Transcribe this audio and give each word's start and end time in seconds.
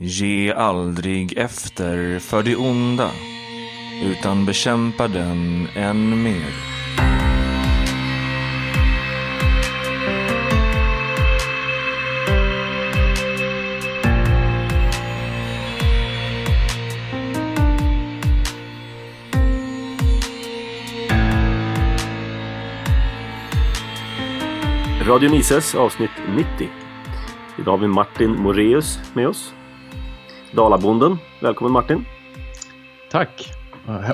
Ge 0.00 0.52
aldrig 0.52 1.38
efter 1.38 2.18
för 2.18 2.42
det 2.42 2.56
onda, 2.56 3.10
utan 4.02 4.46
bekämpa 4.46 5.08
den 5.08 5.68
än 5.74 6.22
mer. 6.22 6.52
Radio 25.06 25.30
Mises 25.30 25.74
avsnitt 25.74 26.10
90. 26.36 26.68
Idag 27.58 27.72
har 27.72 27.78
vi 27.78 27.88
Martin 27.88 28.30
Moreus 28.30 28.98
med 29.14 29.28
oss. 29.28 29.54
Dalabonden. 30.52 31.18
Välkommen 31.40 31.72
Martin. 31.72 32.04
Tack. 33.10 33.52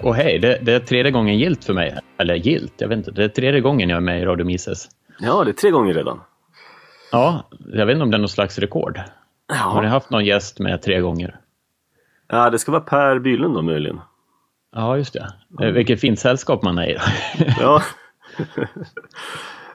Och 0.02 0.15
hej, 0.15 0.38
det, 0.38 0.59
det, 0.62 0.73
är 0.73 0.80
tredje 0.80 1.12
gången 1.12 1.38
gilt 1.38 1.65
för 1.65 1.75
mig. 1.75 1.98
Eller 2.19 2.34
gilt, 2.34 2.73
jag 2.77 2.88
vet 2.88 2.98
inte. 2.98 3.11
Det 3.11 3.25
är 3.25 3.29
tredje 3.29 3.61
gången 3.61 3.91
jag 3.91 3.97
är 3.97 4.01
med 4.01 4.20
i 4.20 4.25
Radio 4.25 4.47
Mises. 4.47 4.89
Ja, 5.19 5.45
det 5.45 5.51
är 5.51 5.52
tre 5.52 5.70
gånger 5.70 5.95
redan. 5.95 6.20
Ja, 7.12 7.48
jag 7.73 7.87
vet 7.87 7.95
inte 7.95 8.02
om 8.02 8.11
det 8.11 8.16
är 8.16 8.20
något 8.20 8.30
slags 8.30 8.59
rekord. 8.59 9.01
Ja. 9.48 9.55
Har 9.55 9.83
ni 9.83 9.89
haft 9.89 10.11
någon 10.11 10.25
gäst 10.25 10.59
med 10.59 10.83
tre 10.83 11.01
gånger? 11.01 11.41
Ja, 12.28 12.51
det 12.51 12.59
ska 12.59 12.73
vara 12.73 12.83
Per 12.83 13.19
Bylund 13.19 13.55
då 13.55 13.62
möjligen. 13.62 14.01
Ja, 14.73 14.97
just 14.97 15.12
det. 15.12 15.33
Mm. 15.61 15.75
Vilket 15.75 16.01
fint 16.01 16.19
sällskap 16.19 16.62
man 16.62 16.78
är 16.78 16.91
i. 16.91 16.98
ja. 17.61 17.83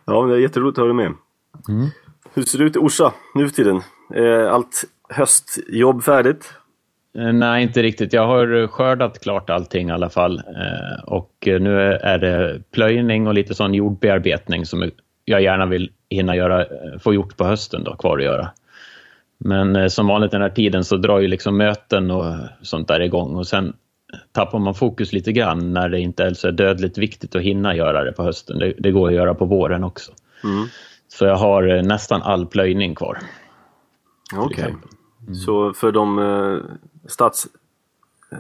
ja, 0.06 0.26
det 0.26 0.36
är 0.36 0.40
jätteroligt 0.40 0.78
att 0.78 0.82
ha 0.82 0.94
dig 0.94 0.96
med. 0.96 1.14
Mm. 1.70 1.88
Hur 2.34 2.44
ser 2.44 2.60
det 2.60 2.66
ut 2.66 2.76
i 2.76 2.80
Orsa 2.80 3.14
nu 3.36 3.48
för 3.48 3.56
tiden? 3.56 3.82
Allt 4.50 4.86
höstjobb 5.10 6.04
färdigt? 6.04 6.54
Eh, 7.18 7.34
nej, 7.34 7.64
inte 7.64 7.82
riktigt. 7.82 8.14
Jag 8.14 8.28
har 8.28 8.68
skördat 8.68 9.20
klart 9.20 9.50
allting 9.50 9.90
i 9.90 9.92
alla 9.92 10.10
fall. 10.10 10.38
Eh, 10.38 11.04
och 11.04 11.34
nu 11.46 11.80
är 11.82 12.18
det 12.18 12.62
plöjning 12.72 13.28
och 13.28 13.34
lite 13.34 13.56
sån 13.56 13.74
jordbearbetning 13.74 14.66
som 14.66 14.92
jag 15.26 15.42
gärna 15.42 15.66
vill 15.66 15.92
hinna 16.10 16.36
göra, 16.36 16.62
eh, 16.62 17.00
få 17.00 17.14
gjort 17.14 17.38
på 17.38 17.46
hösten 17.46 17.84
då, 17.84 17.96
kvar 17.96 18.18
att 18.18 18.24
göra. 18.24 18.50
Men 19.38 19.90
som 19.90 20.08
vanligt 20.08 20.32
den 20.32 20.42
här 20.42 20.50
tiden 20.50 20.84
så 20.84 20.98
drar 20.98 21.20
ju 21.20 21.28
liksom 21.28 21.58
möten 21.58 22.12
och 22.12 22.36
sånt 22.62 22.88
där 22.88 23.00
igång 23.00 23.36
och 23.36 23.48
sen 23.48 23.74
tappar 24.32 24.60
man 24.60 24.76
fokus 24.76 25.14
lite 25.14 25.32
grann 25.32 25.74
när 25.74 25.90
det 25.90 26.00
inte 26.00 26.24
är 26.24 26.34
så 26.34 26.52
dödligt 26.52 26.98
viktigt 26.98 27.36
att 27.36 27.42
hinna 27.42 27.76
göra 27.76 28.04
det 28.04 28.12
på 28.12 28.24
hösten. 28.24 28.60
Det, 28.60 28.74
det 28.78 28.92
går 28.92 29.08
att 29.08 29.14
göra 29.14 29.34
på 29.34 29.46
våren 29.46 29.84
också. 29.84 30.12
Mm. 30.44 30.68
Så 31.08 31.26
jag 31.26 31.36
har 31.36 31.82
nästan 31.82 32.22
all 32.22 32.46
plöjning 32.46 32.96
kvar. 32.96 33.18
Okej. 34.36 34.66
Okay. 34.66 34.74
Mm. 35.22 35.36
Så 35.36 35.74
för 35.74 35.92
de 35.92 36.20
eh, 36.20 36.76
stads, 37.08 37.48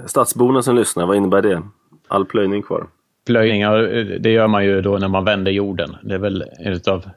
stadsborna 0.06 0.62
som 0.62 0.76
lyssnar, 0.76 1.06
vad 1.06 1.18
innebär 1.18 1.42
det? 1.42 1.62
All 2.08 2.26
plöjning 2.26 2.62
kvar? 2.62 2.88
Plöjning, 3.26 3.62
ja, 3.62 3.78
det 4.20 4.32
gör 4.32 4.48
man 4.48 4.66
ju 4.66 4.82
då 4.82 4.98
när 4.98 5.08
man 5.08 5.26
vänder 5.26 5.52
jorden. 5.52 5.96
Det 6.04 6.14
är 6.14 6.20
väl 6.20 6.44
en 6.60 6.80
av 6.94 7.10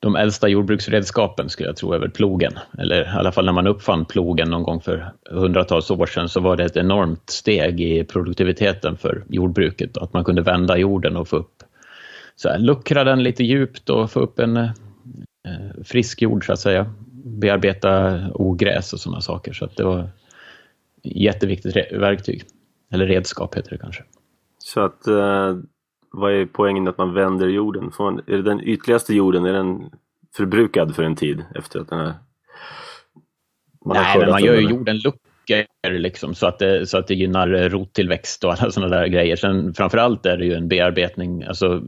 de 0.00 0.16
äldsta 0.16 0.48
jordbruksredskapen 0.48 1.48
skulle 1.48 1.68
jag 1.68 1.76
tro 1.76 1.92
är 1.92 1.98
väl 1.98 2.10
plogen. 2.10 2.52
Eller 2.78 3.02
i 3.02 3.18
alla 3.18 3.32
fall 3.32 3.44
när 3.44 3.52
man 3.52 3.66
uppfann 3.66 4.04
plogen 4.04 4.50
någon 4.50 4.62
gång 4.62 4.80
för 4.80 5.12
hundratals 5.30 5.90
år 5.90 6.06
sedan 6.06 6.28
så 6.28 6.40
var 6.40 6.56
det 6.56 6.64
ett 6.64 6.76
enormt 6.76 7.30
steg 7.30 7.80
i 7.80 8.04
produktiviteten 8.04 8.96
för 8.96 9.24
jordbruket. 9.28 9.98
Att 9.98 10.12
man 10.12 10.24
kunde 10.24 10.42
vända 10.42 10.78
jorden 10.78 11.16
och 11.16 11.28
få 11.28 11.36
upp, 11.36 11.62
så 12.36 12.48
här, 12.48 12.58
luckra 12.58 13.04
den 13.04 13.22
lite 13.22 13.44
djupt 13.44 13.90
och 13.90 14.10
få 14.10 14.20
upp 14.20 14.38
en 14.38 14.56
eh, 14.56 14.70
frisk 15.84 16.22
jord 16.22 16.46
så 16.46 16.52
att 16.52 16.60
säga 16.60 16.94
bearbeta 17.28 18.20
ogräs 18.34 18.92
och 18.92 19.00
sådana 19.00 19.20
saker. 19.20 19.52
Så 19.52 19.64
att 19.64 19.76
det 19.76 19.84
var 19.84 20.10
jätteviktigt 21.02 21.76
verktyg. 21.92 22.44
Eller 22.90 23.06
redskap 23.06 23.54
heter 23.54 23.70
det 23.70 23.78
kanske. 23.78 24.04
Så 24.58 24.80
att 24.80 25.06
eh, 25.06 25.56
vad 26.10 26.32
är 26.32 26.46
poängen 26.46 26.88
att 26.88 26.98
man 26.98 27.14
vänder 27.14 27.46
jorden? 27.46 27.92
Man, 27.98 28.18
är 28.26 28.36
det 28.36 28.42
den 28.42 28.60
ytligaste 28.60 29.14
jorden, 29.14 29.44
är 29.44 29.52
den 29.52 29.90
förbrukad 30.36 30.96
för 30.96 31.02
en 31.02 31.16
tid 31.16 31.44
efter 31.54 31.80
att 31.80 31.88
den 31.88 31.98
här... 31.98 32.14
Nej, 33.84 34.18
men 34.18 34.30
man 34.30 34.44
gör 34.44 34.54
ju 34.54 34.68
jorden 34.68 34.98
luckor 34.98 35.28
liksom 35.88 36.34
så 36.34 36.46
att, 36.46 36.58
det, 36.58 36.86
så 36.86 36.98
att 36.98 37.06
det 37.06 37.14
gynnar 37.14 37.68
rottillväxt 37.68 38.44
och 38.44 38.52
alla 38.52 38.70
sådana 38.70 38.96
där 38.96 39.06
grejer. 39.06 39.36
Sen 39.36 39.74
framförallt 39.74 40.26
är 40.26 40.36
det 40.36 40.44
ju 40.44 40.54
en 40.54 40.68
bearbetning, 40.68 41.42
alltså 41.42 41.82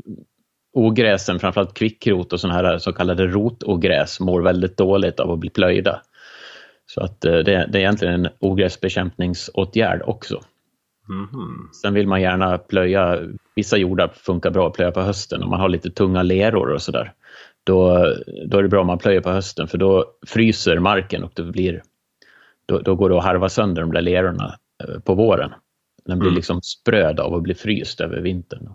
ogräsen, 0.73 1.39
framförallt 1.39 1.75
kvickrot 1.75 2.33
och 2.33 2.41
sådana 2.41 2.69
här 2.69 2.79
så 2.79 2.93
kallade 2.93 3.27
rotogräs 3.27 4.21
mår 4.21 4.43
väldigt 4.43 4.77
dåligt 4.77 5.21
av 5.21 5.31
att 5.31 5.39
bli 5.39 5.51
plöjda. 5.51 6.03
Så 6.87 7.01
att 7.01 7.25
eh, 7.25 7.33
det, 7.33 7.43
det 7.43 7.79
är 7.79 7.81
egentligen 7.81 8.15
en 8.15 8.29
ogräsbekämpningsåtgärd 8.39 10.03
också. 10.07 10.41
Mm. 11.09 11.69
Sen 11.83 11.95
vill 11.95 12.07
man 12.07 12.23
gärna 12.23 12.59
plöja, 12.59 13.19
vissa 13.55 13.77
jordar 13.77 14.09
funkar 14.09 14.51
bra 14.51 14.69
att 14.69 14.75
plöja 14.75 14.91
på 14.91 15.01
hösten 15.01 15.43
om 15.43 15.51
man 15.51 15.61
har 15.61 15.69
lite 15.69 15.91
tunga 15.91 16.23
leror 16.23 16.73
och 16.73 16.83
sådär. 16.83 17.13
Då, 17.65 18.07
då 18.47 18.59
är 18.59 18.63
det 18.63 18.69
bra 18.69 18.81
om 18.81 18.87
man 18.87 18.99
plöjer 18.99 19.21
på 19.21 19.31
hösten 19.31 19.69
för 19.69 19.79
då 19.79 20.05
fryser 20.27 20.79
marken 20.79 21.25
och 21.25 21.33
det 21.35 21.43
blir, 21.43 21.83
då, 22.67 22.79
då 22.79 22.95
går 22.95 23.11
det 23.11 23.19
att 23.19 23.25
harva 23.25 23.49
sönder 23.49 23.83
de 23.83 23.93
där 23.93 24.03
lerorna 24.03 24.55
eh, 24.85 25.01
på 25.01 25.15
våren. 25.15 25.51
Den 26.07 26.19
blir 26.19 26.29
mm. 26.29 26.37
liksom 26.37 26.63
spröd 26.63 27.21
av 27.21 27.35
att 27.35 27.43
bli 27.43 27.55
fryst 27.55 28.01
över 28.01 28.21
vintern. 28.21 28.69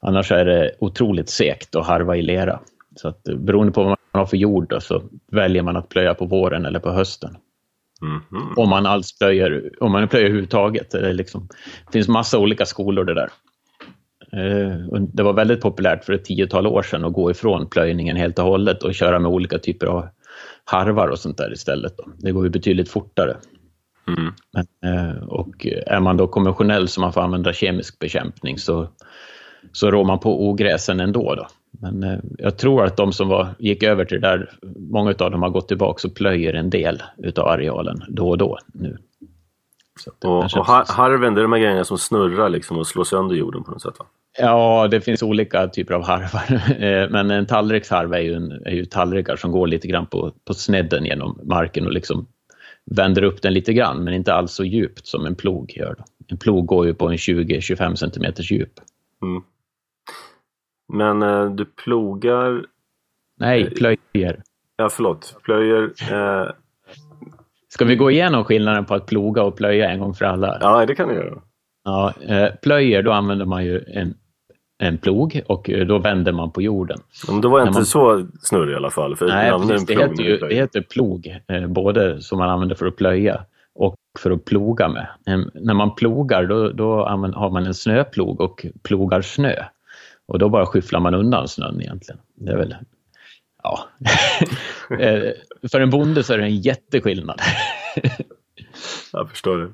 Annars 0.00 0.32
är 0.32 0.44
det 0.44 0.74
otroligt 0.78 1.28
segt 1.28 1.76
att 1.76 1.86
harva 1.86 2.16
i 2.16 2.22
lera. 2.22 2.60
Så 2.96 3.08
att 3.08 3.22
beroende 3.22 3.72
på 3.72 3.80
vad 3.82 3.88
man 3.88 3.98
har 4.20 4.26
för 4.26 4.36
jord 4.36 4.68
då, 4.68 4.80
så 4.80 5.02
väljer 5.32 5.62
man 5.62 5.76
att 5.76 5.88
plöja 5.88 6.14
på 6.14 6.24
våren 6.24 6.66
eller 6.66 6.80
på 6.80 6.90
hösten. 6.90 7.36
Mm 8.02 8.20
-hmm. 8.30 8.54
Om 8.56 8.68
man 8.68 8.86
alls 8.86 9.18
plöjer, 9.18 9.70
om 9.80 9.92
man 9.92 10.08
plöjer 10.08 10.26
överhuvudtaget. 10.26 10.90
Det, 10.90 11.12
liksom, 11.12 11.48
det 11.86 11.92
finns 11.92 12.08
massa 12.08 12.38
olika 12.38 12.66
skolor 12.66 13.04
det 13.04 13.14
där. 13.14 13.30
Eh, 14.32 15.00
det 15.12 15.22
var 15.22 15.32
väldigt 15.32 15.60
populärt 15.60 16.04
för 16.04 16.12
ett 16.12 16.24
tiotal 16.24 16.66
år 16.66 16.82
sedan 16.82 17.04
att 17.04 17.12
gå 17.12 17.30
ifrån 17.30 17.68
plöjningen 17.68 18.16
helt 18.16 18.38
och 18.38 18.44
hållet 18.44 18.82
och 18.82 18.94
köra 18.94 19.18
med 19.18 19.30
olika 19.30 19.58
typer 19.58 19.86
av 19.86 20.08
harvar 20.64 21.08
och 21.08 21.18
sånt 21.18 21.38
där 21.38 21.52
istället. 21.52 21.96
Då. 21.96 22.04
Det 22.16 22.32
går 22.32 22.44
ju 22.44 22.50
betydligt 22.50 22.88
fortare. 22.88 23.36
Mm. 24.08 24.32
Men, 24.52 24.94
eh, 24.94 25.22
och 25.22 25.66
är 25.86 26.00
man 26.00 26.16
då 26.16 26.28
konventionell 26.28 26.88
så 26.88 27.00
man 27.00 27.12
får 27.12 27.20
använda 27.20 27.52
kemisk 27.52 27.98
bekämpning 27.98 28.58
så 28.58 28.88
så 29.72 29.90
rår 29.90 30.04
man 30.04 30.18
på 30.18 30.48
ogräsen 30.48 31.00
ändå. 31.00 31.34
Då. 31.34 31.46
Men 31.70 32.02
eh, 32.02 32.18
jag 32.38 32.56
tror 32.56 32.84
att 32.84 32.96
de 32.96 33.12
som 33.12 33.28
var, 33.28 33.48
gick 33.58 33.82
över 33.82 34.04
till 34.04 34.20
det 34.20 34.28
där, 34.28 34.50
många 34.76 35.14
av 35.18 35.30
dem 35.30 35.42
har 35.42 35.50
gått 35.50 35.68
tillbaka 35.68 36.08
och 36.08 36.14
plöjer 36.14 36.54
en 36.54 36.70
del 36.70 37.02
utav 37.16 37.48
arealen 37.48 38.02
då 38.08 38.28
och 38.28 38.38
då 38.38 38.58
nu. 38.74 38.98
och, 40.24 40.44
och 40.44 40.66
harven, 40.66 41.34
det 41.34 41.40
är 41.40 41.42
de 41.42 41.52
här 41.52 41.60
grejerna 41.60 41.84
som 41.84 41.98
snurrar 41.98 42.48
liksom 42.48 42.78
och 42.78 42.86
slår 42.86 43.04
sönder 43.04 43.36
jorden 43.36 43.64
på 43.64 43.70
något 43.70 43.82
sätt? 43.82 43.94
Va? 43.98 44.06
Ja, 44.38 44.88
det 44.90 45.00
finns 45.00 45.22
olika 45.22 45.68
typer 45.68 45.94
av 45.94 46.02
harvar. 46.02 46.62
Eh, 46.84 47.10
men 47.10 47.30
en 47.30 47.46
tallriksharv 47.46 48.14
är 48.14 48.20
ju, 48.20 48.34
en, 48.34 48.52
är 48.52 48.74
ju 48.74 48.84
tallrikar 48.84 49.36
som 49.36 49.52
går 49.52 49.66
lite 49.66 49.88
grann 49.88 50.06
på, 50.06 50.32
på 50.44 50.54
snedden 50.54 51.04
genom 51.04 51.40
marken 51.42 51.86
och 51.86 51.92
liksom 51.92 52.26
vänder 52.84 53.22
upp 53.22 53.42
den 53.42 53.54
lite 53.54 53.72
grann, 53.72 54.04
men 54.04 54.14
inte 54.14 54.34
alls 54.34 54.52
så 54.52 54.64
djupt 54.64 55.06
som 55.06 55.26
en 55.26 55.34
plog 55.34 55.72
gör. 55.76 55.96
En 56.26 56.36
plog 56.36 56.66
går 56.66 56.86
ju 56.86 56.94
på 56.94 57.08
en 57.08 57.16
20-25 57.16 57.94
cm 57.94 58.32
djup. 58.36 58.80
Mm. 59.22 59.42
Men 60.92 61.22
eh, 61.22 61.50
du 61.50 61.64
plogar... 61.64 62.66
Nej, 63.40 63.62
eh, 63.62 63.70
plöjer. 63.70 64.42
Ja, 64.76 64.88
förlåt. 64.88 65.36
Plöjer. 65.42 65.92
Eh... 66.12 66.50
Ska 67.68 67.84
vi 67.84 67.96
gå 67.96 68.10
igenom 68.10 68.44
skillnaden 68.44 68.84
på 68.84 68.94
att 68.94 69.06
ploga 69.06 69.42
och 69.42 69.56
plöja 69.56 69.90
en 69.90 70.00
gång 70.00 70.14
för 70.14 70.24
alla? 70.24 70.58
Ja, 70.60 70.86
det 70.86 70.94
kan 70.94 71.08
vi 71.08 71.14
göra. 71.14 71.42
Ja, 71.84 72.12
eh, 72.20 72.54
plöjer, 72.62 73.02
då 73.02 73.12
använder 73.12 73.44
man 73.44 73.64
ju 73.64 73.84
en, 73.86 74.14
en 74.78 74.98
plog 74.98 75.42
och 75.46 75.70
eh, 75.70 75.86
då 75.86 75.98
vänder 75.98 76.32
man 76.32 76.50
på 76.50 76.62
jorden. 76.62 76.98
Men 77.28 77.40
då 77.40 77.48
var 77.48 77.58
jag 77.58 77.68
inte 77.68 77.78
man... 77.78 77.86
så 77.86 78.26
snurrig 78.40 78.72
i 78.72 78.76
alla 78.76 78.90
fall. 78.90 79.16
För 79.16 79.26
Nej, 79.26 79.52
precis, 79.52 79.86
det, 79.86 79.94
heter 79.94 80.22
ju, 80.22 80.36
det 80.36 80.54
heter 80.54 80.80
plog, 80.80 81.36
eh, 81.48 81.66
både 81.66 82.22
som 82.22 82.38
man 82.38 82.50
använder 82.50 82.76
för 82.76 82.86
att 82.86 82.96
plöja 82.96 83.44
för 84.18 84.30
att 84.30 84.44
ploga 84.44 84.88
med. 84.88 85.06
När 85.54 85.74
man 85.74 85.94
plogar 85.94 86.46
då, 86.46 86.72
då 86.72 87.04
har 87.04 87.50
man 87.50 87.66
en 87.66 87.74
snöplog 87.74 88.40
och 88.40 88.66
plogar 88.82 89.22
snö. 89.22 89.64
Och 90.26 90.38
då 90.38 90.48
bara 90.48 90.66
skyfflar 90.66 91.00
man 91.00 91.14
undan 91.14 91.48
snön 91.48 91.80
egentligen. 91.80 92.20
Det 92.34 92.52
är 92.52 92.56
väl, 92.56 92.76
ja. 93.62 93.88
Eh, 95.00 95.32
för 95.70 95.80
en 95.80 95.90
bonde 95.90 96.22
så 96.22 96.32
är 96.32 96.38
det 96.38 96.44
en 96.44 96.60
jätteskillnad. 96.60 97.40
Jag 99.12 99.30
förstår 99.30 99.58
det. 99.58 99.72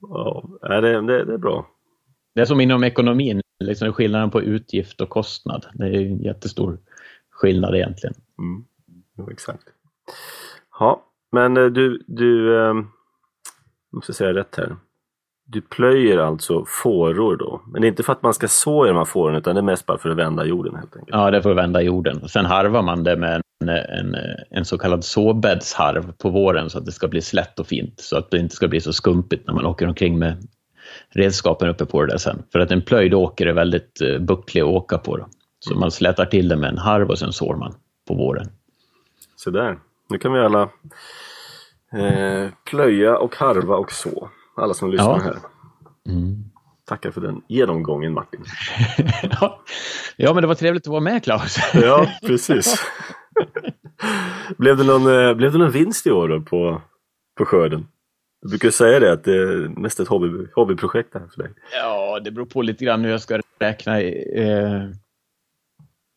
Ja, 0.00 0.44
det, 0.62 0.80
det, 0.80 1.24
det 1.24 1.34
är 1.34 1.38
bra. 1.38 1.66
Det 2.34 2.40
är 2.40 2.44
som 2.44 2.60
inom 2.60 2.84
ekonomin, 2.84 3.40
liksom 3.64 3.92
skillnaden 3.92 4.30
på 4.30 4.42
utgift 4.42 5.00
och 5.00 5.08
kostnad. 5.08 5.66
Det 5.72 5.84
är 5.84 5.94
en 5.94 6.22
jättestor 6.22 6.78
skillnad 7.30 7.74
egentligen. 7.74 8.14
Mm. 8.38 8.64
Exakt. 9.30 9.64
Ja, 10.78 11.04
men 11.32 11.56
eh, 11.56 11.66
du, 11.66 12.04
du, 12.06 12.58
jag 13.94 13.96
måste 13.96 14.12
säga 14.12 14.34
rätt 14.34 14.56
här. 14.56 14.76
Du 15.46 15.60
plöjer 15.60 16.18
alltså 16.18 16.64
fåror 16.68 17.36
då? 17.36 17.62
Men 17.66 17.80
det 17.80 17.86
är 17.86 17.88
inte 17.88 18.02
för 18.02 18.12
att 18.12 18.22
man 18.22 18.34
ska 18.34 18.48
så 18.48 18.86
i 18.86 18.88
de 18.88 18.96
här 18.96 19.04
fåren 19.04 19.36
utan 19.36 19.54
det 19.54 19.60
är 19.60 19.62
mest 19.62 19.86
bara 19.86 19.98
för 19.98 20.10
att 20.10 20.16
vända 20.16 20.44
jorden 20.44 20.74
helt 20.74 20.96
enkelt? 20.96 21.16
Ja, 21.16 21.30
det 21.30 21.36
är 21.36 21.40
för 21.40 21.50
att 21.50 21.56
vända 21.56 21.82
jorden. 21.82 22.28
Sen 22.28 22.44
harvar 22.44 22.82
man 22.82 23.04
det 23.04 23.16
med 23.16 23.42
en, 23.60 23.68
en, 23.68 24.16
en 24.50 24.64
så 24.64 24.78
kallad 24.78 25.04
såbäddsharv 25.04 26.12
på 26.12 26.30
våren 26.30 26.70
så 26.70 26.78
att 26.78 26.84
det 26.84 26.92
ska 26.92 27.08
bli 27.08 27.22
slätt 27.22 27.58
och 27.58 27.66
fint. 27.66 28.00
Så 28.00 28.16
att 28.18 28.30
det 28.30 28.38
inte 28.38 28.54
ska 28.54 28.68
bli 28.68 28.80
så 28.80 28.92
skumpigt 28.92 29.46
när 29.46 29.54
man 29.54 29.66
åker 29.66 29.88
omkring 29.88 30.18
med 30.18 30.36
redskapen 31.10 31.68
uppe 31.68 31.86
på 31.86 32.00
det 32.00 32.12
där 32.12 32.18
sen. 32.18 32.42
För 32.52 32.58
att 32.58 32.70
en 32.70 32.82
plöjd 32.82 33.14
åker 33.14 33.46
är 33.46 33.52
väldigt 33.52 34.00
eh, 34.00 34.18
bucklig 34.18 34.60
att 34.60 34.68
åka 34.68 34.98
på. 34.98 35.16
Då. 35.16 35.26
Så 35.58 35.74
man 35.74 35.90
slätar 35.90 36.24
till 36.24 36.48
det 36.48 36.56
med 36.56 36.70
en 36.70 36.78
harv 36.78 37.10
och 37.10 37.18
sen 37.18 37.32
sår 37.32 37.56
man 37.56 37.74
på 38.08 38.14
våren. 38.14 38.46
Så 39.36 39.50
där. 39.50 39.78
Nu 40.10 40.18
kan 40.18 40.32
vi 40.32 40.40
alla 40.40 40.68
eh, 41.96 42.50
plöja 42.64 43.18
och 43.18 43.36
harva 43.36 43.76
och 43.76 43.92
så. 43.92 44.30
Alla 44.56 44.74
som 44.74 44.90
lyssnar 44.90 45.16
ja. 45.16 45.22
här. 45.24 45.36
Mm. 46.08 46.44
Tackar 46.86 47.10
för 47.10 47.20
den 47.20 47.42
genomgången 47.48 48.12
Martin. 48.12 48.44
ja, 50.16 50.34
men 50.34 50.42
det 50.42 50.46
var 50.46 50.54
trevligt 50.54 50.86
att 50.86 50.90
vara 50.90 51.00
med 51.00 51.24
Klaus. 51.24 51.56
ja, 51.74 52.06
precis. 52.26 52.86
blev, 54.58 54.76
det 54.76 54.84
någon, 54.84 55.28
eh, 55.28 55.34
blev 55.34 55.52
det 55.52 55.58
någon 55.58 55.70
vinst 55.70 56.06
i 56.06 56.10
år 56.10 56.28
då 56.28 56.40
på, 56.40 56.82
på 57.38 57.44
skörden? 57.44 57.86
Du 58.42 58.48
brukar 58.48 58.70
säga 58.70 59.00
det 59.00 59.12
att 59.12 59.24
det 59.24 59.36
är 59.36 59.80
mest 59.80 60.00
ett 60.00 60.08
hobby, 60.08 60.46
hobbyprojekt 60.54 61.14
här 61.14 61.28
för 61.34 61.42
dig. 61.42 61.52
Ja, 61.72 62.20
det 62.20 62.30
beror 62.30 62.46
på 62.46 62.62
lite 62.62 62.84
grann 62.84 63.04
hur 63.04 63.10
jag 63.10 63.20
ska 63.20 63.40
räkna. 63.58 64.00
Eh, 64.00 64.82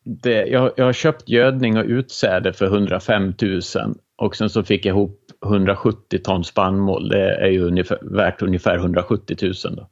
det, 0.04 0.46
jag, 0.46 0.72
jag 0.76 0.84
har 0.84 0.92
köpt 0.92 1.28
gödning 1.28 1.78
och 1.78 1.84
utsäde 1.84 2.52
för 2.52 2.66
105 2.66 3.34
000 3.42 3.62
och 4.18 4.36
sen 4.36 4.50
så 4.50 4.62
fick 4.62 4.86
jag 4.86 4.92
ihop 4.92 5.20
170 5.44 6.18
ton 6.18 6.44
spannmål. 6.44 7.08
Det 7.08 7.34
är 7.34 7.48
ju 7.48 7.62
ungefär, 7.62 7.98
värt 8.02 8.42
ungefär 8.42 8.76
170 8.76 9.36
000. 9.42 9.54
Då. 9.76 9.88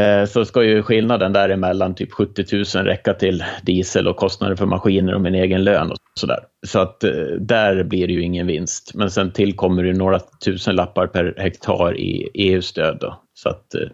Eh, 0.00 0.24
så 0.24 0.44
ska 0.44 0.64
ju 0.64 0.82
skillnaden 0.82 1.32
däremellan, 1.32 1.94
typ 1.94 2.12
70 2.12 2.44
000, 2.76 2.84
räcka 2.84 3.14
till 3.14 3.44
diesel 3.62 4.08
och 4.08 4.16
kostnader 4.16 4.56
för 4.56 4.66
maskiner 4.66 5.14
och 5.14 5.20
min 5.20 5.34
egen 5.34 5.64
lön 5.64 5.90
och 5.90 5.96
sådär. 6.14 6.38
Så 6.66 6.78
att 6.78 7.04
eh, 7.04 7.12
där 7.40 7.84
blir 7.84 8.06
det 8.06 8.12
ju 8.12 8.22
ingen 8.22 8.46
vinst. 8.46 8.94
Men 8.94 9.10
sen 9.10 9.32
tillkommer 9.32 9.82
det 9.82 9.92
några 9.92 10.20
tusen 10.44 10.76
lappar 10.76 11.06
per 11.06 11.34
hektar 11.38 11.98
i 11.98 12.30
EU-stöd. 12.34 12.98
Då. 13.00 13.22
Så 13.34 13.48
att, 13.48 13.74
eh, 13.74 13.88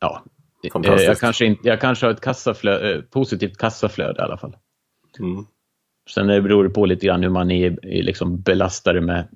ja, 0.00 0.22
jag 0.82 1.18
kanske, 1.18 1.44
inte, 1.44 1.68
jag 1.68 1.80
kanske 1.80 2.06
har 2.06 2.12
ett 2.12 2.20
kassaflöde, 2.20 3.02
positivt 3.02 3.56
kassaflöde 3.56 4.20
i 4.20 4.22
alla 4.22 4.36
fall. 4.36 4.56
Mm. 5.18 5.46
Sen 6.10 6.26
beror 6.26 6.64
det 6.64 6.70
på 6.70 6.86
lite 6.86 7.06
grann 7.06 7.22
hur 7.22 7.30
man 7.30 7.50
är, 7.50 7.78
liksom 7.82 8.40
belastade 8.40 9.00
med 9.00 9.28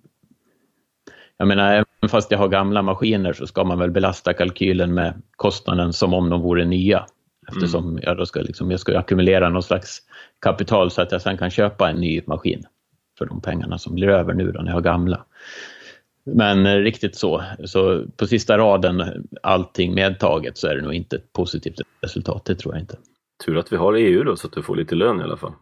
jag 1.38 1.48
menar, 1.48 1.72
även 1.72 2.08
fast 2.08 2.30
jag 2.30 2.38
har 2.38 2.48
gamla 2.48 2.82
maskiner 2.82 3.32
så 3.32 3.46
ska 3.46 3.64
man 3.64 3.78
väl 3.78 3.90
belasta 3.90 4.32
kalkylen 4.32 4.94
med 4.94 5.22
kostnaden 5.36 5.92
som 5.92 6.14
om 6.14 6.30
de 6.30 6.40
vore 6.40 6.64
nya. 6.64 7.06
Eftersom 7.48 7.88
mm. 7.88 8.02
jag, 8.02 8.16
då 8.16 8.26
ska 8.26 8.40
liksom, 8.40 8.70
jag 8.70 8.80
ska 8.80 8.98
ackumulera 8.98 9.48
någon 9.48 9.62
slags 9.62 10.02
kapital 10.40 10.90
så 10.90 11.02
att 11.02 11.12
jag 11.12 11.22
sen 11.22 11.38
kan 11.38 11.50
köpa 11.50 11.90
en 11.90 11.96
ny 11.96 12.22
maskin 12.26 12.62
för 13.18 13.26
de 13.26 13.40
pengarna 13.40 13.78
som 13.78 13.94
blir 13.94 14.08
över 14.08 14.34
nu 14.34 14.52
då 14.52 14.60
när 14.60 14.66
jag 14.66 14.76
har 14.76 14.82
gamla. 14.82 15.24
Men 16.24 16.66
eh, 16.66 16.76
riktigt 16.76 17.16
så, 17.16 17.42
så 17.64 18.04
på 18.16 18.26
sista 18.26 18.58
raden, 18.58 19.26
allting 19.42 19.94
medtaget, 19.94 20.58
så 20.58 20.66
är 20.66 20.76
det 20.76 20.82
nog 20.82 20.94
inte 20.94 21.16
ett 21.16 21.32
positivt 21.32 21.80
resultat, 22.00 22.44
det 22.44 22.54
tror 22.54 22.74
jag 22.74 22.82
inte. 22.82 22.96
Tur 23.46 23.58
att 23.58 23.72
vi 23.72 23.76
har 23.76 23.94
EU 23.94 24.24
då, 24.24 24.36
så 24.36 24.46
att 24.46 24.52
du 24.52 24.62
får 24.62 24.76
lite 24.76 24.94
lön 24.94 25.20
i 25.20 25.22
alla 25.22 25.36
fall. 25.36 25.52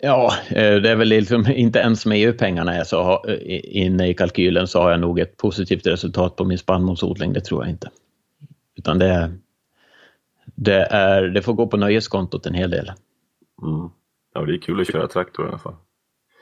Ja, 0.00 0.32
eh, 0.48 0.74
det 0.74 0.90
är 0.90 0.96
väl 0.96 1.08
liksom 1.08 1.46
inte 1.50 1.78
ens 1.78 2.06
med 2.06 2.18
EU-pengarna 2.18 2.74
är 2.74 2.84
så 2.84 3.24
inne 3.64 4.08
i 4.08 4.14
kalkylen 4.14 4.66
så 4.66 4.80
har 4.80 4.90
jag 4.90 5.00
nog 5.00 5.18
ett 5.18 5.36
positivt 5.36 5.86
resultat 5.86 6.36
på 6.36 6.44
min 6.44 6.58
spannmålsodling, 6.58 7.32
det 7.32 7.40
tror 7.40 7.64
jag 7.64 7.70
inte. 7.70 7.90
Utan 8.76 8.98
det, 8.98 9.32
det, 10.44 10.86
är, 10.90 11.22
det 11.22 11.42
får 11.42 11.52
gå 11.52 11.66
på 11.66 11.76
nöjeskontot 11.76 12.46
en 12.46 12.54
hel 12.54 12.70
del. 12.70 12.92
Mm. 13.62 13.90
Ja, 14.34 14.40
det 14.40 14.54
är 14.54 14.58
kul 14.58 14.80
att 14.80 14.92
köra 14.92 15.08
traktor 15.08 15.46
i 15.46 15.48
alla 15.48 15.58
fall. 15.58 15.76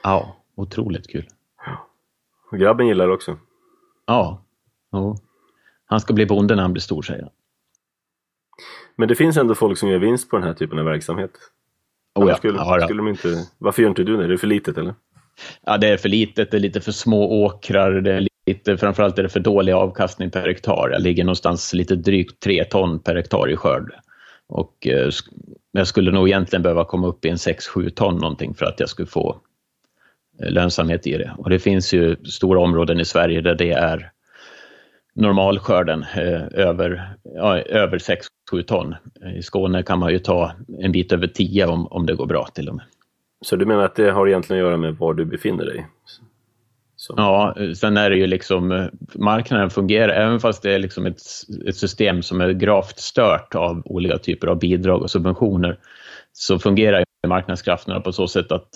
Ja, 0.03 0.35
otroligt 0.55 1.07
kul. 1.07 1.27
Och 2.51 2.59
grabben 2.59 2.87
gillar 2.87 3.07
det 3.07 3.13
också. 3.13 3.37
Ja, 4.05 4.43
ja. 4.91 5.17
han 5.85 5.99
ska 5.99 6.13
bli 6.13 6.25
bonde 6.25 6.55
när 6.55 6.61
han 6.61 6.73
blir 6.73 6.81
stor 6.81 7.01
säger 7.01 7.21
han. 7.21 7.31
Men 8.95 9.07
det 9.07 9.15
finns 9.15 9.37
ändå 9.37 9.55
folk 9.55 9.77
som 9.77 9.89
gör 9.89 9.99
vinst 9.99 10.29
på 10.29 10.37
den 10.37 10.47
här 10.47 10.53
typen 10.53 10.79
av 10.79 10.85
verksamhet. 10.85 11.31
Oh 12.15 12.29
ja. 12.29 12.35
Skulle, 12.35 12.57
ja, 12.57 12.81
skulle 12.81 12.99
de 12.99 13.07
inte, 13.07 13.45
varför 13.57 13.81
gör 13.81 13.89
inte 13.89 14.03
du 14.03 14.17
det? 14.17 14.23
Är 14.23 14.27
det 14.27 14.37
för 14.37 14.47
litet 14.47 14.77
eller? 14.77 14.93
Ja, 15.65 15.77
det 15.77 15.87
är 15.87 15.97
för 15.97 16.09
litet. 16.09 16.51
Det 16.51 16.57
är 16.57 16.61
lite 16.61 16.81
för 16.81 16.91
små 16.91 17.43
åkrar. 17.45 17.91
Det 17.91 18.13
är 18.13 18.27
lite, 18.45 18.77
framförallt 18.77 19.19
är 19.19 19.23
det 19.23 19.29
för 19.29 19.39
dålig 19.39 19.73
avkastning 19.73 20.31
per 20.31 20.47
hektar. 20.47 20.89
Jag 20.91 21.01
ligger 21.01 21.23
någonstans 21.23 21.73
lite 21.73 21.95
drygt 21.95 22.39
tre 22.39 22.63
ton 22.63 22.99
per 22.99 23.15
hektar 23.15 23.49
i 23.49 23.55
skörd. 23.55 23.93
Och 24.47 24.87
eh, 24.87 25.09
jag 25.71 25.87
skulle 25.87 26.11
nog 26.11 26.27
egentligen 26.27 26.63
behöva 26.63 26.85
komma 26.85 27.07
upp 27.07 27.25
i 27.25 27.29
en 27.29 27.35
6-7 27.35 27.89
ton 27.89 28.17
någonting 28.17 28.53
för 28.53 28.65
att 28.65 28.79
jag 28.79 28.89
skulle 28.89 29.07
få 29.07 29.37
eh, 30.41 30.49
lönsamhet 30.51 31.07
i 31.07 31.17
det. 31.17 31.35
Och 31.37 31.49
det 31.49 31.59
finns 31.59 31.93
ju 31.93 32.15
stora 32.25 32.59
områden 32.59 32.99
i 32.99 33.05
Sverige 33.05 33.41
där 33.41 33.55
det 33.55 33.71
är 33.71 34.11
normalskörden 35.15 36.03
eh, 36.03 36.43
över, 36.51 37.15
ja, 37.23 37.59
över 37.59 37.97
6-7 38.51 38.63
ton. 38.63 38.95
I 39.35 39.41
Skåne 39.41 39.83
kan 39.83 39.99
man 39.99 40.11
ju 40.11 40.19
ta 40.19 40.51
en 40.79 40.91
bit 40.91 41.11
över 41.11 41.27
10 41.27 41.65
om, 41.65 41.87
om 41.87 42.05
det 42.05 42.15
går 42.15 42.25
bra 42.25 42.47
till 42.53 42.69
och 42.69 42.75
med. 42.75 42.85
Så 43.45 43.55
du 43.55 43.65
menar 43.65 43.83
att 43.83 43.95
det 43.95 44.11
har 44.11 44.27
egentligen 44.27 44.63
att 44.63 44.67
göra 44.67 44.77
med 44.77 44.95
var 44.97 45.13
du 45.13 45.25
befinner 45.25 45.65
dig? 45.65 45.87
Så. 46.95 47.13
Ja, 47.17 47.55
sen 47.75 47.97
är 47.97 48.09
det 48.09 48.17
ju 48.17 48.27
liksom 48.27 48.71
eh, 48.71 48.85
marknaden 49.15 49.69
fungerar, 49.69 50.09
även 50.09 50.39
fast 50.39 50.63
det 50.63 50.73
är 50.73 50.79
liksom 50.79 51.05
ett, 51.05 51.21
ett 51.67 51.75
system 51.75 52.21
som 52.21 52.41
är 52.41 52.51
gravt 52.51 52.99
stört 52.99 53.55
av 53.55 53.81
olika 53.85 54.17
typer 54.17 54.47
av 54.47 54.59
bidrag 54.59 55.01
och 55.01 55.11
subventioner, 55.11 55.79
så 56.33 56.59
fungerar 56.59 56.99
ju 56.99 57.29
marknadskrafterna 57.29 57.99
på 57.99 58.11
så 58.11 58.27
sätt 58.27 58.51
att, 58.51 58.67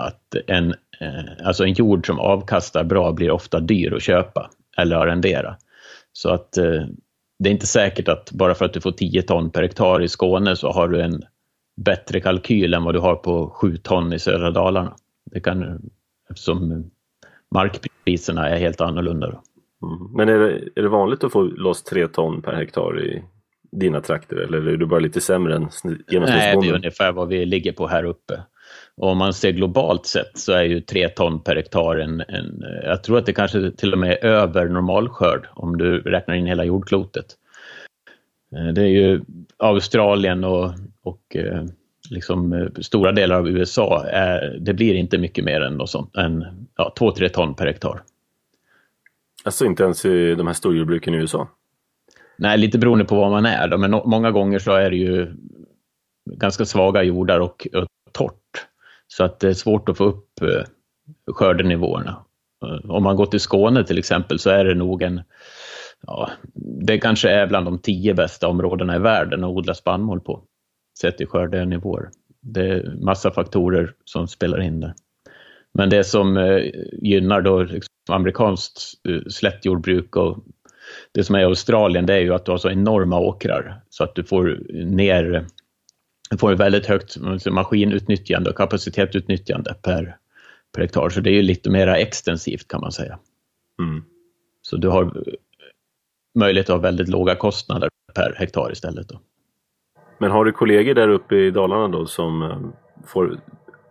att 0.00 0.34
en, 0.46 0.70
eh, 1.00 1.46
alltså 1.46 1.64
en 1.64 1.72
jord 1.72 2.06
som 2.06 2.18
avkastar 2.18 2.84
bra 2.84 3.12
blir 3.12 3.30
ofta 3.30 3.60
dyr 3.60 3.94
att 3.94 4.02
köpa 4.02 4.50
eller 4.78 4.96
arrendera. 4.96 5.56
Så 6.12 6.30
att 6.30 6.56
eh, 6.56 6.84
det 7.38 7.48
är 7.48 7.52
inte 7.52 7.66
säkert 7.66 8.08
att 8.08 8.32
bara 8.32 8.54
för 8.54 8.64
att 8.64 8.72
du 8.72 8.80
får 8.80 8.92
10 8.92 9.22
ton 9.22 9.50
per 9.50 9.62
hektar 9.62 10.02
i 10.02 10.08
Skåne 10.08 10.56
så 10.56 10.70
har 10.70 10.88
du 10.88 11.00
en 11.00 11.22
bättre 11.76 12.20
kalkyl 12.20 12.74
än 12.74 12.84
vad 12.84 12.94
du 12.94 12.98
har 12.98 13.14
på 13.14 13.50
7 13.50 13.76
ton 13.76 14.12
i 14.12 14.18
södra 14.18 14.50
Dalarna. 14.50 14.94
Det 15.30 15.40
kan, 15.40 15.90
eftersom 16.30 16.90
markpriserna 17.54 18.48
är 18.48 18.56
helt 18.56 18.80
annorlunda. 18.80 19.26
Mm. 19.26 20.12
Men 20.12 20.28
är 20.28 20.38
det, 20.38 20.68
är 20.76 20.82
det 20.82 20.88
vanligt 20.88 21.24
att 21.24 21.32
få 21.32 21.42
loss 21.42 21.82
3 21.82 22.08
ton 22.08 22.42
per 22.42 22.52
hektar 22.52 23.00
i 23.00 23.24
dina 23.72 24.00
trakter 24.00 24.36
eller 24.36 24.66
är 24.66 24.76
du 24.76 24.86
bara 24.86 25.00
lite 25.00 25.20
sämre 25.20 25.54
än 25.54 25.60
genomsnittsbonden? 25.62 26.30
Nej, 26.38 26.56
det 26.60 26.68
är 26.68 26.74
ungefär 26.74 27.12
vad 27.12 27.28
vi 27.28 27.46
ligger 27.46 27.72
på 27.72 27.86
här 27.86 28.04
uppe. 28.04 28.42
Och 28.98 29.08
om 29.08 29.18
man 29.18 29.34
ser 29.34 29.50
globalt 29.50 30.06
sett 30.06 30.38
så 30.38 30.52
är 30.52 30.62
ju 30.62 30.80
3 30.80 31.08
ton 31.08 31.40
per 31.40 31.56
hektar 31.56 31.96
en, 31.96 32.20
en, 32.20 32.64
jag 32.82 33.02
tror 33.02 33.18
att 33.18 33.26
det 33.26 33.32
kanske 33.32 33.70
till 33.70 33.92
och 33.92 33.98
med 33.98 34.10
är 34.10 34.24
över 34.24 34.68
normalskörd 34.68 35.48
om 35.54 35.78
du 35.78 36.00
räknar 36.00 36.34
in 36.34 36.46
hela 36.46 36.64
jordklotet. 36.64 37.26
Eh, 38.56 38.66
det 38.66 38.82
är 38.82 38.86
ju 38.86 39.20
Australien 39.56 40.44
och, 40.44 40.70
och 41.02 41.36
eh, 41.36 41.64
liksom 42.10 42.52
eh, 42.52 42.66
stora 42.80 43.12
delar 43.12 43.36
av 43.36 43.48
USA, 43.48 44.04
är, 44.06 44.58
det 44.60 44.74
blir 44.74 44.94
inte 44.94 45.18
mycket 45.18 45.44
mer 45.44 45.60
än, 45.60 45.86
sånt, 45.86 46.16
än 46.16 46.44
ja, 46.76 46.94
2-3 46.98 47.28
ton 47.28 47.54
per 47.54 47.66
hektar. 47.66 48.02
Alltså 49.44 49.64
inte 49.64 49.82
ens 49.82 50.04
i 50.04 50.34
de 50.34 50.46
här 50.46 50.54
storjordbruken 50.54 51.14
i 51.14 51.16
USA? 51.16 51.48
Nej, 52.38 52.58
lite 52.58 52.78
beroende 52.78 53.04
på 53.04 53.16
var 53.16 53.30
man 53.30 53.46
är. 53.46 53.76
Men 53.76 53.90
många 53.90 54.30
gånger 54.30 54.58
så 54.58 54.72
är 54.72 54.90
det 54.90 54.96
ju 54.96 55.34
ganska 56.36 56.64
svaga 56.64 57.02
jordar 57.02 57.40
och, 57.40 57.68
och 57.74 57.86
torrt. 58.12 58.67
Så 59.08 59.24
att 59.24 59.40
det 59.40 59.48
är 59.48 59.54
svårt 59.54 59.88
att 59.88 59.96
få 59.96 60.04
upp 60.04 60.42
eh, 60.42 60.64
skördenivåerna. 61.34 62.24
Eh, 62.64 62.90
om 62.90 63.02
man 63.02 63.16
går 63.16 63.26
till 63.26 63.40
Skåne 63.40 63.84
till 63.84 63.98
exempel 63.98 64.38
så 64.38 64.50
är 64.50 64.64
det 64.64 64.74
nog 64.74 65.02
en, 65.02 65.20
ja, 66.06 66.30
det 66.86 66.98
kanske 66.98 67.30
är 67.30 67.46
bland 67.46 67.66
de 67.66 67.78
tio 67.78 68.14
bästa 68.14 68.48
områdena 68.48 68.96
i 68.96 68.98
världen 68.98 69.44
att 69.44 69.50
odla 69.50 69.74
spannmål 69.74 70.20
på, 70.20 70.42
sett 71.00 71.20
i 71.20 71.26
skördenivåer. 71.26 72.08
Det 72.40 72.60
är 72.60 72.96
massa 73.00 73.30
faktorer 73.30 73.94
som 74.04 74.28
spelar 74.28 74.60
in 74.60 74.80
där. 74.80 74.94
Men 75.74 75.90
det 75.90 76.04
som 76.04 76.36
eh, 76.36 76.62
gynnar 76.92 77.40
då 77.40 77.62
liksom 77.62 77.88
amerikanskt 78.08 78.80
slättjordbruk 79.30 80.16
och 80.16 80.38
det 81.12 81.24
som 81.24 81.34
är 81.34 81.40
i 81.40 81.44
Australien 81.44 82.06
det 82.06 82.14
är 82.14 82.20
ju 82.20 82.34
att 82.34 82.44
du 82.44 82.50
har 82.50 82.58
så 82.58 82.70
enorma 82.70 83.18
åkrar 83.18 83.80
så 83.90 84.04
att 84.04 84.14
du 84.14 84.24
får 84.24 84.60
ner 84.84 85.46
får 86.36 86.52
ett 86.52 86.60
väldigt 86.60 86.86
högt 86.86 87.16
maskinutnyttjande 87.50 88.50
och 88.50 88.56
kapacitetsutnyttjande 88.56 89.74
per, 89.82 90.16
per 90.74 90.82
hektar. 90.82 91.08
Så 91.08 91.20
det 91.20 91.30
är 91.30 91.34
ju 91.34 91.42
lite 91.42 91.70
mer 91.70 91.88
extensivt 91.88 92.68
kan 92.68 92.80
man 92.80 92.92
säga. 92.92 93.18
Mm. 93.82 94.04
Så 94.62 94.76
du 94.76 94.88
har 94.88 95.24
möjlighet 96.38 96.70
att 96.70 96.76
ha 96.76 96.82
väldigt 96.82 97.08
låga 97.08 97.34
kostnader 97.34 97.88
per 98.14 98.34
hektar 98.38 98.72
istället. 98.72 99.08
Då. 99.08 99.20
Men 100.18 100.30
har 100.30 100.44
du 100.44 100.52
kollegor 100.52 100.94
där 100.94 101.08
uppe 101.08 101.36
i 101.36 101.50
Dalarna 101.50 101.88
då 101.88 102.06
som 102.06 102.42
eh, 102.42 102.58
får 103.06 103.40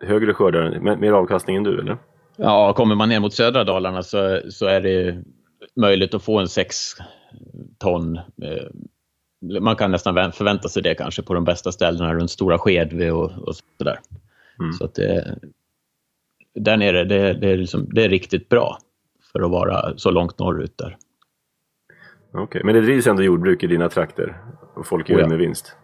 högre 0.02 0.34
skördar, 0.34 0.80
mer 0.80 1.12
avkastning 1.12 1.56
än 1.56 1.64
du 1.64 1.80
eller? 1.80 1.98
Ja, 2.36 2.74
kommer 2.74 2.96
man 2.96 3.10
ner 3.10 3.20
mot 3.20 3.34
södra 3.34 3.64
Dalarna 3.64 4.04
så, 4.04 4.42
så 4.50 4.66
är 4.66 4.82
det 4.82 5.24
möjligt 5.76 6.14
att 6.14 6.24
få 6.24 6.40
en 6.40 6.48
6 6.48 6.76
ton. 7.78 8.20
Man 9.60 9.76
kan 9.76 9.92
nästan 9.92 10.32
förvänta 10.32 10.70
sig 10.70 10.84
det 10.84 10.96
kanske 10.96 11.22
på 11.22 11.34
de 11.34 11.44
bästa 11.44 11.72
ställena 11.72 12.14
runt 12.14 12.32
Stora 12.32 12.58
Skedve 12.58 13.12
och, 13.12 13.32
och 13.32 13.56
sådär. 13.78 14.00
Mm. 14.60 14.74
Så 14.74 14.86
att 14.86 14.96
det, 14.96 15.38
där 16.56 16.78
nere, 16.78 17.04
det, 17.04 17.34
det, 17.34 17.50
är 17.50 17.58
liksom, 17.58 17.90
det 17.92 18.04
är 18.04 18.10
riktigt 18.10 18.50
bra 18.50 18.78
för 19.32 19.42
att 19.42 19.52
vara 19.52 19.98
så 19.98 20.12
långt 20.12 20.40
norrut 20.40 20.78
där. 20.78 20.98
Okej, 22.32 22.44
okay, 22.44 22.62
men 22.64 22.76
det 22.76 22.82
drivs 22.82 23.08
ändå 23.08 23.24
jordbruk 23.24 23.64
i 23.64 23.68
dina 23.68 23.90
trakter 23.90 24.38
och 24.76 24.88
folk 24.88 25.10
gör 25.10 25.18
oh 25.18 25.22
ja. 25.22 25.28
med 25.28 25.38
vinst? 25.38 25.76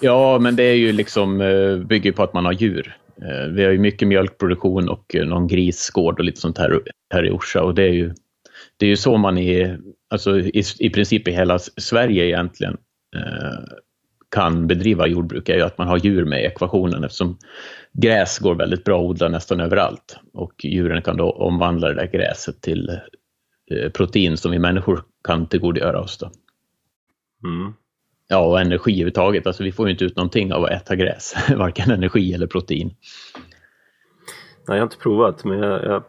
Ja, 0.00 0.38
men 0.38 0.56
det 0.56 0.62
är 0.62 0.74
ju 0.74 0.92
liksom, 0.92 1.38
bygger 1.88 2.12
på 2.12 2.22
att 2.22 2.32
man 2.32 2.44
har 2.44 2.52
djur. 2.52 2.96
Eh, 3.22 3.52
vi 3.52 3.64
har 3.64 3.70
ju 3.70 3.78
mycket 3.78 4.08
mjölkproduktion 4.08 4.88
och 4.88 5.14
eh, 5.14 5.26
någon 5.26 5.46
grisgård 5.46 6.18
och 6.18 6.24
lite 6.24 6.40
sånt 6.40 6.58
här, 6.58 6.80
här 7.14 7.26
i 7.26 7.30
Orsa 7.30 7.62
och 7.62 7.74
det 7.74 7.82
är 7.82 7.92
ju, 7.92 8.14
det 8.78 8.86
är 8.86 8.90
ju 8.90 8.96
så 8.96 9.16
man 9.16 9.38
i, 9.38 9.78
alltså 10.10 10.38
i, 10.38 10.62
i 10.78 10.90
princip 10.90 11.28
i 11.28 11.32
hela 11.32 11.58
Sverige 11.58 12.24
egentligen 12.24 12.76
eh, 13.16 13.76
kan 14.30 14.66
bedriva 14.66 15.06
jordbruk, 15.06 15.48
är 15.48 15.56
ju 15.56 15.62
att 15.62 15.78
man 15.78 15.88
har 15.88 15.98
djur 15.98 16.24
med 16.24 16.42
i 16.42 16.46
ekvationen 16.46 17.04
eftersom 17.04 17.38
gräs 17.92 18.38
går 18.38 18.54
väldigt 18.54 18.84
bra 18.84 19.00
att 19.00 19.06
odla 19.06 19.28
nästan 19.28 19.60
överallt 19.60 20.18
och 20.32 20.64
djuren 20.64 21.02
kan 21.02 21.16
då 21.16 21.30
omvandla 21.30 21.88
det 21.88 21.94
där 21.94 22.06
gräset 22.06 22.60
till 22.60 22.88
eh, 23.70 23.90
protein 23.90 24.36
som 24.36 24.50
vi 24.50 24.58
människor 24.58 25.02
kan 25.24 25.46
tillgodogöra 25.46 26.00
oss. 26.00 26.18
Då. 26.18 26.30
Mm 27.44 27.72
ja, 28.28 28.38
och 28.38 28.60
energi 28.60 28.92
överhuvudtaget. 28.92 29.46
Alltså 29.46 29.64
vi 29.64 29.72
får 29.72 29.86
ju 29.86 29.92
inte 29.92 30.04
ut 30.04 30.16
någonting 30.16 30.52
av 30.52 30.64
att 30.64 30.70
äta 30.70 30.96
gräs, 30.96 31.34
varken 31.56 31.90
energi 31.90 32.34
eller 32.34 32.46
protein. 32.46 32.94
Nej, 34.68 34.76
jag 34.76 34.76
har 34.76 34.82
inte 34.82 34.96
provat, 34.96 35.44
men 35.44 35.58
jag, 35.58 35.84
jag, 35.84 36.04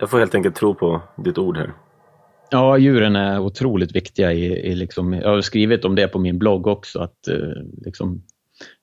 jag, 0.00 0.10
får 0.10 0.18
helt 0.18 0.34
enkelt 0.34 0.56
tro 0.56 0.74
på 0.74 1.02
ditt 1.16 1.38
ord 1.38 1.56
här. 1.56 1.72
Ja, 2.50 2.78
djuren 2.78 3.16
är 3.16 3.38
otroligt 3.38 3.96
viktiga. 3.96 4.32
I, 4.32 4.44
i 4.44 4.74
liksom, 4.74 5.12
jag 5.12 5.28
har 5.28 5.40
skrivit 5.40 5.84
om 5.84 5.94
det 5.94 6.08
på 6.08 6.18
min 6.18 6.38
blogg 6.38 6.66
också, 6.66 7.00
att 7.00 7.28
eh, 7.28 7.62
liksom, 7.84 8.22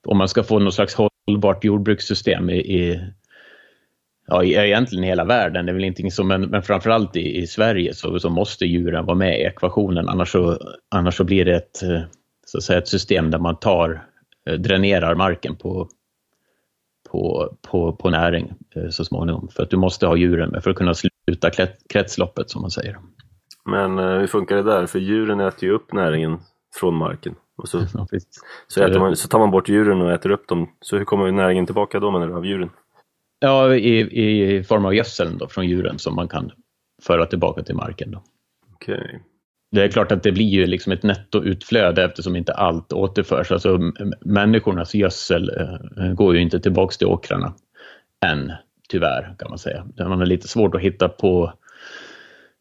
om 0.08 0.18
man 0.18 0.30
ska 0.30 0.44
få 0.44 0.60
något 0.60 0.74
slags 0.74 0.96
hållbart 1.28 1.64
jordbrukssystem 1.64 2.50
i, 2.50 2.58
i 2.58 3.02
ja, 4.28 4.44
egentligen 4.44 5.04
hela 5.04 5.26
världen, 5.26 5.66
det 5.66 5.72
är 5.72 5.74
väl 5.74 5.84
ingenting 5.84 6.12
som, 6.12 6.28
men, 6.28 6.42
men 6.42 6.64
framförallt 6.64 7.16
i, 7.16 7.38
i 7.38 7.48
Sverige 7.48 7.94
så, 7.94 8.20
så 8.20 8.30
måste 8.30 8.66
djuren 8.66 9.06
vara 9.06 9.18
med 9.18 9.40
i 9.40 9.44
ekvationen, 9.44 10.10
annars 10.10 10.32
så, 10.32 10.58
annars 10.90 11.18
så 11.18 11.24
blir 11.24 11.46
det 11.46 11.56
ett 11.56 11.84
eh, 11.84 12.02
så 12.46 12.58
att 12.58 12.64
säga, 12.64 12.80
ett 12.80 12.88
system 12.88 13.32
där 13.32 13.40
man 13.40 13.60
tar, 13.60 14.06
eh, 14.50 14.54
dränerar 14.54 15.16
marken 15.16 15.56
på, 15.56 15.90
på, 17.16 17.58
på, 17.62 17.96
på 17.96 18.10
näring 18.10 18.54
eh, 18.76 18.90
så 18.90 19.06
småningom. 19.06 19.48
För 19.48 19.64
att 19.64 19.70
du 19.70 19.78
måste 19.78 20.08
ha 20.08 20.16
djuren 20.16 20.50
med 20.50 20.64
för 20.64 20.72
att 20.72 20.78
kunna 20.78 20.94
sluta 20.94 21.50
kretsloppet 21.90 22.50
som 22.50 22.62
man 22.62 22.72
säger. 22.72 22.98
Men 23.66 24.00
eh, 24.00 24.20
hur 24.20 24.28
funkar 24.28 24.56
det 24.56 24.64
där? 24.64 24.86
För 24.86 25.00
djuren 25.00 25.40
äter 25.40 25.64
ju 25.64 25.76
upp 25.76 25.94
näringen 25.94 26.38
från 26.80 26.96
marken. 26.96 27.36
Och 27.58 27.70
så, 27.70 27.78
ja, 28.76 28.94
så, 28.94 29.00
man, 29.00 29.16
så 29.16 29.28
tar 29.28 29.40
man 29.40 29.52
bort 29.52 29.70
djuren 29.70 30.02
och 30.02 30.12
äter 30.12 30.32
upp 30.32 30.48
dem. 30.48 30.70
Så 30.80 30.98
hur 30.98 31.06
kommer 31.06 31.32
näringen 31.32 31.66
tillbaka 31.66 32.00
då 32.00 32.12
menar 32.12 32.28
du, 32.28 32.34
av 32.34 32.46
djuren? 32.46 32.70
Ja, 33.40 33.76
i, 33.76 34.58
i 34.58 34.64
form 34.64 34.86
av 34.86 34.96
gödsel 34.96 35.38
då, 35.38 35.48
från 35.48 35.68
djuren 35.68 36.00
som 36.00 36.16
man 36.16 36.28
kan 36.28 36.52
föra 37.04 37.26
tillbaka 37.26 37.64
till 37.64 37.76
marken. 37.76 38.18
Okej. 38.74 39.24
Det 39.76 39.84
är 39.84 39.88
klart 39.88 40.12
att 40.12 40.24
det 40.24 40.32
blir 40.32 40.46
ju 40.46 40.66
liksom 40.66 40.92
ett 40.92 41.04
nettoutflöde 41.04 42.04
eftersom 42.04 42.36
inte 42.36 42.54
allt 42.54 42.94
återförs. 42.94 43.52
Alltså, 43.52 43.80
människornas 44.22 44.96
gödsel 44.96 45.52
eh, 45.58 46.14
går 46.14 46.36
ju 46.36 46.42
inte 46.42 46.60
tillbaks 46.60 46.98
till 46.98 47.08
åkrarna 47.08 47.54
än, 48.26 48.52
tyvärr 48.90 49.36
kan 49.40 49.50
man 49.50 49.58
säga. 49.58 49.86
Man 49.98 50.20
har 50.20 50.26
lite 50.26 50.48
svårt 50.48 50.76
att 50.76 50.82
hitta 50.82 51.10
på 51.10 51.54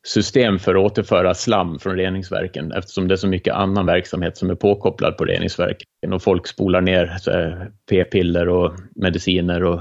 system 0.07 0.59
för 0.59 0.75
att 0.75 0.93
återföra 0.93 1.35
slam 1.35 1.79
från 1.79 1.97
reningsverken 1.97 2.73
eftersom 2.73 3.09
det 3.09 3.15
är 3.15 3.17
så 3.17 3.29
mycket 3.29 3.55
annan 3.55 3.87
verksamhet 3.87 4.37
som 4.37 4.51
är 4.51 4.55
påkopplad 4.55 5.17
på 5.17 5.25
reningsverken 5.25 6.13
och 6.13 6.23
folk 6.23 6.47
spolar 6.47 6.81
ner 6.81 7.19
p-piller 7.91 8.49
och 8.49 8.73
mediciner 8.97 9.65
och 9.65 9.81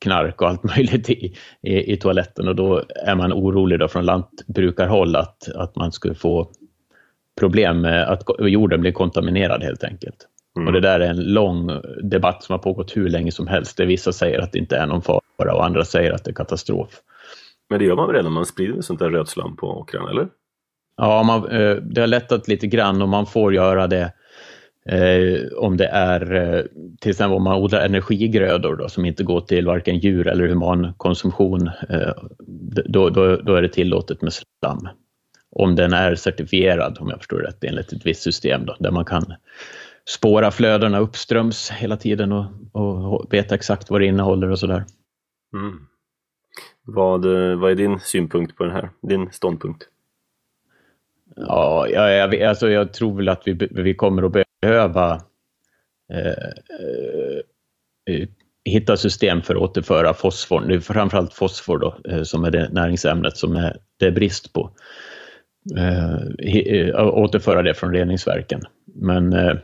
knark 0.00 0.42
och 0.42 0.48
allt 0.48 0.64
möjligt 0.76 1.10
i, 1.10 1.34
i, 1.62 1.92
i 1.92 1.96
toaletten 1.96 2.48
och 2.48 2.56
då 2.56 2.82
är 3.06 3.14
man 3.14 3.32
orolig 3.32 3.78
då 3.78 3.88
från 3.88 4.04
lantbrukarhåll 4.04 5.16
att, 5.16 5.48
att 5.54 5.76
man 5.76 5.92
skulle 5.92 6.14
få 6.14 6.50
problem 7.40 7.80
med 7.80 8.08
att 8.08 8.22
jorden 8.38 8.80
blir 8.80 8.92
kontaminerad 8.92 9.62
helt 9.62 9.84
enkelt. 9.84 10.26
Mm. 10.56 10.66
Och 10.66 10.72
det 10.72 10.80
där 10.80 11.00
är 11.00 11.10
en 11.10 11.32
lång 11.32 11.70
debatt 12.02 12.42
som 12.42 12.52
har 12.52 12.58
pågått 12.58 12.96
hur 12.96 13.08
länge 13.08 13.32
som 13.32 13.46
helst. 13.46 13.76
Där 13.76 13.86
vissa 13.86 14.12
säger 14.12 14.38
att 14.38 14.52
det 14.52 14.58
inte 14.58 14.76
är 14.76 14.86
någon 14.86 15.02
fara 15.02 15.54
och 15.54 15.64
andra 15.64 15.84
säger 15.84 16.12
att 16.12 16.24
det 16.24 16.30
är 16.30 16.34
katastrof. 16.34 16.88
Men 17.70 17.78
det 17.78 17.84
gör 17.84 17.96
man 17.96 18.06
väl 18.06 18.16
redan 18.16 18.32
man 18.32 18.46
sprider 18.46 18.80
sånt 18.80 18.98
där 18.98 19.10
rötslam 19.10 19.56
på 19.56 19.66
åkrarna, 19.66 20.10
eller? 20.10 20.28
Ja, 20.96 21.22
man, 21.22 21.48
eh, 21.48 21.76
det 21.76 22.00
har 22.00 22.08
lättat 22.08 22.48
lite 22.48 22.66
grann 22.66 23.02
och 23.02 23.08
man 23.08 23.26
får 23.26 23.54
göra 23.54 23.86
det 23.86 24.12
Eh, 24.86 25.52
om 25.56 25.76
det 25.76 25.86
är 25.86 26.32
eh, 26.32 26.64
till 27.00 27.10
exempel 27.10 27.36
om 27.36 27.42
man 27.42 27.62
odlar 27.62 27.80
energigrödor 27.80 28.76
då, 28.76 28.88
som 28.88 29.04
inte 29.04 29.24
går 29.24 29.40
till 29.40 29.66
varken 29.66 29.98
djur 29.98 30.26
eller 30.26 30.48
humankonsumtion, 30.48 31.70
eh, 31.88 32.12
då, 32.86 33.10
då, 33.10 33.36
då, 33.36 33.54
är 33.54 33.62
det 33.62 33.68
tillåtet 33.68 34.22
med 34.22 34.32
slam. 34.32 34.88
Om 35.50 35.76
den 35.76 35.92
är 35.92 36.14
certifierad, 36.14 36.98
om 37.00 37.08
jag 37.08 37.18
förstår 37.18 37.38
rätt, 37.38 37.64
enligt 37.64 37.92
ett 37.92 38.06
visst 38.06 38.22
system 38.22 38.66
då, 38.66 38.76
där 38.78 38.90
man 38.90 39.04
kan 39.04 39.34
spåra 40.08 40.50
flödena 40.50 40.98
uppströms 40.98 41.70
hela 41.70 41.96
tiden 41.96 42.32
och, 42.32 42.46
och 42.72 43.34
veta 43.34 43.54
exakt 43.54 43.90
vad 43.90 44.00
det 44.00 44.06
innehåller 44.06 44.50
och 44.50 44.58
sådär. 44.58 44.84
Mm. 45.54 45.86
Vad, 46.82 47.26
vad 47.58 47.70
är 47.70 47.74
din 47.74 48.00
synpunkt 48.00 48.56
på 48.56 48.64
den 48.64 48.72
här, 48.72 48.90
din 49.02 49.30
ståndpunkt? 49.32 49.88
Ja, 51.36 51.88
jag, 51.88 52.12
jag, 52.12 52.42
alltså 52.42 52.70
jag 52.70 52.92
tror 52.92 53.16
väl 53.16 53.28
att 53.28 53.42
vi, 53.44 53.68
vi 53.70 53.94
kommer 53.94 54.22
att 54.22 54.32
behöva 54.60 55.20
eh, 56.12 56.50
eh, 58.14 58.28
hitta 58.64 58.96
system 58.96 59.42
för 59.42 59.54
att 59.54 59.60
återföra 59.60 60.14
fosfor. 60.14 60.60
Det 60.60 60.74
är 60.74 60.80
framförallt 60.80 61.34
fosfor 61.34 61.78
då, 61.78 61.96
eh, 62.08 62.22
som 62.22 62.44
är 62.44 62.50
det 62.50 62.68
näringsämnet 62.72 63.36
som 63.36 63.56
är, 63.56 63.76
det 63.98 64.06
är 64.06 64.10
brist 64.10 64.52
på. 64.52 64.70
Eh, 65.76 66.14
eh 66.14 67.06
återföra 67.06 67.62
det 67.62 67.74
från 67.74 67.94
reningsverken. 67.94 68.60
Men 68.94 69.32
eh, 69.32 69.56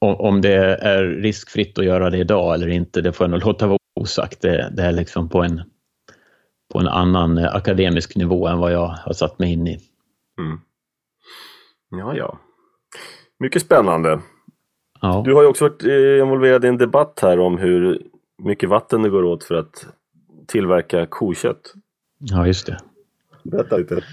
om 0.00 0.40
det 0.40 0.76
är 0.76 1.04
riskfritt 1.04 1.78
att 1.78 1.84
göra 1.84 2.10
det 2.10 2.18
idag 2.18 2.54
eller 2.54 2.68
inte, 2.68 3.00
det 3.00 3.12
får 3.12 3.24
jag 3.24 3.30
nog 3.30 3.46
låta 3.46 3.66
vara 3.66 3.78
osagt. 4.00 4.40
Det, 4.40 4.70
det 4.76 4.82
är 4.82 4.92
liksom 4.92 5.28
på 5.28 5.42
en, 5.42 5.62
på 6.72 6.78
en 6.78 6.88
annan 6.88 7.38
akademisk 7.38 8.16
nivå 8.16 8.46
än 8.46 8.58
vad 8.58 8.72
jag 8.72 8.86
har 8.86 9.12
satt 9.12 9.38
mig 9.38 9.52
in 9.52 9.66
i. 9.66 9.78
Mm. 10.38 10.60
Ja, 11.90 12.16
ja. 12.16 12.38
Mycket 13.38 13.62
spännande. 13.62 14.20
Ja. 15.00 15.22
Du 15.26 15.34
har 15.34 15.42
ju 15.42 15.48
också 15.48 15.64
varit 15.64 15.82
eh, 15.84 16.18
involverad 16.18 16.64
i 16.64 16.68
en 16.68 16.78
debatt 16.78 17.18
här 17.22 17.38
om 17.38 17.58
hur 17.58 18.02
mycket 18.42 18.68
vatten 18.68 19.02
det 19.02 19.10
går 19.10 19.24
åt 19.24 19.44
för 19.44 19.54
att 19.54 19.86
tillverka 20.46 21.06
kokött. 21.06 21.74
Ja, 22.18 22.46
just 22.46 22.66
det. 22.66 22.78
Berätta 23.42 23.76
lite. 23.76 24.04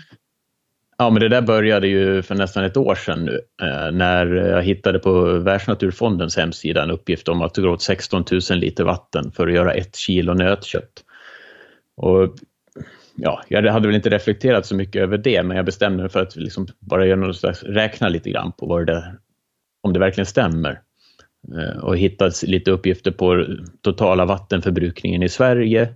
Ja, 0.98 1.10
men 1.10 1.22
det 1.22 1.30
där 1.30 1.42
började 1.42 1.88
ju 1.88 2.22
för 2.22 2.36
nästan 2.36 2.64
ett 2.64 2.78
år 2.78 2.96
sedan 2.96 3.26
nu 3.26 3.42
eh, 3.62 3.92
när 3.92 4.26
jag 4.26 4.64
hittade 4.64 5.00
på 5.00 5.24
Världsnaturfondens 5.24 6.38
hemsida 6.38 6.84
en 6.84 6.92
uppgift 6.92 7.28
om 7.28 7.42
att 7.42 7.54
det 7.54 7.62
går 7.62 7.70
åt 7.70 7.82
16 7.82 8.24
000 8.32 8.60
liter 8.60 8.84
vatten 8.84 9.32
för 9.32 9.48
att 9.48 9.54
göra 9.54 9.74
ett 9.74 9.96
kilo 9.96 10.34
nötkött. 10.34 11.04
Och 11.98 12.36
ja, 13.16 13.44
jag 13.48 13.72
hade 13.72 13.88
väl 13.88 13.96
inte 13.96 14.10
reflekterat 14.10 14.66
så 14.66 14.76
mycket 14.76 15.02
över 15.02 15.18
det, 15.18 15.44
men 15.44 15.58
jag 15.58 15.66
bestämde 15.66 16.04
mig 16.04 16.12
för 16.12 16.22
att 16.22 16.36
liksom 16.36 16.68
bara 16.80 17.06
göra 17.06 17.20
något 17.20 17.38
slags, 17.38 17.64
räkna 17.64 18.10
lite 18.10 18.30
grann 18.30 18.52
på 18.52 18.66
vad 18.66 18.86
det, 18.86 19.16
om 19.82 19.94
det 19.94 20.00
verkligen 20.00 20.26
stämmer. 20.26 20.82
Eh, 21.58 21.84
och 21.84 21.98
hittade 21.98 22.32
lite 22.44 22.72
uppgifter 22.72 23.12
på 23.12 23.46
totala 23.82 24.26
vattenförbrukningen 24.26 25.24
i 25.24 25.30
Sverige. 25.30 25.94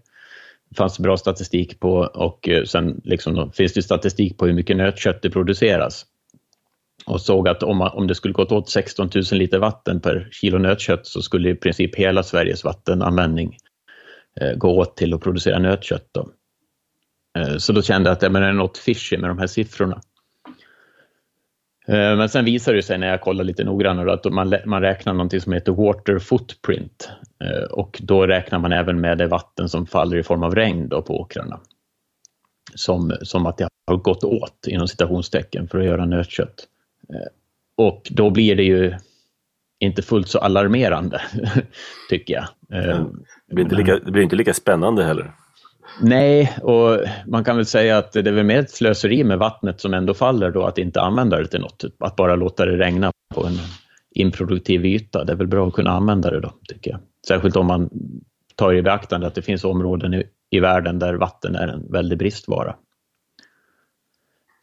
Det 0.69 0.75
fanns 0.77 0.99
bra 0.99 1.17
statistik 1.17 1.79
på 1.79 1.93
och 1.97 2.49
eh, 2.49 2.63
sen 2.63 3.01
liksom, 3.03 3.51
finns 3.51 3.73
det 3.73 3.81
statistik 3.81 4.37
på 4.37 4.45
hur 4.45 4.53
mycket 4.53 4.77
nötkött 4.77 5.21
det 5.21 5.29
produceras. 5.29 6.05
Och 7.05 7.21
såg 7.21 7.47
att 7.47 7.63
om, 7.63 7.81
om 7.81 8.07
det 8.07 8.15
skulle 8.15 8.33
gått 8.33 8.51
åt 8.51 8.69
16 8.69 9.09
000 9.15 9.23
liter 9.31 9.59
vatten 9.59 10.01
per 10.01 10.27
kilo 10.31 10.57
nötkött 10.57 11.07
så 11.07 11.21
skulle 11.21 11.49
i 11.49 11.55
princip 11.55 11.95
hela 11.95 12.23
Sveriges 12.23 12.63
vattenanvändning 12.63 13.57
eh, 14.41 14.53
gå 14.53 14.79
åt 14.79 14.97
till 14.97 15.13
att 15.13 15.21
producera 15.21 15.59
nötkött. 15.59 16.09
Då. 16.11 16.29
Eh, 17.35 17.57
så 17.57 17.73
då 17.73 17.81
kände 17.81 18.09
jag 18.09 18.15
att 18.15 18.31
men 18.31 18.41
det 18.41 18.47
är 18.47 18.53
något 18.53 18.77
fishy 18.77 19.17
med 19.17 19.29
de 19.29 19.39
här 19.39 19.47
siffrorna. 19.47 20.01
Eh, 21.87 22.17
men 22.17 22.29
sen 22.29 22.45
visade 22.45 22.77
det 22.77 22.83
sig 22.83 22.97
när 22.97 23.07
jag 23.07 23.21
kollade 23.21 23.47
lite 23.47 23.63
noggrannare 23.63 24.13
att 24.13 24.25
man, 24.25 24.55
man 24.65 24.81
räknar 24.81 25.13
någonting 25.13 25.41
som 25.41 25.53
heter 25.53 25.71
water 25.71 26.19
footprint 26.19 27.09
eh, 27.43 27.71
och 27.71 27.99
då 28.03 28.27
räknar 28.27 28.59
man 28.59 28.71
även 28.71 29.01
med 29.01 29.17
det 29.17 29.27
vatten 29.27 29.69
som 29.69 29.85
faller 29.85 30.17
i 30.17 30.23
form 30.23 30.43
av 30.43 30.55
regn 30.55 30.89
då 30.89 31.01
på 31.01 31.19
åkrarna. 31.19 31.59
Som, 32.75 33.13
som 33.21 33.45
att 33.45 33.57
det 33.57 33.67
har 33.87 33.97
gått 33.97 34.23
åt 34.23 34.67
inom 34.67 34.87
citationstecken 34.87 35.67
för 35.67 35.79
att 35.79 35.85
göra 35.85 36.05
nötkött. 36.05 36.67
Och 37.77 38.07
då 38.11 38.29
blir 38.29 38.55
det 38.55 38.63
ju 38.63 38.93
inte 39.79 40.01
fullt 40.01 40.27
så 40.27 40.39
alarmerande, 40.39 41.21
tycker 42.09 42.33
jag. 42.33 42.47
Det 43.47 43.55
blir 43.55 43.63
inte 43.63 43.75
lika, 43.75 43.99
det 43.99 44.11
blir 44.11 44.23
inte 44.23 44.35
lika 44.35 44.53
spännande 44.53 45.03
heller. 45.03 45.31
Nej, 46.01 46.57
och 46.61 46.99
man 47.27 47.43
kan 47.43 47.55
väl 47.55 47.65
säga 47.65 47.97
att 47.97 48.11
det 48.11 48.19
är 48.19 48.31
väl 48.31 48.45
mer 48.45 48.59
ett 48.59 48.71
slöseri 48.71 49.23
med 49.23 49.39
vattnet 49.39 49.81
som 49.81 49.93
ändå 49.93 50.13
faller 50.13 50.51
då 50.51 50.65
att 50.65 50.77
inte 50.77 51.01
använda 51.01 51.37
det 51.37 51.47
till 51.47 51.61
något. 51.61 51.83
Att 51.99 52.15
bara 52.15 52.35
låta 52.35 52.65
det 52.65 52.77
regna 52.77 53.11
på 53.33 53.45
en 53.45 53.57
improduktiv 54.15 54.85
yta. 54.85 55.23
Det 55.23 55.31
är 55.31 55.37
väl 55.37 55.47
bra 55.47 55.67
att 55.67 55.73
kunna 55.73 55.91
använda 55.91 56.31
det 56.31 56.39
då, 56.39 56.53
tycker 56.67 56.91
jag. 56.91 56.99
Särskilt 57.27 57.55
om 57.55 57.65
man 57.65 57.89
tar 58.55 58.73
i 58.73 58.81
beaktande 58.81 59.27
att 59.27 59.35
det 59.35 59.41
finns 59.41 59.63
områden 59.63 60.13
i, 60.13 60.23
i 60.49 60.59
världen 60.59 60.99
där 60.99 61.13
vatten 61.13 61.55
är 61.55 61.67
en 61.67 61.91
väldig 61.91 62.17
bristvara. 62.17 62.75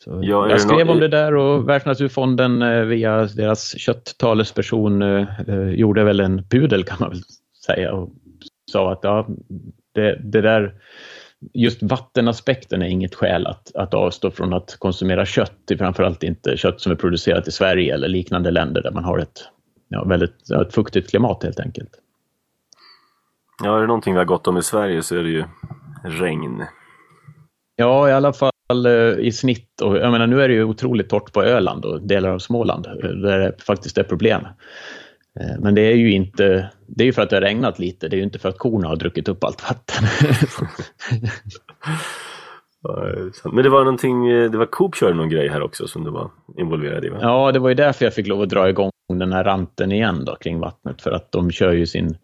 Så 0.05 0.21
ja, 0.23 0.50
jag 0.50 0.61
skrev 0.61 0.91
om 0.91 1.00
det 1.00 1.09
där 1.09 1.35
och 1.35 1.69
Världsnaturfonden 1.69 2.62
eh, 2.62 2.83
via 2.83 3.26
deras 3.26 3.79
kötttalesperson 3.79 5.02
eh, 5.02 5.41
eh, 5.49 5.69
gjorde 5.69 6.05
väl 6.05 6.21
en 6.21 6.45
pudel 6.49 6.85
kan 6.85 6.97
man 7.00 7.11
väl 7.11 7.23
säga 7.67 7.93
och 7.93 8.11
sa 8.73 8.93
att 8.93 9.00
ja, 9.02 9.29
det, 9.95 10.21
det 10.23 10.41
där 10.41 10.75
just 11.53 11.83
vattenaspekten 11.83 12.83
är 12.83 12.87
inget 12.87 13.15
skäl 13.15 13.47
att, 13.47 13.75
att 13.75 13.95
avstå 13.95 14.31
från 14.31 14.53
att 14.53 14.77
konsumera 14.79 15.27
kött, 15.27 15.59
framförallt 15.79 16.23
inte 16.23 16.57
kött 16.57 16.81
som 16.81 16.93
är 16.93 16.97
producerat 16.97 17.49
i 17.49 17.53
Sverige 17.53 17.95
eller 17.95 18.09
liknande 18.09 18.51
länder 18.51 18.83
där 18.83 18.91
man 18.91 19.05
har 19.05 19.19
ett, 19.19 19.49
ja, 19.89 20.05
väldigt, 20.05 20.51
ett 20.51 20.75
fuktigt 20.75 21.11
klimat 21.11 21.43
helt 21.43 21.61
enkelt. 21.61 21.91
Ja, 23.65 23.77
är 23.77 23.81
det 23.81 23.87
någonting 23.87 24.15
vi 24.15 24.19
har 24.19 24.25
gott 24.25 24.47
om 24.47 24.57
i 24.57 24.63
Sverige 24.63 25.03
så 25.03 25.17
är 25.17 25.23
det 25.23 25.31
ju 25.31 25.45
regn. 26.05 26.65
Ja, 27.77 28.09
i 28.09 28.13
alla 28.13 28.33
fall 28.33 28.87
eh, 28.87 29.19
i 29.19 29.33
snitt. 29.33 29.81
Och, 29.81 29.97
jag 29.97 30.13
menar, 30.13 30.27
nu 30.27 30.43
är 30.43 30.49
det 30.49 30.55
ju 30.55 30.65
otroligt 30.65 31.09
torrt 31.09 31.33
på 31.33 31.43
Öland 31.43 31.85
och 31.85 32.01
delar 32.01 32.31
av 32.31 32.39
Småland 32.39 32.85
där 33.03 33.39
det 33.39 33.63
faktiskt 33.63 33.99
är 33.99 34.03
problem. 34.03 34.47
Eh, 35.41 35.61
men 35.61 35.75
det 35.75 35.81
är 35.81 35.97
ju 35.97 36.12
inte, 36.12 36.71
det 36.87 37.05
är 37.05 37.07
ju 37.07 37.12
för 37.12 37.23
att 37.23 37.31
det 37.31 37.37
har 37.37 37.41
regnat 37.41 37.79
lite, 37.79 38.09
det 38.09 38.17
är 38.17 38.19
ju 38.19 38.25
inte 38.25 38.39
för 38.39 38.49
att 38.49 38.59
korna 38.59 38.89
har 38.89 38.97
druckit 38.97 39.29
upp 39.29 39.45
allt 39.45 39.62
vatten. 39.69 40.05
Men 43.53 43.65
det 43.65 43.71
var 43.71 43.85
någonting, 43.85 44.29
eh, 44.29 44.51
det 44.51 44.59
var 44.59 44.67
Coop 44.67 44.97
körde 44.97 45.15
någon 45.15 45.29
grej 45.29 45.49
här 45.49 45.62
också 45.62 45.87
som 45.87 46.05
du 46.05 46.11
var 46.11 46.31
involverad 46.59 47.05
i 47.05 47.09
va? 47.09 47.19
Ja, 47.21 47.53
det 47.53 47.59
var 47.59 47.69
ju 47.69 47.75
därför 47.75 48.05
jag 48.05 48.15
fick 48.15 48.27
lov 48.27 48.43
att 48.43 48.49
dra 48.49 48.69
igång 48.69 48.91
den 49.09 49.33
här 49.33 49.45
ranten 49.45 49.93
igen 49.93 50.25
då 50.25 50.37
kring 50.37 50.59
vattnet 50.59 51.03
för 51.03 51.11
att 51.11 51.33
de 51.33 51.51
kör 51.51 51.73
ju 51.73 51.87
sin 51.87 52.17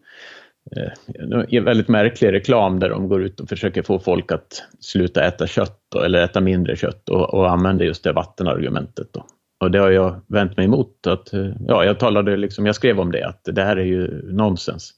eh, 0.75 1.61
väldigt 1.63 1.87
märklig 1.87 2.31
reklam 2.31 2.79
där 2.79 2.89
de 2.89 3.07
går 3.07 3.23
ut 3.23 3.39
och 3.39 3.49
försöker 3.49 3.81
få 3.81 3.99
folk 3.99 4.31
att 4.31 4.63
sluta 4.79 5.23
äta 5.23 5.47
kött 5.47 5.79
då, 5.91 5.99
eller 5.99 6.23
äta 6.23 6.41
mindre 6.41 6.75
kött 6.75 7.09
och, 7.09 7.33
och 7.33 7.51
använder 7.51 7.85
just 7.85 8.03
det 8.03 8.13
vattenargumentet. 8.13 9.13
Då. 9.13 9.25
Och 9.59 9.71
det 9.71 9.79
har 9.79 9.89
jag 9.89 10.21
vänt 10.27 10.57
mig 10.57 10.65
emot. 10.65 11.07
Att, 11.07 11.33
eh, 11.33 11.51
ja, 11.67 11.85
jag, 11.85 11.99
talade 11.99 12.37
liksom, 12.37 12.65
jag 12.65 12.75
skrev 12.75 12.99
om 12.99 13.11
det, 13.11 13.27
att 13.27 13.41
det 13.43 13.63
här 13.63 13.77
är 13.77 13.85
ju 13.85 14.31
nonsens. 14.31 14.93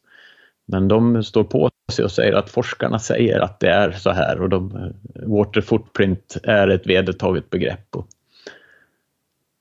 Men 0.65 0.87
de 0.87 1.23
står 1.23 1.43
på 1.43 1.69
sig 1.91 2.05
och 2.05 2.11
säger 2.11 2.33
att 2.33 2.49
forskarna 2.49 2.99
säger 2.99 3.39
att 3.39 3.59
det 3.59 3.69
är 3.69 3.91
så 3.91 4.09
här 4.09 4.41
och 4.41 4.49
de, 4.49 4.75
eh, 4.75 5.29
water 5.29 5.61
footprint 5.61 6.37
är 6.43 6.67
ett 6.67 6.87
vedertaget 6.87 7.49
begrepp. 7.49 7.95
Och, 7.95 8.07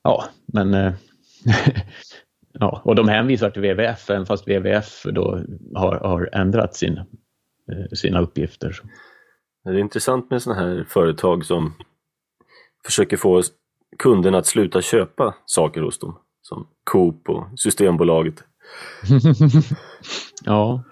ja, 0.03 0.25
men 0.45 0.73
eh, 0.73 0.93
ja, 2.53 2.81
och 2.85 2.95
de 2.95 3.07
hänvisar 3.07 3.49
till 3.49 3.61
WWF, 3.61 4.09
även 4.09 4.25
fast 4.25 4.47
WWF 4.47 5.03
då 5.03 5.39
har, 5.75 5.95
har 5.95 6.29
ändrat 6.33 6.75
sin, 6.75 6.99
sina 7.93 8.21
uppgifter. 8.21 8.79
Det 9.63 9.69
är 9.69 9.77
intressant 9.77 10.31
med 10.31 10.41
sådana 10.41 10.61
här 10.61 10.85
företag 10.89 11.45
som 11.45 11.73
försöker 12.85 13.17
få 13.17 13.41
kunderna 13.99 14.37
att 14.37 14.45
sluta 14.45 14.81
köpa 14.81 15.35
saker 15.45 15.81
hos 15.81 15.99
dem. 15.99 16.17
Som 16.41 16.67
Coop 16.83 17.29
och 17.29 17.59
Systembolaget. 17.59 18.43
ja. 20.45 20.83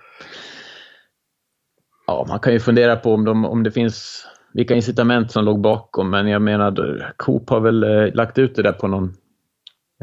Ja, 2.08 2.26
man 2.30 2.40
kan 2.40 2.54
ju 2.54 2.60
fundera 2.60 2.96
på 2.96 3.14
om, 3.14 3.26
de, 3.26 3.46
om 3.46 3.64
det 3.64 3.72
finns 3.72 4.26
vilka 4.54 4.76
incitament 4.76 5.32
som 5.32 5.46
låg 5.46 5.62
bakom, 5.62 6.10
men 6.10 6.28
jag 6.28 6.42
menar 6.42 7.14
Coop 7.18 7.50
har 7.50 7.60
väl 7.60 7.84
eh, 7.84 8.14
lagt 8.14 8.38
ut 8.38 8.56
det 8.56 8.64
där 8.64 8.72
på 8.72 8.88
någon 8.88 9.14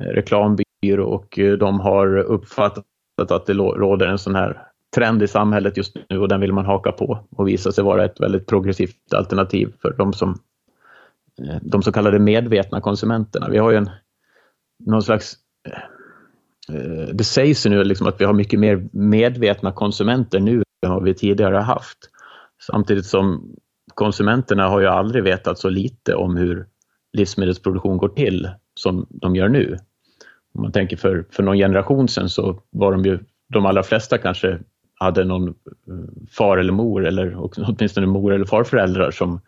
eh, 0.01 0.05
reklambyrå 0.05 1.07
och 1.07 1.39
eh, 1.39 1.53
de 1.53 1.81
har 1.81 2.17
uppfattat 2.17 2.85
att 3.31 3.47
det 3.47 3.55
råder 3.55 4.07
en 4.07 4.19
sån 4.19 4.35
här 4.35 4.63
trend 4.97 5.23
i 5.23 5.29
samhället 5.29 5.77
just 5.77 5.97
nu 6.09 6.19
och 6.19 6.29
den 6.29 6.41
vill 6.41 6.53
man 6.53 6.67
haka 6.67 6.93
på 6.93 7.27
och 7.31 7.49
visa 7.49 7.73
sig 7.73 7.85
vara 7.85 8.05
ett 8.05 8.21
väldigt 8.21 8.47
progressivt 8.47 9.13
alternativ 9.15 9.73
för 9.83 9.95
de 9.99 10.13
som 10.13 10.39
Eh, 11.43 11.57
de 11.63 11.83
så 11.83 11.93
kallade 11.93 12.19
medvetna 12.19 12.81
konsumenterna. 12.81 13.49
Vi 13.49 13.59
har 13.59 13.71
ju 13.71 13.77
en, 13.77 13.91
någon 14.87 15.03
slags 15.03 15.35
eh, 16.69 17.15
det 17.15 17.25
sägs 17.25 17.67
ju 17.67 17.71
nu 17.71 17.85
liksom 17.85 18.07
att 18.07 18.21
vi 18.21 18.25
har 18.25 18.33
mycket 18.33 18.61
mer 18.61 18.89
medvetna 18.93 19.73
konsumenter 19.73 20.41
nu 20.41 20.63
än 20.87 20.93
vad 20.93 21.03
vi 21.03 21.15
tidigare 21.15 21.57
haft. 21.57 21.99
Samtidigt 22.63 23.07
som 23.07 23.55
konsumenterna 23.95 24.69
har 24.69 24.81
ju 24.81 24.87
aldrig 24.87 25.25
vetat 25.25 25.59
så 25.59 25.69
lite 25.69 26.15
om 26.15 26.37
hur 26.37 26.67
livsmedelsproduktion 27.13 27.99
går 27.99 28.09
till 28.09 28.51
som 28.75 29.07
de 29.11 29.37
gör 29.37 29.49
nu. 29.49 29.79
Om 30.55 30.63
man 30.63 30.73
tänker 30.73 30.97
för, 30.97 31.27
för 31.31 31.43
någon 31.43 31.57
generation 31.57 32.09
sedan 32.09 32.29
så 32.29 32.63
var 32.71 32.93
de 32.93 33.05
ju, 33.05 33.19
de 33.53 33.67
allra 33.67 33.83
flesta 33.83 34.19
kanske 34.19 34.59
hade 34.95 35.25
någon 35.25 35.49
eh, 35.49 35.55
far 36.31 36.59
eller 36.59 36.73
mor 36.73 37.07
eller 37.07 37.37
åtminstone 37.39 38.07
mor 38.07 38.33
eller 38.33 38.45
farföräldrar 38.45 39.11
som, 39.11 39.41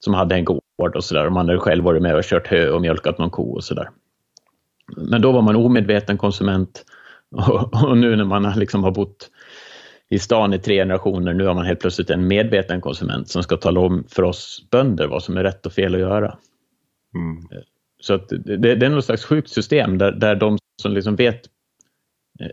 som 0.00 0.14
hade 0.14 0.34
en 0.34 0.44
gård 0.44 0.61
och 0.96 1.04
sådär. 1.04 1.30
Man 1.30 1.48
hade 1.48 1.58
själv 1.58 1.84
varit 1.84 2.02
med 2.02 2.16
och 2.16 2.24
kört 2.24 2.46
hö 2.46 2.70
och 2.70 2.80
mjölkat 2.80 3.18
någon 3.18 3.30
ko 3.30 3.54
och 3.54 3.64
sådär. 3.64 3.90
Men 4.96 5.22
då 5.22 5.32
var 5.32 5.42
man 5.42 5.56
omedveten 5.56 6.18
konsument 6.18 6.84
och, 7.30 7.84
och 7.84 7.98
nu 7.98 8.16
när 8.16 8.24
man 8.24 8.52
liksom 8.56 8.84
har 8.84 8.90
bott 8.90 9.30
i 10.10 10.18
stan 10.18 10.54
i 10.54 10.58
tre 10.58 10.74
generationer, 10.74 11.34
nu 11.34 11.46
har 11.46 11.54
man 11.54 11.66
helt 11.66 11.80
plötsligt 11.80 12.10
en 12.10 12.26
medveten 12.26 12.80
konsument 12.80 13.28
som 13.28 13.42
ska 13.42 13.56
tala 13.56 13.80
om 13.80 14.04
för 14.08 14.22
oss 14.22 14.66
bönder 14.70 15.06
vad 15.06 15.22
som 15.22 15.36
är 15.36 15.42
rätt 15.42 15.66
och 15.66 15.72
fel 15.72 15.94
att 15.94 16.00
göra. 16.00 16.36
Mm. 17.14 17.64
Så 18.00 18.14
att 18.14 18.28
det, 18.28 18.56
det, 18.56 18.86
är 18.86 18.90
något 18.90 19.04
slags 19.04 19.24
sjukt 19.24 19.50
system 19.50 19.98
där, 19.98 20.12
där 20.12 20.34
de 20.34 20.58
som 20.82 20.92
liksom 20.92 21.16
vet 21.16 21.40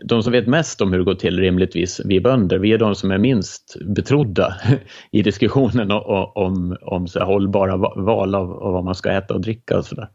de 0.04 0.22
som 0.22 0.32
vet 0.32 0.46
mest 0.46 0.80
om 0.80 0.92
hur 0.92 0.98
det 0.98 1.04
går 1.04 1.14
till 1.14 1.40
rimligtvis, 1.40 2.00
vi 2.04 2.20
bönder, 2.20 2.58
vi 2.58 2.72
är 2.72 2.78
de 2.78 2.94
som 2.94 3.10
är 3.10 3.18
minst 3.18 3.76
betrodda 3.80 4.54
i 5.10 5.22
diskussionen 5.22 5.90
om, 5.90 6.32
om, 6.34 6.76
om 6.82 7.08
så 7.08 7.24
hållbara 7.24 7.76
val 7.76 8.34
av, 8.34 8.52
av, 8.52 8.72
vad 8.72 8.84
man 8.84 8.94
ska 8.94 9.10
äta 9.10 9.34
och 9.34 9.40
dricka 9.40 9.78
och 9.78 9.84
sådär. 9.84 10.08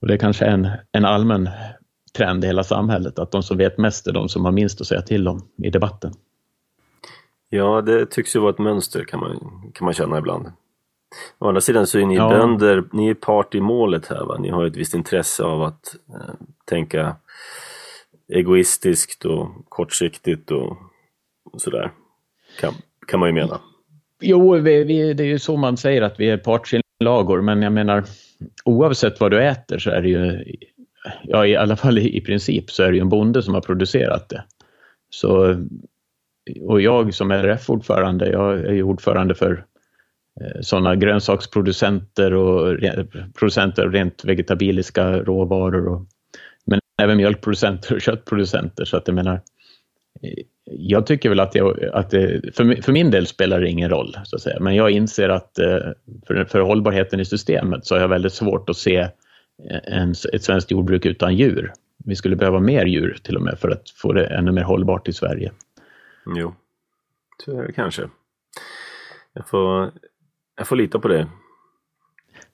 Och 0.00 0.08
det 0.08 0.14
är 0.14 0.18
kanske 0.18 0.44
en, 0.44 0.68
en 0.92 1.04
allmän 1.04 1.48
trend 2.16 2.44
i 2.44 2.46
hela 2.46 2.64
samhället 2.64 3.18
att 3.18 3.32
de 3.32 3.42
som 3.42 3.56
vet 3.56 3.78
mest 3.78 4.06
är 4.06 4.12
de 4.12 4.28
som 4.28 4.44
har 4.44 4.52
minst 4.52 4.80
att 4.80 4.86
säga 4.86 5.02
till 5.02 5.28
om 5.28 5.48
i 5.62 5.70
debatten. 5.70 6.12
Ja, 7.48 7.80
det 7.80 8.06
tycks 8.06 8.36
ju 8.36 8.40
vara 8.40 8.50
ett 8.50 8.58
mönster 8.58 9.04
kan 9.04 9.20
man, 9.20 9.38
kan 9.74 9.84
man 9.84 9.94
känna 9.94 10.18
ibland. 10.18 10.46
Å 11.38 11.48
andra 11.48 11.60
sidan 11.60 11.86
så 11.86 11.98
är 11.98 12.06
ni 12.06 12.16
ja. 12.16 12.28
bönder, 12.28 12.84
ni 12.92 13.08
är 13.08 13.14
part 13.14 13.54
i 13.54 13.60
målet 13.60 14.06
här 14.06 14.24
va? 14.24 14.38
Ni 14.38 14.50
har 14.50 14.66
ett 14.66 14.76
visst 14.76 14.94
intresse 14.94 15.44
av 15.44 15.62
att 15.62 15.96
eh, 16.08 16.34
tänka 16.64 17.16
egoistiskt 18.32 19.24
och 19.24 19.48
kortsiktigt 19.68 20.50
och, 20.50 20.76
och 21.52 21.60
sådär. 21.60 21.90
Kan, 22.60 22.74
kan 23.06 23.20
man 23.20 23.28
ju 23.28 23.32
mena. 23.32 23.60
Jo, 24.20 24.52
vi, 24.52 24.84
vi, 24.84 25.14
det 25.14 25.22
är 25.22 25.26
ju 25.26 25.38
så 25.38 25.56
man 25.56 25.76
säger 25.76 26.02
att 26.02 26.20
vi 26.20 26.30
är 26.30 26.36
partsinlagor, 26.36 27.40
men 27.40 27.62
jag 27.62 27.72
menar 27.72 28.04
oavsett 28.64 29.20
vad 29.20 29.30
du 29.30 29.42
äter 29.42 29.78
så 29.78 29.90
är 29.90 30.02
det 30.02 30.08
ju, 30.08 30.44
ja 31.22 31.46
i 31.46 31.56
alla 31.56 31.76
fall 31.76 31.98
i, 31.98 32.16
i 32.16 32.20
princip, 32.20 32.70
så 32.70 32.82
är 32.82 32.90
det 32.90 32.96
ju 32.96 33.00
en 33.00 33.08
bonde 33.08 33.42
som 33.42 33.54
har 33.54 33.60
producerat 33.60 34.28
det. 34.28 34.44
Så, 35.10 35.56
och 36.60 36.80
jag 36.80 37.14
som 37.14 37.30
RF-ordförande, 37.30 38.30
jag 38.30 38.58
är 38.58 38.72
ju 38.72 38.82
ordförande 38.82 39.34
för 39.34 39.64
eh, 40.40 40.60
sådana 40.60 40.96
grönsaksproducenter 40.96 42.34
och 42.34 42.78
producenter 43.38 43.84
av 43.84 43.92
rent 43.92 44.24
vegetabiliska 44.24 45.22
råvaror 45.22 45.88
och 45.88 46.06
även 47.02 47.16
mjölkproducenter 47.16 47.94
och 47.94 48.00
köttproducenter. 48.00 48.84
Så 48.84 48.96
att 48.96 49.08
jag 49.08 49.14
menar, 49.14 49.40
jag 50.64 51.06
tycker 51.06 51.28
väl 51.28 51.40
att, 51.40 51.54
jag, 51.54 51.84
att 51.84 52.10
det, 52.10 52.54
för, 52.56 52.82
för 52.82 52.92
min 52.92 53.10
del 53.10 53.26
spelar 53.26 53.60
det 53.60 53.68
ingen 53.68 53.90
roll, 53.90 54.16
så 54.24 54.36
att 54.36 54.42
säga. 54.42 54.60
men 54.60 54.74
jag 54.74 54.90
inser 54.90 55.28
att 55.28 55.58
eh, 55.58 55.78
för, 56.26 56.44
för 56.44 56.60
hållbarheten 56.60 57.20
i 57.20 57.24
systemet 57.24 57.86
så 57.86 57.94
har 57.94 58.00
jag 58.00 58.08
väldigt 58.08 58.32
svårt 58.32 58.70
att 58.70 58.76
se 58.76 58.96
eh, 58.98 59.08
en, 59.82 60.14
ett 60.32 60.44
svenskt 60.44 60.70
jordbruk 60.70 61.06
utan 61.06 61.36
djur. 61.36 61.72
Vi 62.04 62.16
skulle 62.16 62.36
behöva 62.36 62.60
mer 62.60 62.86
djur 62.86 63.18
till 63.22 63.36
och 63.36 63.42
med 63.42 63.58
för 63.58 63.70
att 63.70 63.90
få 63.90 64.12
det 64.12 64.26
ännu 64.26 64.52
mer 64.52 64.62
hållbart 64.62 65.08
i 65.08 65.12
Sverige. 65.12 65.52
Jo, 66.36 66.54
så 67.44 67.60
är 67.60 67.66
det 67.66 67.72
kanske. 67.72 68.02
Jag 69.32 69.48
får, 69.48 69.90
jag 70.56 70.66
får 70.66 70.76
lita 70.76 70.98
på 70.98 71.08
det 71.08 71.28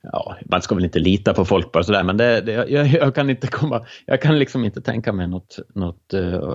ja, 0.02 0.37
man 0.50 0.62
ska 0.62 0.74
väl 0.74 0.84
inte 0.84 0.98
lita 0.98 1.34
på 1.34 1.44
folk 1.44 1.72
bara 1.72 1.84
sådär, 1.84 2.02
men 2.02 2.16
det, 2.16 2.40
det, 2.40 2.52
jag, 2.52 2.87
jag, 2.87 3.14
kan 3.14 3.30
inte 3.30 3.46
komma, 3.46 3.87
jag 4.06 4.22
kan 4.22 4.38
liksom 4.38 4.64
inte 4.64 4.80
tänka 4.80 5.12
mig 5.12 5.28
något, 5.28 5.58
något, 5.74 6.14
uh, 6.14 6.54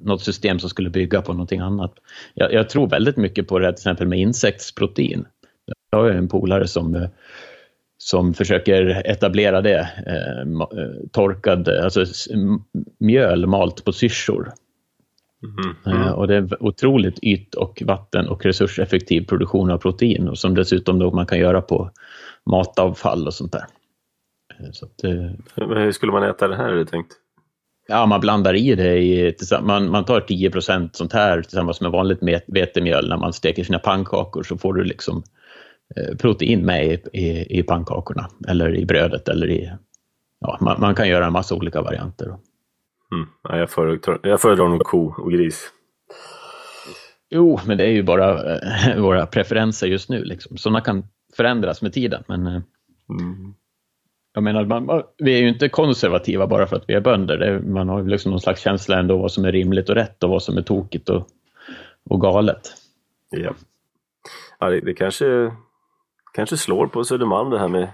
något 0.00 0.22
system 0.22 0.58
som 0.58 0.70
skulle 0.70 0.90
bygga 0.90 1.22
på 1.22 1.32
någonting 1.32 1.60
annat. 1.60 1.94
Jag, 2.34 2.52
jag, 2.52 2.68
tror 2.68 2.88
väldigt 2.88 3.16
mycket 3.16 3.48
på 3.48 3.58
det 3.58 3.64
här 3.64 3.72
till 3.72 3.80
exempel 3.80 4.08
med 4.08 4.18
insektsprotein. 4.18 5.24
Jag 5.90 5.98
har 5.98 6.10
en 6.10 6.28
polare 6.28 6.68
som, 6.68 6.94
uh, 6.94 7.08
som 7.98 8.34
försöker 8.34 9.02
etablera 9.10 9.60
det, 9.60 9.88
uh, 10.06 10.66
torkad, 11.12 11.68
alltså 11.68 12.04
mjöl 12.98 13.46
malt 13.46 13.84
på 13.84 13.92
syrsor. 13.92 14.52
Mm. 15.42 15.96
Mm. 16.00 16.14
Och 16.14 16.28
det 16.28 16.36
är 16.36 16.62
otroligt 16.62 17.18
yt 17.22 17.54
och 17.54 17.82
vatten 17.86 18.28
och 18.28 18.44
resurseffektiv 18.44 19.26
produktion 19.26 19.70
av 19.70 19.78
protein 19.78 20.28
och 20.28 20.38
som 20.38 20.54
dessutom 20.54 20.98
då 20.98 21.10
man 21.10 21.26
kan 21.26 21.38
göra 21.38 21.62
på 21.62 21.90
matavfall 22.50 23.26
och 23.26 23.34
sånt 23.34 23.52
där. 23.52 23.64
Så 24.72 24.86
att, 24.86 25.04
Hur 25.54 25.92
skulle 25.92 26.12
man 26.12 26.22
äta 26.22 26.48
det 26.48 26.56
här 26.56 26.68
är 26.68 26.76
det 26.76 26.86
tänkt? 26.86 27.12
Ja, 27.88 28.06
man 28.06 28.20
blandar 28.20 28.54
i 28.54 28.74
det 28.74 28.98
i, 28.98 29.34
man, 29.62 29.90
man 29.90 30.04
tar 30.04 30.20
10% 30.20 30.90
sånt 30.92 31.12
här 31.12 31.42
tillsammans 31.42 31.80
med 31.80 31.90
vanligt 31.90 32.44
vetemjöl 32.46 33.08
när 33.08 33.16
man 33.16 33.32
steker 33.32 33.64
sina 33.64 33.78
pannkakor 33.78 34.42
så 34.42 34.58
får 34.58 34.74
du 34.74 34.84
liksom 34.84 35.22
eh, 35.96 36.16
protein 36.16 36.66
med 36.66 36.86
i, 36.86 37.20
i, 37.20 37.58
i, 37.58 37.62
pannkakorna 37.62 38.28
eller 38.48 38.76
i 38.76 38.86
brödet 38.86 39.28
eller 39.28 39.50
i, 39.50 39.72
ja, 40.40 40.58
man, 40.60 40.80
man 40.80 40.94
kan 40.94 41.08
göra 41.08 41.26
en 41.26 41.32
massa 41.32 41.54
olika 41.54 41.82
varianter. 41.82 42.26
Mm. 42.26 43.28
Ja, 43.42 43.58
jag, 43.58 43.70
föredrar, 43.70 44.20
jag 44.22 44.40
föredrar 44.40 44.68
nog 44.68 44.84
ko 44.84 45.14
och 45.18 45.32
gris. 45.32 45.70
Jo, 47.30 47.60
men 47.66 47.78
det 47.78 47.84
är 47.84 47.90
ju 47.90 48.02
bara 48.02 48.40
våra 48.96 49.26
preferenser 49.26 49.86
just 49.86 50.08
nu. 50.08 50.24
Liksom. 50.24 50.56
Sådana 50.56 50.80
kan 50.80 51.04
förändras 51.36 51.82
med 51.82 51.92
tiden. 51.92 52.24
Men, 52.26 52.46
äh, 52.46 52.62
mm. 53.10 53.54
Jag 54.34 54.44
menar, 54.44 54.64
man, 54.64 55.02
vi 55.18 55.34
är 55.34 55.38
ju 55.38 55.48
inte 55.48 55.68
konservativa 55.68 56.46
bara 56.46 56.66
för 56.66 56.76
att 56.76 56.84
vi 56.88 56.94
är 56.94 57.00
bönder. 57.00 57.38
Är, 57.38 57.60
man 57.60 57.88
har 57.88 58.02
ju 58.02 58.08
liksom 58.08 58.30
någon 58.30 58.40
slags 58.40 58.60
känsla 58.60 58.98
ändå 58.98 59.16
vad 59.16 59.32
som 59.32 59.44
är 59.44 59.52
rimligt 59.52 59.88
och 59.88 59.94
rätt 59.94 60.22
och 60.24 60.30
vad 60.30 60.42
som 60.42 60.56
är 60.56 60.62
tokigt 60.62 61.08
och, 61.08 61.26
och 62.10 62.20
galet. 62.20 62.72
Ja, 63.30 63.54
ja 64.58 64.70
det, 64.70 64.80
det 64.80 64.94
kanske, 64.94 65.52
kanske 66.34 66.56
slår 66.56 66.86
på 66.86 67.04
Södermalm 67.04 67.50
det 67.50 67.58
här 67.58 67.68
med 67.68 67.88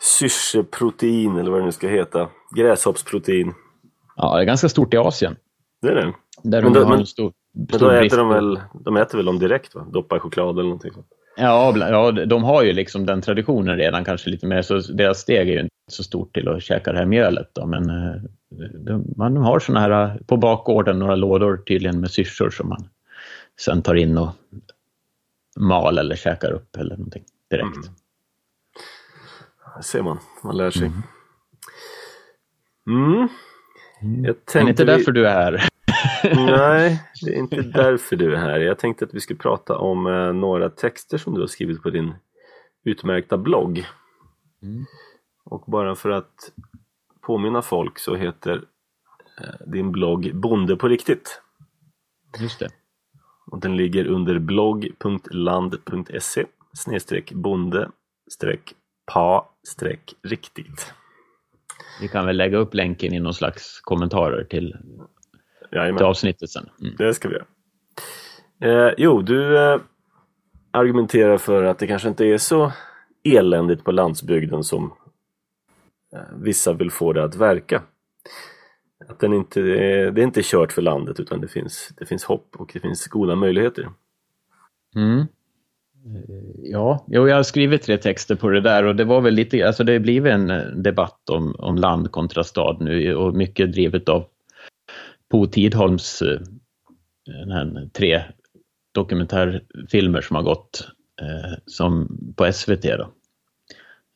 syrseprotein 0.00 1.36
eller 1.36 1.50
vad 1.50 1.60
det 1.60 1.64
nu 1.64 1.72
ska 1.72 1.88
heta. 1.88 2.28
Gräshoppsprotein. 2.56 3.54
Ja, 4.16 4.36
det 4.36 4.42
är 4.42 4.46
ganska 4.46 4.68
stort 4.68 4.94
i 4.94 4.96
Asien. 4.96 5.36
Det 5.82 5.88
är 5.88 5.94
det? 5.94 6.14
Där 6.42 6.62
men, 6.62 6.72
då, 6.72 6.88
men, 6.88 7.06
stor, 7.06 7.32
men 7.52 7.78
då 7.80 7.90
äter 7.90 8.16
de 8.16 8.28
väl, 8.28 8.60
de 8.84 8.96
äter 8.96 9.18
väl 9.18 9.26
dem 9.26 9.38
direkt 9.38 9.74
va? 9.74 9.86
Doppar 9.92 10.16
i 10.16 10.20
choklad 10.20 10.54
eller 10.54 10.62
någonting 10.62 10.92
sånt. 10.92 11.06
Ja, 11.40 11.74
ja, 11.76 12.10
de 12.10 12.44
har 12.44 12.62
ju 12.62 12.72
liksom 12.72 13.06
den 13.06 13.22
traditionen 13.22 13.76
redan 13.76 14.04
kanske 14.04 14.30
lite 14.30 14.46
mer, 14.46 14.62
så 14.62 14.78
deras 14.78 15.18
steg 15.18 15.48
är 15.48 15.52
ju 15.52 15.60
inte 15.60 15.74
så 15.90 16.02
stort 16.02 16.34
till 16.34 16.48
att 16.48 16.62
käka 16.62 16.92
det 16.92 16.98
här 16.98 17.06
mjölet. 17.06 17.50
Då, 17.52 17.66
men 17.66 17.90
eh, 17.90 18.22
de, 18.74 19.14
man 19.16 19.36
har 19.36 19.58
såna 19.58 19.80
här 19.80 19.90
eh, 19.90 20.16
på 20.26 20.36
bakgården 20.36 20.98
några 20.98 21.14
lådor 21.14 21.56
tydligen 21.56 22.00
med 22.00 22.10
syrsor 22.10 22.50
som 22.50 22.68
man 22.68 22.88
sen 23.60 23.82
tar 23.82 23.94
in 23.94 24.18
och 24.18 24.30
mal 25.56 25.98
eller 25.98 26.16
käkar 26.16 26.50
upp 26.50 26.76
eller 26.76 26.96
någonting 26.96 27.24
direkt. 27.50 27.76
Mm. 27.76 27.88
Det 29.76 29.82
ser 29.82 30.02
man, 30.02 30.18
man 30.42 30.56
lär 30.56 30.70
sig. 30.70 30.92
Mm. 32.86 33.28
Mm. 34.02 34.24
Jag 34.24 34.36
det 34.52 34.58
är 34.58 34.68
inte 34.68 34.84
därför 34.84 35.12
vi... 35.12 35.20
du 35.20 35.26
är 35.26 35.32
här. 35.32 35.68
Nej, 36.24 37.02
det 37.24 37.30
är 37.30 37.38
inte 37.38 37.62
därför 37.62 38.16
du 38.16 38.34
är 38.34 38.38
här. 38.38 38.60
Jag 38.60 38.78
tänkte 38.78 39.04
att 39.04 39.14
vi 39.14 39.20
skulle 39.20 39.38
prata 39.38 39.76
om 39.76 40.06
eh, 40.06 40.32
några 40.32 40.70
texter 40.70 41.18
som 41.18 41.34
du 41.34 41.40
har 41.40 41.46
skrivit 41.46 41.82
på 41.82 41.90
din 41.90 42.14
utmärkta 42.84 43.38
blogg. 43.38 43.86
Mm. 44.62 44.84
Och 45.44 45.64
bara 45.66 45.94
för 45.94 46.10
att 46.10 46.52
påminna 47.20 47.62
folk 47.62 47.98
så 47.98 48.14
heter 48.14 48.64
eh, 49.40 49.66
din 49.66 49.92
blogg 49.92 50.30
Bonde 50.34 50.76
på 50.76 50.88
riktigt. 50.88 51.42
Just 52.40 52.58
det. 52.58 52.68
Och 53.50 53.60
den 53.60 53.76
ligger 53.76 54.06
under 54.06 54.38
blogg.land.se 54.38 54.86
snedstreck 56.72 57.32
bonde 57.32 57.90
streck 58.32 58.74
pa 59.12 59.48
streck 59.62 60.14
riktigt. 60.22 60.92
Vi 62.00 62.08
kan 62.08 62.26
väl 62.26 62.36
lägga 62.36 62.58
upp 62.58 62.74
länken 62.74 63.14
i 63.14 63.20
någon 63.20 63.34
slags 63.34 63.80
kommentarer 63.80 64.44
till 64.44 64.76
Jajamän. 65.72 65.96
till 65.96 66.06
avsnittet 66.06 66.50
sen. 66.50 66.68
Mm. 66.80 66.94
Det 66.98 67.14
ska 67.14 67.28
vi 67.28 67.34
göra. 67.34 67.46
Eh, 68.60 68.94
jo, 68.98 69.22
du 69.22 69.58
eh, 69.58 69.80
argumenterar 70.70 71.38
för 71.38 71.64
att 71.64 71.78
det 71.78 71.86
kanske 71.86 72.08
inte 72.08 72.24
är 72.24 72.38
så 72.38 72.72
eländigt 73.24 73.84
på 73.84 73.92
landsbygden 73.92 74.64
som 74.64 74.92
eh, 76.14 76.20
vissa 76.36 76.72
vill 76.72 76.90
få 76.90 77.12
det 77.12 77.24
att 77.24 77.36
verka. 77.36 77.82
Att 79.08 79.20
den 79.20 79.32
inte, 79.32 79.60
det 79.60 80.20
är 80.20 80.24
inte 80.24 80.42
kört 80.44 80.72
för 80.72 80.82
landet 80.82 81.20
utan 81.20 81.40
det 81.40 81.48
finns, 81.48 81.92
det 81.98 82.06
finns 82.06 82.24
hopp 82.24 82.56
och 82.58 82.70
det 82.72 82.80
finns 82.80 83.06
goda 83.06 83.34
möjligheter. 83.34 83.88
Mm. 84.96 85.26
Ja, 86.62 87.04
jo, 87.08 87.28
jag 87.28 87.36
har 87.36 87.42
skrivit 87.42 87.82
tre 87.82 87.96
texter 87.96 88.34
på 88.34 88.48
det 88.48 88.60
där 88.60 88.84
och 88.84 88.96
det 88.96 89.04
var 89.04 89.20
väl 89.20 89.34
lite, 89.34 89.66
alltså 89.66 89.84
det 89.84 89.92
har 89.92 89.98
blivit 89.98 90.32
en 90.32 90.82
debatt 90.82 91.30
om, 91.30 91.54
om 91.58 91.76
land 91.76 92.10
kontra 92.10 92.44
stad 92.44 92.80
nu 92.80 93.14
och 93.14 93.34
mycket 93.34 93.72
drivet 93.72 94.08
av 94.08 94.24
Po 95.30 95.46
Tidholms 95.46 96.22
eh, 96.22 96.38
tre 97.92 98.22
dokumentärfilmer 98.94 100.20
som 100.20 100.36
har 100.36 100.42
gått 100.42 100.88
eh, 101.20 101.58
som 101.66 102.18
på 102.36 102.52
SVT. 102.52 102.82
Då. 102.82 103.12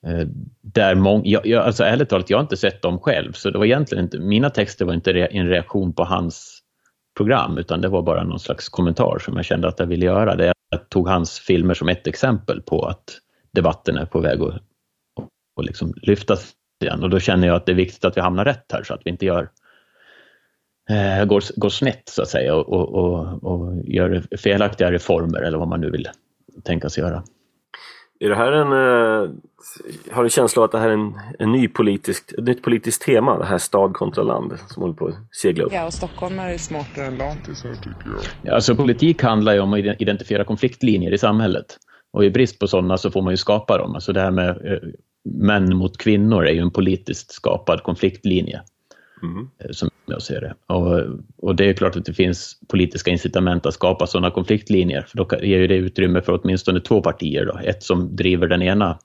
Eh, 0.07 0.27
där 0.61 0.95
mång, 0.95 1.23
jag, 1.25 1.47
jag, 1.47 1.65
alltså 1.65 1.85
ärligt 1.85 2.09
talat, 2.09 2.31
jag 2.31 2.39
har 2.39 2.43
inte 2.43 2.57
sett 2.57 2.83
dem 2.83 2.99
själv, 2.99 3.33
så 3.33 3.51
det 3.51 3.59
var 3.59 3.65
egentligen 3.65 4.05
inte, 4.05 4.19
mina 4.19 4.51
texter 4.51 4.85
var 4.85 4.95
inte 4.95 5.13
re, 5.13 5.27
en 5.27 5.49
reaktion 5.49 5.93
på 5.93 6.05
hans 6.05 6.61
program, 7.17 7.59
utan 7.59 7.81
det 7.81 7.89
var 7.89 8.03
bara 8.03 8.25
någon 8.25 8.41
slags 8.41 8.69
kommentar 8.69 9.19
som 9.19 9.37
jag 9.37 9.45
kände 9.45 9.69
att 9.69 9.79
jag 9.79 9.87
ville 9.87 10.05
göra. 10.05 10.37
Det 10.37 10.53
jag 10.71 10.89
tog 10.89 11.09
hans 11.09 11.39
filmer 11.39 11.75
som 11.75 11.89
ett 11.89 12.07
exempel 12.07 12.63
på 12.63 12.87
att 12.87 13.19
debatten 13.53 13.97
är 13.97 14.07
på 14.07 14.21
väg 14.21 14.43
att 14.43 14.63
och, 15.17 15.29
och 15.57 15.65
liksom 15.65 15.95
lyftas 16.03 16.53
igen. 16.83 17.03
Och 17.03 17.11
då 17.11 17.21
känner 17.21 17.47
jag 17.47 17.57
att 17.57 17.67
det 17.67 17.73
är 17.73 17.77
viktigt 17.77 18.05
att 18.05 18.17
vi 18.17 18.21
hamnar 18.21 18.45
rätt 18.45 18.73
här 18.73 18.83
så 18.83 18.95
att 18.95 19.01
vi 19.05 19.11
inte 19.11 19.27
gör 19.27 19.51
eh, 20.91 21.25
går, 21.25 21.61
går 21.61 21.69
snett 21.69 22.03
så 22.09 22.23
att 22.23 22.29
säga 22.29 22.55
och, 22.55 22.69
och, 22.69 22.95
och, 22.95 23.45
och 23.45 23.85
gör 23.85 24.37
felaktiga 24.37 24.93
reformer 24.93 25.43
eller 25.43 25.59
vad 25.59 25.69
man 25.69 25.81
nu 25.81 25.91
vill 25.91 26.09
tänka 26.65 26.89
sig 26.89 27.03
göra. 27.03 27.23
Är 28.21 28.29
det 28.29 28.37
här 28.37 28.53
en, 28.53 28.73
eh, 28.73 29.31
har 30.11 30.25
du 30.25 30.31
känsla 30.31 30.63
av 30.63 30.65
att 30.65 30.73
det 30.73 30.79
här 30.79 30.89
är 30.89 30.93
en, 30.93 31.15
en 31.39 31.53
ny 31.53 31.69
politisk, 31.69 32.33
ett 32.39 32.45
nytt 32.45 32.63
politiskt 32.63 33.03
tema, 33.03 33.39
det 33.39 33.45
här 33.45 33.59
stad 33.59 33.93
kontra 33.95 34.23
land 34.23 34.53
som 34.69 34.83
håller 34.83 34.95
på 34.95 35.07
att 35.07 35.15
segla 35.33 35.65
upp? 35.65 35.73
Ja, 35.73 35.87
och 35.87 35.93
Stockholm 35.93 36.39
är 36.39 36.59
smartare 36.59 37.07
än 37.07 37.17
lantisar 37.17 37.75
tycker 37.75 38.07
jag. 38.07 38.21
Ja, 38.43 38.55
alltså 38.55 38.77
politik 38.77 39.23
handlar 39.23 39.55
ju 39.55 39.61
om 39.61 39.73
att 39.73 39.79
identifiera 39.79 40.45
konfliktlinjer 40.45 41.13
i 41.13 41.19
samhället. 41.19 41.67
Och 42.13 42.25
i 42.25 42.31
brist 42.31 42.59
på 42.59 42.67
sådana 42.67 42.99
så 42.99 43.11
får 43.11 43.23
man 43.23 43.33
ju 43.33 43.37
skapa 43.37 43.79
dem. 43.79 43.95
Alltså 43.95 44.13
det 44.13 44.21
här 44.21 44.31
med 44.31 44.49
eh, 44.49 44.79
män 45.25 45.77
mot 45.77 45.99
kvinnor 45.99 46.47
är 46.47 46.53
ju 46.53 46.61
en 46.61 46.71
politiskt 46.71 47.33
skapad 47.33 47.83
konfliktlinje. 47.83 48.63
Mm. 49.25 49.51
Eh, 49.59 49.71
som 49.71 49.91
jag 50.07 50.23
ser 50.23 50.41
det. 50.41 50.55
Och, 50.67 51.01
och, 51.37 51.57
det 51.57 51.69
är 51.69 51.73
klart 51.73 51.97
att 51.97 52.05
det 52.05 52.15
finns 52.15 52.61
politiska 52.69 53.11
incitament 53.11 53.67
att 53.67 53.75
skapa 53.75 54.07
sådana 54.07 54.31
konfliktlinjer, 54.31 55.03
för 55.03 55.17
då 55.17 55.29
ger 55.43 55.59
ju 55.59 55.67
det 55.67 55.77
utrymme 55.77 56.23
för 56.23 56.41
åtminstone 56.43 56.81
två 56.81 57.03
partier. 57.03 57.47
Då. 57.47 57.59
Ett 57.59 57.83
som 57.83 58.17
driver 58.17 58.47
den 58.47 58.63
ena 58.63 58.99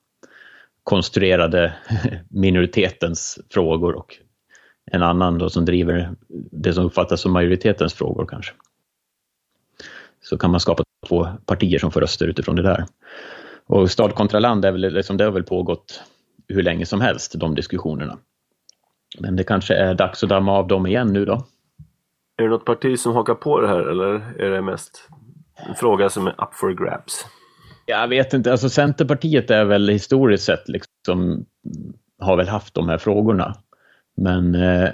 konstruerade 0.83 1.73
minoritetens 2.29 3.39
frågor 3.49 3.95
och 3.95 4.15
en 4.91 5.03
annan 5.03 5.37
då 5.37 5.49
som 5.49 5.65
driver 5.65 6.11
det 6.51 6.73
som 6.73 6.85
uppfattas 6.85 7.21
som 7.21 7.31
majoritetens 7.31 7.93
frågor 7.93 8.25
kanske. 8.25 8.53
Så 10.21 10.37
kan 10.37 10.51
man 10.51 10.59
skapa 10.59 10.83
två 11.07 11.27
partier 11.45 11.79
som 11.79 11.91
får 11.91 12.01
röster 12.01 12.27
utifrån 12.27 12.55
det 12.55 12.61
där. 12.61 12.85
Och 13.65 13.91
stad 13.91 14.15
kontra 14.15 14.39
land, 14.39 14.65
är 14.65 14.71
väl, 14.71 14.81
liksom, 14.93 15.17
det 15.17 15.23
har 15.23 15.31
väl 15.31 15.43
pågått 15.43 16.03
hur 16.47 16.63
länge 16.63 16.85
som 16.85 17.01
helst, 17.01 17.33
de 17.39 17.55
diskussionerna. 17.55 18.17
Men 19.19 19.35
det 19.35 19.43
kanske 19.43 19.75
är 19.75 19.93
dags 19.93 20.23
att 20.23 20.29
damma 20.29 20.51
av 20.51 20.67
dem 20.67 20.87
igen 20.87 21.13
nu 21.13 21.25
då. 21.25 21.45
Är 22.37 22.43
det 22.43 22.49
något 22.49 22.65
parti 22.65 22.99
som 22.99 23.13
hakar 23.13 23.35
på 23.35 23.61
det 23.61 23.67
här 23.67 23.79
eller 23.79 24.33
är 24.39 24.49
det 24.49 24.61
mest 24.61 25.09
en 25.69 25.75
fråga 25.75 26.09
som 26.09 26.27
är 26.27 26.31
up 26.31 26.53
for 26.53 26.73
grabs? 26.73 27.25
Jag 27.85 28.07
vet 28.07 28.33
inte, 28.33 28.51
alltså 28.51 28.69
Centerpartiet 28.69 29.51
är 29.51 29.65
väl 29.65 29.89
historiskt 29.89 30.43
sett 30.43 30.69
liksom, 30.69 31.45
har 32.19 32.37
väl 32.37 32.47
haft 32.47 32.73
de 32.73 32.89
här 32.89 32.97
frågorna. 32.97 33.55
Men 34.17 34.55
eh, 34.55 34.89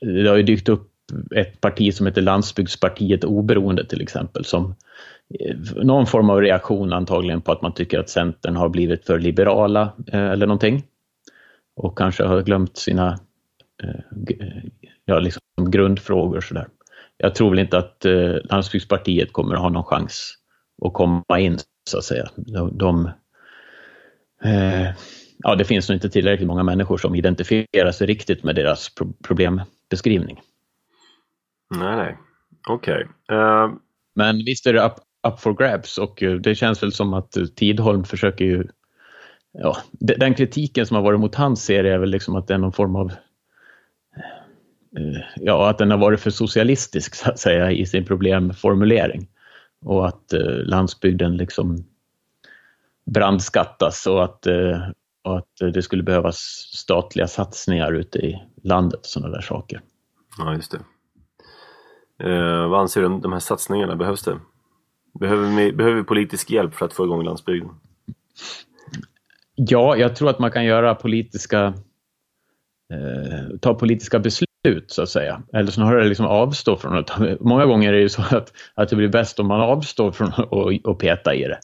det 0.00 0.28
har 0.28 0.36
ju 0.36 0.42
dykt 0.42 0.68
upp 0.68 0.90
ett 1.36 1.60
parti 1.60 1.94
som 1.94 2.06
heter 2.06 2.22
Landsbygdspartiet 2.22 3.24
Oberoende 3.24 3.86
till 3.86 4.02
exempel 4.02 4.44
som 4.44 4.74
eh, 5.40 5.56
någon 5.76 6.06
form 6.06 6.30
av 6.30 6.40
reaktion 6.40 6.92
antagligen 6.92 7.40
på 7.40 7.52
att 7.52 7.62
man 7.62 7.74
tycker 7.74 7.98
att 7.98 8.10
Centern 8.10 8.56
har 8.56 8.68
blivit 8.68 9.06
för 9.06 9.18
liberala 9.18 9.92
eh, 10.06 10.30
eller 10.30 10.46
någonting. 10.46 10.82
Och 11.76 11.98
kanske 11.98 12.24
har 12.24 12.42
glömt 12.42 12.76
sina 12.76 13.18
ja, 15.04 15.18
liksom 15.18 15.42
grundfrågor. 15.70 16.40
Så 16.40 16.54
där. 16.54 16.68
Jag 17.16 17.34
tror 17.34 17.50
väl 17.50 17.58
inte 17.58 17.78
att 17.78 18.04
eh, 18.04 18.34
Landsbygdspartiet 18.44 19.32
kommer 19.32 19.54
att 19.54 19.60
ha 19.60 19.68
någon 19.68 19.84
chans 19.84 20.34
att 20.84 20.92
komma 20.92 21.38
in, 21.38 21.58
så 21.90 21.98
att 21.98 22.04
säga. 22.04 22.28
De, 22.36 22.78
de 22.78 23.10
eh, 24.44 24.90
ja, 25.38 25.54
det 25.54 25.64
finns 25.64 25.88
nog 25.88 25.96
inte 25.96 26.10
tillräckligt 26.10 26.48
många 26.48 26.62
människor 26.62 26.98
som 26.98 27.14
identifierar 27.14 27.92
sig 27.92 28.06
riktigt 28.06 28.44
med 28.44 28.54
deras 28.54 28.94
pro 28.94 29.12
problembeskrivning. 29.12 30.40
Nej, 31.74 31.96
nej. 31.96 32.18
Okej. 32.68 33.06
Okay. 33.28 33.38
Uh... 33.38 33.74
Men 34.16 34.36
visst 34.36 34.66
är 34.66 34.72
det 34.72 34.84
up, 34.84 34.92
up 35.28 35.40
for 35.40 35.54
grabs 35.54 35.98
och 35.98 36.22
eh, 36.22 36.34
det 36.34 36.54
känns 36.54 36.82
väl 36.82 36.92
som 36.92 37.14
att 37.14 37.36
Tidholm 37.56 38.04
försöker 38.04 38.44
ju 38.44 38.64
Ja, 39.58 39.76
den 39.92 40.34
kritiken 40.34 40.86
som 40.86 40.94
har 40.94 41.02
varit 41.02 41.20
mot 41.20 41.34
hans 41.34 41.64
serie 41.64 41.94
är 41.94 41.98
väl 41.98 42.10
liksom 42.10 42.36
att 42.36 42.46
det 42.46 42.54
är 42.54 42.58
någon 42.58 42.72
form 42.72 42.96
av 42.96 43.12
ja, 45.36 45.70
att 45.70 45.78
den 45.78 45.90
har 45.90 45.98
varit 45.98 46.20
för 46.20 46.30
socialistisk 46.30 47.14
så 47.14 47.30
att 47.30 47.38
säga 47.38 47.70
i 47.70 47.86
sin 47.86 48.04
problemformulering. 48.04 49.28
Och 49.84 50.08
att 50.08 50.32
landsbygden 50.64 51.36
liksom 51.36 51.84
brandskattas 53.06 54.06
och 54.06 54.24
att, 54.24 54.46
och 55.24 55.38
att 55.38 55.72
det 55.74 55.82
skulle 55.82 56.02
behövas 56.02 56.36
statliga 56.72 57.26
satsningar 57.26 57.92
ute 57.92 58.18
i 58.18 58.42
landet 58.62 59.00
och 59.00 59.06
sådana 59.06 59.34
där 59.34 59.42
saker. 59.42 59.80
Ja, 60.38 60.54
just 60.54 60.72
det. 60.72 60.78
Eh, 62.18 62.68
vad 62.68 62.80
anser 62.80 63.00
du 63.00 63.06
om 63.06 63.20
de 63.20 63.32
här 63.32 63.40
satsningarna? 63.40 63.96
Behövs 63.96 64.22
det? 64.22 64.38
Behöver 65.20 65.56
vi, 65.56 65.72
behöver 65.72 65.96
vi 65.96 66.04
politisk 66.04 66.50
hjälp 66.50 66.74
för 66.74 66.86
att 66.86 66.92
få 66.92 67.04
igång 67.04 67.24
landsbygden? 67.24 67.70
Ja, 69.54 69.96
jag 69.96 70.16
tror 70.16 70.30
att 70.30 70.38
man 70.38 70.50
kan 70.50 70.64
göra 70.64 70.94
politiska 70.94 71.74
eh, 72.92 73.58
ta 73.60 73.74
politiska 73.74 74.18
beslut 74.18 74.50
så 74.86 75.02
att 75.02 75.08
säga. 75.08 75.42
Eller 75.52 75.70
snarare 75.70 76.08
liksom 76.08 76.26
avstå 76.26 76.76
från 76.76 76.92
det. 76.94 77.36
Många 77.40 77.66
gånger 77.66 77.88
är 77.88 77.92
det 77.92 78.00
ju 78.00 78.08
så 78.08 78.22
att, 78.22 78.52
att 78.74 78.88
det 78.88 78.96
blir 78.96 79.08
bäst 79.08 79.40
om 79.40 79.46
man 79.46 79.60
avstår 79.60 80.12
från 80.12 80.28
att, 80.84 80.98
peta 80.98 81.34
i 81.34 81.42
det. 81.42 81.58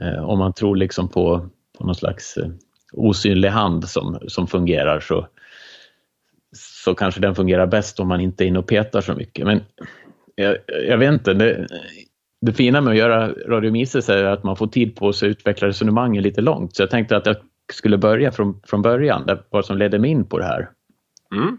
Eh, 0.00 0.24
om 0.24 0.38
man 0.38 0.52
tror 0.52 0.76
liksom 0.76 1.08
på, 1.08 1.48
på 1.78 1.86
någon 1.86 1.94
slags 1.94 2.36
eh, 2.36 2.48
osynlig 2.92 3.48
hand 3.48 3.88
som, 3.88 4.18
som 4.26 4.46
fungerar 4.46 5.00
så, 5.00 5.26
så 6.56 6.94
kanske 6.94 7.20
den 7.20 7.34
fungerar 7.34 7.66
bäst 7.66 8.00
om 8.00 8.08
man 8.08 8.20
inte 8.20 8.44
är 8.44 8.46
inne 8.46 8.58
och 8.58 8.66
petar 8.66 9.00
så 9.00 9.14
mycket. 9.14 9.46
Men 9.46 9.60
jag, 10.34 10.56
jag 10.88 10.98
vet 10.98 11.12
inte, 11.12 11.34
det, 11.34 11.66
det 12.40 12.52
fina 12.52 12.80
med 12.80 12.90
att 12.90 12.98
göra 12.98 13.32
Radio 13.48 13.70
Mises 13.70 14.08
är 14.08 14.24
att 14.24 14.42
man 14.42 14.56
får 14.56 14.66
tid 14.66 14.96
på 14.96 15.12
sig 15.12 15.26
att 15.26 15.30
utveckla 15.30 15.68
resonemangen 15.68 16.22
lite 16.22 16.40
långt. 16.40 16.76
Så 16.76 16.82
jag 16.82 16.90
tänkte 16.90 17.16
att 17.16 17.26
jag 17.26 17.36
skulle 17.72 17.98
börja 17.98 18.32
från, 18.32 18.60
från 18.66 18.82
början, 18.82 19.26
där, 19.26 19.42
vad 19.50 19.64
som 19.64 19.78
ledde 19.78 19.98
mig 19.98 20.10
in 20.10 20.24
på 20.24 20.38
det 20.38 20.44
här. 20.44 20.68
Mm. 21.34 21.58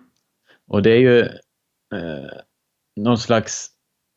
Och 0.73 0.81
det 0.83 0.89
är 0.89 0.99
ju 0.99 1.19
eh, 1.95 2.31
någon 2.95 3.17
slags 3.17 3.67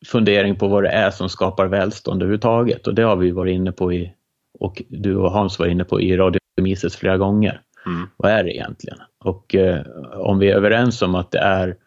fundering 0.05 0.55
på 0.55 0.67
vad 0.67 0.83
det 0.83 0.89
är 0.89 1.11
som 1.11 1.29
skapar 1.29 1.67
välstånd 1.67 2.21
överhuvudtaget. 2.21 2.87
Och 2.87 2.95
det 2.95 3.01
har 3.01 3.15
vi 3.15 3.31
varit 3.31 3.53
inne 3.53 3.71
på 3.71 3.93
i, 3.93 4.13
och 4.59 4.81
du 4.89 5.15
och 5.15 5.31
Hans 5.31 5.59
var 5.59 5.65
inne 5.67 5.83
på 5.83 6.01
i 6.01 6.17
Radio 6.17 6.39
Mises 6.61 6.95
flera 6.95 7.17
gånger. 7.17 7.61
Mm. 7.85 8.07
Vad 8.17 8.31
är 8.31 8.43
det 8.43 8.55
egentligen? 8.55 8.97
Och 9.23 9.55
eh, 9.55 9.85
om 10.13 10.39
vi 10.39 10.51
är 10.51 10.55
överens 10.55 11.01
om 11.01 11.15
att 11.15 11.31
det 11.31 11.39
är 11.39 11.77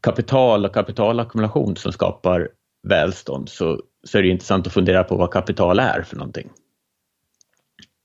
kapital 0.00 0.64
och 0.64 0.74
kapitalackumulation 0.74 1.76
som 1.76 1.92
skapar 1.92 2.48
välstånd 2.88 3.48
så, 3.48 3.82
så 4.04 4.18
är 4.18 4.22
det 4.22 4.28
intressant 4.28 4.66
att 4.66 4.72
fundera 4.72 5.04
på 5.04 5.16
vad 5.16 5.30
kapital 5.30 5.78
är 5.78 6.02
för 6.02 6.16
någonting. 6.16 6.50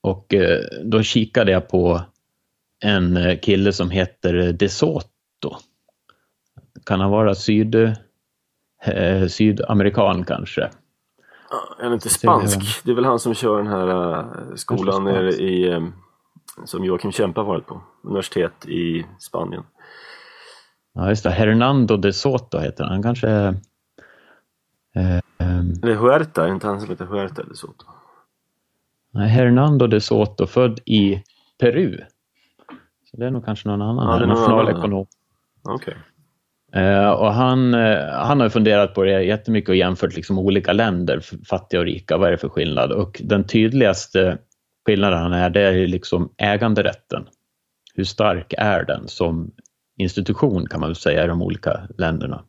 Och 0.04 0.34
eh, 0.34 0.60
då 0.84 1.04
kikade 1.04 1.52
jag 1.52 1.68
på 1.68 2.02
en 2.84 3.18
eh, 3.18 3.40
kille 3.40 3.74
som 3.74 3.90
heter 3.90 4.54
De 4.54 4.70
Soto. 4.70 5.08
Kan 6.86 7.00
han 7.00 7.12
vara 7.12 7.36
syd, 7.36 7.76
eh, 8.86 9.28
sydamerikan 9.28 10.24
kanske? 10.24 10.70
Är 11.80 11.84
han 11.84 11.94
inte 11.94 12.10
spansk? 12.10 12.84
Det 12.84 12.92
är 12.92 12.96
väl 12.96 13.06
han 13.06 13.20
som 13.20 13.34
kör 13.34 13.58
den 13.58 13.68
här 13.68 13.88
uh, 13.88 14.56
skolan 14.56 15.04
nere 15.04 15.30
i, 15.30 15.74
um, 15.74 15.94
som 16.66 16.86
Joakim 16.86 17.12
Kempe 17.12 17.40
har 17.40 17.46
varit 17.46 17.68
på, 17.68 17.82
universitet 18.02 18.66
i 18.66 19.06
Spanien. 19.20 19.64
Ja 20.94 21.10
just 21.10 21.24
det, 21.24 21.30
Hernando 21.30 21.98
de 21.98 22.14
Soto 22.14 22.60
heter 22.60 22.84
han, 22.84 22.94
han 22.94 23.04
kanske 23.04 23.30
är... 23.30 23.48
Eh, 24.96 25.20
Eller 25.84 25.96
Huerta, 25.96 26.44
är 26.44 26.48
det 26.48 26.54
inte 26.54 26.68
han 26.68 26.82
som 26.82 26.90
heter 26.90 27.06
Huerta 27.06 27.44
de 27.44 27.56
Soto? 27.56 27.86
Nej, 29.12 29.30
Hernando 29.30 29.88
de 29.88 30.02
Soto, 30.02 30.48
född 30.48 30.80
i 30.86 31.24
Peru. 31.60 31.98
Så 33.12 33.18
det 33.18 33.26
är 33.26 33.32
nog 33.32 33.46
kanske 33.46 33.70
någon 33.70 33.82
annan, 33.82 34.22
ja, 34.22 34.28
nationalekonom. 34.28 35.06
Okej. 35.64 35.94
Uh, 35.94 36.00
Eh, 36.74 37.10
och 37.10 37.34
han, 37.34 37.74
eh, 37.74 38.10
han 38.10 38.40
har 38.40 38.50
funderat 38.50 38.94
på 38.94 39.04
det 39.04 39.24
jättemycket 39.24 39.70
och 39.70 39.76
jämfört 39.76 40.16
liksom 40.16 40.40
olika 40.40 40.74
länder, 40.74 41.20
fattiga 41.46 41.80
och 41.80 41.86
rika, 41.86 42.18
vad 42.18 42.28
är 42.28 42.32
det 42.32 42.38
för 42.38 42.50
skillnad? 42.50 42.92
Och 42.92 43.22
den 43.24 43.44
tydligaste 43.44 44.38
skillnaden 44.86 45.34
är, 45.34 45.50
det 45.50 45.62
är 45.62 45.88
liksom 45.88 46.34
äganderätten. 46.38 47.28
Hur 47.96 48.04
stark 48.04 48.54
är 48.58 48.84
den 48.84 49.08
som 49.08 49.52
institution 49.98 50.66
kan 50.66 50.80
man 50.80 50.90
väl 50.90 50.96
säga 50.96 51.24
i 51.24 51.28
de 51.28 51.42
olika 51.42 51.88
länderna. 51.98 52.44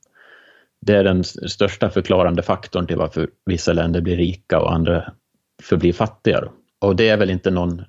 Det 0.80 0.96
är 0.96 1.04
den 1.04 1.24
största 1.24 1.90
förklarande 1.90 2.42
faktorn 2.42 2.86
till 2.86 2.96
varför 2.96 3.28
vissa 3.46 3.72
länder 3.72 4.00
blir 4.00 4.16
rika 4.16 4.60
och 4.60 4.72
andra 4.72 5.12
förblir 5.62 5.92
fattiga. 5.92 6.44
Och 6.80 6.96
det 6.96 7.08
är 7.08 7.16
väl 7.16 7.30
inte 7.30 7.50
någon, 7.50 7.82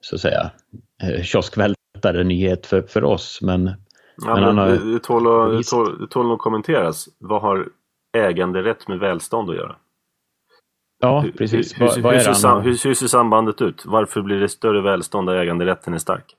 så 0.00 0.14
att 0.14 0.20
säga, 0.20 0.50
eh, 1.02 1.22
kioskvältare 1.22 2.24
nyhet 2.24 2.66
för, 2.66 2.82
för 2.82 3.04
oss, 3.04 3.38
men 3.42 3.70
Ja, 4.26 4.34
men 4.34 4.56
men 4.56 4.68
det, 4.68 4.92
det, 4.92 4.98
tål 4.98 5.26
att, 5.26 5.58
det, 5.58 5.70
tål, 5.70 5.98
det 5.98 6.06
tål 6.06 6.32
att 6.32 6.38
kommenteras. 6.38 7.08
Vad 7.18 7.42
har 7.42 7.68
äganderätt 8.16 8.88
med 8.88 8.98
välstånd 8.98 9.50
att 9.50 9.56
göra? 9.56 9.76
Ja, 11.00 11.24
precis. 11.38 11.80
Hur, 11.80 11.86
hur, 11.86 12.02
hur, 12.02 12.12
hur, 12.12 12.74
ser, 12.74 12.88
hur, 12.88 12.94
ser 12.94 13.06
sambandet 13.06 13.62
ut? 13.62 13.82
Varför 13.86 14.22
blir 14.22 14.40
det 14.40 14.48
större 14.48 14.82
välstånd 14.82 15.26
när 15.26 15.34
äganderätten 15.34 15.94
är 15.94 15.98
stark? 15.98 16.36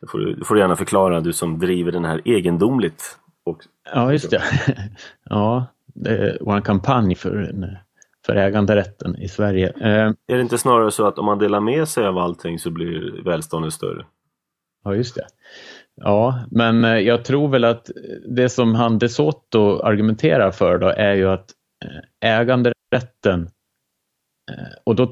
Det 0.00 0.06
får, 0.06 0.18
du, 0.18 0.44
får 0.44 0.54
du 0.54 0.60
gärna 0.60 0.76
förklara, 0.76 1.20
du 1.20 1.32
som 1.32 1.58
driver 1.58 1.92
den 1.92 2.04
här 2.04 2.20
egendomligt. 2.24 3.18
Och, 3.44 3.58
ja, 3.94 4.12
just 4.12 4.30
det. 4.30 4.42
ja, 5.24 5.66
det 5.94 6.38
var 6.40 6.56
en 6.56 6.62
kampanj 6.62 7.14
för, 7.14 7.52
för 8.26 8.36
äganderätten 8.36 9.16
i 9.16 9.28
Sverige. 9.28 9.72
Eh, 9.80 10.12
är 10.26 10.36
det 10.36 10.40
inte 10.40 10.58
snarare 10.58 10.90
så 10.90 11.06
att 11.06 11.18
om 11.18 11.26
man 11.26 11.38
delar 11.38 11.60
med 11.60 11.88
sig 11.88 12.06
av 12.06 12.18
allting 12.18 12.58
så 12.58 12.70
blir 12.70 13.22
välståndet 13.24 13.72
större? 13.72 14.06
Ja, 14.84 14.94
just 14.94 15.14
det. 15.14 15.26
Ja, 15.96 16.44
men 16.50 16.84
eh, 16.84 16.98
jag 16.98 17.24
tror 17.24 17.48
väl 17.48 17.64
att 17.64 17.90
det 18.28 18.48
som 18.48 18.74
han 18.74 18.98
De 18.98 19.08
Soto 19.08 19.80
argumenterar 19.80 20.50
för 20.50 20.78
då 20.78 20.88
är 20.88 21.14
ju 21.14 21.30
att 21.30 21.50
eh, 21.84 22.30
äganderätten 22.30 23.50
eh, 24.50 24.74
och 24.84 24.96
då, 24.96 25.10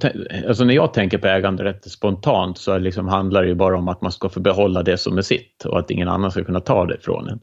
alltså 0.49 0.64
när 0.64 0.75
jag 0.75 0.94
tänker 0.94 1.18
på 1.18 1.27
äganderätt 1.27 1.90
spontant 1.90 2.59
så 2.59 2.79
liksom 2.79 3.09
handlar 3.09 3.42
det 3.42 3.49
ju 3.49 3.55
bara 3.55 3.79
om 3.79 3.88
att 3.88 4.03
man 4.03 4.12
ska 4.12 4.29
få 4.29 4.40
behålla 4.40 4.83
det 4.83 4.99
som 4.99 5.18
är 5.18 5.23
sitt 5.23 5.64
och 5.64 5.79
att 5.79 5.90
ingen 5.90 6.09
annan 6.09 6.31
ska 6.31 6.44
kunna 6.44 6.61
ta 6.61 6.87
det 6.87 6.94
ifrån 6.94 7.29
en. 7.29 7.40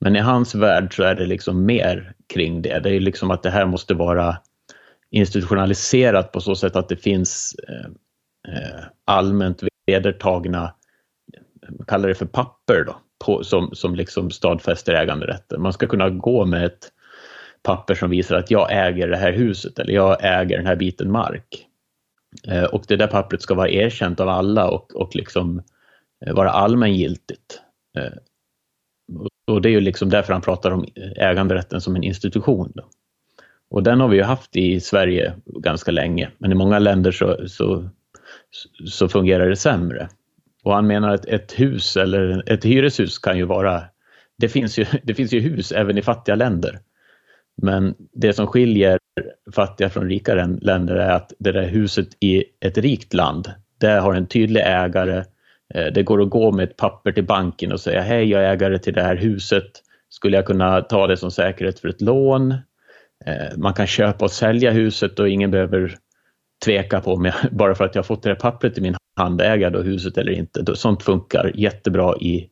Men 0.00 0.16
i 0.16 0.20
hans 0.20 0.54
värld 0.54 0.96
så 0.96 1.02
är 1.02 1.14
det 1.14 1.26
liksom 1.26 1.66
mer 1.66 2.14
kring 2.34 2.62
det. 2.62 2.80
Det 2.80 2.90
är 2.90 3.00
liksom 3.00 3.30
att 3.30 3.42
det 3.42 3.50
här 3.50 3.66
måste 3.66 3.94
vara 3.94 4.36
institutionaliserat 5.10 6.32
på 6.32 6.40
så 6.40 6.54
sätt 6.54 6.76
att 6.76 6.88
det 6.88 6.96
finns 6.96 7.56
allmänt 9.06 9.62
vedertagna, 9.86 10.74
kallar 11.86 12.08
det 12.08 12.14
för 12.14 12.26
papper 12.26 12.84
då, 12.84 12.96
på, 13.24 13.44
som, 13.44 13.70
som 13.72 13.94
liksom 13.94 14.30
stadfäster 14.30 14.94
äganderätten. 14.94 15.62
Man 15.62 15.72
ska 15.72 15.86
kunna 15.86 16.10
gå 16.10 16.44
med 16.44 16.66
ett 16.66 16.92
papper 17.62 17.94
som 17.94 18.10
visar 18.10 18.36
att 18.36 18.50
jag 18.50 18.86
äger 18.86 19.08
det 19.08 19.16
här 19.16 19.32
huset 19.32 19.78
eller 19.78 19.92
jag 19.92 20.16
äger 20.20 20.56
den 20.56 20.66
här 20.66 20.76
biten 20.76 21.10
mark. 21.10 21.66
Eh, 22.48 22.64
och 22.64 22.84
det 22.88 22.96
där 22.96 23.06
pappret 23.06 23.42
ska 23.42 23.54
vara 23.54 23.68
erkänt 23.68 24.20
av 24.20 24.28
alla 24.28 24.70
och, 24.70 24.94
och 24.94 25.16
liksom 25.16 25.62
eh, 26.26 26.34
vara 26.34 26.50
allmängiltigt. 26.50 27.60
Eh, 27.98 28.12
och 29.46 29.62
det 29.62 29.68
är 29.68 29.70
ju 29.70 29.80
liksom 29.80 30.10
därför 30.10 30.32
han 30.32 30.42
pratar 30.42 30.70
om 30.70 30.86
äganderätten 31.16 31.80
som 31.80 31.96
en 31.96 32.04
institution. 32.04 32.72
Då. 32.74 32.84
Och 33.70 33.82
den 33.82 34.00
har 34.00 34.08
vi 34.08 34.16
ju 34.16 34.22
haft 34.22 34.56
i 34.56 34.80
Sverige 34.80 35.34
ganska 35.44 35.90
länge, 35.90 36.30
men 36.38 36.52
i 36.52 36.54
många 36.54 36.78
länder 36.78 37.12
så, 37.12 37.48
så, 37.48 37.88
så 38.86 39.08
fungerar 39.08 39.48
det 39.48 39.56
sämre. 39.56 40.08
Och 40.62 40.74
han 40.74 40.86
menar 40.86 41.14
att 41.14 41.24
ett 41.24 41.52
hus 41.52 41.96
eller 41.96 42.42
ett 42.46 42.64
hyreshus 42.64 43.18
kan 43.18 43.38
ju 43.38 43.44
vara, 43.44 43.82
det 44.38 44.48
finns 44.48 44.78
ju, 44.78 44.86
det 45.02 45.14
finns 45.14 45.32
ju 45.32 45.40
hus 45.40 45.72
även 45.72 45.98
i 45.98 46.02
fattiga 46.02 46.34
länder. 46.34 46.80
Men 47.62 47.94
det 48.12 48.32
som 48.32 48.46
skiljer 48.46 48.98
fattiga 49.54 49.90
från 49.90 50.08
rika 50.08 50.34
länder 50.34 50.96
är 50.96 51.10
att 51.10 51.32
det 51.38 51.52
där 51.52 51.68
huset 51.68 52.08
i 52.20 52.44
ett 52.60 52.78
rikt 52.78 53.14
land, 53.14 53.52
det 53.78 53.90
har 53.90 54.14
en 54.14 54.26
tydlig 54.26 54.62
ägare. 54.66 55.24
Eh, 55.74 55.86
det 55.94 56.02
går 56.02 56.22
att 56.22 56.30
gå 56.30 56.52
med 56.52 56.64
ett 56.64 56.76
papper 56.76 57.12
till 57.12 57.26
banken 57.26 57.72
och 57.72 57.80
säga 57.80 58.00
hej, 58.00 58.30
jag 58.30 58.44
är 58.44 58.52
ägare 58.52 58.78
till 58.78 58.94
det 58.94 59.02
här 59.02 59.16
huset. 59.16 59.70
Skulle 60.08 60.36
jag 60.36 60.46
kunna 60.46 60.80
ta 60.80 61.06
det 61.06 61.16
som 61.16 61.30
säkerhet 61.30 61.80
för 61.80 61.88
ett 61.88 62.00
lån? 62.00 62.52
Eh, 63.26 63.56
man 63.56 63.74
kan 63.74 63.86
köpa 63.86 64.24
och 64.24 64.30
sälja 64.30 64.70
huset 64.70 65.18
och 65.18 65.28
ingen 65.28 65.50
behöver 65.50 65.96
tveka 66.64 67.00
på 67.00 67.16
mig 67.16 67.32
bara 67.50 67.74
för 67.74 67.84
att 67.84 67.94
jag 67.94 68.06
fått 68.06 68.22
det 68.22 68.28
här 68.28 68.36
pappret 68.36 68.78
i 68.78 68.80
min 68.80 68.96
hand, 69.16 69.40
äger 69.40 69.58
jag 69.58 69.72
då 69.72 69.82
huset 69.82 70.18
eller 70.18 70.32
inte? 70.32 70.76
Sånt 70.76 71.02
funkar 71.02 71.52
jättebra 71.54 72.16
i, 72.16 72.48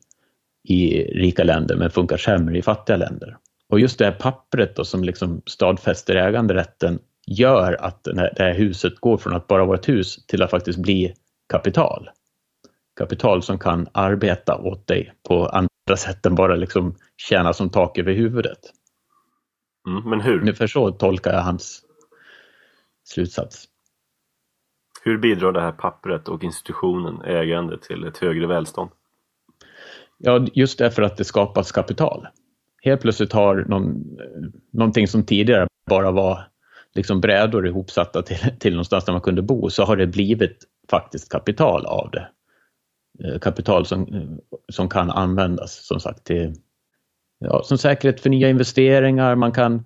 i 0.63 1.03
rika 1.03 1.43
länder 1.43 1.75
men 1.75 1.91
funkar 1.91 2.17
sämre 2.17 2.57
i 2.57 2.61
fattiga 2.61 2.97
länder. 2.97 3.37
Och 3.69 3.79
just 3.79 3.99
det 3.99 4.05
här 4.05 4.11
pappret 4.11 4.75
då, 4.75 4.85
som 4.85 5.03
liksom 5.03 5.41
stadfäster 5.45 6.15
äganderätten 6.15 6.99
gör 7.27 7.73
att 7.73 8.03
det 8.03 8.43
här 8.43 8.53
huset 8.53 8.99
går 8.99 9.17
från 9.17 9.35
att 9.35 9.47
bara 9.47 9.65
vara 9.65 9.77
ett 9.77 9.89
hus 9.89 10.25
till 10.25 10.43
att 10.43 10.49
faktiskt 10.51 10.79
bli 10.79 11.13
kapital. 11.49 12.09
Kapital 12.99 13.43
som 13.43 13.59
kan 13.59 13.87
arbeta 13.91 14.57
åt 14.57 14.87
dig 14.87 15.13
på 15.27 15.45
andra 15.45 15.97
sätt 15.97 16.25
än 16.25 16.35
bara 16.35 16.55
liksom 16.55 16.95
tjäna 17.17 17.53
som 17.53 17.69
tak 17.69 17.97
över 17.97 18.13
huvudet. 18.13 18.59
Mm, 19.87 20.09
men 20.09 20.21
hur? 20.21 20.39
Ungefär 20.41 20.67
så 20.67 20.91
tolkar 20.91 21.33
jag 21.33 21.41
hans 21.41 21.81
slutsats. 23.03 23.67
Hur 25.03 25.17
bidrar 25.17 25.51
det 25.51 25.61
här 25.61 25.71
pappret 25.71 26.27
och 26.27 26.43
institutionen, 26.43 27.21
ägande, 27.21 27.77
till 27.77 28.03
ett 28.03 28.17
högre 28.17 28.47
välstånd? 28.47 28.89
Ja, 30.17 30.47
just 30.53 30.79
därför 30.79 31.01
att 31.01 31.17
det 31.17 31.23
skapas 31.23 31.71
kapital. 31.71 32.27
helt 32.83 33.01
plötsligt 33.01 33.33
har 33.33 33.55
någon, 33.55 33.91
eh, 34.19 34.49
någonting 34.71 35.07
som 35.07 35.23
tidigare 35.23 35.67
bara 35.89 36.11
var 36.11 36.47
liksom 36.93 37.21
brädor 37.21 37.67
ihopsatta 37.67 38.21
till, 38.21 38.37
till 38.59 38.73
någonstans 38.73 39.05
där 39.05 39.13
man 39.13 39.21
kunde 39.21 39.41
bo, 39.41 39.69
så 39.69 39.83
har 39.83 39.95
det 39.95 40.07
blivit 40.07 40.57
faktiskt 40.89 41.31
kapital 41.31 41.85
av 41.85 42.11
det. 42.11 42.29
Eh, 43.23 43.39
kapital 43.39 43.85
som, 43.85 44.13
eh, 44.13 44.57
som 44.71 44.89
kan 44.89 45.09
användas 45.09 45.85
som 45.85 45.99
sagt 45.99 46.23
till 46.23 46.53
ja, 47.39 47.63
som 47.63 47.77
säkerhet 47.77 48.21
för 48.21 48.29
nya 48.29 48.49
investeringar. 48.49 49.35
Man 49.35 49.51
kan, 49.51 49.85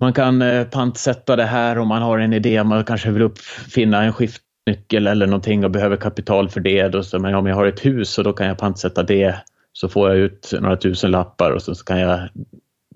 man 0.00 0.12
kan 0.12 0.42
eh, 0.42 0.64
pantsätta 0.64 1.36
det 1.36 1.44
här 1.44 1.78
om 1.78 1.88
man 1.88 2.02
har 2.02 2.18
en 2.18 2.32
idé, 2.32 2.64
man 2.64 2.84
kanske 2.84 3.10
vill 3.10 3.22
uppfinna 3.22 4.02
en 4.02 4.12
skiftnyckel 4.12 5.06
eller 5.06 5.26
någonting 5.26 5.64
och 5.64 5.70
behöver 5.70 5.96
kapital 5.96 6.48
för 6.48 6.60
det. 6.60 6.88
Då, 6.88 7.02
så, 7.02 7.18
men 7.18 7.34
om 7.34 7.46
jag 7.46 7.56
har 7.56 7.66
ett 7.66 7.84
hus 7.84 8.18
och 8.18 8.24
då 8.24 8.32
kan 8.32 8.46
jag 8.46 8.58
pantsätta 8.58 9.02
det 9.02 9.36
så 9.72 9.88
får 9.88 10.08
jag 10.08 10.18
ut 10.18 10.52
några 10.60 10.76
tusen 10.76 11.10
lappar 11.10 11.50
och 11.50 11.62
så, 11.62 11.74
så 11.74 11.84
kan 11.84 12.00
jag 12.00 12.28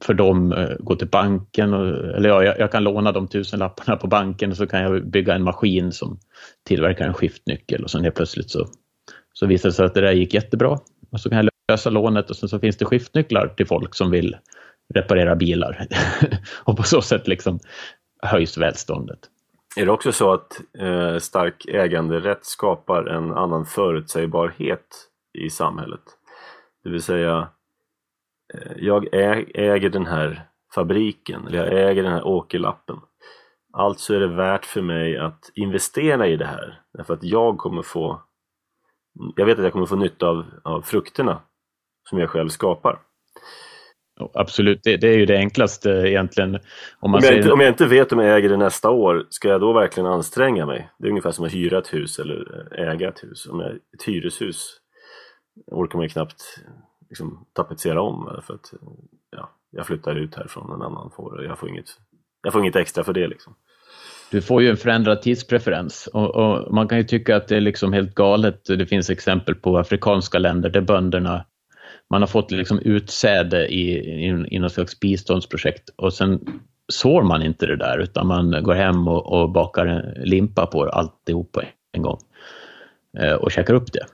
för 0.04 0.14
dem 0.14 0.52
eh, 0.52 0.68
gå 0.78 0.96
till 0.96 1.08
banken, 1.08 1.74
och, 1.74 2.16
eller 2.16 2.28
ja, 2.28 2.44
jag, 2.44 2.58
jag, 2.58 2.72
kan 2.72 2.84
låna 2.84 3.12
de 3.12 3.28
tusen 3.28 3.58
lapparna 3.58 3.96
på 3.96 4.06
banken 4.06 4.50
och 4.50 4.56
så 4.56 4.66
kan 4.66 4.80
jag 4.80 5.06
bygga 5.10 5.34
en 5.34 5.42
maskin 5.42 5.92
som 5.92 6.18
tillverkar 6.64 7.06
en 7.06 7.14
skiftnyckel 7.14 7.84
och 7.84 7.90
sen 7.90 8.02
helt 8.02 8.14
plötsligt 8.14 8.50
så, 8.50 8.66
så 9.32 9.46
visar 9.46 9.68
det 9.68 9.72
sig 9.72 9.86
att 9.86 9.94
det 9.94 10.00
där 10.00 10.12
gick 10.12 10.34
jättebra. 10.34 10.78
Och 11.10 11.20
så 11.20 11.28
kan 11.28 11.38
jag 11.38 11.48
lösa 11.72 11.90
lånet 11.90 12.30
och 12.30 12.36
sen 12.36 12.48
så 12.48 12.58
finns 12.58 12.76
det 12.76 12.84
skiftnycklar 12.84 13.48
till 13.48 13.66
folk 13.66 13.94
som 13.94 14.10
vill 14.10 14.36
reparera 14.94 15.36
bilar. 15.36 15.86
och 16.64 16.76
på 16.76 16.82
så 16.82 17.02
sätt 17.02 17.28
liksom 17.28 17.58
höjs 18.22 18.58
välståndet. 18.58 19.18
Är 19.76 19.86
det 19.86 19.92
också 19.92 20.12
så 20.12 20.32
att 20.32 20.60
eh, 20.78 21.18
stark 21.18 21.66
äganderätt 21.66 22.46
skapar 22.46 23.06
en 23.06 23.32
annan 23.32 23.66
förutsägbarhet 23.66 25.08
i 25.38 25.50
samhället? 25.50 26.00
Det 26.84 26.90
vill 26.90 27.02
säga, 27.02 27.48
eh, 28.54 28.72
jag 28.76 29.08
äger 29.54 29.90
den 29.90 30.06
här 30.06 30.42
fabriken, 30.74 31.46
eller 31.46 31.58
jag 31.58 31.90
äger 31.90 32.02
den 32.02 32.12
här 32.12 32.26
åkerlappen. 32.26 32.96
Alltså 33.72 34.14
är 34.14 34.20
det 34.20 34.28
värt 34.28 34.64
för 34.64 34.82
mig 34.82 35.18
att 35.18 35.50
investera 35.54 36.26
i 36.26 36.36
det 36.36 36.46
här, 36.46 36.80
därför 36.92 37.14
att 37.14 37.22
jag 37.22 37.58
kommer 37.58 37.82
få 37.82 38.22
jag 39.36 39.46
vet 39.46 39.58
att 39.58 39.64
jag 39.64 39.72
kommer 39.72 39.86
få 39.86 39.96
nytta 39.96 40.28
av, 40.28 40.44
av 40.62 40.82
frukterna 40.82 41.42
som 42.08 42.18
jag 42.18 42.30
själv 42.30 42.48
skapar. 42.48 42.98
Absolut, 44.34 44.80
det, 44.84 44.96
det, 44.96 45.08
är 45.08 45.18
ju 45.18 45.26
det 45.26 45.36
enklaste 45.36 45.90
egentligen. 45.90 46.54
Om, 46.54 46.60
om, 47.00 47.14
jag 47.14 47.22
säger... 47.22 47.38
inte, 47.38 47.52
om 47.52 47.60
jag 47.60 47.68
inte 47.68 47.86
vet 47.86 48.12
om 48.12 48.18
jag 48.18 48.36
äger 48.36 48.48
det 48.48 48.56
nästa 48.56 48.90
år, 48.90 49.26
ska 49.30 49.48
jag 49.48 49.60
då 49.60 49.72
verkligen 49.72 50.06
anstränga 50.06 50.66
mig? 50.66 50.90
Det 50.98 51.06
är 51.06 51.10
ungefär 51.10 51.30
som 51.30 51.44
att 51.44 51.54
hyra 51.54 51.78
ett 51.78 51.94
hus 51.94 52.18
eller 52.18 52.68
äga 52.80 53.08
ett 53.08 53.24
hus. 53.24 53.46
Om 53.46 53.60
jag, 53.60 53.70
ett 53.70 54.02
hyreshus 54.06 54.80
orkar 55.66 55.98
man 55.98 56.04
ju 56.04 56.08
knappt 56.08 56.42
liksom, 57.08 57.46
tapetsera 57.52 58.02
om 58.02 58.40
för 58.46 58.54
att 58.54 58.72
ja, 59.30 59.50
jag 59.70 59.86
flyttar 59.86 60.16
ut 60.16 60.34
härifrån, 60.34 60.72
en 60.74 60.82
annan 60.82 61.10
får 61.16 61.44
jag 61.44 61.58
får 61.58 61.68
inget, 61.68 61.88
jag 62.42 62.52
får 62.52 62.62
inget 62.62 62.76
extra 62.76 63.04
för 63.04 63.12
det. 63.12 63.26
Liksom. 63.26 63.54
Du 64.30 64.42
får 64.42 64.62
ju 64.62 64.70
en 64.70 64.76
förändrad 64.76 65.22
tidspreferens 65.22 66.06
och, 66.06 66.34
och, 66.34 66.74
man 66.74 66.88
kan 66.88 66.98
ju 66.98 67.04
tycka 67.04 67.36
att 67.36 67.48
det 67.48 67.56
är 67.56 67.60
liksom 67.60 67.92
helt 67.92 68.14
galet. 68.14 68.64
Det 68.64 68.86
finns 68.86 69.10
exempel 69.10 69.54
på 69.54 69.78
afrikanska 69.78 70.38
länder 70.38 70.70
där 70.70 70.80
bönderna 70.80 71.44
man 72.10 72.22
har 72.22 72.26
fått 72.26 72.50
liksom 72.50 72.78
utsäde 72.78 73.66
i, 73.66 73.90
i, 74.26 74.46
i 74.50 74.58
något 74.58 74.72
slags 74.72 75.00
biståndsprojekt 75.00 75.88
och 75.96 76.12
sen 76.12 76.60
sår 76.92 77.22
man 77.22 77.42
inte 77.42 77.66
det 77.66 77.76
där 77.76 77.98
utan 77.98 78.26
man 78.26 78.62
går 78.62 78.74
hem 78.74 79.08
och, 79.08 79.32
och 79.32 79.50
bakar 79.50 79.86
en 79.86 80.22
limpa 80.24 80.66
på 80.66 80.88
alltihop 80.88 81.52
på 81.52 81.62
en 81.92 82.02
gång 82.02 82.18
eh, 83.18 83.32
och 83.32 83.52
käkar 83.52 83.74
upp 83.74 83.92
det. 83.92 84.06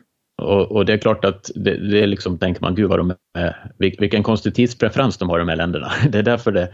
Och, 0.42 0.72
och, 0.72 0.86
det 0.86 0.92
är 0.92 0.98
klart 0.98 1.24
att 1.24 1.50
det, 1.54 1.90
det 1.90 2.02
är 2.02 2.06
liksom, 2.06 2.38
tänker 2.38 2.60
man, 2.60 2.74
gud 2.74 2.88
vad 2.88 2.98
de 2.98 3.14
är, 3.38 3.72
vilken 3.78 4.22
konstig 4.22 4.54
tidspreferens 4.54 5.18
de 5.18 5.28
har 5.28 5.38
de 5.38 5.48
här 5.48 5.56
länderna. 5.56 5.92
Det 6.08 6.18
är 6.18 6.22
därför 6.22 6.52
det, 6.52 6.72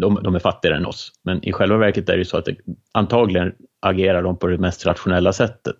de, 0.00 0.18
de 0.22 0.34
är 0.34 0.38
fattigare 0.38 0.76
än 0.76 0.86
oss. 0.86 1.12
Men 1.24 1.44
i 1.44 1.52
själva 1.52 1.76
verket 1.76 2.08
är 2.08 2.16
det 2.16 2.24
så 2.24 2.36
att 2.36 2.44
det, 2.44 2.56
antagligen 2.92 3.52
agerar 3.86 4.22
de 4.22 4.38
på 4.38 4.46
det 4.46 4.58
mest 4.58 4.86
rationella 4.86 5.32
sättet. 5.32 5.76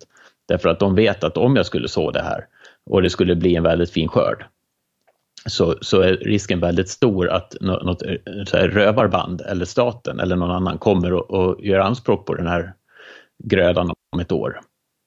Därför 0.49 0.69
att 0.69 0.81
de 0.81 0.95
vet 0.95 1.25
att 1.25 1.37
om 1.37 1.57
jag 1.57 1.67
skulle 1.67 1.89
så 1.89 2.11
det 2.11 2.23
här 2.23 2.47
och 2.91 3.03
det 3.03 3.11
skulle 3.11 3.35
bli 3.35 3.57
en 3.57 3.63
väldigt 3.63 3.91
fin 3.91 4.09
skörd 4.09 4.45
så, 5.47 5.75
så 5.81 6.01
är 6.01 6.17
risken 6.17 6.61
väldigt 6.61 6.89
stor 6.89 7.29
att 7.29 7.57
något 7.61 8.03
så 8.47 8.57
här, 8.57 8.69
rövarband 8.69 9.41
eller 9.41 9.65
staten 9.65 10.21
eller 10.21 10.37
någon 10.37 10.51
annan 10.51 10.79
kommer 10.79 11.13
och, 11.13 11.31
och 11.31 11.65
gör 11.65 11.79
anspråk 11.79 12.27
på 12.27 12.35
den 12.35 12.47
här 12.47 12.75
grödan 13.45 13.93
om 14.13 14.21
ett 14.21 14.33
år. 14.33 14.61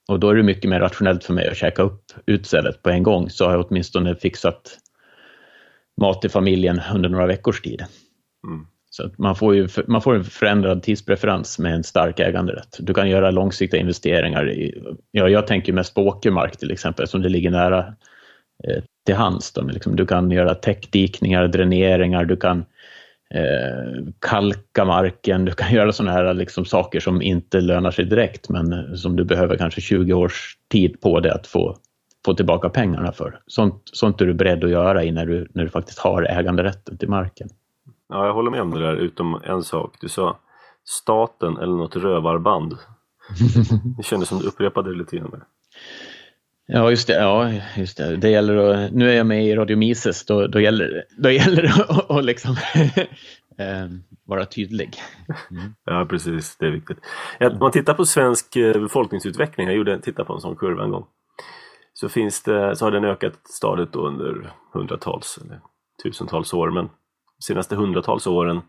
Och 0.09 0.19
då 0.19 0.29
är 0.29 0.35
det 0.35 0.43
mycket 0.43 0.69
mer 0.69 0.79
rationellt 0.79 1.23
för 1.23 1.33
mig 1.33 1.47
att 1.47 1.57
käka 1.57 1.81
upp 1.81 2.03
utsädet 2.25 2.81
på 2.81 2.89
en 2.89 3.03
gång 3.03 3.29
så 3.29 3.45
har 3.45 3.51
jag 3.51 3.65
åtminstone 3.69 4.15
fixat 4.15 4.77
mat 6.01 6.21
till 6.21 6.29
familjen 6.29 6.81
under 6.93 7.09
några 7.09 7.27
veckors 7.27 7.61
tid. 7.61 7.83
Mm. 8.47 8.65
Så 8.89 9.09
man 9.17 9.35
får 9.35 9.55
ju 9.55 9.67
man 9.87 10.01
får 10.01 10.15
en 10.15 10.23
förändrad 10.23 10.83
tidspreferens 10.83 11.59
med 11.59 11.73
en 11.73 11.83
stark 11.83 12.19
äganderätt. 12.19 12.77
Du 12.79 12.93
kan 12.93 13.09
göra 13.09 13.31
långsiktiga 13.31 13.81
investeringar. 13.81 14.51
I, 14.51 14.83
ja, 15.11 15.29
jag 15.29 15.47
tänker 15.47 15.73
mest 15.73 15.95
på 15.95 16.01
åkermark 16.01 16.57
till 16.57 16.71
exempel, 16.71 17.07
som 17.07 17.21
det 17.21 17.29
ligger 17.29 17.51
nära 17.51 17.79
eh, 17.79 17.93
till 19.05 19.15
hands. 19.15 19.53
Liksom, 19.57 19.95
du 19.95 20.05
kan 20.05 20.31
göra 20.31 20.55
täckdikningar, 20.55 21.47
dräneringar, 21.47 22.25
du 22.25 22.35
kan 22.35 22.65
eh, 23.33 24.05
kalka 24.19 24.85
marken, 24.85 25.45
du 25.45 25.51
kan 25.51 25.73
göra 25.73 25.91
sådana 25.91 26.11
här 26.11 26.33
liksom, 26.33 26.65
saker 26.65 26.99
som 26.99 27.21
inte 27.21 27.61
lönar 27.61 27.91
sig 27.91 28.05
direkt 28.05 28.49
men 28.49 28.97
som 28.97 29.15
du 29.15 29.23
behöver 29.23 29.57
kanske 29.57 29.81
20 29.81 30.13
års 30.13 30.57
tid 30.71 31.01
på 31.01 31.19
det 31.19 31.33
att 31.33 31.47
få, 31.47 31.77
få 32.25 32.33
tillbaka 32.33 32.69
pengarna 32.69 33.11
för. 33.11 33.39
Sånt, 33.47 33.81
sånt 33.85 34.21
är 34.21 34.25
du 34.25 34.33
beredd 34.33 34.63
att 34.63 34.69
göra 34.69 35.11
när 35.11 35.25
du, 35.25 35.47
när 35.53 35.63
du 35.63 35.69
faktiskt 35.69 35.99
har 35.99 36.23
äganderätten 36.23 36.97
till 36.97 37.09
marken. 37.09 37.49
Ja, 38.09 38.25
jag 38.25 38.33
håller 38.33 38.51
med 38.51 38.61
om 38.61 38.71
det 38.71 38.79
där, 38.79 38.95
utom 38.95 39.41
en 39.43 39.63
sak. 39.63 39.95
Du 40.01 40.09
sa 40.09 40.39
staten 40.85 41.57
eller 41.57 41.73
något 41.73 41.95
rövarband. 41.95 42.77
Det 43.97 44.03
kändes 44.03 44.29
som 44.29 44.39
du 44.39 44.47
upprepade 44.47 44.89
det 44.89 44.97
lite 44.97 45.17
grann. 45.17 45.43
Ja, 46.65 46.89
just 46.89 47.07
det. 47.07 47.13
Ja, 47.13 47.51
just 47.77 47.97
det. 47.97 48.15
det 48.15 48.29
gäller 48.29 48.55
att, 48.57 48.91
nu 48.91 49.09
är 49.09 49.13
jag 49.13 49.25
med 49.25 49.45
i 49.45 49.55
Radio 49.55 49.77
Mises, 49.77 50.25
då, 50.25 50.47
då 50.47 50.59
gäller, 50.59 51.03
då 51.17 51.31
gäller 51.31 51.61
det 51.61 51.73
att, 51.73 52.11
att 52.11 52.25
liksom, 52.25 52.51
eh, 53.57 53.87
vara 54.25 54.45
tydlig. 54.45 54.95
Mm. 55.51 55.73
Ja, 55.85 56.05
precis. 56.09 56.57
Det 56.57 56.65
är 56.65 56.71
viktigt. 56.71 56.97
Om 57.39 57.57
man 57.59 57.71
tittar 57.71 57.93
på 57.93 58.05
svensk 58.05 58.55
eh, 58.55 58.81
befolkningsutveckling, 58.81 59.67
jag 59.67 59.75
gjorde, 59.75 59.99
tittade 59.99 60.25
på 60.25 60.33
en 60.33 60.41
sån 60.41 60.55
kurva 60.55 60.83
en 60.83 60.91
gång, 60.91 61.05
så, 61.93 62.09
finns 62.09 62.43
det, 62.43 62.75
så 62.75 62.85
har 62.85 62.91
den 62.91 63.05
ökat 63.05 63.33
stadigt 63.43 63.95
under 63.95 64.51
hundratals 64.73 65.39
eller 65.41 65.59
tusentals 66.03 66.53
år. 66.53 66.71
Men 66.71 66.85
de 66.85 67.43
senaste 67.43 67.75
hundratals 67.75 68.27
åren 68.27 68.61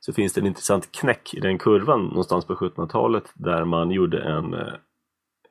så 0.00 0.12
finns 0.12 0.32
det 0.32 0.40
en 0.40 0.46
intressant 0.46 0.92
knäck 0.92 1.34
i 1.34 1.40
den 1.40 1.58
kurvan 1.58 2.00
någonstans 2.04 2.44
på 2.44 2.54
1700-talet 2.54 3.32
där 3.34 3.64
man 3.64 3.90
gjorde 3.90 4.22
en 4.22 4.54
eh, 4.54 4.72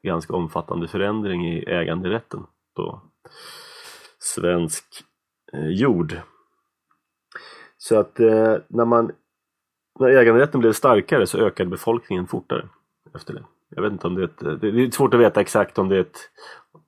ganska 0.05 0.33
omfattande 0.33 0.87
förändring 0.87 1.47
i 1.47 1.63
äganderätten 1.67 2.43
på 2.75 3.01
svensk 4.19 4.85
eh, 5.53 5.67
jord. 5.67 6.15
Så 7.77 7.99
att 7.99 8.19
eh, 8.19 8.55
när, 8.67 8.85
man, 8.85 9.11
när 9.99 10.07
äganderätten 10.07 10.59
blev 10.59 10.73
starkare 10.73 11.27
så 11.27 11.37
ökade 11.37 11.69
befolkningen 11.69 12.27
fortare 12.27 12.67
efter 13.15 13.33
det. 13.33 13.43
Jag 13.69 13.81
vet 13.81 13.91
inte 13.91 14.07
om 14.07 14.15
det 14.15 14.21
är 14.21 14.25
ett, 14.25 14.43
eh, 14.43 14.51
det 14.51 14.67
är 14.67 14.91
svårt 14.91 15.13
att 15.13 15.19
veta 15.19 15.41
exakt 15.41 15.77
om 15.77 15.89
det 15.89 15.95
är 15.95 16.01
ett, 16.01 16.17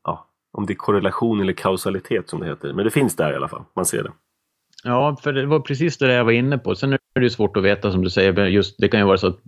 ja, 0.04 0.28
om 0.52 0.66
det 0.66 0.74
är 0.74 0.76
korrelation 0.76 1.42
eller 1.42 1.54
kausalitet 1.54 2.30
som 2.30 2.40
det 2.40 2.46
heter. 2.46 2.74
Men 2.74 2.86
det 2.86 2.92
finns 2.92 3.16
där 3.16 3.34
i 3.34 3.36
alla 3.36 3.48
fall, 3.48 3.64
man 3.74 3.86
ser 3.86 4.04
det. 4.04 4.12
Ja, 4.84 5.18
för 5.24 5.34
det 5.34 5.46
var 5.46 5.60
precis 5.60 5.98
det 5.98 6.14
jag 6.14 6.26
var 6.26 6.32
inne 6.32 6.58
på. 6.58 6.76
Sen 6.76 6.94
är 6.94 7.20
det 7.20 7.30
svårt 7.30 7.58
att 7.58 7.64
veta 7.64 7.92
som 7.92 8.04
du 8.04 8.10
säger, 8.10 8.46
just, 8.46 8.76
det 8.78 8.88
kan 8.88 9.00
ju 9.00 9.06
vara 9.06 9.18
så 9.18 9.28
att 9.28 9.40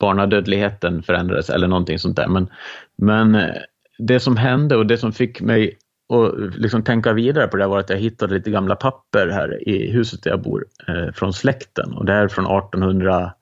barnadödligheten 0.00 1.02
förändrades 1.02 1.50
eller 1.50 1.68
någonting 1.68 1.98
sånt 1.98 2.16
där. 2.16 2.28
Men, 2.28 2.50
men 2.96 3.34
eh, 3.34 3.54
det 3.98 4.20
som 4.20 4.36
hände 4.36 4.76
och 4.76 4.86
det 4.86 4.98
som 4.98 5.12
fick 5.12 5.40
mig 5.40 5.78
att 6.08 6.38
eh, 6.38 6.58
liksom 6.58 6.82
tänka 6.82 7.12
vidare 7.12 7.46
på 7.46 7.56
det 7.56 7.66
var 7.66 7.78
att 7.78 7.90
jag 7.90 7.96
hittade 7.96 8.34
lite 8.34 8.50
gamla 8.50 8.76
papper 8.76 9.28
här 9.28 9.68
i 9.68 9.90
huset 9.90 10.22
där 10.22 10.30
jag 10.30 10.42
bor 10.42 10.66
eh, 10.88 11.12
från 11.12 11.32
släkten 11.32 11.92
och 11.92 12.04
det 12.04 12.12
är 12.12 12.28
från 12.28 12.44
1800, 12.44 13.34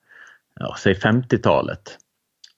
ja, 0.60 0.76
säg 0.78 0.94
50-talet. 0.94 1.98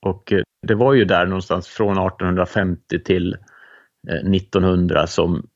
Och 0.01 0.33
eh, 0.33 0.43
det 0.67 0.75
var 0.75 0.95
ju 0.95 1.05
där 1.05 1.27
någonstans 1.27 1.69
från 1.69 1.93
1850 1.93 2.99
till 2.99 3.37
eh, 4.09 4.35
1900 4.35 5.07
som 5.07 5.47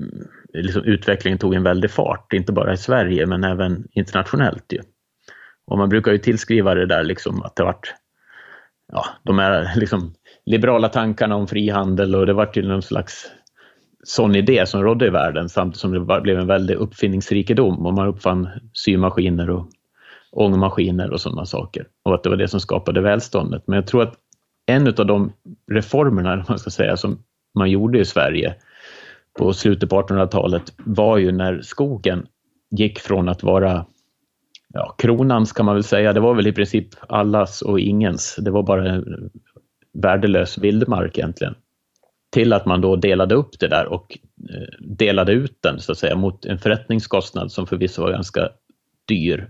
mm, 0.00 0.28
liksom, 0.52 0.82
utvecklingen 0.84 1.38
tog 1.38 1.54
en 1.54 1.62
väldig 1.62 1.90
fart, 1.90 2.32
inte 2.32 2.52
bara 2.52 2.72
i 2.72 2.76
Sverige 2.76 3.26
men 3.26 3.44
även 3.44 3.88
internationellt. 3.92 4.72
Ju. 4.72 4.80
Och 5.66 5.78
man 5.78 5.88
brukar 5.88 6.12
ju 6.12 6.18
tillskriva 6.18 6.74
det 6.74 6.86
där 6.86 7.04
liksom 7.04 7.42
att 7.42 7.56
det 7.56 7.64
vart 7.64 7.94
ja, 8.92 9.04
de 9.22 9.38
här 9.38 9.72
liksom 9.76 10.14
liberala 10.46 10.88
tankarna 10.88 11.36
om 11.36 11.46
frihandel 11.46 12.14
och 12.14 12.26
det 12.26 12.32
vart 12.32 12.56
ju 12.56 12.62
någon 12.62 12.82
slags 12.82 13.30
sån 14.04 14.34
idé 14.34 14.66
som 14.66 14.82
rådde 14.82 15.06
i 15.06 15.10
världen 15.10 15.48
samtidigt 15.48 15.80
som 15.80 15.92
det 15.92 16.20
blev 16.20 16.38
en 16.38 16.46
väldig 16.46 16.74
uppfinningsrikedom 16.74 17.86
och 17.86 17.94
man 17.94 18.08
uppfann 18.08 18.48
symaskiner 18.72 19.50
och 19.50 19.68
ångmaskiner 20.30 21.10
och 21.10 21.20
sådana 21.20 21.46
saker. 21.46 21.86
Och 22.02 22.14
att 22.14 22.22
det 22.22 22.30
var 22.30 22.36
det 22.36 22.48
som 22.48 22.60
skapade 22.60 23.00
välståndet. 23.00 23.62
Men 23.66 23.76
jag 23.76 23.86
tror 23.86 24.02
att 24.02 24.14
en 24.66 24.86
av 24.86 25.06
de 25.06 25.32
reformerna, 25.72 26.44
man 26.48 26.58
ska 26.58 26.70
säga, 26.70 26.96
som 26.96 27.18
man 27.54 27.70
gjorde 27.70 27.98
i 27.98 28.04
Sverige 28.04 28.54
på 29.38 29.52
slutet 29.52 29.90
på 29.90 30.02
1800-talet 30.02 30.74
var 30.76 31.18
ju 31.18 31.32
när 31.32 31.60
skogen 31.62 32.26
gick 32.70 32.98
från 32.98 33.28
att 33.28 33.42
vara 33.42 33.86
ja, 34.72 34.94
kronans 34.98 35.52
kan 35.52 35.66
man 35.66 35.74
väl 35.74 35.84
säga, 35.84 36.12
det 36.12 36.20
var 36.20 36.34
väl 36.34 36.46
i 36.46 36.52
princip 36.52 36.88
allas 37.08 37.62
och 37.62 37.80
ingens. 37.80 38.36
Det 38.38 38.50
var 38.50 38.62
bara 38.62 39.02
värdelös 39.92 40.58
vildmark 40.58 41.18
egentligen. 41.18 41.54
Till 42.32 42.52
att 42.52 42.66
man 42.66 42.80
då 42.80 42.96
delade 42.96 43.34
upp 43.34 43.58
det 43.58 43.68
där 43.68 43.86
och 43.86 44.18
eh, 44.50 44.78
delade 44.80 45.32
ut 45.32 45.58
den 45.60 45.80
så 45.80 45.92
att 45.92 45.98
säga 45.98 46.16
mot 46.16 46.44
en 46.44 46.58
förrättningskostnad 46.58 47.52
som 47.52 47.66
förvisso 47.66 48.02
var 48.02 48.10
ganska 48.10 48.48
dyr. 49.08 49.48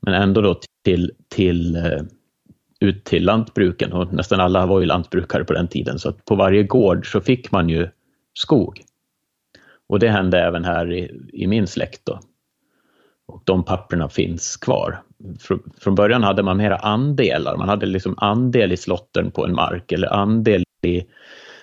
Men 0.00 0.14
ändå 0.14 0.40
då 0.40 0.60
till, 0.84 1.12
till, 1.28 1.76
eh, 1.76 2.02
ut 2.80 3.04
till 3.04 3.24
lantbruken 3.24 3.92
och 3.92 4.12
nästan 4.12 4.40
alla 4.40 4.66
var 4.66 4.80
ju 4.80 4.86
lantbrukare 4.86 5.44
på 5.44 5.52
den 5.52 5.68
tiden 5.68 5.98
så 5.98 6.08
att 6.08 6.24
på 6.24 6.34
varje 6.34 6.62
gård 6.62 7.12
så 7.12 7.20
fick 7.20 7.52
man 7.52 7.68
ju 7.68 7.88
skog. 8.34 8.82
Och 9.88 9.98
det 9.98 10.08
hände 10.08 10.40
även 10.40 10.64
här 10.64 10.92
i, 10.92 11.20
i 11.32 11.46
min 11.46 11.66
släkt 11.66 12.00
då. 12.04 12.20
Och 13.28 13.42
de 13.44 13.64
papperna 13.64 14.08
finns 14.08 14.56
kvar. 14.56 15.02
Från 15.80 15.94
början 15.94 16.22
hade 16.22 16.42
man 16.42 16.56
mera 16.56 16.76
andelar, 16.76 17.56
man 17.56 17.68
hade 17.68 17.86
liksom 17.86 18.14
andel 18.16 18.72
i 18.72 18.76
slotten 18.76 19.30
på 19.30 19.46
en 19.46 19.54
mark 19.54 19.92
eller 19.92 20.08
andel 20.08 20.64
i 20.82 21.04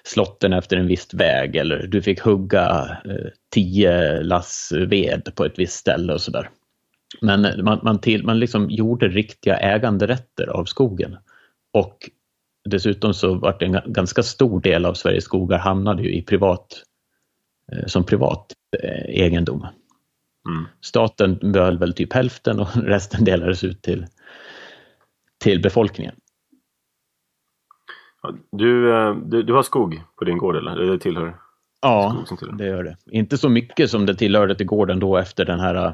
slotten 0.03 0.53
efter 0.53 0.77
en 0.77 0.87
viss 0.87 1.13
väg 1.13 1.55
eller 1.55 1.87
du 1.87 2.01
fick 2.01 2.21
hugga 2.21 2.97
eh, 3.05 3.31
tio 3.53 4.23
lass 4.23 4.71
ved 4.87 5.35
på 5.35 5.45
ett 5.45 5.59
visst 5.59 5.75
ställe 5.75 6.13
och 6.13 6.21
sådär. 6.21 6.49
Men 7.21 7.41
man, 7.63 7.79
man, 7.83 7.99
till, 7.99 8.25
man 8.25 8.39
liksom 8.39 8.69
gjorde 8.69 9.07
riktiga 9.07 9.57
äganderätter 9.57 10.47
av 10.47 10.65
skogen. 10.65 11.17
Och 11.73 12.09
dessutom 12.69 13.13
så 13.13 13.35
var 13.35 13.55
det 13.59 13.65
en 13.65 13.93
ganska 13.93 14.23
stor 14.23 14.61
del 14.61 14.85
av 14.85 14.93
Sveriges 14.93 15.23
skogar 15.23 15.57
hamnade 15.57 16.03
ju 16.03 16.15
i 16.15 16.21
privat, 16.21 16.83
eh, 17.71 17.85
som 17.85 18.03
privat 18.03 18.53
eh, 18.83 19.23
egendom. 19.23 19.67
Mm. 20.45 20.65
Staten 20.81 21.39
behöll 21.51 21.77
väl 21.77 21.93
typ 21.93 22.13
hälften 22.13 22.59
och 22.59 22.67
resten 22.75 23.23
delades 23.23 23.63
ut 23.63 23.81
till, 23.81 24.05
till 25.37 25.61
befolkningen. 25.61 26.15
Du, 28.51 28.93
eh, 28.93 29.15
du, 29.15 29.43
du, 29.43 29.53
har 29.53 29.63
skog 29.63 30.01
på 30.15 30.25
din 30.25 30.37
gård 30.37 30.55
eller? 30.55 30.75
Det 30.75 30.99
tillhör? 30.99 31.35
Ja, 31.81 32.25
tillhör. 32.39 32.57
det 32.57 32.65
gör 32.67 32.83
det. 32.83 32.97
Inte 33.05 33.37
så 33.37 33.49
mycket 33.49 33.91
som 33.91 34.05
det 34.05 34.15
tillhörde 34.15 34.55
till 34.55 34.65
gården 34.65 34.99
då 34.99 35.17
efter 35.17 35.45
den 35.45 35.59
här, 35.59 35.93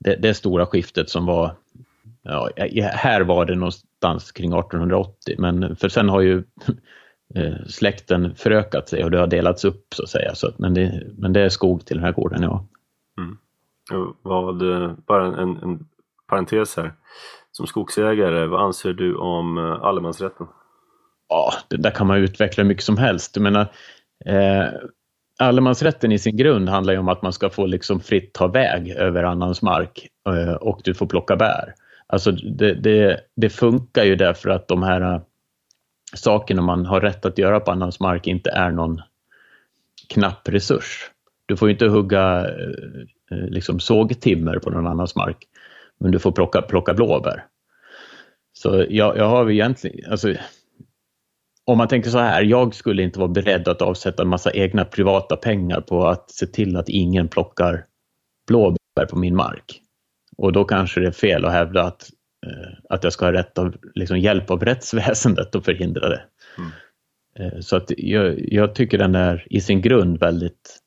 det, 0.00 0.16
det 0.16 0.34
stora 0.34 0.66
skiftet 0.66 1.10
som 1.10 1.26
var 1.26 1.54
Ja, 2.24 2.50
här 2.92 3.20
var 3.20 3.44
det 3.44 3.54
någonstans 3.54 4.32
kring 4.32 4.52
1880 4.52 5.34
men 5.38 5.76
för 5.76 5.88
sen 5.88 6.08
har 6.08 6.20
ju 6.20 6.42
eh, 7.34 7.54
släkten 7.66 8.34
förökat 8.34 8.88
sig 8.88 9.04
och 9.04 9.10
det 9.10 9.18
har 9.18 9.26
delats 9.26 9.64
upp 9.64 9.94
så 9.94 10.02
att 10.02 10.08
säga. 10.08 10.34
Så 10.34 10.48
att, 10.48 10.58
men, 10.58 10.74
det, 10.74 11.02
men 11.18 11.32
det 11.32 11.40
är 11.40 11.48
skog 11.48 11.86
till 11.86 11.96
den 11.96 12.04
här 12.04 12.12
gården, 12.12 12.42
ja. 12.42 12.66
Mm. 13.18 13.38
Vad, 14.22 14.58
bara 15.06 15.26
en, 15.26 15.56
en 15.56 15.86
parentes 16.26 16.76
här. 16.76 16.92
Som 17.52 17.66
skogsägare, 17.66 18.46
vad 18.46 18.62
anser 18.62 18.92
du 18.92 19.16
om 19.16 19.58
eh, 19.58 19.82
allemansrätten? 19.82 20.46
Ja, 21.28 21.52
det 21.68 21.76
där 21.76 21.90
kan 21.90 22.06
man 22.06 22.18
utveckla 22.18 22.64
mycket 22.64 22.84
som 22.84 22.96
helst. 22.96 23.36
Jag 23.36 23.42
menar, 23.42 23.66
eh, 24.26 24.66
allemansrätten 25.38 26.12
i 26.12 26.18
sin 26.18 26.36
grund 26.36 26.68
handlar 26.68 26.92
ju 26.92 26.98
om 26.98 27.08
att 27.08 27.22
man 27.22 27.32
ska 27.32 27.50
få 27.50 27.66
liksom 27.66 28.00
fritt 28.00 28.32
ta 28.32 28.46
väg 28.46 28.90
över 28.90 29.22
annans 29.22 29.62
mark 29.62 30.08
eh, 30.28 30.54
och 30.54 30.80
du 30.84 30.94
får 30.94 31.06
plocka 31.06 31.36
bär. 31.36 31.74
Alltså 32.06 32.32
det, 32.32 32.74
det, 32.74 33.20
det, 33.36 33.50
funkar 33.50 34.04
ju 34.04 34.16
därför 34.16 34.50
att 34.50 34.68
de 34.68 34.82
här 34.82 35.00
eh, 35.00 35.20
sakerna 36.14 36.62
man 36.62 36.86
har 36.86 37.00
rätt 37.00 37.26
att 37.26 37.38
göra 37.38 37.60
på 37.60 37.70
annans 37.70 38.00
mark 38.00 38.26
inte 38.26 38.50
är 38.50 38.70
någon 38.70 39.02
knapp 40.08 40.48
resurs. 40.48 41.10
Du 41.46 41.56
får 41.56 41.70
inte 41.70 41.86
hugga 41.86 42.40
eh, 42.40 43.06
liksom 43.30 43.80
sågtimmer 43.80 44.58
på 44.58 44.70
någon 44.70 44.86
annans 44.86 45.16
mark, 45.16 45.36
men 46.00 46.10
du 46.10 46.18
får 46.18 46.32
plocka, 46.32 46.62
plocka 46.62 46.94
blåbär. 46.94 47.46
Så 48.52 48.86
jag, 48.88 49.16
jag 49.16 49.28
har 49.28 49.50
egentligen, 49.50 50.10
alltså, 50.10 50.34
om 51.66 51.78
man 51.78 51.88
tänker 51.88 52.10
så 52.10 52.18
här, 52.18 52.42
jag 52.42 52.74
skulle 52.74 53.02
inte 53.02 53.18
vara 53.18 53.28
beredd 53.28 53.68
att 53.68 53.82
avsätta 53.82 54.22
en 54.22 54.28
massa 54.28 54.52
egna 54.52 54.84
privata 54.84 55.36
pengar 55.36 55.80
på 55.80 56.06
att 56.06 56.30
se 56.30 56.46
till 56.46 56.76
att 56.76 56.88
ingen 56.88 57.28
plockar 57.28 57.86
blåbär 58.46 59.06
på 59.10 59.18
min 59.18 59.36
mark. 59.36 59.80
Och 60.36 60.52
då 60.52 60.64
kanske 60.64 61.00
det 61.00 61.06
är 61.06 61.12
fel 61.12 61.44
att 61.44 61.52
hävda 61.52 61.82
att, 61.82 62.10
eh, 62.46 62.78
att 62.88 63.04
jag 63.04 63.12
ska 63.12 63.24
ha 63.24 63.32
rätt 63.32 63.58
av, 63.58 63.76
liksom 63.94 64.18
hjälp 64.18 64.50
av 64.50 64.64
rättsväsendet 64.64 65.54
att 65.54 65.64
förhindra 65.64 66.08
det. 66.08 66.24
Mm. 66.58 66.70
Eh, 67.38 67.60
så 67.60 67.76
att 67.76 67.90
jag, 67.96 68.52
jag, 68.52 68.74
tycker 68.74 68.98
den 68.98 69.14
är 69.14 69.46
i 69.50 69.60
sin 69.60 69.80
grund 69.80 70.20
väldigt 70.20 70.78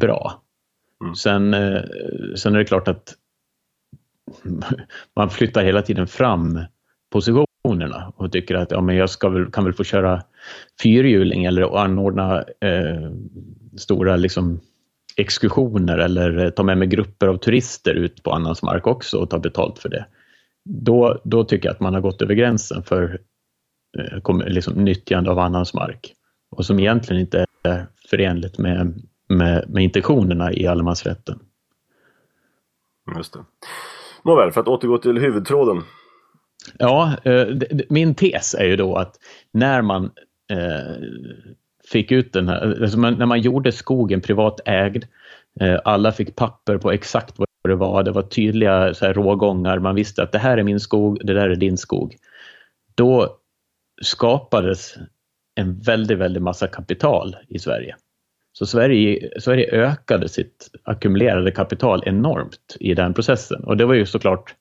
bra. 0.00 0.41
Mm. 1.02 1.14
Sen, 1.14 1.54
eh, 1.54 1.82
sen 2.36 2.54
är 2.54 2.58
det 2.58 2.64
klart 2.64 2.88
att 2.88 3.14
man 5.16 5.30
flyttar 5.30 5.64
hela 5.64 5.82
tiden 5.82 6.06
fram 6.06 6.60
positionerna 7.12 8.12
och 8.16 8.32
tycker 8.32 8.54
att 8.54 8.70
ja, 8.70 8.80
men 8.80 8.96
jag 8.96 9.10
ska 9.10 9.28
väl, 9.28 9.50
kan 9.50 9.64
väl 9.64 9.72
få 9.72 9.84
köra 9.84 10.22
fyrhjuling 10.82 11.44
eller 11.44 11.78
anordna 11.78 12.44
eh, 12.60 13.10
stora 13.76 14.16
liksom, 14.16 14.60
exkursioner 15.16 15.98
eller 15.98 16.38
eh, 16.38 16.50
ta 16.50 16.62
med 16.62 16.78
mig 16.78 16.88
grupper 16.88 17.26
av 17.26 17.36
turister 17.36 17.94
ut 17.94 18.22
på 18.22 18.32
annans 18.32 18.62
mark 18.62 18.86
också 18.86 19.18
och 19.18 19.30
ta 19.30 19.38
betalt 19.38 19.78
för 19.78 19.88
det. 19.88 20.06
Då, 20.64 21.20
då 21.24 21.44
tycker 21.44 21.68
jag 21.68 21.74
att 21.74 21.80
man 21.80 21.94
har 21.94 22.00
gått 22.00 22.22
över 22.22 22.34
gränsen 22.34 22.82
för 22.82 23.20
eh, 23.98 24.46
liksom, 24.46 24.84
nyttjande 24.84 25.30
av 25.30 25.38
annans 25.38 25.74
mark 25.74 26.14
och 26.56 26.66
som 26.66 26.80
egentligen 26.80 27.20
inte 27.20 27.46
är 27.62 27.86
förenligt 28.10 28.58
med 28.58 29.02
med, 29.36 29.64
med 29.68 29.82
intentionerna 29.82 30.52
i 30.52 30.66
allemansrätten. 30.66 31.38
Just 33.16 33.32
det. 33.32 33.44
Nåväl, 34.24 34.52
för 34.52 34.60
att 34.60 34.68
återgå 34.68 34.98
till 34.98 35.18
huvudtråden. 35.18 35.82
Ja, 36.78 37.16
eh, 37.24 37.46
min 37.88 38.14
tes 38.14 38.54
är 38.54 38.64
ju 38.64 38.76
då 38.76 38.96
att 38.96 39.16
när 39.52 39.82
man 39.82 40.04
eh, 40.50 40.96
fick 41.84 42.12
ut 42.12 42.32
den 42.32 42.48
här, 42.48 42.82
alltså 42.82 42.98
när 42.98 43.26
man 43.26 43.40
gjorde 43.40 43.72
skogen 43.72 44.20
privat 44.20 44.60
ägd, 44.64 45.04
eh, 45.60 45.80
alla 45.84 46.12
fick 46.12 46.36
papper 46.36 46.78
på 46.78 46.92
exakt 46.92 47.38
vad 47.38 47.48
det 47.64 47.74
var, 47.74 48.02
det 48.02 48.10
var 48.10 48.22
tydliga 48.22 48.94
så 48.94 49.06
här, 49.06 49.14
rågångar, 49.14 49.78
man 49.78 49.94
visste 49.94 50.22
att 50.22 50.32
det 50.32 50.38
här 50.38 50.58
är 50.58 50.62
min 50.62 50.80
skog, 50.80 51.20
det 51.24 51.34
där 51.34 51.48
är 51.48 51.56
din 51.56 51.78
skog. 51.78 52.16
Då 52.94 53.38
skapades 54.02 54.94
en 55.54 55.78
väldigt, 55.78 56.18
väldigt 56.18 56.42
massa 56.42 56.66
kapital 56.66 57.36
i 57.48 57.58
Sverige. 57.58 57.96
Så 58.52 58.66
Sverige, 58.66 59.30
Sverige 59.40 59.70
ökade 59.72 60.28
sitt 60.28 60.70
ackumulerade 60.82 61.50
kapital 61.50 62.02
enormt 62.06 62.76
i 62.80 62.94
den 62.94 63.14
processen. 63.14 63.64
Och 63.64 63.76
det 63.76 63.84
var 63.84 63.94
ju 63.94 64.06
såklart, 64.06 64.54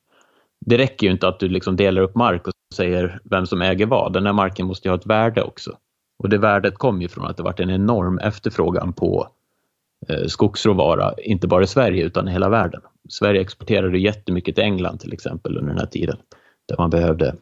det 0.65 0.77
räcker 0.77 1.07
ju 1.07 1.13
inte 1.13 1.27
att 1.27 1.39
du 1.39 1.49
liksom 1.49 1.75
delar 1.75 2.01
upp 2.01 2.15
mark 2.15 2.47
och 2.47 2.53
säger 2.75 3.19
vem 3.23 3.45
som 3.45 3.61
äger 3.61 3.85
vad. 3.85 4.13
Den 4.13 4.25
här 4.25 4.33
marken 4.33 4.65
måste 4.65 4.87
ju 4.87 4.91
ha 4.91 4.97
ett 4.97 5.05
värde 5.05 5.41
också. 5.41 5.77
Och 6.19 6.29
det 6.29 6.37
värdet 6.37 6.75
kom 6.75 7.01
ju 7.01 7.07
från 7.07 7.25
att 7.25 7.37
det 7.37 7.43
varit 7.43 7.59
en 7.59 7.69
enorm 7.69 8.19
efterfrågan 8.19 8.93
på 8.93 9.27
eh, 10.07 10.25
skogsråvara, 10.27 11.13
inte 11.17 11.47
bara 11.47 11.63
i 11.63 11.67
Sverige 11.67 12.03
utan 12.03 12.27
i 12.27 12.31
hela 12.31 12.49
världen. 12.49 12.81
Sverige 13.09 13.41
exporterade 13.41 13.99
jättemycket 13.99 14.55
till 14.55 14.63
England 14.63 14.97
till 14.97 15.13
exempel 15.13 15.57
under 15.57 15.69
den 15.69 15.79
här 15.79 15.85
tiden. 15.85 16.17
Där 16.67 16.77
man 16.77 16.89
behövde, 16.89 17.35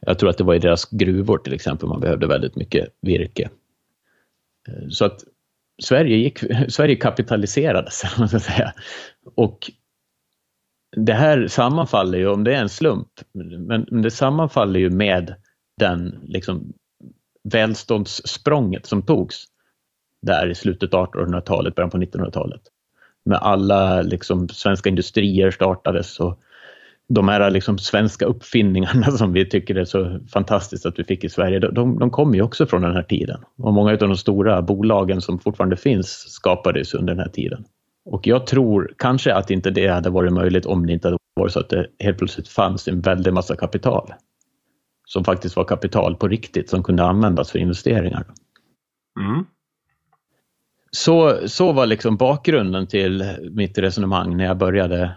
jag 0.00 0.18
tror 0.18 0.30
att 0.30 0.38
det 0.38 0.44
var 0.44 0.54
i 0.54 0.58
deras 0.58 0.90
gruvor 0.90 1.38
till 1.38 1.52
exempel, 1.52 1.88
man 1.88 2.00
behövde 2.00 2.26
väldigt 2.26 2.56
mycket 2.56 2.88
virke. 3.00 3.50
Eh, 4.68 4.88
så 4.88 5.04
att 5.04 5.24
Sverige, 5.82 6.16
gick, 6.16 6.38
Sverige 6.68 6.96
kapitaliserades, 6.96 8.02
man 8.18 8.28
ska 8.28 8.40
säga. 8.40 8.72
Och 9.34 9.70
det 10.96 11.14
här 11.14 11.48
sammanfaller 11.48 12.18
ju, 12.18 12.28
om 12.28 12.44
det 12.44 12.54
är 12.54 12.60
en 12.60 12.68
slump, 12.68 13.08
men 13.58 14.02
det 14.02 14.10
sammanfaller 14.10 14.80
ju 14.80 14.90
med 14.90 15.34
den 15.78 16.20
liksom, 16.22 16.72
välståndssprånget 17.44 18.86
som 18.86 19.02
togs 19.02 19.44
där 20.22 20.50
i 20.50 20.54
slutet 20.54 20.94
av 20.94 21.10
1800-talet, 21.10 21.74
början 21.74 21.90
på 21.90 21.98
1900-talet. 21.98 22.60
Med 23.24 23.38
alla 23.38 24.02
liksom, 24.02 24.48
svenska 24.48 24.88
industrier 24.88 25.50
startades 25.50 26.20
och 26.20 26.40
de 27.14 27.28
här 27.28 27.50
liksom 27.50 27.78
svenska 27.78 28.26
uppfinningarna 28.26 29.10
som 29.10 29.32
vi 29.32 29.48
tycker 29.48 29.74
är 29.74 29.84
så 29.84 30.20
fantastiskt 30.32 30.86
att 30.86 30.98
vi 30.98 31.04
fick 31.04 31.24
i 31.24 31.28
Sverige, 31.28 31.58
de, 31.58 31.98
de 31.98 32.10
kommer 32.10 32.34
ju 32.34 32.42
också 32.42 32.66
från 32.66 32.82
den 32.82 32.94
här 32.94 33.02
tiden. 33.02 33.40
Och 33.58 33.72
många 33.72 33.92
av 33.92 33.98
de 33.98 34.16
stora 34.16 34.62
bolagen 34.62 35.20
som 35.20 35.38
fortfarande 35.38 35.76
finns 35.76 36.08
skapades 36.08 36.94
under 36.94 37.14
den 37.14 37.22
här 37.22 37.28
tiden. 37.28 37.64
Och 38.04 38.26
jag 38.26 38.46
tror 38.46 38.94
kanske 38.98 39.34
att 39.34 39.50
inte 39.50 39.70
det 39.70 39.88
hade 39.88 40.10
varit 40.10 40.32
möjligt 40.32 40.66
om 40.66 40.86
det 40.86 40.92
inte 40.92 41.08
hade 41.08 41.18
varit 41.34 41.52
så 41.52 41.60
att 41.60 41.68
det 41.68 41.86
helt 41.98 42.18
plötsligt 42.18 42.48
fanns 42.48 42.88
en 42.88 43.00
väldig 43.00 43.32
massa 43.32 43.56
kapital. 43.56 44.12
Som 45.06 45.24
faktiskt 45.24 45.56
var 45.56 45.64
kapital 45.64 46.16
på 46.16 46.28
riktigt 46.28 46.70
som 46.70 46.82
kunde 46.82 47.04
användas 47.04 47.50
för 47.50 47.58
investeringar. 47.58 48.24
Mm. 49.20 49.44
Så, 50.90 51.38
så 51.48 51.72
var 51.72 51.86
liksom 51.86 52.16
bakgrunden 52.16 52.86
till 52.86 53.24
mitt 53.50 53.78
resonemang 53.78 54.36
när 54.36 54.44
jag 54.44 54.58
började 54.58 55.14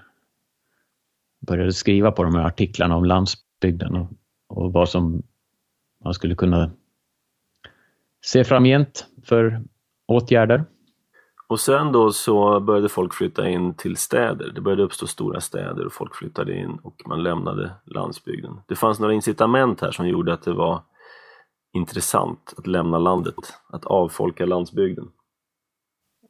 började 1.48 1.74
skriva 1.74 2.12
på 2.12 2.24
de 2.24 2.36
här 2.36 2.46
artiklarna 2.46 2.96
om 2.96 3.06
landsbygden 3.06 3.96
och, 3.96 4.10
och 4.48 4.74
vad 4.74 4.90
som 4.90 5.24
man 6.04 6.14
skulle 6.14 6.36
kunna 6.36 6.72
se 8.26 8.44
framgent 8.44 9.06
för 9.24 9.62
åtgärder. 10.08 10.66
Och 11.48 11.60
sen 11.60 11.92
då 11.92 12.12
så 12.12 12.60
började 12.60 12.90
folk 12.90 13.14
flytta 13.14 13.50
in 13.50 13.74
till 13.74 13.98
städer. 13.98 14.52
Det 14.56 14.62
började 14.62 14.84
uppstå 14.84 15.08
stora 15.08 15.42
städer 15.42 15.86
och 15.86 15.94
folk 15.94 16.16
flyttade 16.16 16.58
in 16.58 16.80
och 16.84 17.02
man 17.06 17.24
lämnade 17.24 17.72
landsbygden. 17.86 18.62
Det 18.68 18.76
fanns 18.76 19.00
några 19.00 19.14
incitament 19.14 19.82
här 19.82 19.92
som 19.92 20.08
gjorde 20.08 20.34
att 20.34 20.44
det 20.44 20.54
var 20.54 20.82
intressant 21.74 22.54
att 22.58 22.68
lämna 22.68 22.98
landet, 22.98 23.36
att 23.70 23.86
avfolka 23.86 24.46
landsbygden. 24.46 25.08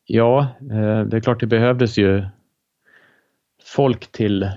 Ja, 0.05 0.39
eh, 0.61 1.01
det 1.01 1.17
är 1.17 1.21
klart 1.21 1.39
det 1.39 1.47
behövdes 1.47 1.97
ju 1.97 2.25
folk 3.63 4.11
till... 4.11 4.49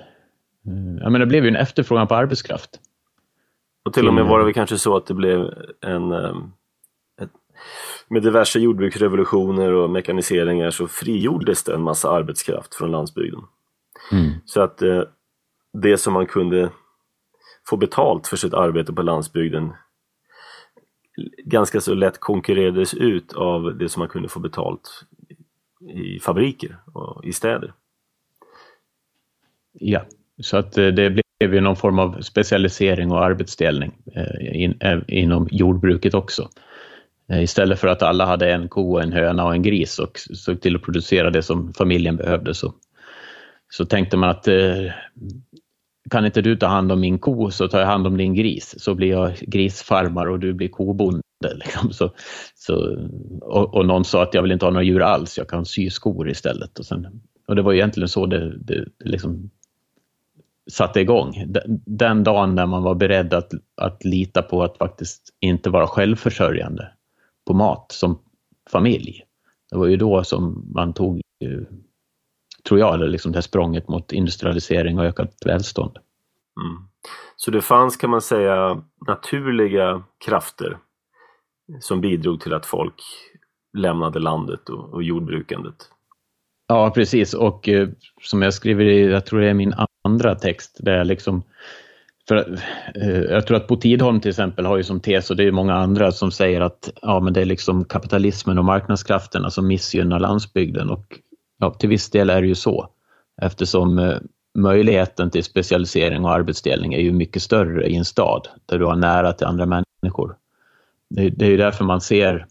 Eh, 0.69 1.03
jag 1.03 1.13
menar, 1.13 1.19
det 1.19 1.27
blev 1.27 1.45
ju 1.45 1.49
en 1.49 1.57
efterfrågan 1.57 2.07
på 2.07 2.15
arbetskraft. 2.15 2.81
Och 3.85 3.95
till 3.95 4.09
och 4.09 4.15
med 4.15 4.27
var 4.27 4.39
det 4.39 4.45
väl 4.45 4.55
kanske 4.55 4.79
så 4.79 4.97
att 4.97 5.07
det 5.07 5.15
blev 5.15 5.55
en 5.81 6.13
eh, 6.13 6.37
med 8.09 8.23
diverse 8.23 8.59
jordbruksrevolutioner 8.59 9.73
och 9.73 9.91
mekaniseringar 9.91 10.71
så 10.71 10.89
frigjordes 10.89 11.65
det 11.65 11.75
en 11.75 11.83
massa 11.83 12.11
arbetskraft 12.11 12.75
från 12.75 12.91
landsbygden. 12.91 13.41
Mm. 14.13 14.31
Så 14.45 14.61
att 14.61 14.83
eh, 14.83 15.03
det 15.73 15.99
som 15.99 16.13
man 16.13 16.27
kunde 16.27 16.71
få 17.67 17.77
betalt 17.77 18.27
för 18.27 18.37
sitt 18.37 18.55
arbete 18.55 18.93
på 18.93 19.03
landsbygden 19.03 19.73
ganska 21.45 21.81
så 21.81 21.95
lätt 21.95 22.21
konkurrerades 22.21 22.95
ut 22.95 23.33
av 23.33 23.79
det 23.79 23.89
som 23.89 24.01
man 24.01 24.09
kunde 24.09 24.29
få 24.29 24.41
betalt 24.41 25.05
i 25.81 26.21
fabriker 26.21 26.77
och 26.93 27.25
i 27.25 27.33
städer. 27.33 27.73
Ja, 29.73 30.05
så 30.41 30.57
att 30.57 30.79
eh, 30.79 30.87
det 30.87 31.11
blev 31.11 31.55
ju 31.55 31.61
någon 31.61 31.77
form 31.77 31.99
av 31.99 32.21
specialisering 32.21 33.13
och 33.13 33.25
arbetsdelning 33.25 33.93
eh, 34.15 34.63
in, 34.63 34.77
eh, 34.81 34.99
inom 35.09 35.49
jordbruket 35.51 36.15
också. 36.15 36.49
Istället 37.33 37.79
för 37.81 37.89
att 37.89 38.03
alla 38.03 38.27
hade 38.27 38.53
en 38.53 38.69
ko, 38.69 38.99
en 38.99 39.13
höna 39.13 39.45
och 39.45 39.55
en 39.55 39.63
gris 39.63 39.99
och 39.99 40.19
såg 40.19 40.61
till 40.61 40.77
att 40.77 40.83
producera 40.83 41.31
det 41.31 41.43
som 41.43 41.73
familjen 41.73 42.17
behövde 42.17 42.55
så, 42.55 42.75
så 43.71 43.85
tänkte 43.85 44.17
man 44.17 44.29
att 44.29 44.49
kan 46.11 46.27
inte 46.27 46.43
du 46.43 46.57
ta 46.57 46.67
hand 46.67 46.93
om 46.93 47.01
min 47.01 47.19
ko 47.19 47.51
så 47.51 47.69
tar 47.69 47.79
jag 47.79 47.87
hand 47.87 48.07
om 48.07 48.17
din 48.17 48.35
gris 48.35 48.75
så 48.79 48.95
blir 48.95 49.09
jag 49.09 49.35
grisfarmare 49.41 50.31
och 50.31 50.39
du 50.39 50.53
blir 50.53 50.69
kobonde. 50.69 51.23
Liksom. 51.55 51.93
Så, 51.93 52.11
så, 52.55 52.97
och, 53.41 53.75
och, 53.75 53.87
någon 53.87 54.05
sa 54.05 54.23
att 54.23 54.35
jag 54.35 54.43
vill 54.43 54.53
inte 54.53 54.67
ha 54.67 54.71
några 54.71 54.85
djur 54.85 55.03
alls, 55.03 55.39
jag 55.39 55.49
kan 55.49 55.65
sy 55.65 55.91
skor 55.91 56.31
istället. 56.31 56.79
Och, 56.79 56.87
sen, 56.87 57.21
och 57.49 57.57
det 57.57 57.63
var 57.63 57.73
egentligen 57.73 58.09
så 58.09 58.27
det, 58.27 58.59
det, 58.59 58.85
det 58.99 59.09
liksom 59.09 59.51
satte 60.73 61.01
igång. 61.01 61.45
Den, 61.87 62.25
dagen 62.25 62.55
när 62.55 62.67
man 62.67 62.83
var 62.83 62.95
beredd 62.95 63.35
att, 63.35 63.53
att 63.77 64.05
lita 64.05 64.43
på 64.43 64.63
att 64.63 64.79
faktiskt 64.79 65.23
inte 65.41 65.71
vara 65.71 65.87
självförsörjande 65.87 66.93
på 67.47 67.55
mat 67.55 67.93
som 67.93 68.19
familj. 68.71 69.25
Det 69.71 69.77
var 69.77 69.87
ju 69.87 69.97
då 69.97 70.25
som 70.25 70.71
man 70.75 70.93
tog, 70.93 71.21
tror 72.69 72.81
jag, 72.81 73.01
liksom 73.01 73.33
det 73.33 73.37
här 73.37 73.43
språnget 73.43 73.89
mot 73.89 74.13
industrialisering 74.13 74.99
och 74.99 75.05
ökat 75.05 75.35
välstånd. 75.45 75.99
Mm. 76.61 76.89
Så 77.37 77.51
det 77.51 77.61
fanns, 77.61 77.97
kan 77.97 78.11
man 78.11 78.21
säga, 78.21 78.83
naturliga 79.07 80.03
krafter 80.25 80.79
som 81.81 82.01
bidrog 82.01 82.41
till 82.41 82.55
att 82.55 82.67
folk 82.67 83.03
lämnade 83.77 84.19
landet 84.19 84.69
och, 84.69 84.95
och 84.95 85.03
jordbrukandet? 85.03 85.91
Ja, 86.69 86.91
precis. 86.91 87.35
Och 87.35 87.69
eh, 87.69 87.89
som 88.23 88.43
jag 88.43 88.55
skriver 88.55 88.85
i, 88.85 89.11
jag 89.11 89.27
tror 89.27 89.41
det 89.41 89.49
är 89.51 89.55
min 89.55 89.75
andra 90.05 90.35
text, 90.35 90.77
där 90.81 90.97
jag 90.97 91.07
liksom 91.07 91.43
för, 92.29 92.59
eh, 92.95 93.21
jag 93.21 93.47
tror 93.47 93.57
att 93.57 93.67
Bo 93.67 93.77
Tidholm 93.77 94.21
till 94.21 94.29
exempel 94.29 94.67
har 94.67 94.77
ju 94.77 94.85
som 94.85 95.01
tes 95.01 95.31
och 95.31 95.37
det 95.37 95.45
är 95.45 95.53
många 95.53 95.75
andra 95.75 96.13
som 96.13 96.31
säger 96.31 96.61
att 96.61 96.91
ja, 97.03 97.21
men 97.21 97.33
det 97.33 97.41
är 97.41 97.45
liksom 97.45 97.85
kapitalismen 97.85 98.59
och 98.59 98.65
marknadskrafterna 98.65 99.51
som 99.51 99.67
missgynnar 99.67 100.19
landsbygden 100.19 100.91
och 100.91 101.19
ja, 101.59 101.71
till 101.71 101.89
viss 101.89 102.11
del 102.11 102.31
är 102.31 102.41
det 102.41 102.49
ju 102.49 102.55
så 102.55 102.89
eftersom 103.43 103.99
eh, 103.99 104.17
möjligheten 104.59 105.31
till 105.31 105.45
specialisering 105.45 106.25
och 106.25 106.33
arbetsdelning 106.33 106.95
är 106.95 107.01
ju 107.01 107.13
mycket 107.13 107.43
större 107.43 107.87
i 107.87 107.97
en 107.97 108.05
stad 108.05 108.49
där 108.67 108.79
du 108.79 108.85
har 108.85 108.97
nära 108.97 109.33
till 109.33 109.47
andra 109.47 109.67
människor. 109.67 110.37
Det, 111.11 111.29
det 111.29 111.47
är 111.47 111.51
ju 111.51 111.57
därför 111.57 111.85
man 111.85 112.01
ser 112.01 112.47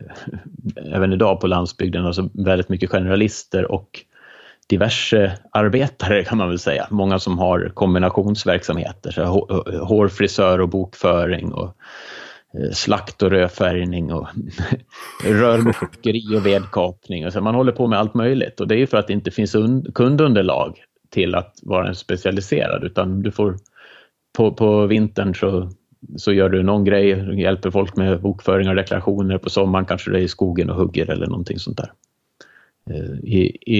Eh, 0.00 0.94
även 0.94 1.12
idag 1.12 1.40
på 1.40 1.46
landsbygden 1.46 2.06
alltså 2.06 2.28
väldigt 2.32 2.68
mycket 2.68 2.90
generalister 2.90 3.72
och 3.72 4.04
diverse 4.68 5.38
arbetare 5.52 6.24
kan 6.24 6.38
man 6.38 6.48
väl 6.48 6.58
säga. 6.58 6.86
Många 6.90 7.18
som 7.18 7.38
har 7.38 7.72
kombinationsverksamheter, 7.74 9.10
så 9.10 9.24
hårfrisör 9.84 10.60
och 10.60 10.68
bokföring 10.68 11.52
och 11.52 11.74
eh, 12.54 12.70
slakt 12.72 13.22
och 13.22 13.30
rödfärgning 13.30 14.12
och 14.12 14.28
rörmokeri 15.24 16.36
och 16.36 16.46
vedkapning. 16.46 17.26
Och 17.26 17.32
så 17.32 17.40
man 17.40 17.54
håller 17.54 17.72
på 17.72 17.86
med 17.86 17.98
allt 17.98 18.14
möjligt 18.14 18.60
och 18.60 18.68
det 18.68 18.82
är 18.82 18.86
för 18.86 18.96
att 18.96 19.06
det 19.06 19.12
inte 19.12 19.30
finns 19.30 19.56
kundunderlag 19.94 20.78
till 21.10 21.34
att 21.34 21.58
vara 21.62 21.88
en 21.88 21.94
specialiserad 21.94 22.84
utan 22.84 23.22
du 23.22 23.30
får 23.30 23.56
på, 24.36 24.52
på 24.52 24.86
vintern 24.86 25.34
så, 25.34 25.70
så 26.16 26.32
gör 26.32 26.48
du 26.48 26.62
någon 26.62 26.84
grej, 26.84 27.40
hjälper 27.40 27.70
folk 27.70 27.96
med 27.96 28.20
bokföring 28.20 28.68
och 28.68 28.74
deklarationer. 28.74 29.38
På 29.38 29.50
sommaren 29.50 29.84
kanske 29.84 30.10
du 30.10 30.16
är 30.16 30.20
i 30.20 30.28
skogen 30.28 30.70
och 30.70 30.76
hugger 30.76 31.10
eller 31.10 31.26
någonting 31.26 31.58
sånt 31.58 31.76
där. 31.76 31.92
Eh, 32.90 33.18
I, 33.22 33.58
i, 33.66 33.78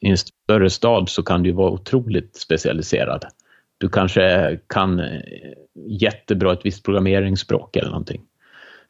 I, 0.00 0.10
en 0.10 0.16
större 0.16 0.70
stad 0.70 1.08
så 1.08 1.22
kan 1.22 1.42
du 1.42 1.52
vara 1.52 1.70
otroligt 1.70 2.36
specialiserad. 2.36 3.24
Du 3.78 3.88
kanske 3.88 4.58
kan 4.66 5.00
eh, 5.00 5.20
jättebra 5.86 6.52
ett 6.52 6.64
visst 6.66 6.84
programmeringsspråk 6.84 7.76
eller 7.76 7.90
någonting 7.90 8.22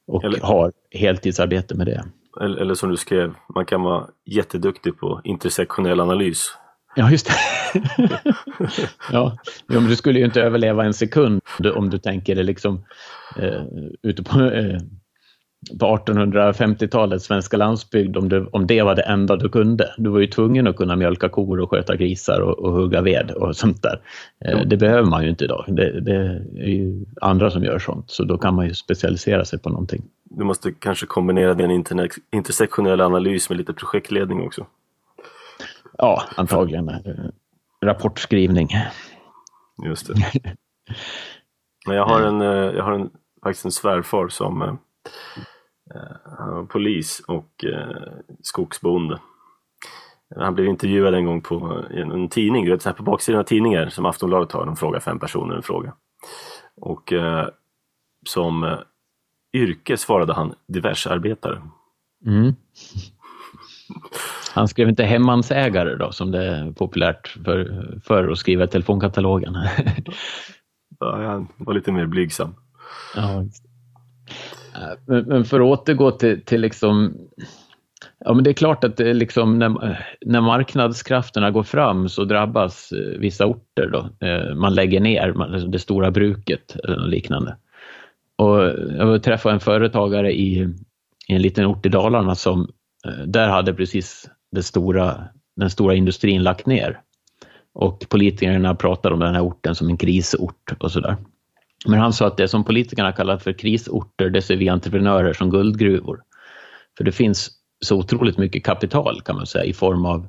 och 0.06 0.24
eller, 0.24 0.40
har 0.40 0.72
heltidsarbete 0.90 1.74
med 1.74 1.86
det. 1.86 2.04
Eller, 2.40 2.56
eller 2.56 2.74
som 2.74 2.90
du 2.90 2.96
skrev, 2.96 3.34
man 3.54 3.66
kan 3.66 3.82
vara 3.82 4.06
jätteduktig 4.24 4.98
på 4.98 5.20
intersektionell 5.24 6.00
analys. 6.00 6.56
Ja, 6.96 7.10
just 7.10 7.26
det. 7.26 7.34
ja, 9.12 9.38
men 9.66 9.84
du 9.84 9.96
skulle 9.96 10.18
ju 10.18 10.24
inte 10.24 10.42
överleva 10.42 10.84
en 10.84 10.94
sekund 10.94 11.42
om 11.74 11.90
du 11.90 11.98
tänker 11.98 12.34
dig 12.34 12.44
liksom 12.44 12.84
eh, 13.38 13.62
ute 14.02 14.22
på 14.22 14.40
eh, 14.40 14.78
på 15.80 15.86
1850-talets 15.86 17.24
svenska 17.24 17.56
landsbygd 17.56 18.16
om 18.16 18.28
det, 18.28 18.46
om 18.46 18.66
det 18.66 18.82
var 18.82 18.94
det 18.94 19.02
enda 19.02 19.36
du 19.36 19.48
kunde. 19.48 19.94
Du 19.96 20.10
var 20.10 20.20
ju 20.20 20.26
tvungen 20.26 20.66
att 20.66 20.76
kunna 20.76 20.96
mjölka 20.96 21.28
kor 21.28 21.60
och 21.60 21.70
sköta 21.70 21.96
grisar 21.96 22.40
och, 22.40 22.58
och 22.58 22.72
hugga 22.72 23.00
ved 23.00 23.30
och 23.30 23.56
sånt 23.56 23.82
där. 23.82 24.00
Mm. 24.44 24.68
Det 24.68 24.76
behöver 24.76 25.10
man 25.10 25.22
ju 25.22 25.30
inte 25.30 25.44
idag. 25.44 25.64
Det, 25.68 26.00
det, 26.00 26.16
är 26.56 26.68
ju 26.68 27.04
andra 27.20 27.50
som 27.50 27.64
gör 27.64 27.78
sånt, 27.78 28.10
så 28.10 28.24
då 28.24 28.38
kan 28.38 28.54
man 28.54 28.66
ju 28.66 28.74
specialisera 28.74 29.44
sig 29.44 29.58
på 29.58 29.68
någonting. 29.70 30.02
Du 30.24 30.44
måste 30.44 30.72
kanske 30.72 31.06
kombinera 31.06 31.54
din 31.54 31.84
intersektionell 32.32 33.00
analys 33.00 33.48
med 33.48 33.58
lite 33.58 33.72
projektledning 33.72 34.40
också? 34.40 34.66
Ja, 35.98 36.22
antagligen. 36.36 36.90
Rapportskrivning. 37.84 38.68
Just 39.84 40.06
det. 40.06 40.14
Men 41.86 41.96
jag 41.96 42.06
har 42.06 42.20
en, 42.20 42.40
eh, 42.40 42.48
jag 42.48 42.84
har 42.84 42.92
en, 42.92 43.10
faktiskt 43.42 43.64
en 43.64 43.72
svärfar 43.72 44.28
som 44.28 44.62
eh, 44.62 44.74
han 46.38 46.54
var 46.54 46.64
polis 46.64 47.22
och 47.28 47.64
eh, 47.64 48.12
skogsbonde. 48.42 49.20
Han 50.36 50.54
blev 50.54 50.66
intervjuad 50.66 51.14
en 51.14 51.26
gång 51.26 51.40
på 51.40 51.84
en, 51.90 52.12
en 52.12 52.28
tidning, 52.28 52.64
du 52.64 52.70
vet, 52.70 52.82
så 52.82 52.88
här 52.88 52.96
på 52.96 53.02
baksidan 53.02 53.40
av 53.40 53.44
tidningar 53.44 53.88
som 53.88 54.06
Aftonbladet 54.06 54.52
har, 54.52 54.66
de 54.66 54.76
frågar 54.76 55.00
fem 55.00 55.18
personer 55.18 55.54
en 55.54 55.62
fråga. 55.62 55.94
Och 56.76 57.12
eh, 57.12 57.48
som 58.26 58.64
eh, 58.64 58.78
yrke 59.52 59.96
svarade 59.96 60.32
han 60.32 60.54
diversarbetare. 60.66 61.62
Mm. 62.26 62.54
Han 64.54 64.68
skrev 64.68 64.88
inte 64.88 65.04
hemmansägare 65.04 65.96
då, 65.96 66.12
som 66.12 66.30
det 66.30 66.44
är 66.44 66.72
populärt 66.72 67.28
för, 67.44 67.88
för 68.04 68.28
att 68.28 68.38
skriva 68.38 68.64
i 68.64 68.68
telefonkatalogen. 68.68 69.54
ja, 71.00 71.26
han 71.26 71.48
var 71.56 71.74
lite 71.74 71.92
mer 71.92 72.06
blygsam. 72.06 72.54
Ja, 73.16 73.44
men, 75.06 75.24
men 75.24 75.44
för 75.44 75.60
att 75.60 75.80
återgå 75.80 76.10
till, 76.10 76.44
till 76.44 76.60
liksom 76.60 77.14
Ja, 78.18 78.34
men 78.34 78.44
det 78.44 78.50
är 78.50 78.54
klart 78.54 78.84
att 78.84 78.98
liksom, 78.98 79.58
när, 79.58 79.98
när 80.26 80.40
marknadskrafterna 80.40 81.50
går 81.50 81.62
fram 81.62 82.08
så 82.08 82.24
drabbas 82.24 82.92
eh, 82.92 83.18
vissa 83.18 83.46
orter. 83.46 83.90
Då. 83.92 84.26
Eh, 84.26 84.54
man 84.54 84.74
lägger 84.74 85.00
ner 85.00 85.66
det 85.68 85.78
stora 85.78 86.10
bruket 86.10 86.76
eller 86.84 87.06
liknande. 87.06 87.56
Och 88.36 88.60
jag 88.98 89.22
träffade 89.22 89.54
en 89.54 89.60
företagare 89.60 90.32
i, 90.32 90.74
i 91.28 91.34
en 91.34 91.42
liten 91.42 91.66
ort 91.66 91.86
i 91.86 91.88
Dalarna 91.88 92.34
som 92.34 92.68
eh, 93.06 93.24
där 93.26 93.48
hade 93.48 93.74
precis 93.74 94.30
det 94.54 94.62
stora, 94.62 95.24
den 95.56 95.70
stora 95.70 95.94
industrin 95.94 96.42
lagt 96.42 96.66
ner. 96.66 97.00
Och 97.72 98.06
politikerna 98.08 98.74
pratade 98.74 99.14
om 99.14 99.20
den 99.20 99.34
här 99.34 99.44
orten 99.44 99.74
som 99.74 99.88
en 99.88 99.96
krisort 99.96 100.72
och 100.78 100.92
sådär. 100.92 101.16
Men 101.86 102.00
han 102.00 102.12
sa 102.12 102.26
att 102.26 102.36
det 102.36 102.48
som 102.48 102.64
politikerna 102.64 103.12
kallar 103.12 103.38
för 103.38 103.52
krisorter, 103.52 104.30
det 104.30 104.42
ser 104.42 104.56
vi 104.56 104.68
entreprenörer 104.68 105.32
som 105.32 105.50
guldgruvor. 105.50 106.22
För 106.96 107.04
det 107.04 107.12
finns 107.12 107.50
så 107.84 107.96
otroligt 107.96 108.38
mycket 108.38 108.64
kapital 108.64 109.20
kan 109.20 109.36
man 109.36 109.46
säga 109.46 109.64
i 109.64 109.72
form 109.72 110.04
av 110.04 110.28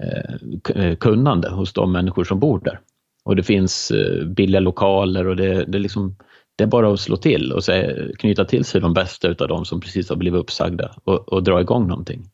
eh, 0.00 0.84
eh, 0.84 0.96
kunnande 0.96 1.50
hos 1.50 1.72
de 1.72 1.92
människor 1.92 2.24
som 2.24 2.40
bor 2.40 2.60
där. 2.64 2.80
Och 3.24 3.36
det 3.36 3.42
finns 3.42 3.90
eh, 3.90 4.26
billiga 4.26 4.60
lokaler 4.60 5.26
och 5.26 5.36
det, 5.36 5.64
det, 5.64 5.78
liksom, 5.78 6.16
det 6.56 6.64
är 6.64 6.68
bara 6.68 6.92
att 6.92 7.00
slå 7.00 7.16
till 7.16 7.52
och 7.52 7.64
säga, 7.64 8.12
knyta 8.18 8.44
till 8.44 8.64
sig 8.64 8.80
de 8.80 8.94
bästa 8.94 9.28
utav 9.28 9.48
de 9.48 9.64
som 9.64 9.80
precis 9.80 10.08
har 10.08 10.16
blivit 10.16 10.40
uppsagda 10.40 10.94
och, 11.04 11.32
och 11.32 11.42
dra 11.42 11.60
igång 11.60 11.88
någonting. 11.88 12.30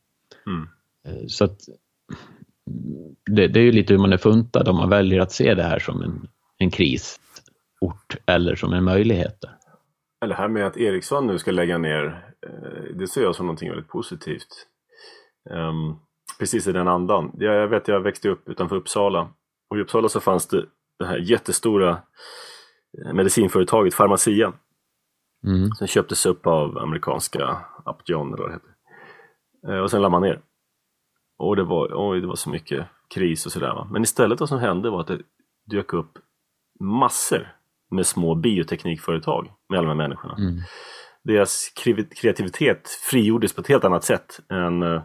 Mm. 0.47 0.67
Eh, 1.07 1.27
så 1.27 1.45
att 1.45 1.59
det, 3.25 3.47
det, 3.47 3.59
är 3.59 3.63
ju 3.63 3.71
lite 3.71 3.93
hur 3.93 4.01
man 4.01 4.13
är 4.13 4.17
funtad 4.17 4.67
om 4.67 4.75
man 4.75 4.89
väljer 4.89 5.19
att 5.19 5.31
se 5.31 5.53
det 5.53 5.63
här 5.63 5.79
som 5.79 6.01
en, 6.01 6.27
en 6.57 6.71
krisort 6.71 8.15
eller 8.25 8.55
som 8.55 8.73
en 8.73 8.83
möjlighet. 8.83 9.43
Det 10.27 10.33
här 10.33 10.47
med 10.47 10.67
att 10.67 10.77
Ericsson 10.77 11.27
nu 11.27 11.39
ska 11.39 11.51
lägga 11.51 11.77
ner, 11.77 12.33
eh, 12.47 12.95
det 12.95 13.07
ser 13.07 13.21
jag 13.21 13.35
som 13.35 13.45
någonting 13.45 13.69
väldigt 13.69 13.87
positivt. 13.87 14.67
Um, 15.49 15.99
precis 16.39 16.67
i 16.67 16.71
den 16.71 16.87
andan. 16.87 17.31
Jag 17.37 17.67
vet, 17.67 17.87
jag 17.87 17.99
växte 18.01 18.29
upp 18.29 18.49
utanför 18.49 18.75
Uppsala 18.75 19.29
och 19.69 19.77
i 19.77 19.81
Uppsala 19.81 20.09
så 20.09 20.19
fanns 20.19 20.47
det 20.47 20.65
det 20.99 21.05
här 21.05 21.17
jättestora 21.17 22.01
eh, 22.97 23.13
medicinföretaget 23.13 23.97
Pharmacia. 23.97 24.53
Mm. 25.47 25.71
Som 25.71 25.87
köptes 25.87 26.25
upp 26.25 26.47
av 26.47 26.77
amerikanska 26.77 27.57
Upjohn 27.85 28.33
eller 28.33 28.43
vad 28.43 28.49
det 28.49 28.53
heter. 28.53 29.83
Och 29.83 29.91
sen 29.91 30.01
lade 30.01 30.11
man 30.11 30.21
ner. 30.21 30.41
Och 31.41 31.55
det 31.55 31.63
var, 31.63 31.91
oj, 31.93 32.21
det 32.21 32.27
var 32.27 32.35
så 32.35 32.49
mycket 32.49 32.87
kris 33.13 33.45
och 33.45 33.51
sådär. 33.51 33.87
Men 33.91 34.03
istället 34.03 34.39
vad 34.39 34.49
som 34.49 34.59
hände 34.59 34.89
var 34.89 35.01
att 35.01 35.07
det 35.07 35.19
dök 35.65 35.93
upp 35.93 36.11
massor 36.79 37.55
med 37.91 38.05
små 38.05 38.35
bioteknikföretag 38.35 39.51
med 39.69 39.79
alla 39.79 39.87
de 39.87 39.99
här 39.99 40.07
människorna. 40.07 40.35
Mm. 40.37 40.55
Deras 41.23 41.71
kreativitet 42.21 42.89
frigjordes 43.09 43.53
på 43.55 43.61
ett 43.61 43.67
helt 43.67 43.85
annat 43.85 44.03
sätt 44.03 44.39
än 44.49 44.83
eh, 44.83 45.03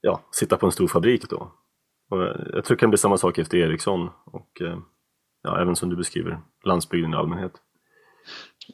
ja, 0.00 0.20
sitta 0.32 0.56
på 0.56 0.66
en 0.66 0.72
stor 0.72 0.88
fabrik 0.88 1.30
då. 1.30 1.52
Och 2.10 2.22
jag 2.52 2.64
tror 2.64 2.76
det 2.76 2.80
kan 2.80 2.90
bli 2.90 2.98
samma 2.98 3.16
sak 3.16 3.38
efter 3.38 3.58
Ericsson 3.58 4.08
och 4.26 4.62
eh, 4.62 4.78
ja, 5.42 5.60
även 5.60 5.76
som 5.76 5.90
du 5.90 5.96
beskriver, 5.96 6.40
landsbygden 6.64 7.12
i 7.12 7.16
allmänhet. 7.16 7.52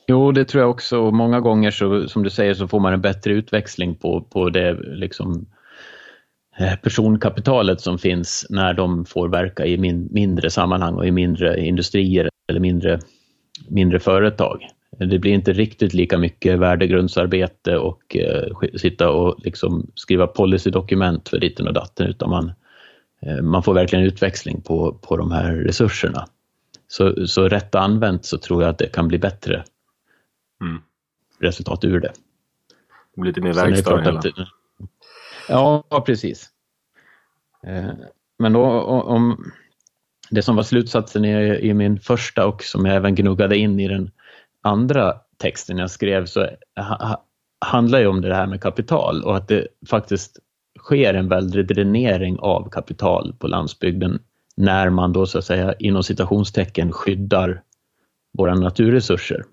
Jo, 0.07 0.33
det 0.33 0.45
tror 0.45 0.61
jag 0.61 0.71
också. 0.71 1.11
Många 1.11 1.41
gånger 1.41 1.71
så, 1.71 2.09
som 2.09 2.23
du 2.23 2.31
säger 2.31 2.55
så 2.55 2.69
får 2.69 2.81
man 2.81 2.93
en 2.93 3.01
bättre 3.01 3.33
utväxling 3.33 3.97
på, 3.97 4.21
på 4.21 4.51
det 4.51 4.75
liksom, 4.75 5.33
eh, 5.33 5.54
personkapitalet 6.83 7.81
som 7.81 7.99
finns 7.99 8.47
när 8.51 8.75
de 8.75 9.05
får 9.05 9.29
verka 9.29 9.67
i 9.67 9.79
min, 9.79 10.09
mindre 10.11 10.51
sammanhang 10.51 10.95
och 10.95 11.07
i 11.07 11.11
mindre 11.11 11.61
industrier 11.61 12.29
eller 12.49 12.61
mindre, 12.61 13.01
mindre 13.69 14.01
företag. 14.01 14.69
Det 14.99 15.19
blir 15.19 15.33
inte 15.33 15.53
riktigt 15.53 15.95
lika 15.95 16.19
mycket 16.19 16.59
värdegrundsarbete 16.59 17.77
och 17.77 18.17
eh, 18.17 18.79
sitta 18.79 19.11
och 19.11 19.37
liksom 19.45 19.91
skriva 19.95 20.27
policydokument 20.27 21.29
för 21.29 21.39
ditten 21.39 21.69
och 21.69 21.75
datten 21.75 22.07
utan 22.07 22.31
man, 22.31 22.53
eh, 23.23 23.43
man 23.43 23.63
får 23.63 23.75
verkligen 23.75 24.05
utväxling 24.05 24.61
på, 24.61 24.93
på 24.93 25.17
de 25.17 25.33
här 25.33 25.53
resurserna. 25.53 26.27
Så, 26.89 27.27
så 27.27 27.49
rätt 27.49 27.75
använt 27.75 28.25
så 28.25 28.39
tror 28.39 28.63
jag 28.63 28.71
att 28.71 28.79
det 28.79 28.87
kan 28.87 29.09
bli 29.09 29.19
bättre 29.19 29.65
mm. 30.61 30.83
resultat 31.41 31.85
ur 31.85 32.01
det. 32.01 32.13
Det 33.15 33.21
blir 33.21 33.31
lite 33.31 33.41
mer 33.41 33.53
verkstad 33.53 34.01
hela. 34.01 34.19
Att, 34.19 34.27
ja, 35.49 36.03
precis. 36.07 36.51
Eh, 37.67 37.91
men 38.39 38.53
då 38.53 38.65
om 38.83 39.53
det 40.31 40.43
som 40.43 40.57
var 40.57 40.63
slutsatsen 40.63 41.25
i, 41.25 41.59
i 41.63 41.75
min 41.75 42.01
första 42.01 42.47
och 42.47 42.63
som 42.63 42.85
jag 42.85 42.97
även 42.97 43.15
gnuggade 43.15 43.57
in 43.57 43.81
i 43.81 43.89
den 43.89 44.11
andra 44.63 45.15
texten 45.37 45.79
jag 45.79 45.91
skrev 45.91 46.27
så 46.27 46.47
ha, 46.77 47.25
handlar 47.61 47.99
ju 47.99 48.07
om 48.07 48.21
det 48.21 48.35
här 48.35 48.47
med 48.47 48.63
kapital 48.63 49.23
och 49.23 49.37
att 49.37 49.49
det 49.49 49.67
faktiskt 49.89 50.39
sker 50.79 51.15
en 51.15 51.29
väldig 51.29 51.67
dränering 51.67 52.39
av 52.39 52.69
kapital 52.71 53.35
på 53.39 53.47
landsbygden 53.49 54.23
när 54.57 54.91
man 54.91 55.13
då 55.13 55.27
så 55.27 55.39
att 55.39 55.45
säga 55.45 55.75
inom 55.79 56.03
citationstecken 56.03 56.93
skyddar 56.93 57.63
våra 58.33 58.55
naturresurser 58.55 59.45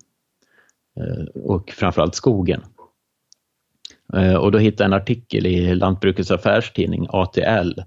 eh, 0.96 1.42
och 1.42 1.70
framförallt 1.70 2.14
skogen. 2.14 2.62
Eh, 4.16 4.34
och 4.34 4.52
då 4.52 4.58
hittade 4.58 4.84
jag 4.84 4.88
en 4.88 5.02
artikel 5.02 5.46
i 5.46 5.74
Lantbrukets 5.74 6.30
affärstidning, 6.30 7.06
ATL, 7.10 7.80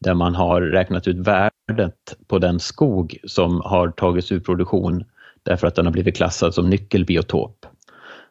där 0.00 0.14
man 0.14 0.34
har 0.34 0.60
räknat 0.60 1.08
ut 1.08 1.16
värdet 1.16 2.16
på 2.26 2.38
den 2.38 2.60
skog 2.60 3.16
som 3.24 3.60
har 3.60 3.88
tagits 3.88 4.32
ur 4.32 4.40
produktion 4.40 5.04
därför 5.42 5.66
att 5.66 5.74
den 5.74 5.86
har 5.86 5.92
blivit 5.92 6.16
klassad 6.16 6.54
som 6.54 6.70
nyckelbiotop. 6.70 7.66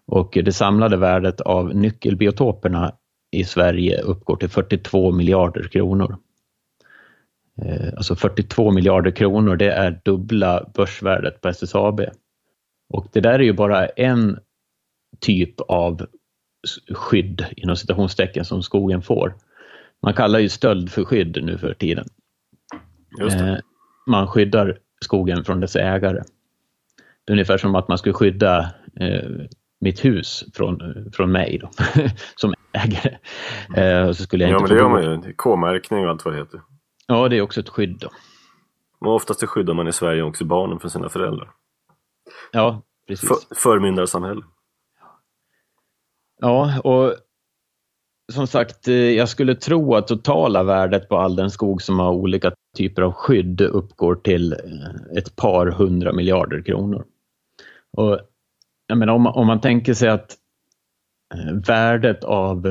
Och 0.06 0.38
det 0.44 0.52
samlade 0.52 0.98
värdet 0.98 1.42
av 1.42 1.76
nyckelbiotoperna 1.76 2.94
i 3.32 3.44
Sverige 3.44 4.02
uppgår 4.02 4.36
till 4.36 4.50
42 4.50 5.12
miljarder 5.12 5.64
kronor. 5.64 6.18
Eh, 7.62 7.94
alltså 7.98 8.16
42 8.16 8.72
miljarder 8.72 9.12
kronor, 9.12 9.56
det 9.56 9.72
är 9.72 10.02
dubbla 10.06 10.70
börsvärdet 10.74 11.42
på 11.42 11.48
SSAB. 11.48 12.02
Och 12.90 13.08
det 13.12 13.22
där 13.22 13.34
är 13.34 13.44
ju 13.44 13.54
bara 13.54 13.86
en 13.88 14.40
typ 15.20 15.60
av 15.60 16.06
skydd 16.94 17.46
inom 17.58 17.76
citationstecken 17.76 18.46
som 18.46 18.64
skogen 18.64 19.02
får. 19.02 19.36
Man 20.02 20.14
kallar 20.14 20.40
ju 20.40 20.50
stöld 20.50 20.92
för 20.92 21.04
skydd 21.04 21.44
nu 21.44 21.58
för 21.58 21.74
tiden. 21.74 22.06
Eh, 23.22 23.56
man 24.08 24.28
skyddar 24.28 24.78
skogen 25.02 25.44
från 25.44 25.60
dess 25.60 25.76
ägare. 25.76 26.24
Det 27.26 27.32
är 27.32 27.34
ungefär 27.34 27.58
som 27.58 27.76
att 27.76 27.88
man 27.88 27.98
skulle 27.98 28.14
skydda 28.14 28.60
eh, 29.00 29.30
mitt 29.82 30.06
hus 30.06 30.44
från, 30.54 30.80
från 31.14 31.32
mig 31.32 31.60
då, 31.62 31.70
som 32.36 32.54
ägare. 32.72 33.18
Eh, 33.76 34.12
så 34.12 34.24
skulle 34.24 34.44
jag 34.44 34.52
ja, 34.52 34.58
inte 34.58 34.74
men 34.74 34.78
det 34.78 34.84
gör 34.84 34.90
man 34.90 35.24
ju. 35.24 35.34
K-märkning 35.34 36.04
och 36.04 36.10
allt 36.10 36.26
vad 36.26 36.34
det 36.34 36.38
heter. 36.38 36.62
Ja, 37.08 37.30
det 37.30 37.38
är 37.38 37.42
också 37.42 37.60
ett 37.60 37.70
skydd. 37.70 37.98
Då. 38.00 38.10
Och 39.00 39.16
oftast 39.16 39.44
skyddar 39.44 39.74
man 39.74 39.88
i 39.88 39.94
Sverige 39.94 40.24
också 40.24 40.46
barnen 40.46 40.80
från 40.80 40.92
sina 40.92 41.10
föräldrar. 41.10 41.52
Ja, 42.52 42.82
precis. 43.08 43.30
För, 43.30 43.56
förmyndarsamhälle. 43.56 44.42
Ja, 46.40 46.82
och 46.84 47.16
som 48.32 48.48
sagt, 48.48 48.88
eh, 48.88 48.96
jag 48.96 49.30
skulle 49.30 49.56
tro 49.56 49.96
att 49.96 50.08
totala 50.08 50.64
värdet 50.64 51.10
på 51.10 51.18
all 51.18 51.36
den 51.36 51.52
skog 51.52 51.82
som 51.82 52.00
har 52.00 52.12
olika 52.12 52.52
typer 52.78 53.02
av 53.02 53.12
skydd 53.12 53.62
uppgår 53.62 54.16
till 54.16 54.54
eh, 54.54 55.18
ett 55.18 55.36
par 55.36 55.68
hundra 55.68 56.14
miljarder 56.14 56.62
kronor. 56.62 57.06
Och, 57.98 58.20
jag 58.88 58.98
menar, 58.98 59.14
om, 59.14 59.28
om 59.28 59.48
man 59.48 59.62
tänker 59.62 59.94
sig 59.94 60.10
att 60.10 60.38
eh, 61.36 61.54
värdet 61.68 62.24
av 62.24 62.68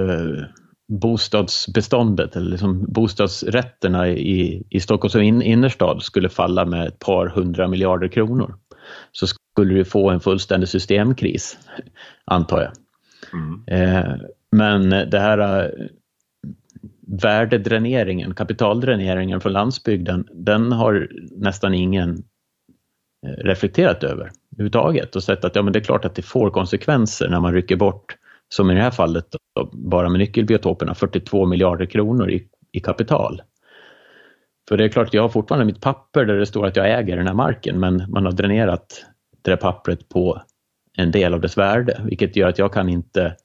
bostadsbeståndet 0.92 2.36
eller 2.36 2.50
liksom 2.50 2.92
bostadsrätterna 2.92 4.08
i, 4.08 4.62
i 4.70 4.80
Stockholms 4.80 5.14
in, 5.14 5.42
innerstad 5.42 6.02
skulle 6.02 6.28
falla 6.28 6.64
med 6.64 6.88
ett 6.88 6.98
par 6.98 7.26
hundra 7.26 7.68
miljarder 7.68 8.08
kronor 8.08 8.54
så 9.12 9.26
skulle 9.26 9.74
du 9.74 9.84
få 9.84 10.10
en 10.10 10.20
fullständig 10.20 10.68
systemkris, 10.68 11.58
antar 12.24 12.62
jag. 12.62 12.72
Mm. 13.32 13.62
Eh, 13.66 14.14
men 14.52 14.90
det 14.90 15.18
här 15.18 15.64
eh, 15.64 15.70
värdedräneringen, 17.22 18.34
kapitaldräneringen 18.34 19.40
från 19.40 19.52
landsbygden, 19.52 20.28
den 20.32 20.72
har 20.72 21.08
nästan 21.30 21.74
ingen 21.74 22.22
eh, 23.26 23.44
reflekterat 23.44 24.04
över 24.04 24.30
överhuvudtaget 24.58 25.16
och 25.16 25.22
sett 25.22 25.44
att 25.44 25.56
ja, 25.56 25.62
men 25.62 25.72
det 25.72 25.78
är 25.78 25.84
klart 25.84 26.04
att 26.04 26.14
det 26.14 26.22
får 26.22 26.50
konsekvenser 26.50 27.28
när 27.28 27.40
man 27.40 27.52
rycker 27.52 27.76
bort, 27.76 28.16
som 28.48 28.70
i 28.70 28.74
det 28.74 28.80
här 28.80 28.90
fallet, 28.90 29.26
då, 29.54 29.70
bara 29.72 30.08
med 30.08 30.18
nyckelbiotoperna, 30.18 30.94
42 30.94 31.46
miljarder 31.46 31.86
kronor 31.86 32.30
i, 32.30 32.48
i 32.72 32.80
kapital. 32.80 33.42
För 34.68 34.76
det 34.76 34.84
är 34.84 34.88
klart, 34.88 35.14
jag 35.14 35.22
har 35.22 35.28
fortfarande 35.28 35.66
mitt 35.66 35.80
papper 35.80 36.24
där 36.24 36.34
det 36.34 36.46
står 36.46 36.66
att 36.66 36.76
jag 36.76 36.98
äger 36.98 37.16
den 37.16 37.26
här 37.26 37.34
marken, 37.34 37.80
men 37.80 38.10
man 38.10 38.24
har 38.24 38.32
dränerat 38.32 39.04
det 39.42 39.50
där 39.50 39.56
pappret 39.56 40.08
på 40.08 40.42
en 40.98 41.10
del 41.10 41.34
av 41.34 41.40
dess 41.40 41.58
värde, 41.58 42.00
vilket 42.04 42.36
gör 42.36 42.48
att 42.48 42.58
jag 42.58 42.72
kan 42.72 42.88
inte 42.88 43.36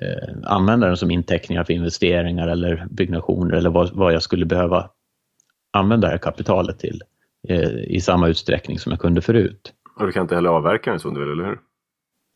eh, 0.00 0.34
använda 0.44 0.86
den 0.86 0.96
som 0.96 1.10
inteckningar 1.10 1.64
för 1.64 1.72
investeringar 1.72 2.48
eller 2.48 2.86
byggnationer 2.90 3.56
eller 3.56 3.70
vad, 3.70 3.90
vad 3.92 4.12
jag 4.12 4.22
skulle 4.22 4.46
behöva 4.46 4.90
använda 5.72 6.06
det 6.06 6.10
här 6.10 6.18
kapitalet 6.18 6.78
till 6.78 7.02
eh, 7.48 7.70
i 7.70 8.00
samma 8.00 8.28
utsträckning 8.28 8.78
som 8.78 8.92
jag 8.92 9.00
kunde 9.00 9.20
förut. 9.20 9.72
Och 9.98 10.06
du 10.06 10.12
kan 10.12 10.22
inte 10.22 10.34
heller 10.34 10.50
avverka 10.50 10.90
den 10.90 11.00
som 11.00 11.14
du 11.14 11.20
vill, 11.20 11.30
eller 11.30 11.44
hur? 11.44 11.58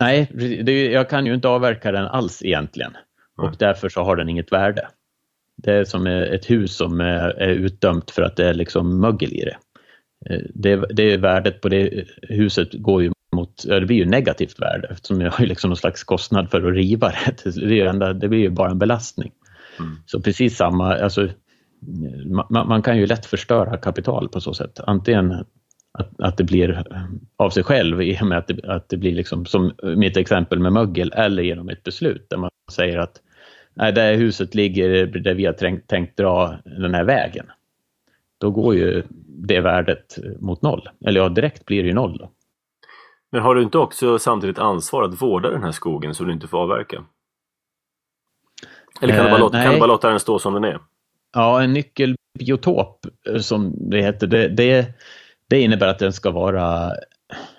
Nej, 0.01 0.31
det, 0.65 0.91
jag 0.91 1.11
kan 1.11 1.27
ju 1.27 1.35
inte 1.35 1.49
avverka 1.49 1.93
den 1.93 2.07
alls 2.07 2.43
egentligen 2.45 2.93
Nej. 3.39 3.49
och 3.49 3.57
därför 3.59 3.89
så 3.89 4.03
har 4.03 4.17
den 4.17 4.29
inget 4.29 4.53
värde. 4.53 4.89
Det 5.57 5.73
är 5.73 5.85
som 5.85 6.07
ett 6.07 6.51
hus 6.51 6.77
som 6.77 7.01
är, 7.01 7.29
är 7.31 7.49
utdömt 7.49 8.11
för 8.11 8.23
att 8.23 8.37
det 8.37 8.49
är 8.49 8.55
liksom 8.55 9.01
mögel 9.01 9.33
i 9.33 9.45
det. 9.45 9.57
Eh, 10.31 10.43
det, 10.55 10.77
det 10.77 11.17
värdet 11.17 11.61
på 11.61 11.69
det 11.69 12.05
huset 12.23 12.69
går 12.73 13.03
ju 13.03 13.13
mot, 13.35 13.65
det 13.67 13.87
blir 13.87 13.97
ju 13.97 14.05
negativt 14.05 14.61
värde 14.61 14.89
eftersom 14.91 15.21
jag 15.21 15.31
har 15.31 15.47
liksom 15.47 15.71
någon 15.71 15.77
slags 15.77 16.05
kostnad 16.05 16.51
för 16.51 16.69
att 16.69 16.75
riva 16.75 17.09
det. 17.09 17.51
Det, 17.61 17.81
är 17.81 17.87
enda, 17.87 18.13
det 18.13 18.29
blir 18.29 18.39
ju 18.39 18.51
bara 18.51 18.71
en 18.71 18.79
belastning. 18.79 19.33
Mm. 19.79 19.97
Så 20.07 20.21
precis 20.21 20.57
samma, 20.57 20.95
alltså, 20.95 21.29
man, 22.51 22.69
man, 22.69 22.83
kan 22.83 22.99
ju 22.99 23.07
lätt 23.07 23.27
förstöra 23.27 23.77
kapital 23.77 24.29
på 24.29 24.41
så 24.41 24.55
sätt. 24.55 24.81
Antingen 24.87 25.45
att, 25.99 26.21
att 26.21 26.37
det 26.37 26.45
blir 26.45 26.85
av 27.37 27.51
sig 27.51 27.63
själv 27.63 28.03
i 28.03 28.19
och 28.21 28.27
med 28.27 28.39
att 28.39 28.47
det, 28.47 28.65
att 28.65 28.89
det 28.89 28.97
blir 28.97 29.13
liksom 29.13 29.47
som 29.47 29.73
mitt 29.97 30.17
exempel 30.17 30.59
med 30.59 30.73
mögel 30.73 31.13
eller 31.13 31.43
genom 31.43 31.69
ett 31.69 31.83
beslut 31.83 32.27
där 32.31 32.37
man 32.37 32.51
säger 32.73 32.99
att 32.99 33.21
nej, 33.75 33.93
det 33.93 34.17
huset 34.17 34.55
ligger 34.55 35.07
där 35.07 35.35
vi 35.35 35.47
har 35.47 35.53
tänkt, 35.53 35.89
tänkt 35.89 36.17
dra 36.17 36.57
den 36.65 36.95
här 36.95 37.05
vägen. 37.05 37.47
Då 38.41 38.51
går 38.51 38.75
ju 38.75 39.03
det 39.27 39.61
värdet 39.61 40.19
mot 40.41 40.63
noll. 40.63 40.89
Eller 41.07 41.21
ja, 41.21 41.29
direkt 41.29 41.65
blir 41.65 41.83
det 41.83 41.89
ju 41.89 41.95
noll. 41.95 42.19
Då. 42.19 42.31
Men 43.35 43.43
har 43.43 43.55
du 43.55 43.63
inte 43.63 43.79
också 43.79 44.19
samtidigt 44.19 44.59
ansvar 44.59 45.03
att 45.03 45.23
vårda 45.23 45.51
den 45.51 45.63
här 45.63 45.73
skogen 45.73 46.15
så 46.15 46.25
du 46.25 46.33
inte 46.33 46.49
får 46.49 46.59
avverka? 46.59 47.05
Eller 49.01 49.17
kan, 49.17 49.25
du 49.25 49.31
bara 49.31 49.41
låta, 49.41 49.63
kan 49.63 49.73
du 49.73 49.79
bara 49.79 49.87
låta 49.87 50.11
den 50.11 50.21
stå 50.21 50.39
som 50.39 50.55
den 50.55 50.65
är? 50.65 50.79
Ja, 51.33 51.63
en 51.63 51.73
nyckelbiotop 51.73 53.07
som 53.41 53.91
det 53.91 54.03
heter, 54.03 54.27
det, 54.27 54.49
det, 54.49 54.95
det 55.49 55.61
innebär 55.61 55.87
att 55.87 55.99
den 55.99 56.13
ska 56.13 56.31
vara, 56.31 56.93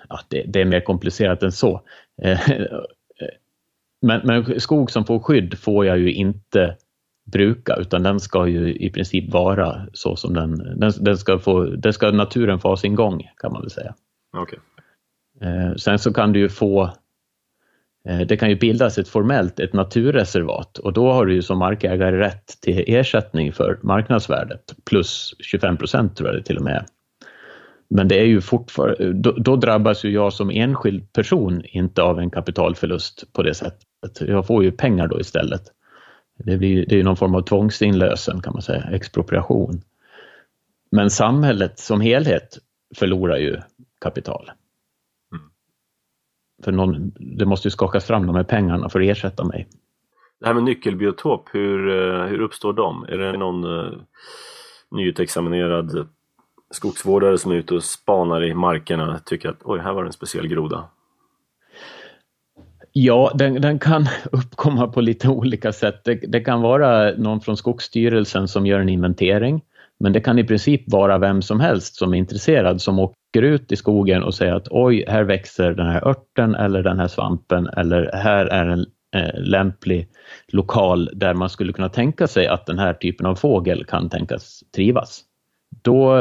ja, 0.08 0.20
det, 0.28 0.42
det, 0.42 0.60
är 0.60 0.64
mer 0.64 0.80
komplicerat 0.80 1.42
än 1.42 1.52
så. 1.52 1.80
Men, 4.02 4.20
men 4.24 4.60
skog 4.60 4.90
som 4.90 5.04
får 5.04 5.18
skydd 5.18 5.58
får 5.58 5.86
jag 5.86 5.98
ju 5.98 6.12
inte 6.12 6.76
bruka 7.32 7.76
utan 7.76 8.02
den 8.02 8.20
ska 8.20 8.46
ju 8.46 8.74
i 8.74 8.90
princip 8.90 9.32
vara 9.32 9.86
så 9.92 10.16
som 10.16 10.34
den, 10.34 10.78
den, 10.80 10.92
den 11.00 11.18
ska 11.18 11.38
få, 11.38 11.64
det 11.64 11.92
ska 11.92 12.10
naturen 12.10 12.60
få 12.60 12.68
ha 12.68 12.76
sin 12.76 12.94
gång 12.94 13.30
kan 13.36 13.52
man 13.52 13.60
väl 13.60 13.70
säga. 13.70 13.94
Okay. 14.42 14.58
Eh, 15.40 15.74
sen 15.74 15.98
så 15.98 16.12
kan 16.12 16.32
du 16.32 16.40
ju 16.40 16.48
få 16.48 16.82
eh, 18.08 18.20
det 18.20 18.36
kan 18.36 18.48
ju 18.48 18.56
bildas 18.56 18.98
ett 18.98 19.08
formellt 19.08 19.60
ett 19.60 19.72
naturreservat 19.72 20.78
och 20.78 20.92
då 20.92 21.12
har 21.12 21.26
du 21.26 21.34
ju 21.34 21.42
som 21.42 21.58
markägare 21.58 22.18
rätt 22.18 22.60
till 22.60 22.84
ersättning 22.86 23.52
för 23.52 23.78
marknadsvärdet 23.82 24.74
plus 24.84 25.34
25 25.38 25.76
procent 25.76 26.16
tror 26.16 26.28
jag 26.28 26.38
det 26.38 26.42
till 26.42 26.56
och 26.56 26.64
med. 26.64 26.86
Men 27.88 28.08
det 28.08 28.20
är 28.20 28.24
ju 28.24 28.40
fortfarande, 28.40 29.12
då, 29.12 29.32
då, 29.32 29.56
drabbas 29.56 30.04
ju 30.04 30.10
jag 30.10 30.32
som 30.32 30.50
enskild 30.50 31.12
person 31.12 31.62
inte 31.64 32.02
av 32.02 32.18
en 32.18 32.30
kapitalförlust 32.30 33.32
på 33.32 33.42
det 33.42 33.54
sättet. 33.54 34.20
Jag 34.20 34.46
får 34.46 34.64
ju 34.64 34.72
pengar 34.72 35.06
då 35.06 35.20
istället. 35.20 35.62
Det, 36.38 36.56
blir, 36.56 36.86
det 36.86 36.94
är 36.94 36.96
ju 36.96 37.02
någon 37.02 37.16
form 37.16 37.34
av 37.34 37.42
tvångsinlösen 37.42 38.42
kan 38.42 38.52
man 38.52 38.62
säga, 38.62 38.82
expropriation. 38.92 39.80
Men 40.90 41.10
samhället 41.10 41.78
som 41.78 42.00
helhet 42.00 42.58
förlorar 42.96 43.36
ju 43.36 43.56
kapital. 44.00 44.50
För 46.64 46.72
någon, 46.72 47.12
det 47.18 47.46
måste 47.46 47.68
ju 47.68 47.70
skakas 47.70 48.04
fram 48.04 48.26
de 48.26 48.36
här 48.36 48.44
pengarna 48.44 48.88
för 48.88 49.00
att 49.00 49.06
ersätta 49.06 49.44
mig. 49.44 49.68
Det 50.40 50.46
här 50.46 50.54
med 50.54 50.62
nyckelbiotop, 50.62 51.48
hur, 51.52 51.88
eh, 51.88 52.26
hur 52.26 52.40
uppstår 52.40 52.72
de? 52.72 53.04
Är 53.08 53.18
det 53.18 53.38
någon 53.38 53.64
uh, 53.64 53.92
nyutexaminerad 54.90 56.08
skogsvårdare 56.70 57.38
som 57.38 57.52
är 57.52 57.56
ute 57.56 57.74
och 57.74 57.84
spanar 57.84 58.44
i 58.44 58.54
markerna 58.54 59.18
tycker 59.24 59.48
att 59.48 59.60
oj, 59.64 59.80
här 59.80 59.92
var 59.92 60.02
det 60.02 60.08
en 60.08 60.12
speciell 60.12 60.48
groda? 60.48 60.84
Ja, 62.92 63.32
den, 63.34 63.60
den, 63.60 63.78
kan 63.78 64.06
uppkomma 64.32 64.88
på 64.88 65.00
lite 65.00 65.28
olika 65.28 65.72
sätt. 65.72 66.04
Det, 66.04 66.14
det, 66.14 66.40
kan 66.40 66.62
vara 66.62 67.12
någon 67.16 67.40
från 67.40 67.56
Skogsstyrelsen 67.56 68.48
som 68.48 68.66
gör 68.66 68.80
en 68.80 68.88
inventering, 68.88 69.62
men 69.98 70.12
det 70.12 70.20
kan 70.20 70.38
i 70.38 70.44
princip 70.44 70.82
vara 70.86 71.18
vem 71.18 71.42
som 71.42 71.60
helst 71.60 71.96
som 71.96 72.14
är 72.14 72.18
intresserad 72.18 72.82
som 72.82 72.98
åker 72.98 73.16
ut 73.42 73.72
i 73.72 73.76
skogen 73.76 74.22
och 74.22 74.34
säger 74.34 74.54
att 74.54 74.68
oj, 74.70 75.04
här 75.08 75.22
växer 75.22 75.74
den 75.74 75.86
här 75.86 76.08
örten 76.08 76.54
eller 76.54 76.82
den 76.82 76.98
här 76.98 77.08
svampen 77.08 77.66
eller 77.66 78.10
här 78.12 78.46
är 78.46 78.66
en 78.66 78.86
eh, 79.16 79.40
lämplig 79.40 80.08
lokal 80.48 81.10
där 81.12 81.34
man 81.34 81.50
skulle 81.50 81.72
kunna 81.72 81.88
tänka 81.88 82.26
sig 82.26 82.46
att 82.46 82.66
den 82.66 82.78
här 82.78 82.94
typen 82.94 83.26
av 83.26 83.34
fågel 83.34 83.84
kan 83.84 84.08
tänkas 84.08 84.64
trivas. 84.74 85.24
Då 85.82 86.16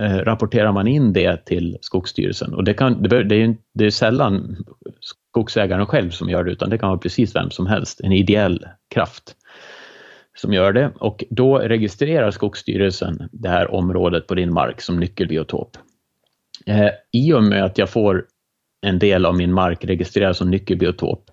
eh, 0.00 0.18
rapporterar 0.18 0.72
man 0.72 0.88
in 0.88 1.12
det 1.12 1.44
till 1.46 1.78
Skogsstyrelsen 1.80 2.54
och 2.54 2.64
det, 2.64 2.74
kan, 2.74 3.02
det, 3.02 3.24
det 3.24 3.36
är, 3.36 3.56
det 3.74 3.86
är 3.86 3.90
sällan 3.90 4.56
skogsägaren 5.00 5.86
själv 5.86 6.10
som 6.10 6.28
gör 6.28 6.44
det, 6.44 6.52
utan 6.52 6.70
det 6.70 6.78
kan 6.78 6.88
vara 6.88 6.98
precis 6.98 7.36
vem 7.36 7.50
som 7.50 7.66
helst, 7.66 8.00
en 8.00 8.12
ideell 8.12 8.66
kraft 8.94 9.36
som 10.36 10.52
gör 10.52 10.72
det. 10.72 10.92
Och 11.00 11.24
då 11.30 11.58
registrerar 11.58 12.30
Skogsstyrelsen 12.30 13.28
det 13.32 13.48
här 13.48 13.74
området 13.74 14.26
på 14.26 14.34
din 14.34 14.52
mark 14.52 14.80
som 14.80 15.00
nyckelbiotop. 15.00 15.76
Eh, 16.70 16.90
I 17.12 17.32
och 17.32 17.42
med 17.42 17.64
att 17.64 17.78
jag 17.78 17.90
får 17.90 18.26
en 18.86 18.98
del 18.98 19.26
av 19.26 19.36
min 19.36 19.52
mark 19.52 19.84
registrerad 19.84 20.36
som 20.36 20.50
nyckelbiotop 20.50 21.30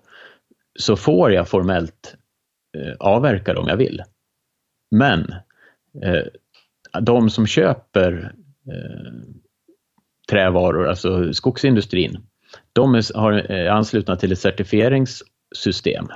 så 0.78 0.96
får 0.96 1.32
jag 1.32 1.48
formellt 1.48 2.16
eh, 2.76 2.94
avverka 3.00 3.54
det 3.54 3.60
om 3.60 3.68
jag 3.68 3.76
vill. 3.76 4.02
Men 4.90 5.20
eh, 6.02 6.22
de 7.00 7.30
som 7.30 7.46
köper 7.46 8.34
eh, 8.66 9.12
trävaror, 10.30 10.88
alltså 10.88 11.32
skogsindustrin, 11.32 12.26
de 12.72 12.94
är, 12.94 13.22
är 13.32 13.66
eh, 13.66 13.74
anslutna 13.74 14.16
till 14.16 14.32
ett 14.32 14.38
certifieringssystem. 14.38 16.06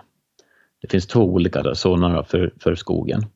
Det 0.81 0.91
finns 0.91 1.07
två 1.07 1.21
olika 1.21 1.75
sådana 1.75 2.25
för, 2.25 2.53
för 2.61 2.75
skogen. 2.75 3.27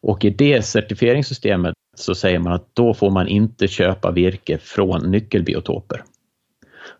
Och 0.00 0.24
i 0.24 0.30
det 0.30 0.62
certifieringssystemet 0.62 1.74
så 1.98 2.14
säger 2.14 2.38
man 2.38 2.52
att 2.52 2.74
då 2.74 2.94
får 2.94 3.10
man 3.10 3.28
inte 3.28 3.68
köpa 3.68 4.10
virke 4.10 4.58
från 4.58 5.10
nyckelbiotoper. 5.10 6.02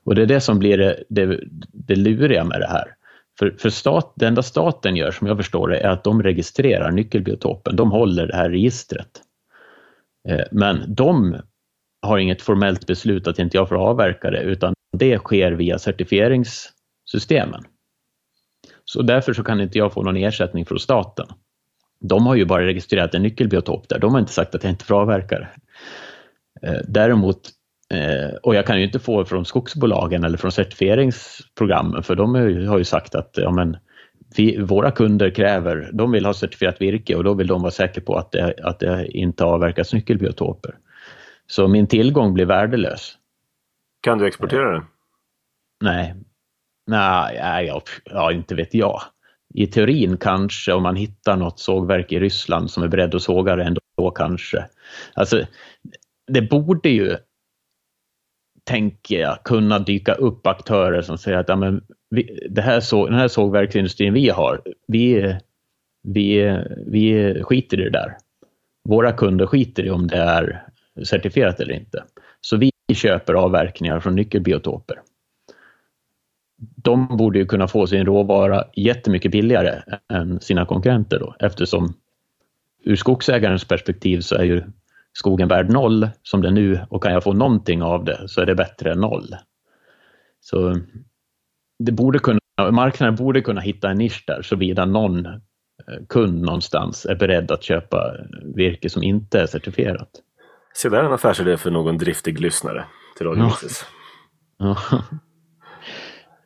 Och 0.04 0.14
det 0.14 0.22
är 0.22 0.26
det 0.26 0.40
som 0.40 0.58
blir 0.58 0.78
det, 0.78 1.04
det, 1.08 1.40
det 1.72 1.96
luriga 1.96 2.44
med 2.44 2.60
det 2.60 2.68
här. 2.68 2.94
För, 3.38 3.50
för 3.58 3.70
stat, 3.70 4.12
det 4.16 4.26
enda 4.26 4.42
staten 4.42 4.96
gör, 4.96 5.10
som 5.10 5.26
jag 5.26 5.36
förstår 5.36 5.68
det, 5.68 5.78
är 5.78 5.88
att 5.88 6.04
de 6.04 6.22
registrerar 6.22 6.90
nyckelbiotopen. 6.90 7.76
De 7.76 7.90
håller 7.90 8.26
det 8.26 8.36
här 8.36 8.50
registret. 8.50 9.22
Eh, 10.28 10.44
men 10.50 10.94
de 10.94 11.36
har 12.02 12.18
inget 12.18 12.42
formellt 12.42 12.86
beslut 12.86 13.26
att 13.26 13.38
inte 13.38 13.56
jag 13.56 13.68
får 13.68 13.76
avverka 13.88 14.30
det, 14.30 14.42
utan 14.42 14.74
det 14.98 15.18
sker 15.18 15.52
via 15.52 15.78
certifieringssystemen. 15.78 17.62
Så 18.84 19.02
därför 19.02 19.32
så 19.32 19.44
kan 19.44 19.60
inte 19.60 19.78
jag 19.78 19.92
få 19.92 20.02
någon 20.02 20.16
ersättning 20.16 20.66
från 20.66 20.78
staten. 20.78 21.26
De 22.00 22.26
har 22.26 22.34
ju 22.34 22.44
bara 22.44 22.66
registrerat 22.66 23.14
en 23.14 23.22
nyckelbiotop 23.22 23.88
där, 23.88 23.98
de 23.98 24.12
har 24.12 24.20
inte 24.20 24.32
sagt 24.32 24.54
att 24.54 24.64
jag 24.64 24.72
inte 24.72 24.84
får 24.84 24.94
avverka. 24.94 25.48
Eh, 26.62 26.78
däremot, 26.88 27.50
eh, 27.94 28.36
och 28.42 28.54
jag 28.54 28.66
kan 28.66 28.78
ju 28.78 28.84
inte 28.84 28.98
få 28.98 29.24
från 29.24 29.44
skogsbolagen 29.44 30.24
eller 30.24 30.38
från 30.38 30.52
certifieringsprogrammen 30.52 32.02
för 32.02 32.14
de 32.14 32.34
har 32.68 32.78
ju 32.78 32.84
sagt 32.84 33.14
att 33.14 33.30
ja, 33.36 33.50
men, 33.50 33.76
vi, 34.36 34.60
våra 34.60 34.90
kunder 34.90 35.30
kräver, 35.30 35.90
de 35.92 36.10
vill 36.10 36.26
ha 36.26 36.34
certifierat 36.34 36.80
virke 36.80 37.14
och 37.14 37.24
då 37.24 37.34
vill 37.34 37.46
de 37.46 37.62
vara 37.62 37.70
säkra 37.70 38.02
på 38.02 38.14
att 38.14 38.32
det, 38.32 38.54
att 38.62 38.78
det 38.78 39.06
inte 39.06 39.44
avverkas 39.44 39.92
nyckelbiotoper. 39.92 40.74
Så 41.46 41.68
min 41.68 41.86
tillgång 41.86 42.34
blir 42.34 42.44
värdelös. 42.44 43.16
Kan 44.02 44.18
du 44.18 44.26
exportera 44.26 44.72
den? 44.72 44.82
Nej, 45.80 46.14
nej, 46.86 47.36
ja, 47.66 47.82
ja, 48.04 48.32
inte 48.32 48.54
vet 48.54 48.74
jag. 48.74 49.02
I 49.56 49.66
teorin 49.66 50.16
kanske 50.16 50.72
om 50.72 50.82
man 50.82 50.96
hittar 50.96 51.36
något 51.36 51.60
sågverk 51.60 52.12
i 52.12 52.20
Ryssland 52.20 52.70
som 52.70 52.82
är 52.82 52.88
beredd 52.88 53.14
att 53.14 53.22
såga 53.22 53.56
det 53.56 53.64
ändå 53.64 53.80
då 53.96 54.10
kanske. 54.10 54.66
Alltså, 55.14 55.46
det 56.32 56.42
borde 56.42 56.88
ju, 56.88 57.16
tänker 58.64 59.20
jag, 59.20 59.42
kunna 59.44 59.78
dyka 59.78 60.14
upp 60.14 60.46
aktörer 60.46 61.02
som 61.02 61.18
säger 61.18 61.38
att 61.38 61.48
ja, 61.48 61.56
men 61.56 61.84
vi, 62.10 62.48
det 62.50 62.62
här 62.62 62.80
så, 62.80 63.06
den 63.06 63.18
här 63.18 63.28
sågverksindustrin 63.28 64.14
vi 64.14 64.28
har, 64.28 64.62
vi, 64.88 65.36
vi, 66.02 66.58
vi 66.86 67.34
skiter 67.42 67.80
i 67.80 67.84
det 67.84 67.90
där. 67.90 68.16
Våra 68.88 69.12
kunder 69.12 69.46
skiter 69.46 69.86
i 69.86 69.90
om 69.90 70.06
det 70.06 70.16
är 70.16 70.66
certifierat 71.04 71.60
eller 71.60 71.74
inte. 71.74 72.04
Så 72.40 72.56
vi 72.56 72.70
köper 72.94 73.34
avverkningar 73.34 74.00
från 74.00 74.14
nyckelbiotoper. 74.14 75.00
De 76.58 77.16
borde 77.16 77.38
ju 77.38 77.46
kunna 77.46 77.68
få 77.68 77.86
sin 77.86 78.06
råvara 78.06 78.64
jättemycket 78.76 79.32
billigare 79.32 79.82
än 80.12 80.40
sina 80.40 80.66
konkurrenter 80.66 81.18
då 81.18 81.36
eftersom 81.38 81.94
ur 82.84 82.96
skogsägarens 82.96 83.64
perspektiv 83.64 84.20
så 84.20 84.36
är 84.36 84.44
ju 84.44 84.62
skogen 85.12 85.48
värd 85.48 85.70
noll 85.70 86.08
som 86.22 86.42
det 86.42 86.48
är 86.48 86.52
nu 86.52 86.80
och 86.90 87.02
kan 87.02 87.12
jag 87.12 87.24
få 87.24 87.32
någonting 87.32 87.82
av 87.82 88.04
det 88.04 88.28
så 88.28 88.40
är 88.40 88.46
det 88.46 88.54
bättre 88.54 88.92
än 88.92 89.00
noll. 89.00 89.36
Så 90.40 90.80
det 91.78 91.92
borde 91.92 92.18
kunna, 92.18 92.40
marknaden 92.72 93.14
borde 93.14 93.40
kunna 93.40 93.60
hitta 93.60 93.90
en 93.90 93.98
nisch 93.98 94.24
där 94.26 94.42
såvida 94.42 94.84
någon 94.84 95.26
eh, 95.26 95.36
kund 96.08 96.42
någonstans 96.42 97.06
är 97.06 97.14
beredd 97.14 97.50
att 97.50 97.62
köpa 97.62 98.14
virke 98.54 98.90
som 98.90 99.02
inte 99.02 99.40
är 99.40 99.46
certifierat. 99.46 100.10
Se 100.74 100.88
där 100.88 101.04
en 101.04 101.12
affärsidé 101.12 101.56
för 101.56 101.70
någon 101.70 101.98
driftig 101.98 102.40
lyssnare 102.40 102.84
till 103.16 103.26
Radio 103.26 103.50
ja. 104.58 104.76
ja. 104.90 105.02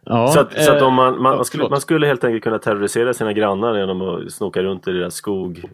Så, 0.06 0.40
att, 0.40 0.64
så 0.64 0.72
att 0.72 0.80
man, 0.80 0.94
man, 0.94 1.22
man, 1.22 1.44
skulle, 1.44 1.68
man 1.68 1.80
skulle 1.80 2.06
helt 2.06 2.24
enkelt 2.24 2.44
kunna 2.44 2.58
terrorisera 2.58 3.14
sina 3.14 3.32
grannar 3.32 3.78
genom 3.78 4.02
att 4.02 4.32
snoka 4.32 4.62
runt 4.62 4.88
i 4.88 4.92
deras 4.92 5.14
skog 5.14 5.64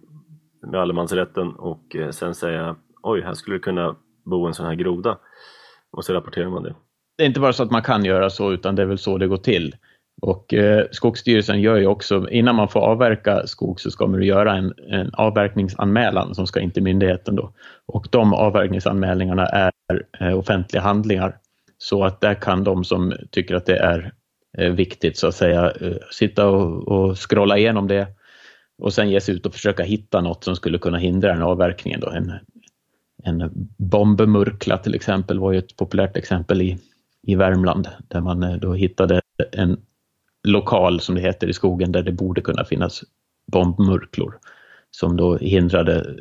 med 0.66 0.80
allemansrätten 0.80 1.52
och 1.52 1.96
eh, 1.96 2.10
sen 2.10 2.34
säga 2.34 2.76
oj, 3.02 3.20
här 3.20 3.34
skulle 3.34 3.56
det 3.56 3.60
kunna 3.60 3.96
bo 4.24 4.46
en 4.46 4.54
sån 4.54 4.66
här 4.66 4.74
groda. 4.74 5.18
Och 5.92 6.04
så 6.04 6.14
rapporterar 6.14 6.48
man 6.48 6.62
det. 6.62 6.74
Det 7.18 7.24
är 7.24 7.26
inte 7.26 7.40
bara 7.40 7.52
så 7.52 7.62
att 7.62 7.70
man 7.70 7.82
kan 7.82 8.04
göra 8.04 8.30
så 8.30 8.52
utan 8.52 8.76
det 8.76 8.82
är 8.82 8.86
väl 8.86 8.98
så 8.98 9.18
det 9.18 9.26
går 9.26 9.36
till. 9.36 9.74
Och 10.22 10.54
eh, 10.54 10.86
Skogsstyrelsen 10.90 11.60
gör 11.60 11.76
ju 11.76 11.86
också, 11.86 12.28
innan 12.30 12.54
man 12.54 12.68
får 12.68 12.80
avverka 12.80 13.46
skog 13.46 13.80
så 13.80 13.90
ska 13.90 14.06
man 14.06 14.22
göra 14.22 14.56
en, 14.56 14.74
en 14.90 15.10
avverkningsanmälan 15.14 16.34
som 16.34 16.46
ska 16.46 16.60
in 16.60 16.70
till 16.70 16.82
myndigheten 16.82 17.36
då. 17.36 17.52
Och 17.86 18.06
de 18.10 18.34
avverkningsanmälningarna 18.34 19.46
är 19.46 19.72
eh, 20.20 20.38
offentliga 20.38 20.82
handlingar. 20.82 21.36
Så 21.78 22.04
att 22.04 22.20
där 22.20 22.34
kan 22.34 22.64
de 22.64 22.84
som 22.84 23.12
tycker 23.30 23.54
att 23.54 23.66
det 23.66 23.76
är 23.76 24.12
eh, 24.58 24.72
viktigt 24.72 25.18
så 25.18 25.26
att 25.26 25.34
säga 25.34 25.72
eh, 25.80 25.96
sitta 26.10 26.48
och, 26.48 26.88
och 26.88 27.30
scrolla 27.30 27.58
igenom 27.58 27.88
det 27.88 28.06
och 28.78 28.92
sen 28.92 29.10
ge 29.10 29.20
sig 29.20 29.34
ut 29.34 29.46
och 29.46 29.52
försöka 29.52 29.82
hitta 29.82 30.20
något 30.20 30.44
som 30.44 30.56
skulle 30.56 30.78
kunna 30.78 30.98
hindra 30.98 31.32
den 31.32 31.42
avverkningen. 31.42 32.00
Då. 32.00 32.10
En, 32.10 32.32
en 33.22 33.50
bombmurkla 33.76 34.78
till 34.78 34.94
exempel 34.94 35.38
var 35.38 35.52
ju 35.52 35.58
ett 35.58 35.76
populärt 35.76 36.16
exempel 36.16 36.62
i, 36.62 36.78
i 37.22 37.34
Värmland 37.34 37.88
där 38.08 38.20
man 38.20 38.42
eh, 38.42 38.56
då 38.56 38.74
hittade 38.74 39.20
en 39.52 39.80
lokal 40.48 41.00
som 41.00 41.14
det 41.14 41.20
heter 41.20 41.48
i 41.48 41.52
skogen 41.52 41.92
där 41.92 42.02
det 42.02 42.12
borde 42.12 42.40
kunna 42.40 42.64
finnas 42.64 43.04
bombmurklor 43.52 44.38
som 44.90 45.16
då 45.16 45.36
hindrade 45.36 46.16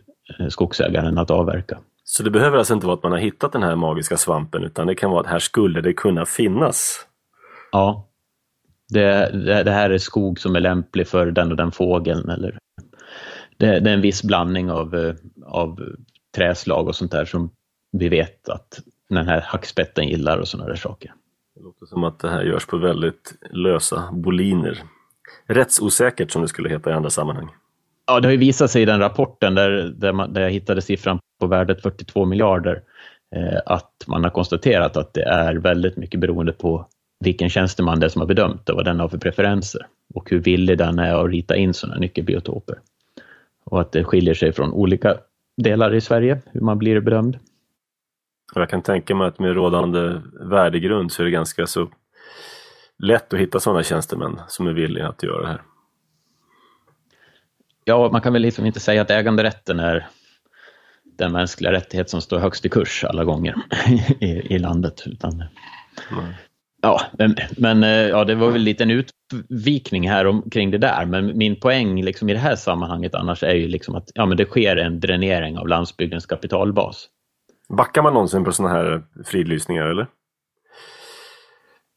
skogsägaren 0.49 1.17
att 1.17 1.31
avverka. 1.31 1.79
Så 2.07 2.23
det 2.23 2.31
behöver 2.31 2.57
alltså 2.57 2.73
inte 2.73 2.85
vara 2.85 2.97
att 2.97 3.03
man 3.03 3.11
har 3.11 3.19
hittat 3.19 3.51
den 3.51 3.63
här 3.63 3.75
magiska 3.75 4.17
svampen 4.17 4.63
utan 4.63 4.87
det 4.87 4.95
kan 4.95 5.11
vara 5.11 5.21
att 5.21 5.27
här 5.27 5.39
skulle 5.39 5.81
det 5.81 5.93
kunna 5.93 6.25
finnas? 6.25 7.05
Ja. 7.71 8.09
Det, 8.89 9.31
det, 9.45 9.63
det 9.63 9.71
här 9.71 9.89
är 9.89 9.97
skog 9.97 10.39
som 10.39 10.55
är 10.55 10.59
lämplig 10.59 11.07
för 11.07 11.31
den 11.31 11.51
och 11.51 11.57
den 11.57 11.71
fågeln 11.71 12.29
eller 12.29 12.59
det, 13.57 13.79
det 13.79 13.89
är 13.89 13.93
en 13.93 14.01
viss 14.01 14.23
blandning 14.23 14.71
av, 14.71 14.95
eh, 14.95 15.15
av 15.45 15.79
träslag 16.35 16.87
och 16.87 16.95
sånt 16.95 17.11
där 17.11 17.25
som 17.25 17.51
vi 17.91 18.09
vet 18.09 18.49
att 18.49 18.79
den 19.09 19.27
här 19.27 19.41
hackspetten 19.41 20.07
gillar 20.07 20.37
och 20.37 20.47
sådana 20.47 20.69
där 20.69 20.75
saker. 20.75 21.13
Det 21.55 21.61
låter 21.61 21.85
som 21.85 22.03
att 22.03 22.19
det 22.19 22.29
här 22.29 22.43
görs 22.43 22.65
på 22.65 22.77
väldigt 22.77 23.33
lösa 23.51 24.09
boliner. 24.11 24.83
Rättsosäkert 25.47 26.31
som 26.31 26.41
det 26.41 26.47
skulle 26.47 26.69
heta 26.69 26.89
i 26.89 26.93
andra 26.93 27.09
sammanhang. 27.09 27.49
Ja, 28.07 28.19
det 28.19 28.27
har 28.27 28.31
ju 28.31 28.37
visat 28.37 28.71
sig 28.71 28.81
i 28.81 28.85
den 28.85 28.99
rapporten 28.99 29.55
där, 29.55 29.69
där, 29.97 30.13
man, 30.13 30.33
där 30.33 30.41
jag 30.41 30.51
hittade 30.51 30.81
siffran 30.81 31.19
på 31.39 31.47
värdet 31.47 31.81
42 31.81 32.25
miljarder 32.25 32.83
eh, 33.35 33.59
att 33.65 33.91
man 34.07 34.23
har 34.23 34.31
konstaterat 34.31 34.97
att 34.97 35.13
det 35.13 35.23
är 35.23 35.55
väldigt 35.55 35.97
mycket 35.97 36.19
beroende 36.19 36.51
på 36.51 36.87
vilken 37.19 37.49
tjänsteman 37.49 37.99
det 37.99 38.05
är 38.05 38.09
som 38.09 38.21
har 38.21 38.27
bedömt 38.27 38.69
och 38.69 38.75
vad 38.75 38.85
den 38.85 38.99
har 38.99 39.07
för 39.07 39.17
preferenser 39.17 39.87
och 40.13 40.29
hur 40.29 40.39
villig 40.39 40.77
den 40.77 40.99
är 40.99 41.25
att 41.25 41.31
rita 41.31 41.55
in 41.55 41.73
sådana 41.73 41.99
nyckelbiotoper. 41.99 42.79
Och 43.65 43.81
att 43.81 43.91
det 43.91 44.03
skiljer 44.03 44.33
sig 44.33 44.51
från 44.51 44.71
olika 44.71 45.17
delar 45.61 45.93
i 45.93 46.01
Sverige, 46.01 46.41
hur 46.51 46.61
man 46.61 46.77
blir 46.77 46.99
bedömd. 46.99 47.39
Jag 48.55 48.69
kan 48.69 48.81
tänka 48.81 49.15
mig 49.15 49.27
att 49.27 49.39
med 49.39 49.53
rådande 49.53 50.21
värdegrund 50.39 51.11
så 51.11 51.21
är 51.21 51.25
det 51.25 51.31
ganska 51.31 51.67
så 51.67 51.89
lätt 53.03 53.33
att 53.33 53.39
hitta 53.39 53.59
sådana 53.59 53.83
tjänstemän 53.83 54.39
som 54.47 54.67
är 54.67 54.73
villiga 54.73 55.07
att 55.07 55.23
göra 55.23 55.41
det 55.41 55.47
här. 55.47 55.61
Ja, 57.87 58.09
man 58.11 58.21
kan 58.21 58.33
väl 58.33 58.41
liksom 58.41 58.65
inte 58.65 58.79
säga 58.79 59.01
att 59.01 59.11
äganderätten 59.11 59.79
är 59.79 60.07
den 61.17 61.31
mänskliga 61.31 61.71
rättighet 61.71 62.09
som 62.09 62.21
står 62.21 62.39
högst 62.39 62.65
i 62.65 62.69
kurs 62.69 63.03
alla 63.03 63.23
gånger 63.23 63.55
i, 64.19 64.55
i 64.55 64.59
landet. 64.59 65.03
Utan, 65.05 65.43
mm. 66.11 66.33
Ja, 66.81 67.01
men, 67.17 67.35
men, 67.57 67.83
eh, 67.83 67.89
ja, 67.89 68.23
det 68.23 68.35
var 68.35 68.51
väl 68.51 68.61
lite 68.61 68.83
en 68.83 68.91
utvikning 68.91 70.09
här 70.09 70.27
om, 70.27 70.49
kring 70.49 70.71
det 70.71 70.77
där, 70.77 71.05
men 71.05 71.37
min 71.37 71.59
poäng 71.59 72.03
liksom 72.03 72.29
i 72.29 72.33
det 72.33 72.39
här 72.39 72.55
sammanhanget 72.55 73.15
annars 73.15 73.43
är 73.43 73.53
ju 73.53 73.67
liksom 73.67 73.95
att 73.95 74.11
ja, 74.13 74.25
men 74.25 74.37
det 74.37 74.45
sker 74.45 74.77
en 74.77 74.99
dränering 74.99 75.57
av 75.57 75.67
landsbygdens 75.67 76.25
kapitalbas. 76.25 77.07
Backar 77.69 78.01
man 78.01 78.13
någonsin 78.13 78.43
på 78.43 78.51
sådana 78.51 78.73
här 78.73 79.03
fridlysningar 79.25 79.85
eller? 79.85 80.07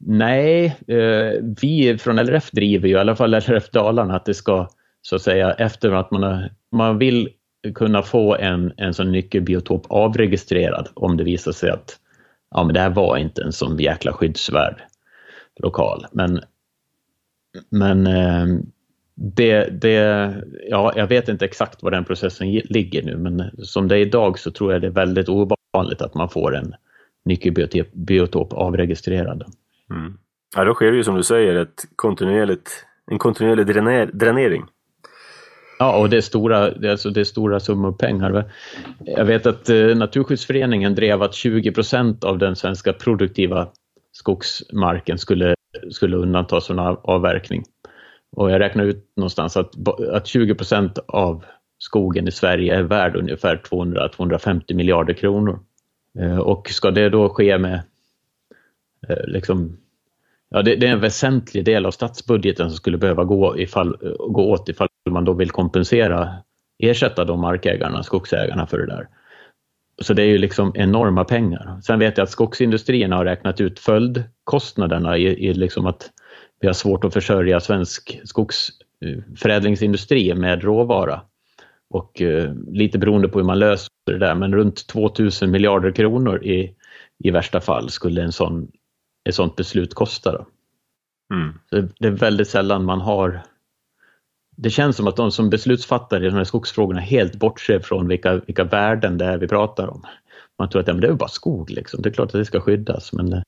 Nej, 0.01 0.66
eh, 0.86 1.43
vi 1.61 1.99
från 2.01 2.18
LRF 2.18 2.51
driver 2.51 2.89
ju, 2.89 2.95
i 2.95 2.99
alla 2.99 3.16
fall 3.16 3.34
LRF 3.34 3.70
Dalarna, 3.70 4.16
att 4.16 4.24
det 4.24 4.34
ska 4.34 4.68
så 5.09 5.17
att 5.17 5.23
säga 5.23 5.53
efter 5.53 5.93
att 5.93 6.11
man, 6.11 6.23
har, 6.23 6.51
man 6.73 6.99
vill 6.99 7.29
kunna 7.75 8.03
få 8.03 8.37
en, 8.37 8.73
en 8.77 8.95
sån 8.95 9.13
nyckelbiotop 9.13 9.87
avregistrerad 9.89 10.89
om 10.95 11.17
det 11.17 11.25
visar 11.25 11.53
sig 11.53 11.71
att 11.71 11.99
ja, 12.51 12.65
men 12.65 12.75
det 12.75 12.81
här 12.81 12.91
var 12.91 13.17
inte 13.17 13.43
en 13.43 13.53
sån 13.53 13.79
jäkla 13.79 14.13
skyddsvärd 14.13 14.83
lokal. 15.57 16.07
Men, 16.13 16.41
men 17.71 18.07
ehm, 18.07 18.67
det, 19.15 19.65
det, 19.83 20.35
ja, 20.69 20.93
jag 20.97 21.07
vet 21.07 21.29
inte 21.29 21.45
exakt 21.45 21.83
var 21.83 21.91
den 21.91 22.05
processen 22.05 22.53
ligger 22.53 23.03
nu, 23.03 23.17
men 23.17 23.51
som 23.59 23.89
det 23.89 23.97
är 23.97 24.01
idag 24.01 24.39
så 24.39 24.51
tror 24.51 24.73
jag 24.73 24.81
det 24.81 24.87
är 24.87 24.91
väldigt 24.91 25.29
ovanligt 25.29 26.03
att 26.03 26.15
man 26.15 26.29
får 26.29 26.57
en 26.57 26.75
nyckelbiotop 27.25 28.53
avregistrerad. 28.53 29.45
Mm. 29.91 30.19
Ja, 30.57 30.65
då 30.65 30.75
sker 30.75 30.91
det 30.91 30.97
ju 30.97 31.05
som 31.05 31.17
du 31.17 31.23
säger 31.23 31.55
ett 31.55 31.85
kontinuerligt, 31.97 32.71
en 33.11 33.19
kontinuerlig 33.19 33.67
dräner, 33.67 34.07
dränering. 34.07 34.65
Ja, 35.79 35.99
och 35.99 36.11
det 36.11 36.16
är 36.16 36.20
stora, 36.20 36.70
det 36.70 36.87
är 36.87 36.91
alltså, 36.91 37.11
det 37.11 37.20
är 37.20 37.24
stora 37.24 37.61
summor 37.61 37.93
pengar. 37.93 38.53
Jag 38.99 39.24
vet 39.24 39.47
att 39.47 39.68
eh, 39.68 39.97
Naturskyddsföreningen 39.97 40.95
drev 40.95 41.22
att 41.22 41.35
20 41.35 41.72
procent 41.72 42.24
av 42.24 42.39
den 42.39 42.57
svenska 42.57 42.93
produktiva 42.93 43.68
skogsmarken 44.12 45.18
skulle, 45.18 45.55
skulle 45.91 46.16
undantas 46.16 46.66
från 46.66 46.79
avverkning. 47.03 47.64
Och 48.33 48.51
jag 48.51 48.61
räknar 48.61 48.85
ut 48.85 49.12
någonstans 49.16 49.57
att, 49.57 49.89
att 50.12 50.26
20 50.26 50.55
procent 50.55 50.99
av 51.07 51.45
skogen 51.79 52.29
i 52.29 52.33
Sverige 52.33 52.76
är 52.76 52.83
värd 52.83 53.16
ungefär 53.16 53.57
200-250 53.57 54.74
miljarder 54.74 55.14
kronor. 55.14 55.61
Eh, 56.18 56.39
och 56.39 56.70
ska 56.70 56.91
det 56.91 57.09
då 57.09 57.29
ske 57.29 57.59
med 57.59 57.83
eh, 59.09 59.26
liksom, 59.26 59.76
ja, 60.49 60.62
det, 60.62 60.76
det, 60.76 60.87
är 60.87 60.93
en 60.93 61.01
väsentlig 61.01 61.64
del 61.64 61.87
av 61.87 61.91
statsbudgeten 61.91 62.70
som 62.70 62.76
skulle 62.76 62.99
behöva 62.99 63.24
gå, 63.24 63.59
ifall, 63.59 63.97
gå 64.18 64.51
åt 64.51 64.68
ifall 64.68 64.89
man 65.11 65.25
då 65.25 65.33
vill 65.33 65.51
kompensera, 65.51 66.35
ersätta 66.79 67.25
de 67.25 67.41
markägarna, 67.41 68.03
skogsägarna 68.03 68.67
för 68.67 68.79
det 68.79 68.87
där. 68.87 69.09
Så 70.03 70.15
det 70.15 70.23
är 70.23 70.27
ju 70.27 70.39
liksom 70.39 70.73
enorma 70.75 71.25
pengar. 71.25 71.81
Sen 71.83 71.99
vet 71.99 72.19
jag 72.19 72.25
att 72.25 72.31
skogsindustrierna 72.31 73.17
har 73.17 73.25
räknat 73.25 73.61
ut 73.61 73.79
följdkostnaderna 73.79 75.19
i, 75.19 75.49
i 75.49 75.55
liksom 75.55 75.87
att 75.87 76.11
vi 76.61 76.67
har 76.67 76.75
svårt 76.75 77.05
att 77.05 77.13
försörja 77.13 77.61
svensk 77.61 78.21
skogsförädlingsindustri 78.25 80.35
med 80.35 80.65
råvara. 80.65 81.21
Och 81.91 82.23
eh, 82.23 82.55
lite 82.67 82.99
beroende 82.99 83.29
på 83.29 83.39
hur 83.39 83.47
man 83.47 83.59
löser 83.59 83.89
det 84.07 84.19
där, 84.19 84.35
men 84.35 84.55
runt 84.55 84.87
2000 84.87 85.51
miljarder 85.51 85.91
kronor 85.91 86.45
i, 86.45 86.75
i 87.19 87.31
värsta 87.31 87.61
fall 87.61 87.91
skulle 87.91 88.23
en 88.23 88.33
sån, 88.33 88.69
ett 89.29 89.35
sånt 89.35 89.57
beslut 89.57 89.95
kosta. 89.95 90.33
Då. 90.33 90.47
Mm. 91.35 91.59
Så 91.71 91.89
det 91.99 92.09
är 92.09 92.13
väldigt 92.13 92.49
sällan 92.49 92.85
man 92.85 93.01
har 93.01 93.43
det 94.61 94.71
känns 94.71 94.97
som 94.97 95.07
att 95.07 95.17
de 95.17 95.33
som 95.33 95.51
beslutsfattare 95.51 96.27
i 96.27 96.31
de 96.31 96.37
här 96.37 96.45
skogsfrågorna 96.45 97.01
helt 97.01 97.35
bortser 97.35 97.81
från 97.81 98.09
vilka, 98.09 98.41
vilka 98.47 98.65
värden 98.65 99.19
det 99.19 99.25
är 99.25 99.39
vi 99.39 99.49
pratar 99.49 99.89
om. 99.89 100.03
Man 100.59 100.69
tror 100.69 100.81
att 100.81 100.89
ja, 100.89 100.95
men 100.95 101.01
det 101.01 101.07
är 101.07 101.13
bara 101.13 101.29
skog, 101.29 101.71
liksom. 101.71 102.03
det 102.03 102.09
är 102.09 102.13
klart 102.13 102.27
att 102.27 102.33
det 102.33 102.45
ska 102.45 102.61
skyddas. 102.61 103.13
Men 103.13 103.33
eh, 103.33 103.43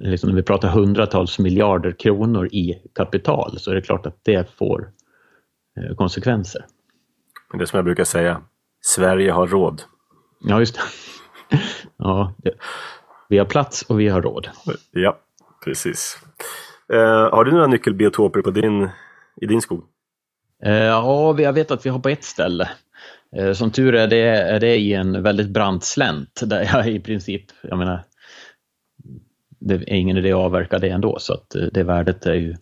liksom 0.00 0.28
när 0.30 0.36
vi 0.36 0.42
pratar 0.42 0.68
hundratals 0.68 1.38
miljarder 1.38 1.92
kronor 1.92 2.46
i 2.46 2.82
kapital 2.92 3.58
så 3.58 3.70
är 3.70 3.74
det 3.74 3.82
klart 3.82 4.06
att 4.06 4.18
det 4.22 4.50
får 4.50 4.90
eh, 5.80 5.94
konsekvenser. 5.94 6.66
Det 7.58 7.66
som 7.66 7.76
jag 7.76 7.84
brukar 7.84 8.04
säga, 8.04 8.40
Sverige 8.80 9.32
har 9.32 9.46
råd. 9.46 9.82
Ja, 10.40 10.58
just 10.58 10.74
det. 10.74 10.82
Ja, 11.96 12.34
det. 12.36 12.52
vi 13.28 13.38
har 13.38 13.44
plats 13.44 13.82
och 13.82 14.00
vi 14.00 14.08
har 14.08 14.22
råd. 14.22 14.48
Ja, 14.90 15.18
precis. 15.64 16.18
Uh, 16.92 16.98
har 17.32 17.44
du 17.44 17.52
några 17.52 17.66
nyckelbiotoper 17.66 18.42
på 18.42 18.50
din 18.50 18.88
i 19.40 19.46
din 19.46 19.60
skog? 19.60 19.84
Eh, 20.62 20.72
ja, 20.72 21.40
jag 21.40 21.52
vet 21.52 21.70
att 21.70 21.86
vi 21.86 21.90
har 21.90 21.98
på 21.98 22.08
ett 22.08 22.24
ställe. 22.24 22.68
Eh, 23.36 23.52
som 23.52 23.70
tur 23.70 23.94
är 23.94 24.06
det, 24.06 24.28
är 24.28 24.60
det 24.60 24.76
i 24.76 24.94
en 24.94 25.22
väldigt 25.22 25.48
brant 25.48 25.84
slänt 25.84 26.42
där 26.44 26.70
jag 26.72 26.88
i 26.88 27.00
princip, 27.00 27.44
jag 27.62 27.78
menar, 27.78 28.04
det 29.58 29.74
är 29.74 29.92
ingen 29.92 30.16
idé 30.16 30.32
att 30.32 30.38
avverka 30.38 30.78
det 30.78 30.88
ändå 30.88 31.18
så 31.18 31.34
att 31.34 31.54
eh, 31.54 31.62
det 31.72 31.82
värdet 31.82 32.26
är 32.26 32.34
ju, 32.34 32.56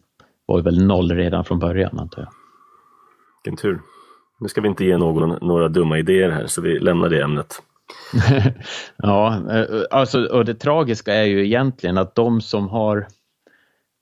var 0.46 0.58
ju 0.58 0.62
väl 0.62 0.86
noll 0.86 1.12
redan 1.12 1.44
från 1.44 1.58
början 1.58 1.98
antar 1.98 2.22
jag. 2.22 2.32
Vilken 3.44 3.62
tur. 3.62 3.80
Nu 4.40 4.48
ska 4.48 4.60
vi 4.60 4.68
inte 4.68 4.84
ge 4.84 4.96
någon 4.96 5.46
några 5.48 5.68
dumma 5.68 5.98
idéer 5.98 6.30
här 6.30 6.46
så 6.46 6.62
vi 6.62 6.78
lämnar 6.78 7.08
det 7.08 7.22
ämnet. 7.22 7.62
ja, 8.96 9.42
alltså, 9.90 10.24
och 10.24 10.44
det 10.44 10.54
tragiska 10.54 11.14
är 11.14 11.24
ju 11.24 11.46
egentligen 11.46 11.98
att 11.98 12.14
de 12.14 12.40
som 12.40 12.68
har 12.68 13.06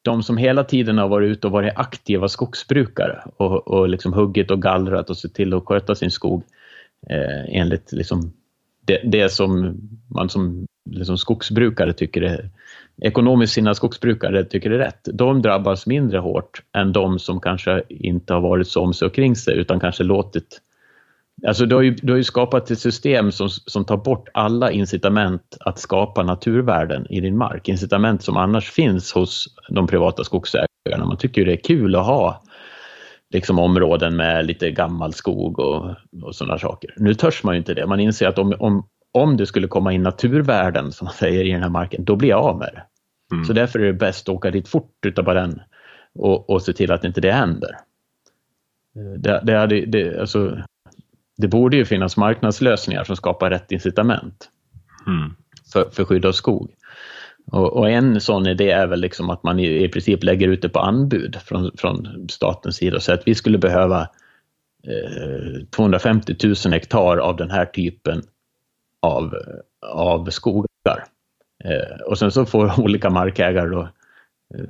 de 0.02 0.22
som 0.22 0.36
hela 0.36 0.64
tiden 0.64 0.98
har 0.98 1.08
varit 1.08 1.30
ute 1.30 1.46
och 1.46 1.52
varit 1.52 1.72
aktiva 1.76 2.28
skogsbrukare 2.28 3.22
och, 3.36 3.68
och 3.68 3.88
liksom 3.88 4.12
huggit 4.12 4.50
och 4.50 4.62
gallrat 4.62 5.10
och 5.10 5.16
sett 5.16 5.34
till 5.34 5.54
att 5.54 5.64
sköta 5.66 5.94
sin 5.94 6.10
skog 6.10 6.42
eh, 7.10 7.58
enligt 7.60 7.92
liksom 7.92 8.32
det, 8.86 9.00
det, 9.04 9.32
som 9.32 9.78
man 10.08 10.28
som 10.28 10.66
liksom 10.90 11.18
skogsbrukare 11.18 11.92
tycker 11.92 12.22
är 12.22 12.50
ekonomiskt 13.02 13.52
sina 13.52 13.74
skogsbrukare 13.74 14.44
tycker 14.44 14.70
är 14.70 14.78
rätt. 14.78 15.08
De 15.12 15.42
drabbas 15.42 15.86
mindre 15.86 16.18
hårt 16.18 16.62
än 16.76 16.92
de 16.92 17.18
som 17.18 17.40
kanske 17.40 17.82
inte 17.88 18.34
har 18.34 18.40
varit 18.40 18.68
så 18.68 18.82
om 18.82 18.94
sig 18.94 19.06
och 19.06 19.14
kring 19.14 19.36
sig 19.36 19.58
utan 19.58 19.80
kanske 19.80 20.04
låtit 20.04 20.60
Alltså 21.46 21.66
du 21.66 21.74
har 21.74 21.82
ju, 21.82 21.90
du 21.90 22.12
har 22.12 22.16
ju 22.16 22.24
skapat 22.24 22.70
ett 22.70 22.78
system 22.78 23.32
som, 23.32 23.48
som 23.48 23.84
tar 23.84 23.96
bort 23.96 24.28
alla 24.34 24.70
incitament 24.70 25.56
att 25.60 25.78
skapa 25.78 26.22
naturvärden 26.22 27.06
i 27.10 27.20
din 27.20 27.36
mark. 27.36 27.68
Incitament 27.68 28.22
som 28.22 28.36
annars 28.36 28.70
finns 28.70 29.12
hos 29.12 29.46
de 29.68 29.86
privata 29.86 30.24
skogsägarna. 30.24 31.06
Man 31.06 31.16
tycker 31.16 31.44
det 31.44 31.52
är 31.52 31.64
kul 31.64 31.96
att 31.96 32.06
ha 32.06 32.42
liksom 33.30 33.58
områden 33.58 34.16
med 34.16 34.46
lite 34.46 34.70
gammal 34.70 35.12
skog 35.12 35.58
och, 35.58 35.94
och 36.22 36.34
sådana 36.34 36.58
saker. 36.58 36.94
Nu 36.96 37.14
törs 37.14 37.42
man 37.44 37.54
ju 37.54 37.58
inte 37.58 37.74
det. 37.74 37.86
Man 37.86 38.00
inser 38.00 38.28
att 38.28 38.38
om, 38.38 38.54
om, 38.58 38.86
om 39.12 39.36
det 39.36 39.46
skulle 39.46 39.68
komma 39.68 39.92
in 39.92 40.02
naturvärden, 40.02 40.92
som 40.92 41.04
man 41.04 41.14
säger, 41.14 41.44
i 41.44 41.52
den 41.52 41.62
här 41.62 41.70
marken, 41.70 42.04
då 42.04 42.16
blir 42.16 42.28
jag 42.28 42.44
av 42.44 42.58
med 42.58 42.70
det. 42.72 42.82
Mm. 43.34 43.44
Så 43.44 43.52
därför 43.52 43.78
är 43.78 43.84
det 43.84 43.92
bäst 43.92 44.28
att 44.28 44.34
åka 44.34 44.50
dit 44.50 44.68
fort 44.68 45.06
utav 45.06 45.24
den 45.24 45.60
och, 46.14 46.50
och 46.50 46.62
se 46.62 46.72
till 46.72 46.92
att 46.92 47.04
inte 47.04 47.20
det 47.20 47.32
händer. 47.32 47.76
Det, 49.18 49.40
det, 49.44 49.56
hade, 49.56 49.86
det, 49.86 50.20
alltså, 50.20 50.58
det 51.36 51.48
borde 51.48 51.76
ju 51.76 51.84
finnas 51.84 52.16
marknadslösningar 52.16 53.04
som 53.04 53.16
skapar 53.16 53.50
rätt 53.50 53.72
incitament 53.72 54.48
mm. 55.06 55.34
för, 55.72 55.90
för 55.90 56.04
skydd 56.04 56.26
av 56.26 56.32
skog. 56.32 56.70
Och, 57.46 57.72
och, 57.72 57.90
en 57.90 58.20
sån 58.20 58.46
idé 58.46 58.70
är 58.70 58.86
väl 58.86 59.00
liksom 59.00 59.30
att 59.30 59.42
man 59.42 59.58
i, 59.58 59.84
i 59.84 59.88
princip 59.88 60.22
lägger 60.22 60.48
ut 60.48 60.62
det 60.62 60.68
på 60.68 60.78
anbud 60.78 61.36
från, 61.44 61.70
från 61.76 62.28
statens 62.28 62.76
sida 62.76 62.96
och 62.96 63.02
säger 63.02 63.18
att 63.18 63.28
vi 63.28 63.34
skulle 63.34 63.58
behöva 63.58 64.00
eh, 64.86 65.66
250 65.70 66.36
000 66.44 66.54
hektar 66.72 67.16
av 67.16 67.36
den 67.36 67.50
här 67.50 67.64
typen 67.64 68.22
av, 69.02 69.34
av 69.86 70.30
skogar. 70.30 71.04
Eh, 71.64 72.00
och 72.06 72.18
sen 72.18 72.30
så 72.30 72.46
får 72.46 72.72
olika 72.80 73.10
markägare 73.10 73.68
då 73.68 73.88
eh, 74.54 74.64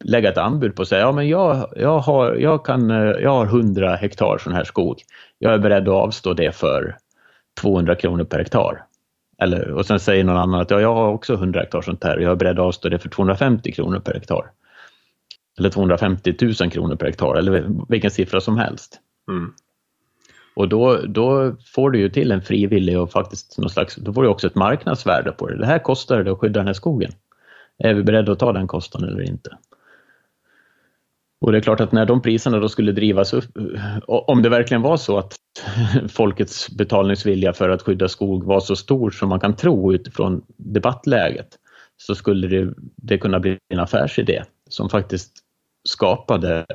lägga 0.00 0.28
ett 0.28 0.38
anbud 0.38 0.76
på 0.76 0.84
sig. 0.84 1.00
Ja, 1.00 1.12
men 1.12 1.28
jag, 1.28 1.72
jag, 1.76 1.98
har, 1.98 2.34
jag, 2.34 2.64
kan, 2.64 2.90
eh, 2.90 2.96
jag 2.96 3.30
har 3.30 3.46
100 3.46 3.96
hektar 3.96 4.38
sån 4.38 4.52
här 4.52 4.64
skog. 4.64 5.02
Jag 5.38 5.54
är 5.54 5.58
beredd 5.58 5.88
att 5.88 5.94
avstå 5.94 6.34
det 6.34 6.52
för 6.52 6.96
200 7.60 7.94
kronor 7.94 8.24
per 8.24 8.38
hektar. 8.38 8.84
Eller, 9.38 9.70
och 9.70 9.86
sen 9.86 10.00
säger 10.00 10.24
någon 10.24 10.36
annan 10.36 10.60
att 10.60 10.70
ja, 10.70 10.80
jag 10.80 10.94
har 10.94 11.08
också 11.08 11.34
100 11.34 11.60
hektar 11.60 11.80
sånt 11.80 12.04
här 12.04 12.16
och 12.16 12.22
jag 12.22 12.32
är 12.32 12.36
beredd 12.36 12.58
att 12.58 12.66
avstå 12.66 12.88
det 12.88 12.98
för 12.98 13.08
250 13.08 13.72
kronor 13.72 13.98
per 13.98 14.14
hektar. 14.14 14.50
Eller 15.58 15.70
250 15.70 16.34
000 16.40 16.70
kronor 16.70 16.96
per 16.96 17.06
hektar 17.06 17.34
eller 17.34 17.66
vilken 17.88 18.10
siffra 18.10 18.40
som 18.40 18.58
helst. 18.58 19.00
Mm. 19.30 19.52
Och 20.54 20.68
då, 20.68 20.96
då 20.96 21.56
får 21.74 21.90
du 21.90 21.98
ju 21.98 22.08
till 22.08 22.32
en 22.32 22.42
frivillig 22.42 23.00
och 23.00 23.12
faktiskt 23.12 23.58
någon 23.58 23.70
slags, 23.70 23.96
då 23.96 24.12
får 24.12 24.22
du 24.22 24.28
också 24.28 24.46
ett 24.46 24.54
marknadsvärde 24.54 25.32
på 25.32 25.48
det. 25.48 25.58
Det 25.58 25.66
här 25.66 25.78
kostar 25.78 26.24
det 26.24 26.32
att 26.32 26.38
skydda 26.38 26.60
den 26.60 26.66
här 26.66 26.74
skogen. 26.74 27.12
Är 27.78 27.94
vi 27.94 28.02
beredda 28.02 28.32
att 28.32 28.38
ta 28.38 28.52
den 28.52 28.66
kostnaden 28.66 29.08
eller 29.08 29.22
inte? 29.22 29.50
Och 31.42 31.52
det 31.52 31.58
är 31.58 31.62
klart 31.62 31.80
att 31.80 31.92
när 31.92 32.06
de 32.06 32.22
priserna 32.22 32.58
då 32.58 32.68
skulle 32.68 32.92
drivas 32.92 33.32
upp, 33.32 33.56
eh, 33.56 33.98
om 34.06 34.42
det 34.42 34.48
verkligen 34.48 34.82
var 34.82 34.96
så 34.96 35.18
att 35.18 35.36
folkets 36.08 36.70
betalningsvilja 36.70 37.52
för 37.52 37.68
att 37.68 37.82
skydda 37.82 38.08
skog 38.08 38.44
var 38.44 38.60
så 38.60 38.76
stor 38.76 39.10
som 39.10 39.28
man 39.28 39.40
kan 39.40 39.56
tro 39.56 39.94
utifrån 39.94 40.42
debattläget, 40.56 41.48
så 41.96 42.14
skulle 42.14 42.48
det, 42.48 42.74
det 42.96 43.18
kunna 43.18 43.40
bli 43.40 43.58
en 43.68 43.78
affärsidé 43.78 44.42
som 44.68 44.88
faktiskt 44.88 45.32
skapade 45.88 46.66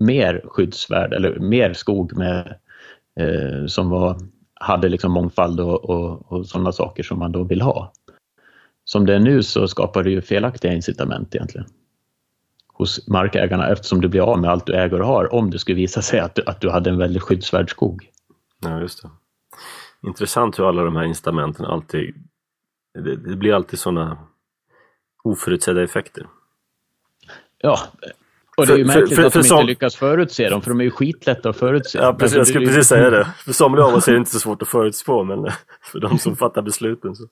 mer 0.00 0.42
skyddsvärd 0.44 1.12
eller 1.12 1.38
mer 1.38 1.72
skog 1.72 2.16
med, 2.16 2.58
eh, 3.20 3.66
som 3.66 3.90
var, 3.90 4.16
hade 4.54 4.88
liksom 4.88 5.12
mångfald 5.12 5.60
och, 5.60 5.84
och, 5.90 6.32
och 6.32 6.46
sådana 6.46 6.72
saker 6.72 7.02
som 7.02 7.18
man 7.18 7.32
då 7.32 7.44
vill 7.44 7.60
ha. 7.60 7.92
Som 8.84 9.06
det 9.06 9.14
är 9.14 9.20
nu 9.20 9.42
så 9.42 9.68
skapar 9.68 10.02
det 10.02 10.10
ju 10.10 10.20
felaktiga 10.20 10.72
incitament 10.72 11.34
egentligen 11.34 11.66
hos 12.74 13.08
markägarna 13.08 13.68
eftersom 13.68 14.00
du 14.00 14.08
blir 14.08 14.20
av 14.20 14.40
med 14.40 14.50
allt 14.50 14.66
du 14.66 14.74
äger 14.74 15.00
och 15.00 15.06
har 15.06 15.34
om 15.34 15.50
det 15.50 15.58
skulle 15.58 15.76
visa 15.76 16.02
sig 16.02 16.20
att 16.20 16.34
du, 16.34 16.42
att 16.46 16.60
du 16.60 16.70
hade 16.70 16.90
en 16.90 16.98
väldigt 16.98 17.22
skyddsvärd 17.22 17.70
skog. 17.70 18.10
Ja, 18.60 18.80
just 18.80 19.02
det. 19.02 19.10
Intressant 20.06 20.58
hur 20.58 20.68
alla 20.68 20.82
de 20.82 20.96
här 20.96 21.04
incitamenten 21.04 21.66
alltid, 21.66 22.14
det, 22.94 23.16
det 23.16 23.36
blir 23.36 23.54
alltid 23.54 23.78
sådana 23.78 24.18
oförutsedda 25.24 25.82
effekter. 25.82 26.26
Ja, 27.58 27.78
och 28.56 28.66
det 28.66 28.72
är 28.72 28.76
ju 28.76 28.84
märkligt 28.84 29.08
för, 29.08 29.16
för, 29.16 29.22
för, 29.22 29.26
att 29.26 29.44
de 29.44 29.48
som... 29.48 29.58
inte 29.58 29.66
lyckas 29.66 29.96
förutse 29.96 30.48
dem, 30.48 30.62
för 30.62 30.70
de 30.70 30.80
är 30.80 30.84
ju 30.84 30.90
skitlätta 30.90 31.48
att 31.48 31.56
förutse. 31.56 31.98
Ja, 31.98 32.14
precis, 32.14 32.36
jag 32.36 32.46
skulle 32.46 32.66
precis 32.66 32.86
säga 32.86 33.10
det. 33.10 33.24
För 33.38 33.52
somliga 33.52 33.84
av 33.84 33.94
oss 33.94 34.08
är 34.08 34.12
det 34.12 34.18
inte 34.18 34.30
så 34.30 34.40
svårt 34.40 34.62
att 34.62 34.68
förutspå, 34.68 35.24
men 35.24 35.50
för 35.92 36.00
de 36.00 36.18
som 36.18 36.36
fattar 36.36 36.62
besluten 36.62 37.16
så... 37.16 37.28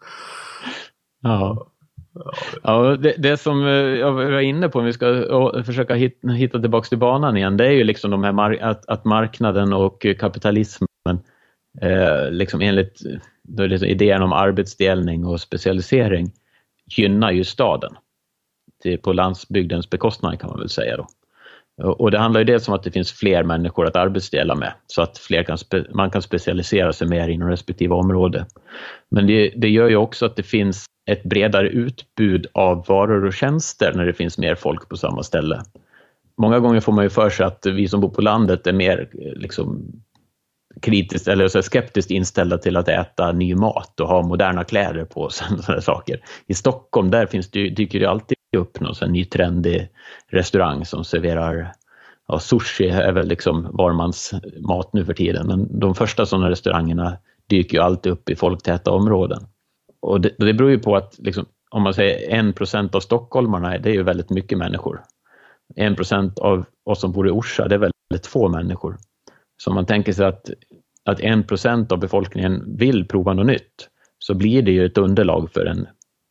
Ja. 1.20 1.66
Ja, 2.62 2.96
det, 2.96 3.14
det, 3.18 3.36
som 3.36 3.66
eh, 3.66 3.72
jag 3.72 4.12
var 4.12 4.40
inne 4.40 4.68
på, 4.68 4.78
om 4.78 4.84
vi 4.84 4.92
ska 4.92 5.62
försöka 5.66 5.94
hitta, 5.94 6.28
hitta 6.28 6.60
tillbaka 6.60 6.88
till 6.88 6.98
banan 6.98 7.36
igen, 7.36 7.56
det 7.56 7.66
är 7.66 7.70
ju 7.70 7.84
liksom 7.84 8.10
de 8.10 8.24
här 8.24 8.62
att, 8.62 8.88
att 8.88 9.04
marknaden 9.04 9.72
och 9.72 10.06
kapitalismen, 10.18 10.88
eh, 11.80 12.30
liksom 12.30 12.60
enligt 12.60 13.00
då 13.42 13.66
liksom 13.66 13.88
idén 13.88 14.22
om 14.22 14.32
arbetsdelning 14.32 15.26
och 15.26 15.40
specialisering, 15.40 16.32
gynnar 16.96 17.30
ju 17.30 17.44
staden 17.44 17.96
till, 18.82 18.98
på 18.98 19.12
landsbygdens 19.12 19.90
bekostnad 19.90 20.40
kan 20.40 20.50
man 20.50 20.58
väl 20.58 20.68
säga 20.68 20.96
då. 20.96 21.06
Och 21.82 22.10
det 22.10 22.18
handlar 22.18 22.40
ju 22.40 22.44
dels 22.44 22.68
om 22.68 22.74
att 22.74 22.82
det 22.82 22.90
finns 22.90 23.12
fler 23.12 23.42
människor 23.42 23.86
att 23.86 23.96
arbetsdela 23.96 24.54
med 24.54 24.72
så 24.86 25.02
att 25.02 25.18
fler 25.18 25.42
kan 25.42 25.58
man 25.94 26.10
kan 26.10 26.22
specialisera 26.22 26.92
sig 26.92 27.08
mer 27.08 27.28
inom 27.28 27.48
respektive 27.48 27.94
område. 27.94 28.46
Men 29.10 29.26
det, 29.26 29.52
det 29.56 29.68
gör 29.68 29.88
ju 29.88 29.96
också 29.96 30.26
att 30.26 30.36
det 30.36 30.42
finns 30.42 30.84
ett 31.06 31.22
bredare 31.22 31.68
utbud 31.68 32.46
av 32.54 32.84
varor 32.86 33.24
och 33.24 33.34
tjänster 33.34 33.92
när 33.94 34.06
det 34.06 34.12
finns 34.12 34.38
mer 34.38 34.54
folk 34.54 34.88
på 34.88 34.96
samma 34.96 35.22
ställe. 35.22 35.62
Många 36.36 36.58
gånger 36.58 36.80
får 36.80 36.92
man 36.92 37.04
ju 37.04 37.10
för 37.10 37.30
sig 37.30 37.46
att 37.46 37.66
vi 37.66 37.88
som 37.88 38.00
bor 38.00 38.08
på 38.08 38.20
landet 38.20 38.66
är 38.66 38.72
mer 38.72 39.08
liksom, 39.36 39.92
kritiskt 40.82 41.28
eller 41.28 41.48
så 41.48 41.62
skeptiskt 41.62 42.10
inställda 42.10 42.58
till 42.58 42.76
att 42.76 42.88
äta 42.88 43.32
ny 43.32 43.54
mat 43.54 44.00
och 44.00 44.08
ha 44.08 44.22
moderna 44.22 44.64
kläder 44.64 45.04
på 45.04 45.28
sig. 45.30 45.46
Sådana 45.62 45.80
saker. 45.80 46.20
I 46.46 46.54
Stockholm 46.54 47.10
där 47.10 47.26
finns 47.26 47.50
det, 47.50 47.68
dyker 47.68 48.00
det 48.00 48.10
alltid 48.10 48.36
upp 48.56 48.80
någon 48.80 48.94
sån 48.94 49.12
ny 49.12 49.24
trendig 49.24 49.88
restaurang 50.28 50.84
som 50.84 51.04
serverar 51.04 51.72
ja, 52.28 52.38
sushi 52.38 52.88
är 52.88 53.12
väl 53.12 53.28
liksom 53.28 53.68
varmans 53.72 54.34
mat 54.60 54.92
nu 54.92 55.04
för 55.04 55.14
tiden, 55.14 55.46
men 55.46 55.80
de 55.80 55.94
första 55.94 56.26
sådana 56.26 56.50
restaurangerna 56.50 57.16
dyker 57.46 57.78
ju 57.78 57.82
alltid 57.82 58.12
upp 58.12 58.30
i 58.30 58.36
folktäta 58.36 58.90
områden. 58.90 59.46
Och 60.02 60.20
det, 60.20 60.34
det 60.38 60.54
beror 60.54 60.70
ju 60.70 60.78
på 60.78 60.96
att 60.96 61.18
liksom, 61.18 61.46
om 61.70 61.82
man 61.82 61.94
säger 61.94 62.30
en 62.30 62.52
procent 62.52 62.94
av 62.94 63.00
stockholmarna, 63.00 63.78
det 63.78 63.90
är 63.90 63.94
ju 63.94 64.02
väldigt 64.02 64.30
mycket 64.30 64.58
människor. 64.58 65.02
En 65.76 65.96
procent 65.96 66.38
av 66.38 66.64
oss 66.84 67.00
som 67.00 67.12
bor 67.12 67.28
i 67.28 67.30
Orsa, 67.30 67.68
det 67.68 67.74
är 67.74 67.78
väldigt 67.78 68.26
få 68.26 68.48
människor. 68.48 68.96
Så 69.62 69.70
om 69.70 69.74
man 69.74 69.86
tänker 69.86 70.12
sig 70.12 70.26
att, 70.26 70.50
att 71.04 71.20
en 71.20 71.44
procent 71.44 71.92
av 71.92 71.98
befolkningen 71.98 72.76
vill 72.76 73.08
prova 73.08 73.32
något 73.32 73.46
nytt, 73.46 73.88
så 74.18 74.34
blir 74.34 74.62
det 74.62 74.72
ju 74.72 74.86
ett 74.86 74.98
underlag 74.98 75.50
för 75.52 75.66
en 75.66 75.86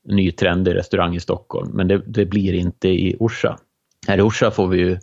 ny 0.08 0.32
trendig 0.32 0.76
restaurang 0.76 1.16
i 1.16 1.20
Stockholm, 1.20 1.72
men 1.74 1.88
det, 1.88 2.02
det, 2.06 2.26
blir 2.26 2.54
inte 2.54 2.90
i 2.90 3.16
Orsa. 3.20 3.58
Här 4.08 4.18
i 4.18 4.22
Orsa 4.22 4.52
får 4.52 4.68
vi 4.68 4.78
ju 4.78 5.00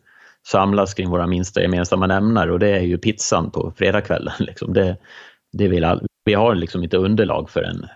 samlas 0.47 0.95
kring 0.95 1.11
våra 1.11 1.27
minsta 1.27 1.63
gemensamma 1.63 2.07
nämnare 2.07 2.53
och 2.53 2.59
det 2.59 2.69
är 2.69 2.81
ju 2.81 2.99
pizzan 2.99 3.51
på 3.51 3.73
fredagskvällen. 3.77 4.35
Liksom. 4.39 4.73
Det, 4.73 4.97
det 5.53 5.69
vill 5.69 5.85
all, 5.85 6.07
vi 6.25 6.35
har 6.35 6.55
liksom 6.55 6.85
inte 6.85 6.97
underlag 6.97 7.51
för 7.51 7.63
en 7.63 7.87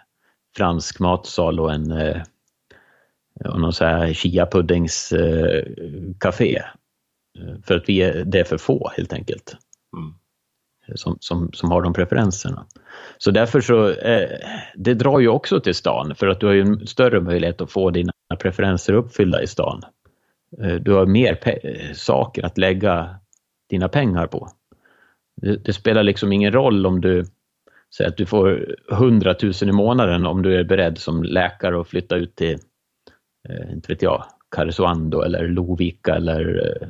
fransk 0.57 1.00
matsal 1.00 1.61
och 1.61 1.72
en 1.72 1.90
eh, 1.90 2.22
och 3.44 3.61
någon 3.61 3.72
så 3.72 3.84
här 3.84 4.12
chia-puddingscafé. 4.12 6.62
Eh, 7.38 7.55
för 7.64 7.76
att 7.76 7.88
vi 7.88 8.03
är, 8.03 8.24
det 8.24 8.40
är 8.40 8.44
för 8.44 8.59
få 8.59 8.90
helt 8.96 9.12
enkelt. 9.12 9.57
Mm. 9.96 10.14
Som, 10.94 11.16
som, 11.20 11.53
som 11.53 11.70
har 11.70 11.82
de 11.82 11.92
preferenserna. 11.92 12.66
Så 13.18 13.30
därför 13.30 13.61
så, 13.61 13.88
eh, 13.88 14.30
det 14.74 14.94
drar 14.94 15.20
ju 15.20 15.28
också 15.28 15.61
till 15.61 15.74
stan 15.74 16.14
för 16.14 16.26
att 16.26 16.40
du 16.40 16.46
har 16.46 16.53
ju 16.53 16.61
en 16.61 16.86
större 16.86 17.20
möjlighet 17.20 17.61
att 17.61 17.70
få 17.70 17.90
dina 17.90 18.12
preferenser 18.38 18.92
uppfyllda 18.92 19.42
i 19.42 19.46
stan. 19.46 19.82
Eh, 20.62 20.74
du 20.74 20.92
har 20.92 21.07
mer 21.07 21.38
saker 21.94 22.42
att 22.42 22.59
lägga 22.59 23.16
dina 23.70 23.88
pengar 23.88 24.26
på. 24.26 24.48
Det, 25.36 25.64
det, 25.64 25.72
spelar 25.72 26.03
liksom 26.03 26.32
ingen 26.32 26.53
roll 26.53 26.86
om 26.86 27.00
du 27.00 27.24
säger 27.97 28.11
att 28.11 28.16
du 28.16 28.26
får 28.26 28.76
100 28.93 29.34
000 29.43 29.53
i 29.62 29.72
månaden 29.72 30.26
om 30.26 30.43
du 30.43 30.57
är 30.57 30.64
beredd 30.64 30.99
som 30.99 31.22
läkare 31.22 31.80
att 31.80 31.88
flytta 31.88 32.16
ut 32.16 32.36
till, 32.36 32.59
eh, 33.49 33.72
inte 33.72 33.93
vet 33.93 34.03
jag, 34.03 34.24
Karesuando 34.57 35.22
eller 35.22 35.49
Lovika 35.49 36.14
eller 36.14 36.66
eh, 36.66 36.88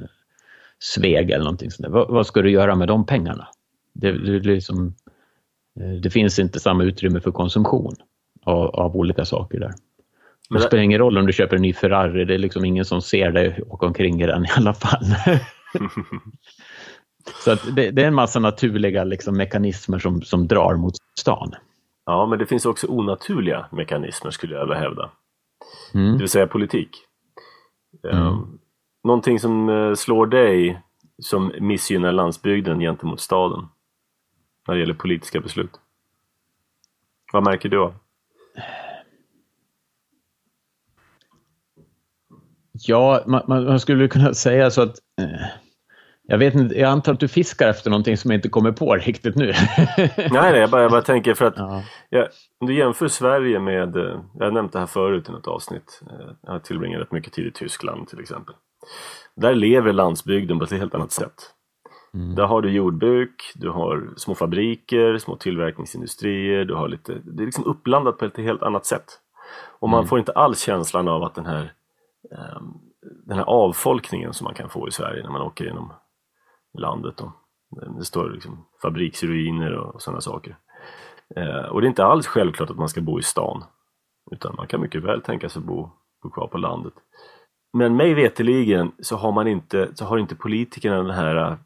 Sveg 0.78 1.30
eller 1.30 1.44
någonting 1.44 1.70
sånt 1.70 1.88
vad, 1.88 2.08
vad, 2.08 2.26
ska 2.26 2.42
du 2.42 2.50
göra 2.50 2.74
med 2.74 2.88
de 2.88 3.06
pengarna? 3.06 3.48
Det, 3.94 4.12
det, 4.12 4.38
liksom, 4.38 4.94
eh, 5.80 6.00
det 6.02 6.10
finns 6.10 6.38
inte 6.38 6.60
samma 6.60 6.84
utrymme 6.84 7.20
för 7.20 7.30
konsumtion 7.30 7.94
av, 8.44 8.66
av 8.66 8.96
olika 8.96 9.24
saker 9.24 9.60
där. 9.60 9.72
Men 10.50 10.60
det 10.60 10.66
spelar 10.66 10.82
ingen 10.82 10.98
roll 10.98 11.18
om 11.18 11.26
du 11.26 11.32
köper 11.32 11.56
en 11.56 11.62
ny 11.62 11.72
Ferrari, 11.72 12.24
det 12.24 12.34
är 12.34 12.38
liksom 12.38 12.64
ingen 12.64 12.84
som 12.84 13.02
ser 13.02 13.30
dig 13.30 13.62
åka 13.68 13.86
omkring 13.86 14.22
i 14.22 14.26
den 14.26 14.44
i 14.44 14.48
alla 14.56 14.74
fall. 14.74 15.04
Så 17.44 17.50
att 17.50 17.76
det, 17.76 17.90
det, 17.90 18.02
är 18.02 18.08
en 18.08 18.14
massa 18.14 18.40
naturliga 18.40 19.04
liksom, 19.04 19.36
mekanismer 19.36 19.98
som, 19.98 20.22
som 20.22 20.48
drar 20.48 20.74
mot 20.74 20.94
stan. 21.18 21.54
Ja, 22.06 22.26
men 22.26 22.38
det 22.38 22.46
finns 22.46 22.66
också 22.66 22.86
onaturliga 22.86 23.66
mekanismer 23.72 24.30
skulle 24.30 24.54
jag 24.54 24.66
vilja 24.66 24.80
hävda. 24.80 25.10
Mm. 25.94 26.12
Det 26.12 26.18
vill 26.18 26.28
säga 26.28 26.46
politik. 26.46 26.90
Mm. 28.04 28.26
Um, 28.26 28.58
någonting 29.04 29.40
som 29.40 29.68
uh, 29.68 29.94
slår 29.94 30.26
dig 30.26 30.80
som 31.18 31.52
missgynnar 31.60 32.12
landsbygden 32.12 32.80
gentemot 32.80 33.20
staden 33.20 33.68
när 34.68 34.74
det 34.74 34.80
gäller 34.80 34.94
politiska 34.94 35.40
beslut? 35.40 35.70
Vad 37.32 37.44
märker 37.44 37.68
du 37.68 37.78
av? 37.78 37.94
Ja, 42.72 43.22
man, 43.26 43.42
man, 43.48 43.80
skulle 43.80 44.08
kunna 44.08 44.34
säga 44.34 44.70
så 44.70 44.82
att 44.82 44.96
eh, 45.20 45.46
jag, 46.26 46.38
vet 46.38 46.54
inte, 46.54 46.78
jag 46.78 46.90
antar 46.90 47.12
att 47.12 47.20
du 47.20 47.28
fiskar 47.28 47.68
efter 47.68 47.90
någonting 47.90 48.16
som 48.16 48.30
jag 48.30 48.38
inte 48.38 48.48
kommer 48.48 48.72
på 48.72 48.94
riktigt 48.94 49.36
nu. 49.36 49.46
nej, 49.96 50.30
nej, 50.30 50.60
jag 50.60 50.70
bara, 50.70 50.82
jag 50.82 50.90
bara 50.90 51.02
tänker 51.02 51.34
för 51.34 51.44
att 51.44 51.54
ja. 51.56 51.82
jag, 52.10 52.28
om 52.60 52.66
du 52.66 52.74
jämför 52.74 53.08
Sverige 53.08 53.60
med, 53.60 53.96
eh, 53.96 54.20
jag 54.38 54.44
har 54.44 54.50
nämnt 54.50 54.72
det 54.72 54.78
här 54.78 54.86
förut 54.86 55.28
i 55.28 55.32
något 55.32 55.46
avsnitt, 55.46 56.02
eh, 56.10 56.26
jag 56.42 56.52
har 56.52 56.58
tillbringat 56.58 57.00
rätt 57.00 57.12
mycket 57.12 57.32
tid 57.32 57.46
i 57.46 57.50
Tyskland 57.50 58.08
till 58.08 58.20
exempel. 58.20 58.54
Där 59.34 59.54
lever 59.54 59.92
landsbygden 59.92 60.58
på 60.58 60.64
ett 60.64 60.70
helt 60.70 60.94
annat 60.94 61.12
sätt. 61.12 61.34
Mm. 62.14 62.34
Där 62.34 62.44
har 62.44 62.62
du 62.62 62.70
jordbruk, 62.70 63.52
du 63.54 63.68
har 63.68 64.10
små 64.16 64.34
fabriker, 64.34 65.18
små 65.18 65.36
tillverkningsindustrier, 65.36 66.64
du 66.64 66.74
har 66.74 66.88
lite, 66.88 67.18
det 67.24 67.42
är 67.42 67.46
liksom 67.46 67.64
uppblandat 67.64 68.18
på 68.18 68.24
ett 68.24 68.36
helt 68.36 68.62
annat 68.62 68.86
sätt. 68.86 69.04
Och 69.78 69.88
man 69.88 69.98
mm. 69.98 70.08
får 70.08 70.18
inte 70.18 70.32
alls 70.32 70.60
känslan 70.60 71.08
av 71.08 71.22
att 71.22 71.34
den 71.34 71.46
här, 71.46 71.72
um, 72.56 72.80
den 73.26 73.36
här 73.36 73.44
avfolkningen 73.44 74.32
som 74.32 74.44
man 74.44 74.54
kan 74.54 74.68
få 74.68 74.88
i 74.88 74.90
Sverige 74.90 75.22
när 75.22 75.30
man 75.30 75.42
åker 75.42 75.64
genom 75.64 75.92
landet. 76.78 77.16
Då. 77.16 77.32
Det 77.98 78.04
står 78.04 78.30
liksom 78.30 78.66
fabriksruiner 78.82 79.72
och 79.72 80.02
sådana 80.02 80.20
saker. 80.20 80.56
Eh, 81.36 81.64
och 81.64 81.80
det 81.80 81.86
är 81.86 81.88
inte 81.88 82.04
alls 82.04 82.26
självklart 82.26 82.70
att 82.70 82.76
man 82.76 82.88
ska 82.88 83.00
bo 83.00 83.18
i 83.18 83.22
stan. 83.22 83.64
Utan 84.30 84.54
man 84.56 84.66
kan 84.66 84.80
mycket 84.80 85.02
väl 85.02 85.20
tänka 85.20 85.48
sig 85.48 85.62
bo, 85.62 85.90
bo 86.22 86.30
kvar 86.30 86.46
på 86.46 86.58
landet. 86.58 86.94
Men 87.72 87.96
mig 87.96 88.14
veteligen 88.14 88.92
så 88.98 89.16
har 89.16 89.32
man 89.32 89.48
inte, 89.48 89.94
så 89.94 90.04
har 90.04 90.18
inte 90.18 90.34
politikerna 90.34 90.96
den 90.96 91.10
här 91.10 91.50
eh, 91.50 91.56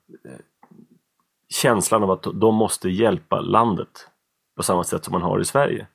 känslan 1.48 2.02
av 2.02 2.10
att 2.10 2.26
de 2.34 2.54
måste 2.54 2.88
hjälpa 2.88 3.40
landet 3.40 4.08
på 4.56 4.62
samma 4.62 4.84
sätt 4.84 5.04
som 5.04 5.12
man 5.12 5.22
har 5.22 5.40
i 5.40 5.44
Sverige. 5.44 5.86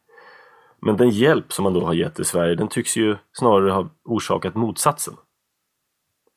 Men 0.82 0.97
den 0.97 1.09
hjälp 1.09 1.53
som 1.53 1.64
man 1.64 1.74
då 1.74 1.86
har 1.86 1.93
gett 1.93 2.20
i 2.20 2.24
Sverige 2.24 2.55
den 2.55 2.68
tycks 2.68 2.97
ju 2.97 3.18
snarare 3.34 3.72
ha 3.72 3.89
orsakat 4.03 4.55
motsatsen. 4.55 5.14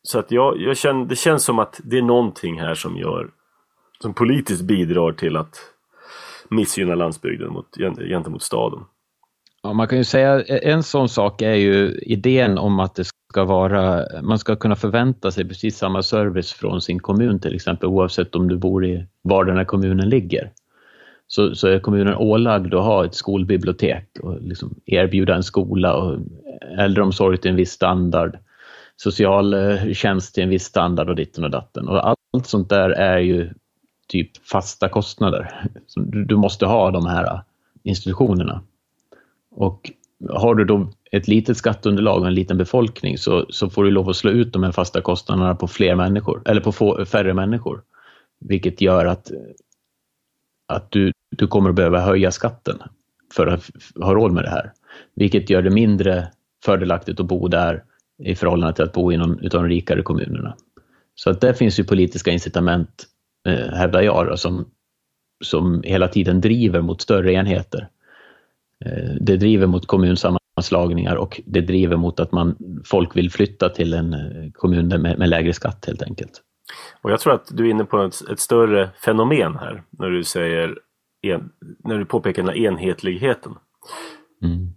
Så 0.09 0.19
att 0.19 0.31
jag, 0.31 0.61
jag 0.61 0.77
känner, 0.77 1.05
det 1.05 1.17
känns 1.17 1.45
som 1.45 1.59
att 1.59 1.81
det 1.85 1.99
är 1.99 2.03
någonting 2.03 2.61
här 2.61 2.75
som 2.75 2.97
gör 2.97 3.31
som 4.03 4.15
politiskt 4.15 4.63
bidrar 4.63 5.13
till 5.13 5.37
att 5.37 5.57
missgynna 6.49 6.95
landsbygden 6.95 7.53
mot, 7.53 7.67
gentemot 8.09 8.43
staden. 8.43 8.81
Ja, 9.63 9.73
man 9.73 9.89
kan 9.89 9.99
ju 9.99 10.05
säga 10.05 10.43
eh, 10.43 10.73
en 10.73 10.83
sån 10.83 11.09
sak 11.09 11.43
är 11.43 11.55
ju 11.55 11.99
idén 12.03 12.59
om 12.59 12.81
att 12.81 12.95
det 12.95 13.05
ska 13.05 13.45
vara, 13.45 14.05
man 14.23 14.39
ska 14.39 14.57
kunna 14.57 14.77
förvänta 14.77 15.31
sig 15.31 15.49
precis 15.49 15.77
samma 15.77 16.03
service 16.03 16.53
från 16.53 16.81
sin 16.81 17.01
kommun 17.01 17.41
till 17.41 17.55
exempel 17.55 17.89
oavsett 17.89 18.35
om 18.35 18.49
du 18.49 18.57
bor 18.57 18.85
i 18.85 19.07
var 19.23 19.45
den 19.45 19.57
här 19.57 19.65
kommunen 19.65 20.09
ligger. 20.09 20.51
Så, 21.27 21.55
så 21.55 21.69
är 21.69 21.79
kommunen 21.79 22.15
ålagd 22.15 22.75
att 22.75 22.85
ha 22.85 23.05
ett 23.05 23.15
skolbibliotek 23.15 24.09
och 24.23 24.43
liksom 24.43 24.75
erbjuda 24.87 25.35
en 25.35 25.43
skola 25.43 25.95
och 25.95 26.19
äldreomsorg 26.79 27.39
till 27.39 27.51
en 27.51 27.57
viss 27.57 27.71
standard, 27.71 28.39
socialtjänst 28.97 30.31
eh, 30.31 30.35
till 30.35 30.43
en 30.43 30.49
viss 30.49 30.65
standard 30.65 31.09
och 31.09 31.17
ditten 31.17 31.45
och 31.45 31.51
datten. 31.51 31.89
Och 31.89 32.09
allt 32.09 32.47
sånt 32.47 32.69
där 32.69 32.91
är 32.91 33.19
ju 33.19 33.51
typ 34.09 34.47
fasta 34.47 34.89
kostnader. 34.89 35.69
Du 36.27 36.37
måste 36.37 36.67
ha 36.67 36.91
de 36.91 37.07
här 37.07 37.25
eh, 37.25 37.41
institutionerna. 37.83 38.63
Och 39.51 39.91
har 40.31 40.55
du 40.55 40.65
då 40.65 40.89
ett 41.13 41.29
litet 41.29 41.57
skatteunderlag 41.57 42.21
och 42.21 42.27
en 42.27 42.35
liten 42.35 42.59
befolkning 42.59 43.19
så, 43.19 43.47
så 43.51 43.71
får 43.71 43.85
du 43.85 43.91
lov 43.91 44.09
att 44.09 44.17
slå 44.17 44.31
ut 44.31 44.53
de 44.53 44.63
här 44.63 44.73
fasta 44.73 45.01
kostnaderna 45.01 45.55
på 45.55 45.69
fler 45.69 45.95
människor, 45.95 46.43
eller 46.45 46.61
på 46.61 46.73
få, 46.73 47.05
färre 47.05 47.35
människor. 47.35 47.83
Vilket 48.41 48.81
gör 48.81 49.07
att, 49.07 49.31
att 50.67 50.91
du, 50.91 51.13
du 51.37 51.47
kommer 51.47 51.71
att 51.71 51.77
behöva 51.77 52.01
höja 52.01 52.31
skatten 52.31 52.79
för 53.35 53.47
att 53.47 53.71
ha 54.01 54.15
råd 54.15 54.33
med 54.33 54.45
det 54.45 54.51
här. 54.51 54.73
Vilket 55.15 55.51
gör 55.51 55.63
det 55.63 55.71
mindre 55.71 56.29
fördelaktigt 56.65 57.21
att 57.21 57.27
bo 57.27 57.49
där 57.49 57.85
i 58.19 58.35
förhållande 58.35 58.75
till 58.75 58.85
att 58.85 58.93
bo 58.93 59.13
i 59.13 59.17
någon 59.17 59.31
av 59.31 59.49
de 59.51 59.69
rikare 59.69 60.03
kommunerna. 60.03 60.57
Så 61.15 61.31
att 61.31 61.41
där 61.41 61.53
finns 61.53 61.81
ju 61.81 61.85
politiska 61.85 62.31
incitament, 62.31 63.05
eh, 63.49 63.75
hävdar 63.75 64.03
jag, 64.03 64.27
då, 64.27 64.37
som, 64.37 64.65
som 65.45 65.83
hela 65.83 66.09
tiden 66.09 66.41
driver 66.41 66.81
mot 66.81 67.03
större 67.03 67.33
enheter. 67.33 67.89
Eh, 68.85 69.15
det 69.21 69.37
driver 69.37 69.67
mot 69.67 69.87
kommunsammanslagningar 69.87 71.17
och 71.17 71.41
det 71.47 71.61
driver 71.61 71.97
mot 71.97 72.21
att 72.21 72.33
man, 72.33 72.57
folk 72.85 73.17
vill 73.17 73.31
flytta 73.31 73.69
till 73.69 73.95
en 73.95 74.15
eh, 74.15 74.51
kommun 74.53 74.89
med, 74.89 75.19
med 75.19 75.29
lägre 75.29 75.53
skatt 75.53 75.85
helt 75.87 76.03
enkelt. 76.03 76.43
Och 77.03 77.11
jag 77.11 77.21
tror 77.21 77.35
att 77.35 77.49
du 77.51 77.67
är 77.67 77.71
inne 77.71 77.85
på 77.85 78.03
ett, 78.03 78.29
ett 78.33 78.41
större 78.41 78.91
fenomen 79.05 79.57
här 79.57 79.83
när 79.91 80.11
du 80.11 80.25
säger 80.25 80.79
en, 81.23 81.51
när 81.85 81.99
du 81.99 82.05
påpekar 82.05 82.43
den 82.43 82.49
här 82.49 82.67
enhetligheten. 82.67 83.53
Mm. 84.43 84.69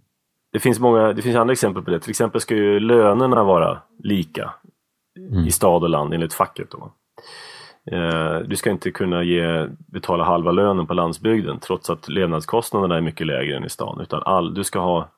Det 0.52 0.58
finns 0.58 0.80
många, 0.80 1.12
det 1.12 1.22
finns 1.22 1.36
andra 1.36 1.52
exempel 1.52 1.82
på 1.82 1.90
det. 1.90 2.00
Till 2.00 2.10
exempel 2.10 2.40
ska 2.40 2.54
ju 2.54 2.80
lönerna 2.80 3.44
vara 3.44 3.78
lika 3.98 4.54
mm. 5.32 5.46
i 5.46 5.50
stad 5.50 5.82
och 5.82 5.88
land 5.88 6.14
enligt 6.14 6.34
facket. 6.34 6.70
Då. 6.70 6.92
Eh, 7.96 8.38
du 8.38 8.56
ska 8.56 8.70
inte 8.70 8.90
kunna 8.90 9.22
ge, 9.22 9.68
betala 9.78 10.24
halva 10.24 10.50
lönen 10.50 10.86
på 10.86 10.94
landsbygden 10.94 11.58
trots 11.58 11.90
att 11.90 12.08
levnadskostnaderna 12.08 12.96
är 12.96 13.00
mycket 13.00 13.26
lägre 13.26 13.56
än 13.56 13.64
i 13.64 13.68
stan. 13.68 14.00
Utan 14.00 14.22
all, 14.22 14.54
du 14.54 14.64
ska 14.64 14.78
ha 14.78 15.08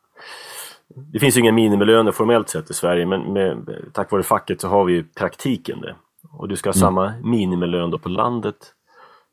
det 0.94 1.18
finns 1.18 1.36
inga 1.36 1.52
minimilöner 1.52 2.12
formellt 2.12 2.48
sett 2.48 2.70
i 2.70 2.74
Sverige 2.74 3.06
men 3.06 3.32
med, 3.32 3.68
tack 3.92 4.10
vare 4.10 4.22
facket 4.22 4.60
så 4.60 4.68
har 4.68 4.84
vi 4.84 5.02
praktiken 5.02 5.80
det. 5.80 5.94
Och 6.32 6.48
du 6.48 6.56
ska 6.56 6.68
ha 6.68 6.74
mm. 6.74 6.80
samma 6.80 7.12
minimilön 7.22 7.98
på 7.98 8.08
landet 8.08 8.56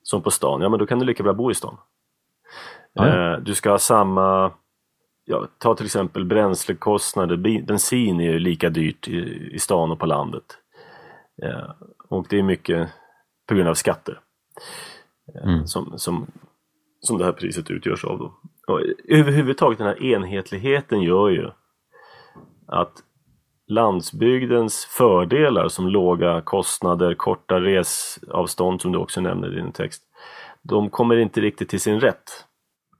som 0.03 0.21
på 0.21 0.31
stan. 0.31 0.61
Ja 0.61 0.69
men 0.69 0.79
då 0.79 0.85
kan 0.85 0.99
du 0.99 1.05
lika 1.05 1.23
bra 1.23 1.33
bo 1.33 1.51
i 1.51 1.55
stan. 1.55 1.77
Mm. 2.99 3.43
du 3.43 3.55
ska 3.55 3.69
ha 3.69 3.77
samma, 3.77 4.51
ja, 5.27 5.47
ta 5.57 5.75
till 5.75 5.85
exempel 5.85 6.25
bränslekostnader, 6.25 7.37
bensin 7.65 8.19
är 8.19 8.31
ju 8.31 8.39
lika 8.39 8.69
dyrt 8.69 9.07
i, 9.07 9.49
i 9.53 9.59
stan 9.59 9.91
och 9.91 9.99
på 9.99 10.05
landet. 10.05 10.43
Eh, 11.43 11.71
och 12.09 12.27
det 12.29 12.39
är 12.39 12.43
mycket 12.43 12.89
på 13.47 13.55
grund 13.55 13.69
av 13.69 13.73
skatter. 13.73 14.19
Eh, 15.35 15.49
mm. 15.49 15.67
Som, 15.67 15.93
som, 15.97 16.27
som 16.99 17.17
det 17.17 17.25
här 17.25 17.31
priset 17.31 17.71
utgörs 17.71 18.05
av. 18.05 18.19
Då. 18.19 18.33
Och 18.67 18.81
överhuvudtaget 19.07 19.77
den 19.77 19.87
här 19.87 20.03
enhetligheten 20.03 21.01
gör 21.01 21.29
ju 21.29 21.49
att 22.67 22.93
landsbygdens 23.67 24.85
fördelar 24.85 25.67
som 25.67 25.87
låga 25.87 26.41
kostnader, 26.41 27.13
korta 27.13 27.61
resavstånd 27.61 28.81
som 28.81 28.91
du 28.91 28.97
också 28.97 29.21
nämner 29.21 29.51
i 29.51 29.55
din 29.55 29.71
text, 29.71 30.03
de 30.61 30.89
kommer 30.89 31.17
inte 31.17 31.41
riktigt 31.41 31.69
till 31.69 31.81
sin 31.81 31.99
rätt 31.99 32.46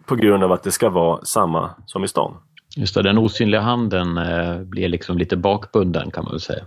på 0.07 0.15
grund 0.15 0.43
av 0.43 0.51
att 0.51 0.63
det 0.63 0.71
ska 0.71 0.89
vara 0.89 1.25
samma 1.25 1.75
som 1.85 2.03
i 2.03 2.07
stan. 2.07 2.37
Just 2.75 2.95
det, 2.95 3.01
den 3.01 3.17
osynliga 3.17 3.61
handen 3.61 4.17
eh, 4.17 4.61
blir 4.61 4.89
liksom 4.89 5.17
lite 5.17 5.37
bakbunden 5.37 6.11
kan 6.11 6.23
man 6.23 6.33
väl 6.33 6.41
säga. 6.41 6.65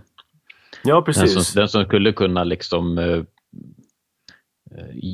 Ja, 0.83 1.01
precis. 1.01 1.33
Den 1.33 1.43
som, 1.43 1.61
den 1.61 1.69
som 1.69 1.83
skulle 1.85 2.11
kunna 2.11 2.43
liksom 2.43 2.97
eh, 2.97 3.23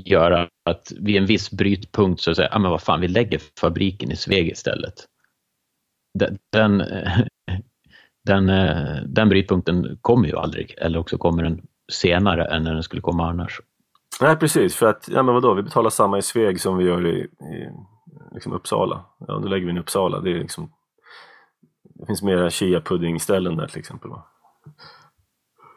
göra 0.06 0.48
att 0.70 0.92
vid 1.00 1.16
en 1.16 1.26
viss 1.26 1.52
brytpunkt 1.52 2.22
så 2.22 2.36
säger 2.36 2.56
ah, 2.56 2.60
men 2.60 2.72
vad 2.72 2.82
fan, 2.82 3.02
vi 3.02 3.08
lägger 3.08 3.42
fabriken 3.60 4.12
i 4.12 4.16
Sveg 4.16 4.48
istället. 4.52 4.94
Den, 6.20 6.38
den, 6.52 6.78
den, 8.28 8.50
eh, 8.50 8.96
den 9.06 9.30
brytpunkten 9.30 9.98
kommer 10.02 10.28
ju 10.28 10.38
aldrig, 10.38 10.76
eller 10.78 11.00
också 11.00 11.18
kommer 11.18 11.44
den 11.44 11.62
senare 11.92 12.46
än 12.46 12.64
när 12.64 12.74
den 12.74 12.84
skulle 12.84 13.02
komma 13.02 13.30
annars. 13.30 13.62
Nej 14.22 14.36
precis, 14.36 14.76
för 14.76 14.86
att 14.86 15.10
ja, 15.12 15.24
men 15.24 15.34
vadå, 15.34 15.54
vi 15.54 15.64
betalar 15.64 15.90
samma 15.90 16.18
i 16.18 16.22
Sveg 16.22 16.62
som 16.62 16.78
vi 16.78 16.86
gör 16.86 17.08
i, 17.08 17.20
i 17.20 17.70
liksom 18.34 18.54
Uppsala. 18.54 19.06
Ja, 19.28 19.34
då 19.34 19.48
lägger 19.48 19.66
vi 19.66 19.72
in 19.72 19.78
Uppsala. 19.78 20.20
Det, 20.20 20.32
är 20.32 20.40
liksom, 20.40 20.72
det 21.84 22.06
finns 22.06 22.22
mera 22.22 22.50
chia-puddingställen 22.50 23.58
där 23.58 23.68
till 23.68 23.80
exempel. 23.80 24.10
Va? 24.10 24.24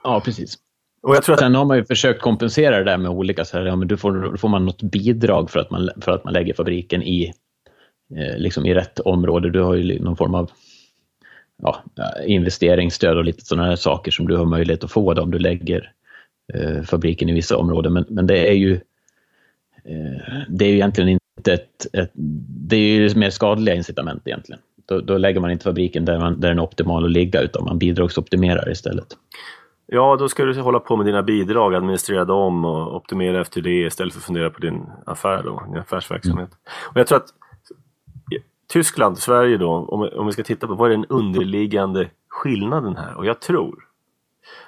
Ja, 0.02 0.20
precis. 0.24 0.58
Och 1.02 1.16
jag 1.16 1.22
tror 1.22 1.34
att... 1.34 1.40
Sen 1.40 1.54
har 1.54 1.64
man 1.64 1.76
ju 1.76 1.84
försökt 1.84 2.22
kompensera 2.22 2.78
det 2.78 2.84
där 2.84 2.98
med 2.98 3.10
olika, 3.10 3.44
så 3.44 3.58
här, 3.58 3.64
ja, 3.64 3.76
men 3.76 3.88
då 3.88 3.96
får, 3.96 4.30
då 4.30 4.36
får 4.36 4.48
man 4.48 4.64
något 4.64 4.82
bidrag 4.82 5.50
för 5.50 5.60
att 5.60 5.70
man, 5.70 5.90
för 6.00 6.12
att 6.12 6.24
man 6.24 6.32
lägger 6.32 6.54
fabriken 6.54 7.02
i, 7.02 7.32
eh, 8.16 8.38
liksom 8.38 8.66
i 8.66 8.74
rätt 8.74 9.00
område. 9.00 9.50
Du 9.50 9.60
har 9.60 9.74
ju 9.74 10.00
någon 10.00 10.16
form 10.16 10.34
av 10.34 10.50
ja, 11.62 11.82
investeringsstöd 12.26 13.16
och 13.16 13.24
lite 13.24 13.44
sådana 13.44 13.68
här 13.68 13.76
saker 13.76 14.10
som 14.10 14.28
du 14.28 14.36
har 14.36 14.44
möjlighet 14.44 14.84
att 14.84 14.92
få 14.92 15.14
då, 15.14 15.22
om 15.22 15.30
du 15.30 15.38
lägger 15.38 15.92
eh, 16.54 16.82
fabriken 16.82 17.28
i 17.28 17.32
vissa 17.32 17.56
områden. 17.56 17.92
Men, 17.92 18.04
men 18.08 18.26
det 18.26 18.48
är 18.48 18.54
ju 18.54 18.74
eh, 19.84 20.42
det 20.48 20.64
är 20.64 20.68
ju 20.68 20.74
egentligen 20.74 21.19
ett, 21.48 21.86
ett, 21.92 22.10
det 22.68 22.76
är 22.76 22.80
ju 22.80 23.14
mer 23.14 23.30
skadliga 23.30 23.74
incitament 23.74 24.22
egentligen. 24.24 24.60
Då, 24.86 25.00
då 25.00 25.18
lägger 25.18 25.40
man 25.40 25.50
inte 25.50 25.64
fabriken 25.64 26.04
där, 26.04 26.18
man, 26.18 26.40
där 26.40 26.48
den 26.48 26.58
är 26.58 26.62
optimal 26.62 27.04
att 27.04 27.10
ligga 27.10 27.40
utan 27.40 27.64
man 27.64 27.78
bidragsoptimerar 27.78 28.70
istället. 28.70 29.06
Ja, 29.86 30.16
då 30.16 30.28
ska 30.28 30.44
du 30.44 30.60
hålla 30.60 30.80
på 30.80 30.96
med 30.96 31.06
dina 31.06 31.22
bidrag, 31.22 31.74
administrera 31.74 32.24
dem 32.24 32.64
och 32.64 32.96
optimera 32.96 33.40
efter 33.40 33.60
det 33.60 33.86
istället 33.86 34.12
för 34.12 34.20
att 34.20 34.24
fundera 34.24 34.50
på 34.50 34.60
din 34.60 34.86
affär 35.06 35.42
då, 35.42 35.62
din 35.68 35.78
affärsverksamhet. 35.78 36.36
Mm. 36.36 36.90
Och 36.92 36.96
jag 36.96 37.06
tror 37.06 37.18
att 37.18 37.28
Tyskland, 38.68 39.18
Sverige 39.18 39.56
då, 39.56 39.70
om, 39.70 40.08
om 40.16 40.26
vi 40.26 40.32
ska 40.32 40.42
titta 40.42 40.66
på 40.66 40.74
vad 40.74 40.90
är 40.90 40.96
den 40.96 41.06
underliggande 41.08 42.10
skillnaden 42.28 42.96
här? 42.96 43.16
Och 43.16 43.26
jag 43.26 43.40
tror 43.40 43.84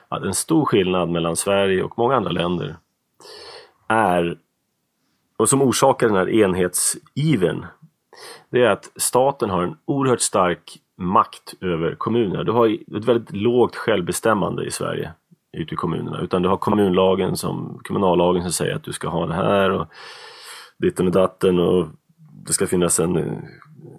att 0.08 0.22
en 0.22 0.34
stor 0.34 0.64
skillnad 0.64 1.08
mellan 1.08 1.36
Sverige 1.36 1.82
och 1.82 1.98
många 1.98 2.16
andra 2.16 2.30
länder 2.30 2.76
är, 3.88 4.38
och 5.42 5.48
som 5.48 5.62
orsakar 5.62 6.06
den 6.06 6.16
här 6.16 6.30
enhetsiven, 6.30 7.66
det 8.50 8.62
är 8.62 8.70
att 8.70 8.90
staten 8.96 9.50
har 9.50 9.62
en 9.62 9.76
oerhört 9.84 10.20
stark 10.20 10.78
makt 10.98 11.54
över 11.60 11.94
kommunerna. 11.94 12.44
Du 12.44 12.52
har 12.52 12.68
ett 12.96 13.04
väldigt 13.04 13.36
lågt 13.36 13.76
självbestämmande 13.76 14.64
i 14.64 14.70
Sverige 14.70 15.12
ute 15.52 15.74
i 15.74 15.76
kommunerna 15.76 16.20
utan 16.20 16.42
du 16.42 16.48
har 16.48 16.56
kommunlagen 16.56 17.36
som, 17.36 17.80
kommunallagen 17.84 18.42
som 18.42 18.52
säger 18.52 18.74
att 18.74 18.82
du 18.82 18.92
ska 18.92 19.08
ha 19.08 19.26
det 19.26 19.34
här 19.34 19.70
och 19.70 19.86
ditten 20.78 21.06
och 21.06 21.12
datten 21.12 21.58
och 21.58 21.86
det 22.46 22.52
ska 22.52 22.66
finnas 22.66 23.00
en 23.00 23.16
eh, 23.16 23.38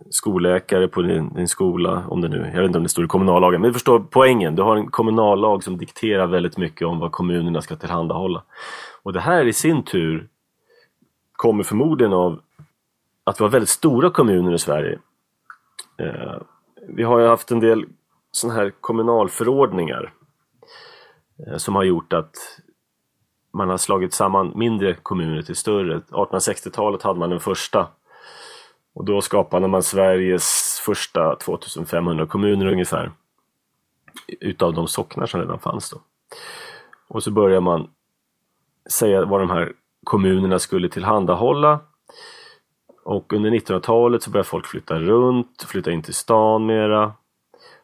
skolläkare 0.10 0.88
på 0.88 1.02
din, 1.02 1.34
din, 1.34 1.48
skola, 1.48 2.04
om 2.08 2.22
det 2.22 2.28
nu, 2.28 2.52
jag 2.54 2.62
vet 2.62 2.68
inte 2.68 2.78
om 2.78 2.84
det 2.84 2.90
står 2.90 3.06
i 3.06 3.08
kommunallagen, 3.08 3.62
men 3.62 3.70
du 3.70 3.74
förstår 3.74 4.00
poängen. 4.00 4.56
Du 4.56 4.62
har 4.62 4.76
en 4.76 4.88
kommunallag 4.88 5.64
som 5.64 5.78
dikterar 5.78 6.28
väldigt 6.28 6.58
mycket 6.58 6.88
om 6.88 7.00
vad 7.00 7.12
kommunerna 7.12 7.62
ska 7.62 7.76
tillhandahålla. 7.76 8.44
Och 9.04 9.14
det 9.14 9.20
här 9.20 9.46
i 9.46 9.54
sin 9.54 9.84
tur 9.84 10.28
kommer 11.44 11.64
förmodligen 11.64 12.14
av 12.14 12.42
att 13.24 13.40
vi 13.40 13.44
har 13.44 13.50
väldigt 13.50 13.70
stora 13.70 14.10
kommuner 14.10 14.54
i 14.54 14.60
Sverige. 14.60 15.00
Eh, 15.98 16.38
vi 16.88 17.04
har 17.04 17.20
ju 17.20 17.28
haft 17.28 17.52
en 17.52 17.60
del 17.60 17.86
sådana 18.32 18.60
här 18.60 18.74
kommunalförordningar 18.82 20.14
eh, 21.48 21.58
som 21.58 21.76
har 21.76 21.84
gjort 21.84 22.14
att 22.14 22.36
man 23.54 23.70
har 23.70 23.78
slagit 23.78 24.14
samman 24.14 24.52
mindre 24.56 24.94
kommuner 24.94 25.42
till 25.42 25.56
större. 25.56 26.00
1860-talet 26.00 27.02
hade 27.02 27.20
man 27.20 27.30
den 27.30 27.40
första 27.40 27.88
och 28.94 29.06
då 29.06 29.22
skapade 29.22 29.68
man 29.68 29.84
Sveriges 29.84 30.80
första 30.86 31.36
2500 31.36 32.26
kommuner 32.26 32.66
ungefär 32.66 33.12
utav 34.28 34.74
de 34.74 34.88
socknar 34.88 35.26
som 35.26 35.40
redan 35.40 35.60
fanns 35.60 35.90
då. 35.90 35.98
Och 37.08 37.24
så 37.24 37.32
börjar 37.32 37.62
man 37.62 37.90
säga 38.90 39.26
vad 39.26 39.42
de 39.42 39.50
här 39.50 39.74
kommunerna 40.04 40.60
skulle 40.60 40.90
tillhandahålla 40.90 41.80
och 43.06 43.34
under 43.34 43.52
1900-talet 43.52 44.24
så 44.24 44.32
började 44.32 44.50
folk 44.50 44.66
flytta 44.66 45.00
runt, 45.00 45.66
flytta 45.68 45.92
in 45.92 46.02
till 46.02 46.14
stan 46.14 46.66
mera. 46.66 47.14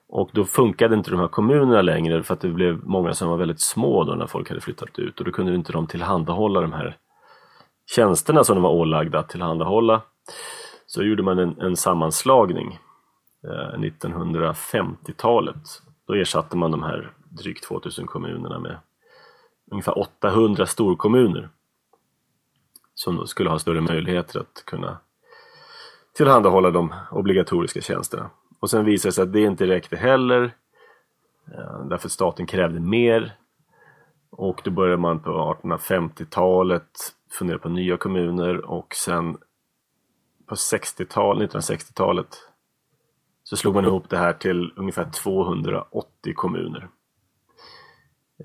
Och 0.09 0.29
då 0.33 0.45
funkade 0.45 0.95
inte 0.95 1.11
de 1.11 1.19
här 1.19 1.27
kommunerna 1.27 1.81
längre 1.81 2.23
för 2.23 2.33
att 2.33 2.41
det 2.41 2.49
blev 2.49 2.83
många 2.83 3.13
som 3.13 3.29
var 3.29 3.37
väldigt 3.37 3.61
små 3.61 4.03
då 4.03 4.15
när 4.15 4.27
folk 4.27 4.49
hade 4.49 4.61
flyttat 4.61 4.99
ut 4.99 5.19
och 5.19 5.25
då 5.25 5.31
kunde 5.31 5.55
inte 5.55 5.71
de 5.71 5.87
tillhandahålla 5.87 6.61
de 6.61 6.73
här 6.73 6.97
tjänsterna 7.95 8.43
som 8.43 8.55
de 8.55 8.63
var 8.63 8.71
ålagda 8.71 9.19
att 9.19 9.29
tillhandahålla. 9.29 10.01
Så 10.85 11.03
gjorde 11.03 11.23
man 11.23 11.39
en, 11.39 11.61
en 11.61 11.75
sammanslagning 11.75 12.79
eh, 13.47 13.79
1950-talet. 13.79 15.81
Då 16.07 16.13
ersatte 16.13 16.57
man 16.57 16.71
de 16.71 16.83
här 16.83 17.11
drygt 17.29 17.63
2000 17.63 18.07
kommunerna 18.07 18.59
med 18.59 18.77
ungefär 19.71 19.99
800 19.99 20.65
storkommuner 20.65 21.49
som 22.99 23.15
då 23.15 23.25
skulle 23.25 23.49
ha 23.49 23.59
större 23.59 23.81
möjligheter 23.81 24.39
att 24.39 24.63
kunna 24.65 24.97
tillhandahålla 26.13 26.71
de 26.71 26.93
obligatoriska 27.11 27.81
tjänsterna. 27.81 28.29
Och 28.59 28.69
sen 28.69 28.85
visade 28.85 29.09
det 29.09 29.13
sig 29.13 29.23
att 29.23 29.33
det 29.33 29.41
inte 29.41 29.67
räckte 29.67 29.95
heller 29.95 30.43
eh, 31.51 31.85
därför 31.89 32.07
att 32.07 32.11
staten 32.11 32.45
krävde 32.45 32.79
mer. 32.79 33.35
Och 34.29 34.61
då 34.63 34.71
började 34.71 34.97
man 34.97 35.19
på 35.19 35.57
1850-talet 35.63 37.15
fundera 37.31 37.57
på 37.57 37.69
nya 37.69 37.97
kommuner 37.97 38.65
och 38.65 38.95
sen 38.95 39.37
på 40.45 40.55
60-talet, 40.55 41.53
1960-talet 41.53 42.37
så 43.43 43.57
slog 43.57 43.75
man 43.75 43.85
ihop 43.85 44.09
det 44.09 44.17
här 44.17 44.33
till 44.33 44.73
ungefär 44.75 45.11
280 45.11 46.33
kommuner. 46.35 46.89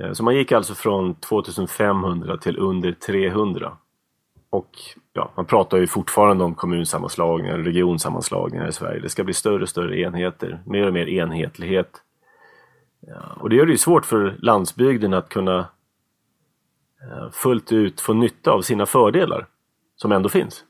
Eh, 0.01 0.13
så 0.13 0.25
man 0.25 0.37
gick 0.37 0.53
alltså 0.53 0.75
från 0.75 1.15
2500 1.15 2.37
till 2.39 2.59
under 2.59 2.93
300. 2.93 3.79
Och 4.55 4.79
ja, 5.13 5.33
man 5.37 5.47
pratar 5.47 5.79
ju 5.79 5.87
fortfarande 5.87 6.45
om 6.45 6.55
kommunsammanslagningar, 6.55 7.59
regionsammanslagningar 7.59 8.69
i 8.69 8.73
Sverige. 8.73 9.01
Det 9.01 9.09
ska 9.09 9.25
bli 9.25 9.35
större 9.35 9.63
och 9.63 9.69
större 9.69 10.01
enheter, 10.01 10.63
mer 10.67 10.87
och 10.87 10.93
mer 10.93 11.09
enhetlighet. 11.09 11.91
Ja, 13.01 13.37
och 13.41 13.51
det 13.51 13.57
gör 13.57 13.67
det 13.67 13.73
ju 13.73 13.79
svårt 13.79 14.07
för 14.07 14.37
landsbygden 14.39 15.15
att 15.15 15.29
kunna 15.29 15.59
eh, 17.03 17.31
fullt 17.33 17.73
ut 17.73 18.01
få 18.01 18.13
nytta 18.13 18.51
av 18.51 18.63
sina 18.63 18.87
fördelar 18.87 19.47
som 19.97 20.13
ändå 20.13 20.29
finns. 20.29 20.65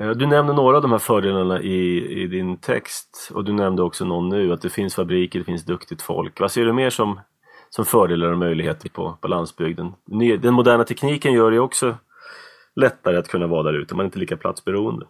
Eh, 0.00 0.10
du 0.10 0.26
nämner 0.26 0.54
några 0.54 0.76
av 0.76 0.82
de 0.82 0.92
här 0.92 0.98
fördelarna 0.98 1.60
i, 1.60 2.08
i 2.22 2.26
din 2.26 2.56
text 2.56 3.30
och 3.34 3.44
du 3.44 3.52
nämnde 3.52 3.82
också 3.82 4.04
någon 4.04 4.28
nu, 4.28 4.52
att 4.52 4.62
det 4.62 4.70
finns 4.70 4.94
fabriker, 4.94 5.38
det 5.38 5.44
finns 5.44 5.64
duktigt 5.64 6.02
folk. 6.02 6.40
Vad 6.40 6.52
ser 6.52 6.64
du 6.64 6.72
mer 6.72 6.90
som 6.90 7.20
som 7.76 7.84
fördelar 7.84 8.32
och 8.32 8.38
möjligheter 8.38 8.88
på, 8.88 9.18
på 9.20 9.28
landsbygden. 9.28 9.92
Den 10.40 10.54
moderna 10.54 10.84
tekniken 10.84 11.32
gör 11.32 11.50
det 11.50 11.58
också 11.58 11.96
lättare 12.76 13.16
att 13.16 13.28
kunna 13.28 13.46
vara 13.46 13.62
där 13.62 13.78
ute, 13.78 13.94
man 13.94 14.04
är 14.04 14.04
inte 14.04 14.18
lika 14.18 14.36
platsberoende. 14.36 15.06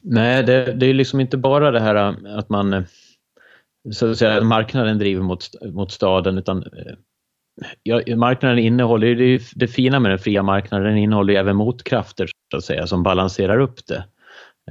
Nej, 0.00 0.42
det, 0.42 0.72
det 0.72 0.86
är 0.86 0.94
liksom 0.94 1.20
inte 1.20 1.36
bara 1.36 1.70
det 1.70 1.80
här 1.80 1.94
äh, 1.94 2.38
att 2.38 2.48
man 2.48 2.72
äh, 2.72 2.82
så 3.92 4.10
att 4.10 4.18
säga, 4.18 4.40
marknaden 4.40 4.98
driver 4.98 5.22
mot, 5.22 5.48
mot 5.72 5.92
staden 5.92 6.38
utan 6.38 6.62
äh, 6.62 6.94
ja, 7.82 8.16
marknaden 8.16 8.58
innehåller, 8.58 9.14
det, 9.14 9.42
det 9.54 9.68
fina 9.68 10.00
med 10.00 10.10
den 10.10 10.18
fria 10.18 10.42
marknaden, 10.42 10.86
den 10.86 10.98
innehåller 10.98 11.34
även 11.34 11.56
motkrafter 11.56 12.28
så 12.50 12.56
att 12.56 12.64
säga 12.64 12.86
som 12.86 13.02
balanserar 13.02 13.58
upp 13.58 13.86
det. 13.86 14.04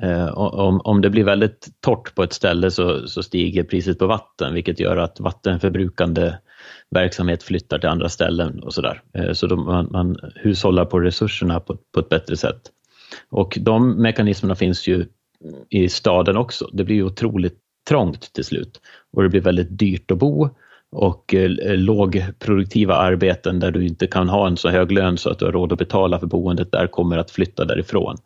Eh, 0.01 0.37
om, 0.37 0.81
om 0.81 1.01
det 1.01 1.09
blir 1.09 1.23
väldigt 1.23 1.67
torrt 1.79 2.15
på 2.15 2.23
ett 2.23 2.33
ställe 2.33 2.71
så, 2.71 3.07
så 3.07 3.23
stiger 3.23 3.63
priset 3.63 3.99
på 3.99 4.07
vatten 4.07 4.53
vilket 4.53 4.79
gör 4.79 4.97
att 4.97 5.19
vattenförbrukande 5.19 6.33
verksamhet 6.89 7.43
flyttar 7.43 7.79
till 7.79 7.89
andra 7.89 8.09
ställen 8.09 8.63
och 8.63 8.73
sådär. 8.73 9.01
Eh, 9.13 9.33
så 9.33 9.47
de, 9.47 9.65
man, 9.65 9.87
man 9.91 10.17
hushållar 10.35 10.85
på 10.85 10.99
resurserna 10.99 11.59
på, 11.59 11.77
på 11.93 11.99
ett 11.99 12.09
bättre 12.09 12.37
sätt. 12.37 12.61
Och 13.29 13.57
de 13.61 14.01
mekanismerna 14.01 14.55
finns 14.55 14.87
ju 14.87 15.05
i 15.69 15.89
staden 15.89 16.37
också. 16.37 16.69
Det 16.73 16.83
blir 16.83 17.03
otroligt 17.03 17.57
trångt 17.89 18.33
till 18.33 18.45
slut 18.45 18.81
och 19.13 19.23
det 19.23 19.29
blir 19.29 19.41
väldigt 19.41 19.79
dyrt 19.79 20.11
att 20.11 20.17
bo 20.17 20.49
och 20.91 21.33
eh, 21.33 21.49
lågproduktiva 21.77 22.95
arbeten 22.95 23.59
där 23.59 23.71
du 23.71 23.87
inte 23.87 24.07
kan 24.07 24.29
ha 24.29 24.47
en 24.47 24.57
så 24.57 24.69
hög 24.69 24.91
lön 24.91 25.17
så 25.17 25.29
att 25.29 25.39
du 25.39 25.45
har 25.45 25.51
råd 25.51 25.71
att 25.71 25.79
betala 25.79 26.19
för 26.19 26.27
boendet 26.27 26.71
där 26.71 26.87
kommer 26.87 27.17
att 27.17 27.31
flytta 27.31 27.65
därifrån. 27.65 28.17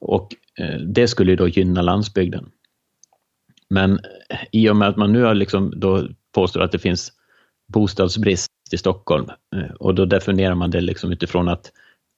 Och 0.00 0.28
eh, 0.58 0.78
det 0.80 1.08
skulle 1.08 1.30
ju 1.30 1.36
då 1.36 1.48
gynna 1.48 1.82
landsbygden. 1.82 2.50
Men 3.70 3.92
eh, 4.30 4.38
i 4.52 4.68
och 4.68 4.76
med 4.76 4.88
att 4.88 4.96
man 4.96 5.12
nu 5.12 5.22
har 5.22 5.34
liksom 5.34 5.72
då 5.76 6.08
påstår 6.34 6.60
att 6.60 6.72
det 6.72 6.78
finns 6.78 7.12
bostadsbrist 7.72 8.52
i 8.72 8.78
Stockholm 8.78 9.26
eh, 9.56 9.70
och 9.70 9.94
då 9.94 10.04
definierar 10.04 10.54
man 10.54 10.70
det 10.70 10.80
liksom 10.80 11.12
utifrån 11.12 11.48
att 11.48 11.72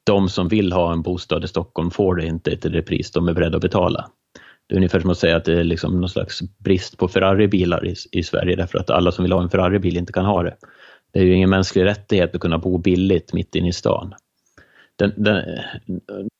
de 0.07 0.29
som 0.29 0.49
vill 0.49 0.73
ha 0.73 0.93
en 0.93 1.03
bostad 1.03 1.45
i 1.45 1.49
Stockholm 1.49 1.91
får 1.91 2.15
det 2.15 2.27
inte 2.27 2.57
till 2.57 2.73
det 2.73 2.83
pris 2.83 3.11
de 3.11 3.29
är 3.29 3.33
beredda 3.33 3.57
att 3.57 3.63
betala. 3.63 4.11
Det 4.67 4.75
är 4.75 4.77
ungefär 4.77 5.01
som 5.01 5.11
att 5.11 5.19
säga 5.19 5.37
att 5.37 5.45
det 5.45 5.61
är 5.61 5.65
liksom 5.65 6.01
någon 6.01 6.09
slags 6.09 6.41
brist 6.59 6.99
på 6.99 7.09
Ferraribilar 7.09 7.87
i, 7.87 7.95
i 8.13 8.23
Sverige 8.23 8.57
därför 8.57 8.79
att 8.79 8.91
alla 8.91 9.13
som 9.13 9.23
vill 9.23 9.33
ha 9.33 9.43
en 9.43 9.51
Ferraribil 9.51 9.97
inte 9.97 10.13
kan 10.13 10.25
ha 10.25 10.43
det. 10.43 10.57
Det 11.13 11.19
är 11.19 11.25
ju 11.25 11.35
ingen 11.35 11.51
mänsklig 11.51 11.85
rättighet 11.85 12.35
att 12.35 12.41
kunna 12.41 12.59
bo 12.59 12.79
billigt 12.79 13.33
mitt 13.33 13.55
inne 13.55 13.69
i 13.69 13.73
stan. 13.73 14.15
Den, 15.01 15.13
den, 15.17 15.45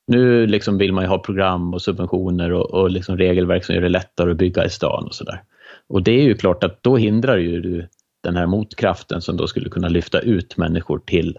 nu 0.07 0.47
liksom 0.47 0.79
vill 0.79 0.93
man 0.93 1.05
ju 1.05 1.09
ha 1.09 1.19
program 1.19 1.75
och 1.75 1.83
subventioner 1.83 2.53
och, 2.53 2.75
och 2.75 2.91
liksom 2.91 3.17
regelverk 3.17 3.65
som 3.65 3.75
gör 3.75 3.83
det 3.83 3.89
lättare 3.89 4.31
att 4.31 4.37
bygga 4.37 4.65
i 4.65 4.71
stan 4.71 5.05
och 5.05 5.15
sådär. 5.15 5.43
Och 5.87 6.03
det 6.03 6.13
är 6.13 6.23
ju 6.23 6.35
klart 6.35 6.65
att 6.65 6.83
då 6.83 6.97
hindrar 6.97 7.37
ju 7.37 7.61
du 7.61 7.89
den 8.23 8.37
här 8.37 8.47
motkraften 8.47 9.21
som 9.21 9.37
då 9.37 9.47
skulle 9.47 9.69
kunna 9.69 9.89
lyfta 9.89 10.21
ut 10.21 10.57
människor 10.57 10.99
till, 11.07 11.39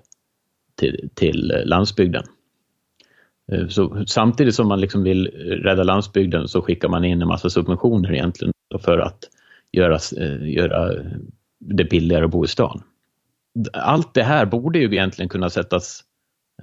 till, 0.76 1.10
till 1.14 1.62
landsbygden. 1.66 2.24
Eh, 3.52 3.68
så 3.68 4.04
samtidigt 4.08 4.56
som 4.56 4.68
man 4.68 4.80
liksom 4.80 5.04
vill 5.04 5.28
rädda 5.64 5.84
landsbygden 5.84 6.48
så 6.48 6.62
skickar 6.62 6.90
man 6.90 7.06
in 7.06 7.22
en 7.22 7.28
massa 7.28 7.50
subventioner 7.50 8.14
egentligen 8.14 8.54
för 8.80 8.98
att 8.98 9.30
göra, 9.72 10.00
eh, 10.18 10.50
göra 10.50 10.92
det 11.60 11.84
billigare 11.84 12.26
att 12.26 12.32
bo 12.32 12.46
i 12.46 12.48
stan. 12.48 12.84
Allt 13.74 14.14
det 14.14 14.24
här 14.24 14.46
borde 14.46 14.80
ju 14.80 14.86
egentligen 14.86 15.30
kunna 15.30 15.50
sättas 15.50 16.04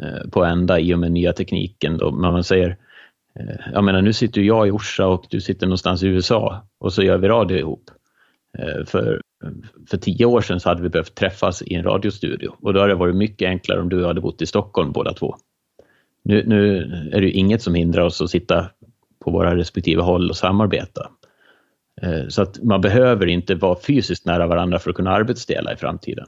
Eh, 0.03 0.31
på 0.31 0.45
ända 0.45 0.81
i 0.81 0.95
och 0.95 0.99
med 0.99 1.12
nya 1.12 1.33
tekniken. 1.33 1.99
Då. 1.99 2.11
Men 2.11 2.33
man 2.33 2.45
säger, 2.45 2.77
eh, 3.35 3.57
jag 3.73 3.85
menar 3.85 4.03
nu 4.03 4.12
sitter 4.12 4.41
jag 4.41 4.69
i 4.69 4.70
Orsa 4.70 5.07
och 5.07 5.27
du 5.31 5.41
sitter 5.41 5.66
någonstans 5.66 6.03
i 6.03 6.07
USA 6.07 6.66
och 6.79 6.93
så 6.93 7.03
gör 7.03 7.19
vi 7.19 7.29
radio 7.29 7.59
ihop. 7.59 7.91
Eh, 8.59 8.85
för 8.87 9.20
för 9.91 9.97
tio 9.97 10.25
år 10.25 10.41
sedan 10.41 10.61
så 10.61 10.69
hade 10.69 10.83
vi 10.83 10.89
behövt 10.89 11.15
träffas 11.15 11.62
i 11.62 11.75
en 11.75 11.83
radiostudio 11.83 12.49
och 12.61 12.75
då 12.75 12.81
hade 12.81 12.93
det 12.93 12.99
varit 12.99 13.16
mycket 13.16 13.49
enklare 13.49 13.81
om 13.81 13.89
du 13.89 14.05
hade 14.05 14.20
bott 14.20 14.43
i 14.43 14.47
Stockholm 14.47 14.93
båda 14.93 15.12
två. 15.12 15.37
Nu, 16.25 16.45
nu 16.47 16.79
är 17.12 17.20
det 17.20 17.31
inget 17.31 17.62
som 17.62 17.75
hindrar 17.75 18.03
oss 18.03 18.20
att 18.20 18.31
sitta 18.31 18.70
på 19.25 19.31
våra 19.31 19.57
respektive 19.57 20.03
håll 20.03 20.31
och 20.31 20.37
samarbeta. 20.37 21.11
Så 22.29 22.43
att 22.43 22.62
man 22.62 22.81
behöver 22.81 23.27
inte 23.27 23.55
vara 23.55 23.79
fysiskt 23.81 24.27
nära 24.27 24.47
varandra 24.47 24.79
för 24.79 24.91
att 24.91 24.97
kunna 24.97 25.11
arbetsdela 25.11 25.73
i 25.73 25.77
framtiden. 25.77 26.27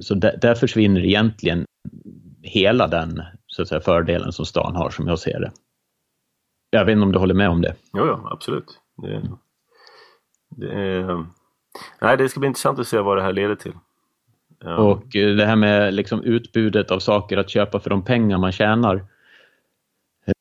Så 0.00 0.14
där, 0.14 0.38
där 0.40 0.54
försvinner 0.54 1.04
egentligen 1.04 1.64
hela 2.42 2.88
den 2.88 3.22
så 3.46 3.62
att 3.62 3.68
säga, 3.68 3.80
fördelen 3.80 4.32
som 4.32 4.46
stan 4.46 4.76
har 4.76 4.90
som 4.90 5.08
jag 5.08 5.18
ser 5.18 5.40
det. 5.40 5.52
Jag 6.70 6.84
vet 6.84 6.92
inte 6.92 7.02
om 7.02 7.12
du 7.12 7.18
håller 7.18 7.34
med 7.34 7.48
om 7.48 7.62
det? 7.62 7.74
Jo, 7.92 8.06
ja, 8.06 8.28
absolut. 8.30 8.78
Det, 9.02 9.22
det 10.56 10.72
är 10.72 11.26
Nej, 12.00 12.16
det 12.16 12.28
ska 12.28 12.40
bli 12.40 12.46
intressant 12.46 12.78
att 12.78 12.88
se 12.88 12.98
vad 12.98 13.16
det 13.16 13.22
här 13.22 13.32
leder 13.32 13.54
till. 13.54 13.72
Ja. 14.64 14.76
Och 14.76 15.16
eh, 15.16 15.36
det 15.36 15.46
här 15.46 15.56
med 15.56 15.94
liksom 15.94 16.22
utbudet 16.22 16.90
av 16.90 16.98
saker 16.98 17.36
att 17.36 17.50
köpa 17.50 17.80
för 17.80 17.90
de 17.90 18.04
pengar 18.04 18.38
man 18.38 18.52
tjänar 18.52 19.04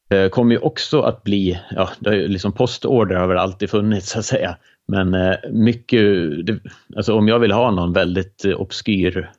eh, 0.10 0.30
kommer 0.30 0.56
ju 0.56 0.61
också 0.61 1.02
att 1.02 1.23
bli, 1.23 1.60
ja, 1.72 1.90
det 1.99 2.10
är 2.10 2.28
liksom 2.28 2.52
postorder 2.52 3.15
har 3.15 3.28
väl 3.28 3.38
alltid 3.38 3.69
funnits 3.69 4.10
så 4.10 4.19
att 4.19 4.26
säga. 4.26 4.57
Men 4.88 5.14
eh, 5.14 5.36
mycket, 5.52 6.02
alltså 6.95 7.14
om 7.14 7.28
jag 7.28 7.40
vill 7.40 7.52
ha 7.52 7.72
någon 7.72 7.94
väldigt 7.94 8.45
obskyr 8.45 9.32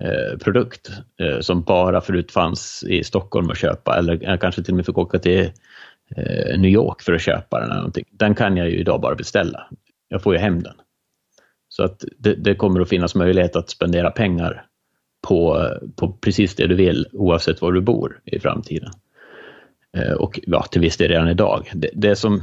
Eh, 0.00 0.38
produkt 0.38 0.90
eh, 1.20 1.40
som 1.40 1.62
bara 1.62 2.00
förut 2.00 2.32
fanns 2.32 2.84
i 2.88 3.04
Stockholm 3.04 3.50
att 3.50 3.58
köpa 3.58 3.98
eller 3.98 4.28
eh, 4.28 4.38
kanske 4.38 4.62
till 4.62 4.72
och 4.72 4.76
med 4.76 4.86
fick 4.86 4.98
åka 4.98 5.18
till 5.18 5.50
New 6.58 6.70
York 6.70 7.02
för 7.02 7.12
att 7.12 7.22
köpa 7.22 7.60
den. 7.60 7.70
Eller 7.70 7.76
någonting. 7.76 8.04
Den 8.10 8.34
kan 8.34 8.56
jag 8.56 8.70
ju 8.70 8.78
idag 8.78 9.00
bara 9.00 9.14
beställa. 9.14 9.68
Jag 10.08 10.22
får 10.22 10.34
ju 10.34 10.40
hem 10.40 10.62
den. 10.62 10.74
Så 11.68 11.84
att 11.84 12.04
det, 12.18 12.34
det, 12.34 12.54
kommer 12.54 12.80
att 12.80 12.88
finnas 12.88 13.14
möjlighet 13.14 13.56
att 13.56 13.70
spendera 13.70 14.10
pengar 14.10 14.66
på, 15.28 15.68
på 15.96 16.12
precis 16.12 16.54
det 16.54 16.66
du 16.66 16.74
vill 16.74 17.06
oavsett 17.12 17.60
var 17.60 17.72
du 17.72 17.80
bor 17.80 18.20
i 18.24 18.40
framtiden. 18.40 18.90
Eh, 19.96 20.12
och 20.12 20.40
ja, 20.42 20.62
till 20.62 20.80
viss 20.80 20.96
del 20.96 21.08
redan 21.08 21.28
idag. 21.28 21.70
Det, 21.74 21.90
det, 21.94 22.16
som, 22.16 22.42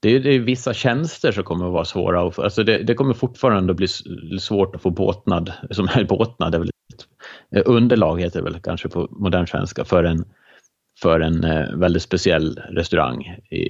det 0.00 0.08
är, 0.08 0.20
det 0.20 0.34
är 0.34 0.38
vissa 0.38 0.74
tjänster 0.74 1.32
som 1.32 1.44
kommer 1.44 1.66
att 1.66 1.72
vara 1.72 1.84
svåra 1.84 2.28
att 2.28 2.34
få, 2.34 2.42
alltså 2.42 2.64
det, 2.64 2.78
det 2.78 2.94
kommer 2.94 3.14
fortfarande 3.14 3.70
att 3.70 3.76
bli 3.76 3.88
svårt 4.40 4.74
att 4.74 4.82
få 4.82 4.90
båtnad, 4.90 5.52
som 5.70 5.88
är 5.88 6.04
båtnad, 6.04 6.54
är 6.54 6.58
väl 6.58 6.68
ett, 6.68 7.06
eh, 7.56 7.62
underlag 7.66 8.20
heter 8.20 8.38
det 8.38 8.50
väl 8.50 8.60
kanske 8.60 8.88
på 8.88 9.08
modern 9.10 9.46
svenska, 9.46 9.84
för 9.84 10.04
en, 10.04 10.24
för 11.02 11.20
en 11.20 11.44
eh, 11.44 11.76
väldigt 11.76 12.02
speciell 12.02 12.58
restaurang 12.68 13.22
i, 13.50 13.68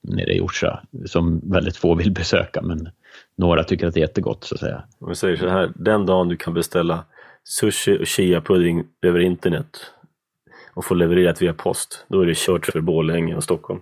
nere 0.00 0.34
i 0.34 0.40
Orsa 0.40 0.82
som 1.04 1.50
väldigt 1.50 1.76
få 1.76 1.94
vill 1.94 2.10
besöka 2.10 2.62
men 2.62 2.88
några 3.36 3.64
tycker 3.64 3.86
att 3.86 3.94
det 3.94 4.00
är 4.00 4.08
jättegott 4.08 4.44
så 4.44 4.54
att 4.54 4.60
säga. 4.60 4.82
Om 4.98 5.08
vi 5.08 5.14
säger 5.14 5.36
så 5.36 5.48
här, 5.48 5.72
den 5.74 6.06
dagen 6.06 6.28
du 6.28 6.36
kan 6.36 6.54
beställa 6.54 7.04
sushi 7.44 7.98
och 7.98 8.06
chia-pudding 8.06 8.84
över 9.02 9.20
internet 9.20 9.92
och 10.74 10.84
få 10.84 10.94
levererat 10.94 11.42
via 11.42 11.54
post, 11.54 12.06
då 12.08 12.20
är 12.20 12.26
det 12.26 12.36
kört 12.36 12.66
för 12.66 12.80
Borlänge 12.80 13.36
och 13.36 13.44
Stockholm. 13.44 13.80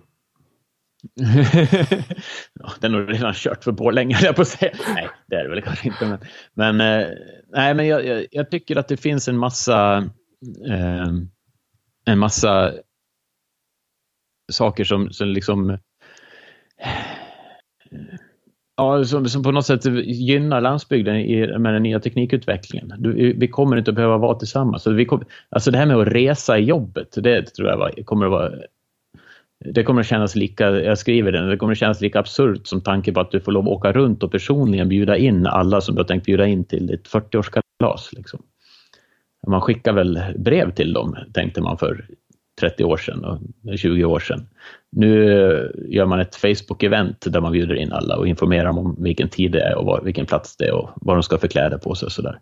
ja, 2.53 2.71
den 2.81 2.93
har 2.93 3.01
redan 3.01 3.33
kört 3.33 3.63
för 3.63 3.71
Borlänge, 3.71 4.17
jag 4.21 4.35
på 4.35 4.41
att 4.41 4.47
säga. 4.47 4.71
Nej, 4.95 5.09
det 5.27 5.35
är 5.35 5.43
det 5.43 5.49
väl 5.49 5.61
kanske 5.61 5.87
inte. 5.87 6.05
Men, 6.05 6.19
men, 6.77 7.01
eh, 7.01 7.07
nej, 7.53 7.73
men 7.73 7.87
jag, 7.87 8.05
jag, 8.05 8.25
jag, 8.31 8.51
tycker 8.51 8.75
att 8.75 8.87
det 8.87 8.97
finns 8.97 9.27
en 9.27 9.37
massa 9.37 9.97
eh, 10.67 11.07
en 12.05 12.19
massa 12.19 12.73
saker 14.51 14.83
som, 14.83 15.11
som 15.11 15.27
liksom 15.27 15.69
eh, 15.69 15.79
Ja, 18.77 19.03
som, 19.03 19.25
som 19.25 19.43
på 19.43 19.51
något 19.51 19.65
sätt 19.65 19.85
gynnar 20.05 20.61
landsbygden 20.61 21.15
i, 21.15 21.57
med 21.57 21.73
den 21.73 21.83
nya 21.83 21.99
teknikutvecklingen. 21.99 22.93
Du, 22.97 23.33
vi 23.33 23.47
kommer 23.47 23.77
inte 23.77 23.91
att 23.91 23.95
behöva 23.95 24.17
vara 24.17 24.39
tillsammans. 24.39 24.83
Så 24.83 24.91
vi 24.91 25.05
kom, 25.05 25.23
alltså 25.49 25.71
det 25.71 25.77
här 25.77 25.85
med 25.85 25.97
att 25.97 26.07
resa 26.07 26.57
i 26.57 26.63
jobbet, 26.63 27.07
det 27.17 27.55
tror 27.55 27.69
jag 27.69 27.77
var, 27.77 28.03
kommer 28.03 28.25
att 28.25 28.31
vara 28.31 28.51
det 29.73 29.83
kommer 29.83 30.01
att 30.01 30.07
kännas 30.07 30.35
lika, 30.35 30.69
jag 30.69 30.97
skriver 30.97 31.31
det, 31.31 31.49
det 31.49 31.57
kommer 31.57 31.71
att 31.71 31.77
kännas 31.77 32.01
lika 32.01 32.19
absurt 32.19 32.67
som 32.67 32.81
tanke 32.81 33.11
på 33.11 33.19
att 33.19 33.31
du 33.31 33.39
får 33.39 33.51
lov 33.51 33.63
att 33.63 33.71
åka 33.71 33.91
runt 33.91 34.23
och 34.23 34.31
personligen 34.31 34.89
bjuda 34.89 35.17
in 35.17 35.47
alla 35.47 35.81
som 35.81 35.95
du 35.95 36.01
har 36.01 36.07
tänkt 36.07 36.25
bjuda 36.25 36.45
in 36.45 36.65
till 36.65 36.87
ditt 36.87 37.07
40-årskalas. 37.07 38.09
Liksom. 38.11 38.41
Man 39.47 39.61
skickar 39.61 39.93
väl 39.93 40.19
brev 40.37 40.71
till 40.71 40.93
dem, 40.93 41.15
tänkte 41.33 41.61
man 41.61 41.77
för 41.77 42.05
30 42.59 42.83
år 42.83 42.97
sedan 42.97 43.25
och 43.25 43.77
20 43.77 44.05
år 44.05 44.19
sedan. 44.19 44.47
Nu 44.91 45.25
gör 45.89 46.05
man 46.05 46.19
ett 46.19 46.35
Facebook-event 46.35 47.29
där 47.29 47.41
man 47.41 47.51
bjuder 47.51 47.75
in 47.75 47.91
alla 47.91 48.17
och 48.17 48.27
informerar 48.27 48.69
om 48.69 48.95
vilken 48.99 49.29
tid 49.29 49.51
det 49.51 49.61
är 49.61 49.77
och 49.77 49.85
var, 49.85 50.01
vilken 50.01 50.25
plats 50.25 50.57
det 50.57 50.65
är 50.65 50.73
och 50.73 50.89
vad 50.95 51.15
de 51.15 51.23
ska 51.23 51.37
för 51.37 51.47
kläder 51.47 51.77
på 51.77 51.95
sig 51.95 52.05
och 52.05 52.11
sådär. 52.11 52.39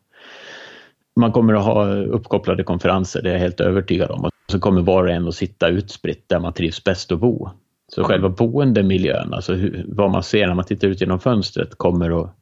Man 1.15 1.31
kommer 1.31 1.53
att 1.53 1.65
ha 1.65 1.95
uppkopplade 1.95 2.63
konferenser, 2.63 3.21
det 3.21 3.29
är 3.29 3.33
jag 3.33 3.39
helt 3.39 3.59
övertygad 3.59 4.11
om. 4.11 4.25
Och 4.25 4.31
så 4.47 4.59
kommer 4.59 4.81
var 4.81 5.03
och 5.03 5.09
en 5.09 5.27
att 5.27 5.35
sitta 5.35 5.67
utspritt 5.67 6.29
där 6.29 6.39
man 6.39 6.53
trivs 6.53 6.83
bäst 6.83 7.11
att 7.11 7.19
bo. 7.19 7.49
Så 7.87 8.03
själva 8.03 8.29
boendemiljön, 8.29 9.33
alltså 9.33 9.53
hur, 9.53 9.85
vad 9.87 10.11
man 10.11 10.23
ser 10.23 10.47
när 10.47 10.55
man 10.55 10.65
tittar 10.65 10.87
ut 10.87 11.01
genom 11.01 11.19
fönstret 11.19 11.75
kommer 11.77 12.21
att 12.21 12.35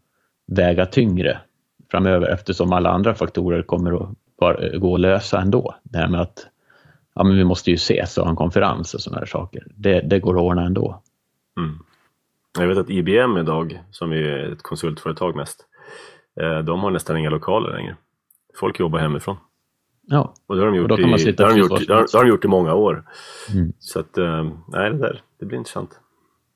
väga 0.47 0.85
tyngre 0.85 1.37
framöver 1.91 2.27
eftersom 2.27 2.73
alla 2.73 2.89
andra 2.89 3.13
faktorer 3.13 3.61
kommer 3.61 4.03
att 4.03 4.09
bara, 4.39 4.77
gå 4.77 4.95
att 4.95 5.01
lösa 5.01 5.41
ändå. 5.41 5.75
Det 5.83 5.97
här 5.97 6.07
med 6.07 6.21
att 6.21 6.47
ja, 7.15 7.23
men 7.23 7.37
vi 7.37 7.43
måste 7.43 7.69
ju 7.71 7.75
ses 7.75 8.17
och 8.17 8.23
ha 8.23 8.29
en 8.29 8.35
konferens 8.35 8.93
och 8.93 9.01
sådana 9.01 9.19
här 9.19 9.25
saker. 9.25 9.63
Det, 9.75 10.01
det 10.01 10.19
går 10.19 10.35
att 10.35 10.41
ordna 10.41 10.65
ändå. 10.65 11.01
Mm. 11.57 11.79
Jag 12.59 12.67
vet 12.67 12.77
att 12.77 12.89
IBM 12.89 13.37
idag, 13.37 13.83
som 13.91 14.11
är 14.11 14.51
ett 14.51 14.63
konsultföretag 14.63 15.35
mest, 15.35 15.65
eh, 16.41 16.59
de 16.59 16.79
har 16.79 16.91
nästan 16.91 17.17
inga 17.17 17.29
lokaler 17.29 17.75
längre. 17.77 17.95
Folk 18.59 18.79
jobbar 18.79 18.99
hemifrån. 18.99 19.37
Ja, 20.07 20.33
och 20.47 20.55
det 20.55 20.61
har 20.61 20.67
de 20.67 20.77
gjort, 20.77 20.91
i, 21.19 21.31
det 21.31 21.43
har 21.43 21.49
de 21.49 21.59
gjort, 21.59 21.87
det 21.87 21.93
har 21.93 22.23
de 22.23 22.29
gjort 22.29 22.45
i 22.45 22.47
många 22.47 22.73
år. 22.73 23.03
Mm. 23.53 23.73
Så 23.79 23.99
att, 23.99 24.17
eh, 24.17 24.43
nej 24.67 24.89
det 24.91 24.97
där, 24.97 25.21
det 25.39 25.45
blir 25.45 25.57
intressant. 25.57 25.99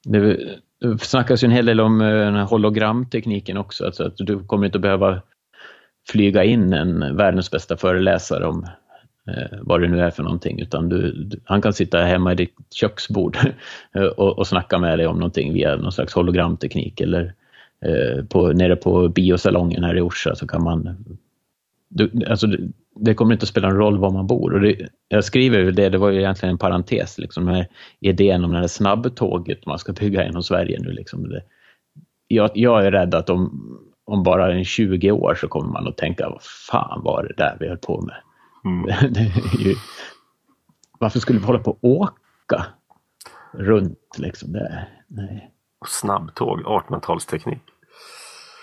Det, 0.03 0.37
det 0.81 0.97
snackas 0.99 1.43
ju 1.43 1.45
en 1.45 1.51
hel 1.51 1.65
del 1.65 1.79
om 1.79 2.01
eh, 2.01 2.07
den 2.07 2.35
här 2.35 2.43
hologramtekniken 2.43 3.57
också, 3.57 3.85
alltså 3.85 4.03
att 4.03 4.17
du 4.17 4.43
kommer 4.43 4.65
inte 4.65 4.79
behöva 4.79 5.21
flyga 6.09 6.43
in 6.43 6.73
en 6.73 7.17
världens 7.17 7.51
bästa 7.51 7.77
föreläsare 7.77 8.45
om 8.45 8.67
eh, 9.27 9.57
vad 9.61 9.81
det 9.81 9.87
nu 9.87 10.01
är 10.01 10.11
för 10.11 10.23
någonting, 10.23 10.59
utan 10.59 10.89
du, 10.89 11.11
du, 11.11 11.39
han 11.45 11.61
kan 11.61 11.73
sitta 11.73 11.99
hemma 11.99 12.31
i 12.31 12.35
ditt 12.35 12.55
köksbord 12.73 13.37
och, 14.17 14.39
och 14.39 14.47
snacka 14.47 14.79
med 14.79 14.99
dig 14.99 15.07
om 15.07 15.17
någonting 15.17 15.53
via 15.53 15.75
någon 15.75 15.91
slags 15.91 16.13
hologramteknik 16.13 17.01
eller 17.01 17.33
eh, 17.85 18.25
på, 18.25 18.47
nere 18.47 18.75
på 18.75 19.09
biosalongen 19.09 19.83
här 19.83 19.97
i 19.97 20.01
Orsa 20.01 20.35
så 20.35 20.47
kan 20.47 20.63
man 20.63 20.97
du, 21.95 22.25
alltså, 22.29 22.47
det, 22.95 23.13
kommer 23.13 23.33
inte 23.33 23.43
att 23.43 23.49
spela 23.49 23.69
någon 23.69 23.77
roll 23.77 23.97
var 23.97 24.11
man 24.11 24.27
bor. 24.27 24.53
Och 24.53 24.61
det, 24.61 24.89
jag 25.07 25.23
skriver 25.23 25.59
ju 25.59 25.71
det, 25.71 25.89
det 25.89 25.97
var 25.97 26.09
ju 26.09 26.19
egentligen 26.19 26.53
en 26.53 26.57
parentes, 26.57 27.17
liksom, 27.17 27.45
den 27.45 27.55
här 27.55 27.67
idén 27.99 28.43
om 28.43 28.51
det 28.51 28.57
här 28.57 28.67
snabbtåget 28.67 29.65
man 29.65 29.79
ska 29.79 29.93
bygga 29.93 30.25
genom 30.25 30.43
Sverige 30.43 30.79
nu. 30.79 30.91
Liksom, 30.91 31.29
det, 31.29 31.41
jag, 32.27 32.51
jag 32.53 32.85
är 32.85 32.91
rädd 32.91 33.15
att 33.15 33.29
om, 33.29 33.77
om 34.05 34.23
bara 34.23 34.53
en 34.53 34.65
20 34.65 35.11
år 35.11 35.35
så 35.35 35.47
kommer 35.47 35.71
man 35.71 35.87
att 35.87 35.97
tänka, 35.97 36.29
vad 36.29 36.43
fan 36.43 37.01
var 37.03 37.23
det 37.23 37.43
där 37.43 37.57
vi 37.59 37.67
höll 37.67 37.77
på 37.77 38.01
med? 38.01 38.15
Mm. 38.65 39.13
ju, 39.59 39.75
varför 40.99 41.19
skulle 41.19 41.39
vi 41.39 41.45
hålla 41.45 41.59
på 41.59 41.71
att 41.71 41.77
åka 41.81 42.65
runt 43.51 44.17
liksom? 44.17 44.51
Det, 44.51 44.87
nej. 45.07 45.51
Snabbtåg, 45.87 46.61
1800-talsteknik. 46.61 47.59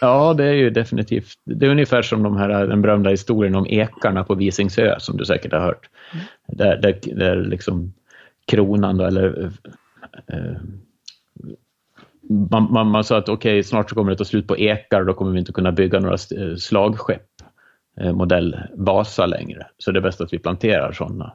Ja, 0.02 0.34
det 0.34 0.44
är 0.44 0.52
ju 0.52 0.70
definitivt. 0.70 1.38
Det 1.44 1.66
är 1.66 1.70
ungefär 1.70 2.02
som 2.02 2.22
de 2.22 2.36
här, 2.36 2.66
den 2.66 2.82
berömda 2.82 3.10
historien 3.10 3.54
om 3.54 3.66
ekarna 3.66 4.24
på 4.24 4.34
Visingsö 4.34 5.00
som 5.00 5.16
du 5.16 5.24
säkert 5.24 5.52
har 5.52 5.60
hört. 5.60 5.88
Mm. 6.12 6.24
Där, 6.46 6.76
där, 6.76 7.16
där 7.16 7.36
liksom 7.36 7.92
kronan 8.46 8.96
då, 8.96 9.04
eller 9.04 9.52
eh, 10.26 10.56
man, 12.50 12.72
man, 12.72 12.86
man, 12.86 13.04
sa 13.04 13.18
att 13.18 13.28
okej, 13.28 13.52
okay, 13.52 13.62
snart 13.62 13.90
så 13.90 13.94
kommer 13.94 14.10
det 14.10 14.16
ta 14.16 14.24
slut 14.24 14.46
på 14.46 14.58
ekar 14.58 15.00
och 15.00 15.06
då 15.06 15.14
kommer 15.14 15.32
vi 15.32 15.38
inte 15.38 15.52
kunna 15.52 15.72
bygga 15.72 16.00
några 16.00 16.18
slagskepp 16.58 17.28
eh, 18.00 18.12
modell 18.12 18.60
Vasa 18.74 19.26
längre. 19.26 19.66
Så 19.78 19.90
det 19.90 19.98
är 19.98 20.02
bäst 20.02 20.20
att 20.20 20.32
vi 20.32 20.38
planterar 20.38 20.92
sådana. 20.92 21.32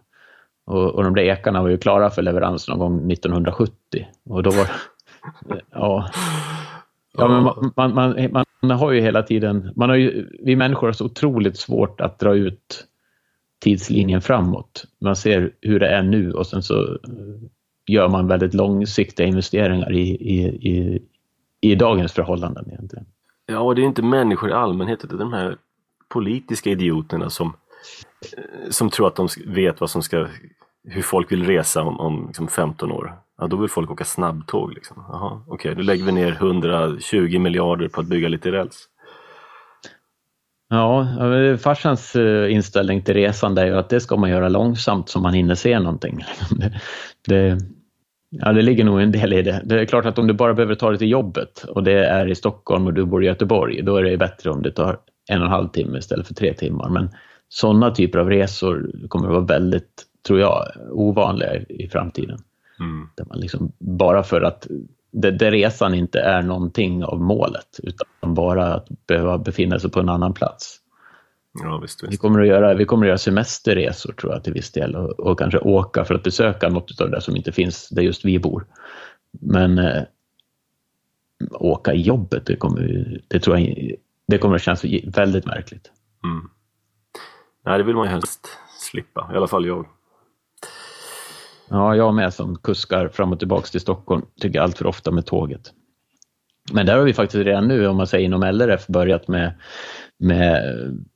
Och, 0.66 0.96
och 0.96 1.04
de 1.04 1.16
där 1.16 1.24
ekarna 1.24 1.62
var 1.62 1.70
ju 1.70 1.78
klara 1.78 2.10
för 2.10 2.22
leverans 2.22 2.68
någon 2.68 2.80
gång 2.80 3.12
1970 3.12 4.08
och 4.30 4.44
då 4.44 4.52
var 4.52 4.68
ja, 5.72 6.10
Ja, 7.18 7.28
men 7.28 7.44
man, 7.44 7.94
man, 7.94 8.32
man, 8.32 8.46
man, 8.62 8.78
har 8.78 8.92
ju 8.92 9.02
hela 9.02 9.24
tiden, 9.24 9.74
man 9.76 9.90
har 9.90 9.96
ju, 9.96 10.30
vi 10.44 10.56
människor 10.56 10.88
har 10.88 10.94
så 10.94 11.06
otroligt 11.06 11.58
svårt 11.58 12.02
att 12.02 12.20
dra 12.20 12.36
ut 12.36 12.86
tidslinjen 13.60 14.22
framåt. 14.22 14.86
Man 15.02 15.16
ser 15.16 15.52
hur 15.62 15.80
det 15.80 15.88
är 15.88 16.04
nu 16.04 16.32
och 16.32 16.48
sen 16.48 16.64
så 16.64 16.82
eh, 16.84 16.98
gör 17.88 18.08
man 18.10 18.28
väldigt 18.28 18.54
långsiktiga 18.54 19.28
investeringar 19.28 19.92
i, 19.92 20.10
i, 20.10 20.46
i, 20.46 21.02
i 21.62 21.76
dagens 21.76 22.12
förhållanden 22.12 22.66
egentligen. 22.68 23.06
Ja, 23.46 23.60
och 23.60 23.76
det 23.76 23.82
är 23.82 23.86
inte 23.86 24.02
människor 24.02 24.50
i 24.50 24.54
allmänhet, 24.54 25.04
utan 25.04 25.18
de 25.18 25.34
här 25.34 25.58
politiska 26.08 26.70
idioterna 26.70 27.30
som, 27.30 27.54
eh, 28.38 28.70
som 28.70 28.90
tror 28.90 29.08
att 29.08 29.16
de 29.16 29.28
vet 29.46 29.82
vad 29.82 29.90
som 29.90 30.02
ska, 30.02 30.28
hur 30.84 31.02
folk 31.02 31.32
vill 31.32 31.46
resa 31.46 31.84
om, 31.84 32.00
om 32.00 32.28
liksom 32.28 32.48
15 32.48 32.92
år. 32.92 33.18
Ja, 33.38 33.48
då 33.48 33.58
vill 33.58 33.70
folk 33.70 33.92
åka 33.92 34.06
snabbtåg. 34.06 34.74
Liksom. 34.74 35.04
Jaha, 35.08 35.42
okej, 35.48 35.54
okay, 35.54 35.74
då 35.74 35.82
lägger 35.82 36.06
vi 36.06 36.12
ner 36.12 36.32
120 36.32 37.40
miljarder 37.40 37.88
på 37.88 38.02
att 38.02 38.08
bygga 38.08 38.28
lite 38.28 38.52
räls. 38.52 38.88
Ja, 40.70 41.08
farsans 41.60 42.16
eh, 42.16 42.54
inställning 42.54 43.02
till 43.02 43.14
resande 43.14 43.62
är 43.62 43.66
ju 43.66 43.78
att 43.78 43.90
det 43.90 44.00
ska 44.00 44.18
man 44.18 44.30
göra 44.30 44.50
långsamt 44.50 45.10
så 45.10 45.20
man 45.20 45.34
hinner 45.34 45.56
se 45.56 45.80
någonting. 45.80 46.26
Det, 46.50 46.74
det, 47.28 47.58
ja, 48.30 48.54
det 48.54 48.62
ligger 48.62 48.84
nog 48.84 49.02
en 49.02 49.12
del 49.12 49.34
i 49.34 49.42
det. 49.42 49.62
Det 49.66 49.82
är 49.82 49.86
klart 49.86 50.06
att 50.06 50.20
om 50.20 50.28
du 50.28 50.34
bara 50.34 50.54
behöver 50.54 50.76
ta 50.76 50.90
dig 50.90 50.98
till 50.98 51.12
jobbet 51.12 51.64
och 51.64 51.84
det 51.84 52.06
är 52.06 52.28
i 52.28 52.36
Stockholm 52.36 52.88
och 52.88 52.94
du 52.94 53.06
bor 53.06 53.24
i 53.24 53.28
Göteborg, 53.28 53.82
då 53.82 53.98
är 53.98 54.04
det 54.04 54.18
bättre 54.18 54.50
om 54.50 54.62
det 54.62 54.72
tar 54.72 54.98
en 55.30 55.40
och 55.40 55.46
en 55.46 55.52
halv 55.52 55.68
timme 55.68 55.98
istället 55.98 56.28
för 56.28 56.34
tre 56.34 56.54
timmar. 56.54 56.90
Men 56.90 57.10
sådana 57.50 57.92
typer 57.92 58.20
av 58.20 58.30
resor 58.30 58.92
kommer 59.08 59.28
att 59.28 59.34
vara 59.34 59.46
väldigt, 59.46 60.04
tror 60.28 60.40
jag, 60.40 60.64
ovanliga 60.92 61.56
i 61.70 61.90
framtiden. 61.92 62.40
Mm. 62.80 63.10
Där 63.16 63.26
man 63.26 63.40
liksom, 63.40 63.72
bara 63.80 64.24
för 64.24 64.42
att 64.42 64.68
det, 65.12 65.32
det 65.32 65.52
resan 65.52 65.94
inte 65.94 66.20
är 66.20 66.42
någonting 66.42 67.04
av 67.04 67.22
målet 67.22 67.80
utan 67.84 68.34
bara 68.34 68.74
att 68.74 68.88
behöva 69.08 69.38
befinna 69.38 69.80
sig 69.80 69.92
på 69.92 70.00
en 70.00 70.10
annan 70.10 70.34
plats. 70.34 70.80
Ja, 71.64 71.78
visst, 71.78 72.04
visst. 72.04 72.14
Vi, 72.14 72.18
kommer 72.18 72.42
att 72.42 72.48
göra, 72.48 72.74
vi 72.74 72.86
kommer 72.86 73.06
att 73.06 73.08
göra 73.08 73.18
semesterresor 73.18 74.14
tror 74.14 74.34
jag 74.34 74.44
till 74.44 74.54
viss 74.54 74.72
del 74.72 74.96
och, 74.96 75.20
och 75.20 75.40
kanske 75.40 75.60
åka 75.60 76.06
för 76.06 76.16
att 76.16 76.24
besöka 76.24 76.70
något 76.70 77.02
av 77.02 77.10
det 77.10 77.22
som 77.22 77.36
inte 77.36 77.52
finns 77.52 77.90
där 77.90 78.02
just 78.02 78.26
vi 78.26 78.40
bor. 78.40 78.66
Men 79.32 79.80
eh, 79.80 80.04
åka 81.52 81.94
i 81.94 82.02
jobbet, 82.02 82.46
det 82.46 82.56
kommer, 82.56 83.22
det 83.28 83.40
tror 83.40 83.60
jag, 83.60 83.92
det 84.28 84.38
kommer 84.38 84.56
att 84.56 84.62
kännas 84.62 84.86
väldigt 85.06 85.46
märkligt. 85.46 85.92
Mm. 86.24 86.50
Nej, 87.66 87.78
det 87.78 87.84
vill 87.84 87.96
man 87.96 88.06
ju 88.06 88.12
helst 88.12 88.48
slippa, 88.80 89.30
i 89.34 89.38
alla 89.38 89.48
fall 89.48 89.66
jag. 89.66 89.86
Ja, 91.70 91.96
jag 91.96 92.14
med 92.14 92.34
som 92.34 92.56
kuskar 92.56 93.08
fram 93.08 93.32
och 93.32 93.40
tillbaka 93.40 93.68
till 93.68 93.82
Stockholm 93.82 94.26
tycker 94.42 94.60
allt 94.60 94.78
för 94.78 94.88
ofta 94.88 95.12
med 95.12 95.26
tåget. 95.26 95.74
Men 96.72 96.86
där 96.86 96.98
har 96.98 97.06
vi 97.06 97.14
faktiskt 97.14 97.46
redan 97.46 97.68
nu, 97.68 97.88
om 97.88 97.98
man 97.98 98.08
säger 98.08 98.26
inom 98.26 98.44
LRF, 98.44 98.88
börjat 98.88 99.28
med, 99.28 99.54
med, 100.20 100.64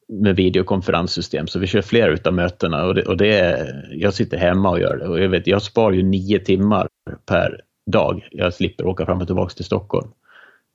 med 0.08 0.36
videokonferenssystem. 0.36 1.48
Så 1.48 1.60
vi 1.60 1.68
kör 1.68 1.82
fler 1.82 2.10
utav 2.10 2.34
mötena 2.34 2.86
och, 2.86 2.96
det, 2.96 3.04
och 3.04 3.18
det 3.18 3.40
är, 3.40 3.90
jag 3.92 4.14
sitter 4.14 4.38
hemma 4.38 4.70
och 4.70 4.80
gör 4.80 4.98
det. 4.98 5.08
Och 5.08 5.20
jag, 5.20 5.30
vet, 5.30 5.48
jag 5.48 5.62
sparar 5.62 5.92
ju 5.92 6.04
nio 6.04 6.40
timmar 6.40 6.88
per 7.26 7.62
dag. 7.92 8.28
Jag 8.32 8.54
slipper 8.54 8.86
åka 8.86 9.06
fram 9.06 9.22
och 9.22 9.28
tillbaka 9.28 9.54
till 9.54 9.66
Stockholm. 9.66 10.12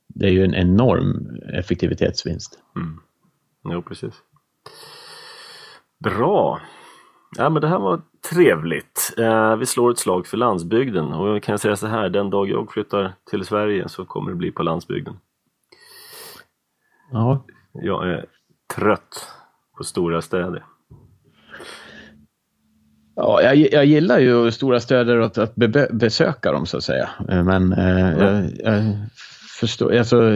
Det 0.07 0.25
är 0.25 0.31
ju 0.31 0.43
en 0.43 0.55
enorm 0.55 1.39
effektivitetsvinst. 1.53 2.59
Mm. 2.75 2.99
Jo, 3.73 3.81
precis. 3.81 4.13
Bra. 6.03 6.61
Ja, 7.37 7.49
men 7.49 7.61
det 7.61 7.67
här 7.67 7.79
var 7.79 8.01
trevligt. 8.29 9.13
Eh, 9.17 9.55
vi 9.55 9.65
slår 9.65 9.91
ett 9.91 9.97
slag 9.97 10.27
för 10.27 10.37
landsbygden 10.37 11.13
och 11.13 11.29
jag 11.29 11.43
kan 11.43 11.59
säga 11.59 11.75
så 11.75 11.87
här, 11.87 12.09
den 12.09 12.29
dag 12.29 12.49
jag 12.49 12.71
flyttar 12.71 13.13
till 13.29 13.45
Sverige 13.45 13.89
så 13.89 14.05
kommer 14.05 14.29
det 14.31 14.37
bli 14.37 14.51
på 14.51 14.63
landsbygden. 14.63 15.13
Ja. 17.11 17.45
Jag 17.71 18.09
är 18.09 18.25
trött 18.75 19.27
på 19.77 19.83
stora 19.83 20.21
städer. 20.21 20.65
Ja, 23.15 23.41
jag, 23.41 23.55
jag 23.55 23.85
gillar 23.85 24.19
ju 24.19 24.51
stora 24.51 24.79
städer 24.79 25.17
och 25.17 25.37
att 25.37 25.55
be, 25.55 25.87
besöka 25.91 26.51
dem 26.51 26.65
så 26.65 26.77
att 26.77 26.83
säga. 26.83 27.09
Men 27.27 27.73
eh, 27.73 28.11
jag, 28.11 28.49
jag, 28.63 28.95
förstår, 29.59 29.97
alltså, 29.97 30.33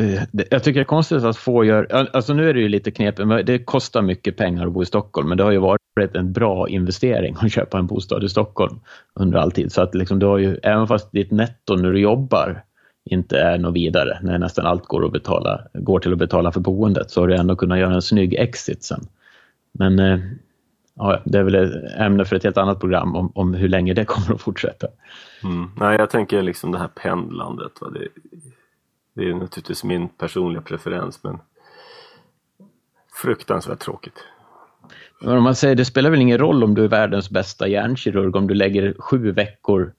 jag 0.49 0.64
tycker 0.64 0.80
det 0.80 0.84
är 0.84 0.84
konstigt 0.84 1.23
att 1.23 1.38
få 1.38 1.64
gör, 1.64 1.88
alltså 2.14 2.34
nu 2.34 2.49
är 2.49 2.53
det 2.53 2.60
ju 2.60 2.69
lite 2.69 2.91
knepigt, 2.91 3.45
det 3.45 3.60
kostar 3.60 4.02
mycket 4.02 4.38
pengar 4.38 4.68
att 4.68 4.73
bo 4.73 4.84
i 4.84 4.85
Stockholm 4.85 5.30
men 5.30 5.38
det 5.38 5.43
har 5.43 5.52
ju 5.52 5.57
varit 5.57 6.15
en 6.15 6.34
bra 6.34 6.69
investering 6.69 7.35
att 7.39 7.52
köpa 7.57 7.77
en 7.80 7.88
bostad 7.88 8.23
i 8.23 8.30
Stockholm 8.30 8.80
under 9.14 9.39
all 9.39 9.52
tid. 9.52 9.72
Så 9.72 9.81
att 9.81 9.95
liksom, 9.95 10.19
du 10.19 10.26
har 10.26 10.38
ju, 10.38 10.57
även 10.64 10.88
fast 10.88 11.11
ditt 11.11 11.31
netto 11.31 11.76
när 11.76 11.91
du 11.91 11.99
jobbar 11.99 12.64
inte 13.06 13.39
är 13.39 13.57
något 13.57 13.76
vidare, 13.76 14.19
när 14.22 14.38
nästan 14.38 14.65
allt 14.65 14.85
går, 14.85 15.06
att 15.06 15.11
betala, 15.11 15.61
går 15.73 15.99
till 15.99 16.14
att 16.14 16.19
betala 16.19 16.52
för 16.52 16.60
boendet, 16.60 17.11
så 17.11 17.22
har 17.22 17.27
du 17.27 17.35
ändå 17.35 17.56
kunnat 17.56 17.80
göra 17.80 17.93
en 17.93 18.02
snygg 18.02 18.34
exit 18.34 18.84
sen. 18.84 19.02
Men 19.72 19.99
eh, 19.99 20.19
ja, 20.95 21.22
det 21.26 21.38
är 21.38 21.43
väl 21.43 21.56
ett 21.56 21.95
ämne 21.98 22.26
för 22.26 22.35
ett 22.35 22.43
helt 22.43 22.57
annat 22.57 22.80
program 22.80 23.15
om, 23.15 23.31
om 23.35 23.53
hur 23.53 23.68
länge 23.68 23.93
det 23.93 24.06
kommer 24.06 24.35
att 24.35 24.41
fortsätta. 24.41 24.88
Mm. 25.43 25.69
Nej, 25.77 25.98
jag 25.99 26.10
tänker 26.10 26.41
liksom 26.41 26.72
det 26.72 26.77
här 26.77 26.88
pendlandet. 26.88 27.72
Va? 27.81 27.89
Det, 27.89 28.07
det 29.22 29.30
är 29.30 29.34
naturligtvis 29.34 29.84
min 29.84 30.10
personliga 30.10 30.61
preferens 30.61 31.23
men 31.23 31.38
fruktansvärt 33.22 33.80
tråkigt. 33.80 34.23
Men 35.22 35.38
om 35.38 35.43
man 35.43 35.56
säger 35.56 35.76
det 35.76 35.85
spelar 35.85 36.10
väl 36.10 36.22
ingen 36.22 36.38
roll 36.38 36.64
om 36.64 36.76
du 36.76 36.84
är 36.84 36.88
världens 36.88 37.30
bästa 37.30 37.68
hjärnkirurg 37.68 38.35
om 38.35 38.48
du 38.48 38.53
lägger 38.53 38.95
sju 38.99 39.31
veckor 39.31 39.93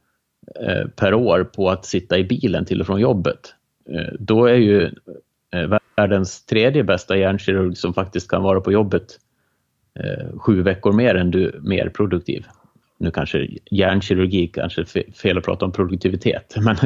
eh, 0.60 0.88
per 0.96 1.14
år 1.14 1.44
på 1.44 1.70
att 1.70 1.84
sitta 1.84 2.18
i 2.18 2.24
bilen 2.24 2.64
till 2.64 2.80
och 2.80 2.86
från 2.86 3.00
jobbet. 3.00 3.54
Eh, 3.90 4.12
då 4.18 4.46
är 4.46 4.54
ju 4.54 4.82
eh, 5.52 5.78
världens 5.96 6.46
tredje 6.46 6.84
bästa 6.84 7.16
hjärnkirurg 7.16 7.76
som 7.76 7.94
faktiskt 7.94 8.28
kan 8.30 8.42
vara 8.42 8.60
på 8.60 8.72
jobbet 8.72 9.18
eh, 10.00 10.38
sju 10.38 10.62
veckor 10.62 10.92
mer 10.92 11.14
än 11.14 11.30
du 11.30 11.60
mer 11.62 11.88
produktiv. 11.88 12.46
Nu 12.98 13.10
kanske 13.10 13.48
hjärnkirurgi 13.70 14.46
kanske 14.46 14.84
fel 15.14 15.38
att 15.38 15.44
prata 15.44 15.64
om 15.64 15.72
produktivitet, 15.72 16.54
men, 16.60 16.76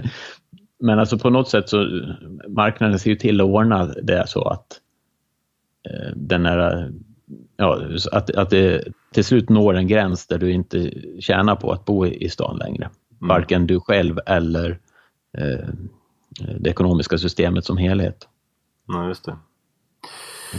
men 0.78 0.98
alltså 0.98 1.18
på 1.18 1.30
något 1.30 1.48
sätt 1.48 1.68
så 1.68 2.02
marknaden 2.48 2.98
ser 2.98 3.10
ju 3.10 3.16
till 3.16 3.40
att 3.40 3.46
ordna 3.46 3.86
det 3.86 4.28
så 4.28 4.48
att 4.48 4.80
eh, 5.88 6.12
den 6.16 6.46
är, 6.46 6.92
ja, 7.56 7.80
att, 8.12 8.30
att 8.30 8.50
det 8.50 8.84
till 9.12 9.24
slut 9.24 9.48
når 9.48 9.74
en 9.74 9.86
gräns 9.86 10.26
där 10.26 10.38
du 10.38 10.52
inte 10.52 10.92
tjänar 11.20 11.56
på 11.56 11.72
att 11.72 11.84
bo 11.84 12.06
i, 12.06 12.24
i 12.24 12.28
stan 12.28 12.56
längre. 12.56 12.84
Mm. 12.84 13.28
Varken 13.28 13.66
du 13.66 13.80
själv 13.80 14.18
eller 14.26 14.78
eh, 15.38 15.68
det 16.58 16.70
ekonomiska 16.70 17.18
systemet 17.18 17.64
som 17.64 17.76
helhet. 17.76 18.28
Ja, 18.86 19.08
just 19.08 19.24
det. 19.24 19.36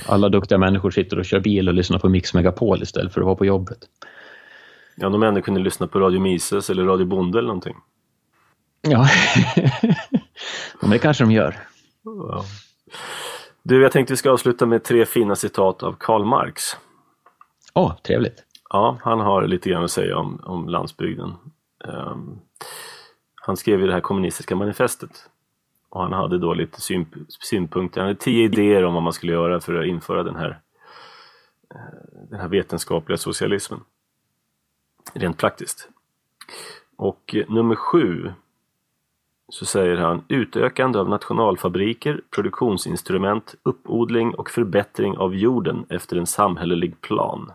Alla 0.08 0.30
duktiga 0.30 0.58
människor 0.58 0.92
sitter 0.92 1.20
och 1.20 1.26
kör 1.26 1.40
bil 1.40 1.68
och 1.68 1.74
lyssnar 1.74 2.00
på 2.00 2.10
Mix 2.10 2.34
Megapol 2.34 2.84
istället 2.84 3.14
för 3.14 3.22
att 3.22 3.26
vara 3.26 3.36
på 3.36 3.46
jobbet. 3.46 3.78
Ja, 4.96 5.10
de 5.10 5.24
ändå 5.24 5.42
kunde 5.42 5.60
lyssna 5.60 5.88
på 5.88 6.00
Radio 6.00 6.20
Mises 6.20 6.70
eller 6.70 6.84
Radio 6.84 7.06
Bonde 7.06 7.40
eller 7.40 7.48
någonting. 7.48 7.76
Ja, 8.82 9.08
men 10.82 10.90
det 10.90 11.00
kanske 11.00 11.24
de 11.24 11.32
gör. 11.32 11.56
Ja. 12.04 12.46
Du, 13.64 13.82
jag 13.82 13.92
tänkte 13.92 14.14
vi 14.14 14.18
ska 14.18 14.32
avsluta 14.32 14.66
med 14.66 14.84
tre 14.84 15.06
fina 15.06 15.36
citat 15.36 15.84
av 15.84 15.96
Karl 16.00 16.26
Marx. 16.26 16.64
Åh, 17.74 17.88
oh, 17.88 17.96
trevligt. 17.96 18.44
Ja, 18.70 18.98
han 19.02 19.20
har 19.20 19.48
lite 19.48 19.70
grann 19.70 19.84
att 19.84 19.92
säga 19.92 20.18
om, 20.18 20.42
om 20.44 20.70
landsbygden. 20.70 21.34
Um, 21.84 22.40
han 23.36 23.58
skrev 23.58 23.80
ju 23.80 23.88
det 23.88 23.94
här 23.94 24.02
kommunistiska 24.02 24.56
manifestet 24.56 25.30
och 25.90 26.02
han 26.02 26.14
hade 26.14 26.38
då 26.38 26.54
lite 26.54 26.82
synpunkter, 27.40 28.02
han 28.02 28.08
hade 28.08 28.20
tio 28.20 28.46
idéer 28.46 28.86
om 28.86 28.94
vad 28.94 29.04
man 29.04 29.14
skulle 29.14 29.32
göra 29.32 29.60
för 29.60 29.76
att 29.76 29.88
införa 29.88 30.24
den 30.24 30.36
här, 30.36 30.60
eh, 31.76 32.28
den 32.30 32.40
här 32.40 32.48
vetenskapliga 32.48 33.18
socialismen. 33.18 33.80
Rent 35.14 35.38
praktiskt. 35.38 35.90
Och 36.96 37.36
eh, 37.36 37.50
nummer 37.50 37.76
sju 37.76 38.34
så 39.50 39.66
säger 39.66 39.98
han 39.98 40.24
utökande 40.28 41.00
av 41.00 41.10
nationalfabriker, 41.10 42.22
produktionsinstrument, 42.36 43.56
uppodling 43.64 44.36
och 44.36 44.50
förbättring 44.50 45.18
av 45.18 45.36
jorden 45.36 45.86
efter 45.90 46.18
en 46.18 46.28
samhällelig 46.28 47.02
plan. 47.02 47.52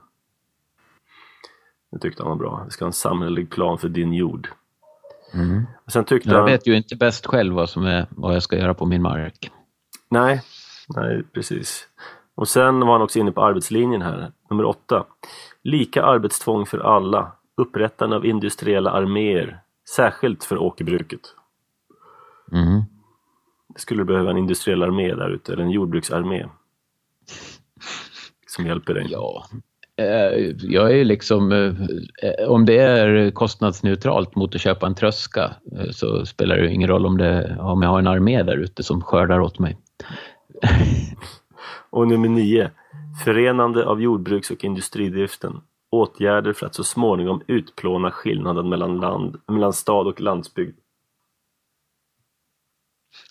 Det 1.90 1.98
tyckte 1.98 2.23
han 2.23 2.31
var 2.31 2.36
bra. 2.36 2.62
Vi 2.64 2.70
ska 2.70 2.85
ha 2.85 2.89
en 2.89 2.93
samhällelig 2.93 3.51
plan 3.51 3.78
för 3.78 3.89
din 3.89 4.12
jord. 4.12 4.48
Mm. 5.35 5.66
Sen 5.86 6.05
tyckte 6.05 6.31
jag 6.31 6.36
han... 6.36 6.47
vet 6.47 6.66
ju 6.66 6.77
inte 6.77 6.97
bäst 6.97 7.27
själv 7.27 7.55
vad, 7.55 7.70
som 7.70 7.85
är, 7.86 8.06
vad 8.10 8.35
jag 8.35 8.43
ska 8.43 8.56
göra 8.56 8.74
på 8.74 8.86
min 8.86 9.02
mark. 9.02 9.51
Nej, 10.09 10.43
nej 10.89 11.23
precis. 11.32 11.89
Och 12.35 12.48
sen 12.48 12.81
var 12.81 12.93
han 12.93 13.02
också 13.02 13.19
inne 13.19 13.32
på 13.32 13.44
arbetslinjen 13.44 14.02
här, 14.02 14.32
nummer 14.51 14.64
åtta. 14.64 15.05
Lika 15.62 16.02
arbetstvång 16.02 16.66
för 16.66 16.78
alla, 16.78 17.32
upprättande 17.56 18.16
av 18.16 18.27
industriella 18.27 18.90
arméer, 18.90 19.60
särskilt 19.97 20.44
för 20.44 20.59
åkerbruket. 20.59 21.20
Mm. 22.52 22.82
Det 23.74 23.80
skulle 23.80 24.04
behöva 24.04 24.30
en 24.30 24.38
industriell 24.38 24.82
armé 24.82 25.14
där 25.14 25.30
ute, 25.30 25.52
eller 25.52 25.62
en 25.62 25.70
jordbruksarmé. 25.70 26.48
Som 28.46 28.66
hjälper 28.66 28.94
dig. 28.94 29.06
Ja, 29.10 29.44
Eh, 29.96 30.54
jag 30.62 30.98
är 30.98 31.04
liksom, 31.04 31.52
eh, 31.52 32.48
om 32.48 32.64
det 32.64 32.78
är 32.78 33.30
kostnadsneutralt 33.30 34.34
mot 34.36 34.54
att 34.54 34.60
köpa 34.60 34.86
en 34.86 34.94
tröska 34.94 35.50
eh, 35.72 35.90
så 35.90 36.26
spelar 36.26 36.56
det 36.56 36.72
ingen 36.72 36.88
roll 36.88 37.06
om, 37.06 37.18
det, 37.18 37.56
om 37.60 37.82
jag 37.82 37.90
har 37.90 37.98
en 37.98 38.06
armé 38.06 38.42
där 38.42 38.56
ute 38.56 38.82
som 38.82 39.02
skördar 39.02 39.40
åt 39.40 39.58
mig. 39.58 39.78
och 41.90 42.08
nummer 42.08 42.28
nio, 42.28 42.70
förenande 43.24 43.86
av 43.86 44.02
jordbruks 44.02 44.50
och 44.50 44.64
industridriften. 44.64 45.60
Åtgärder 45.90 46.52
för 46.52 46.66
att 46.66 46.74
så 46.74 46.84
småningom 46.84 47.42
utplåna 47.46 48.10
skillnaden 48.10 48.68
mellan, 48.68 49.00
land, 49.00 49.36
mellan 49.46 49.72
stad 49.72 50.06
och 50.06 50.20
landsbygd. 50.20 50.78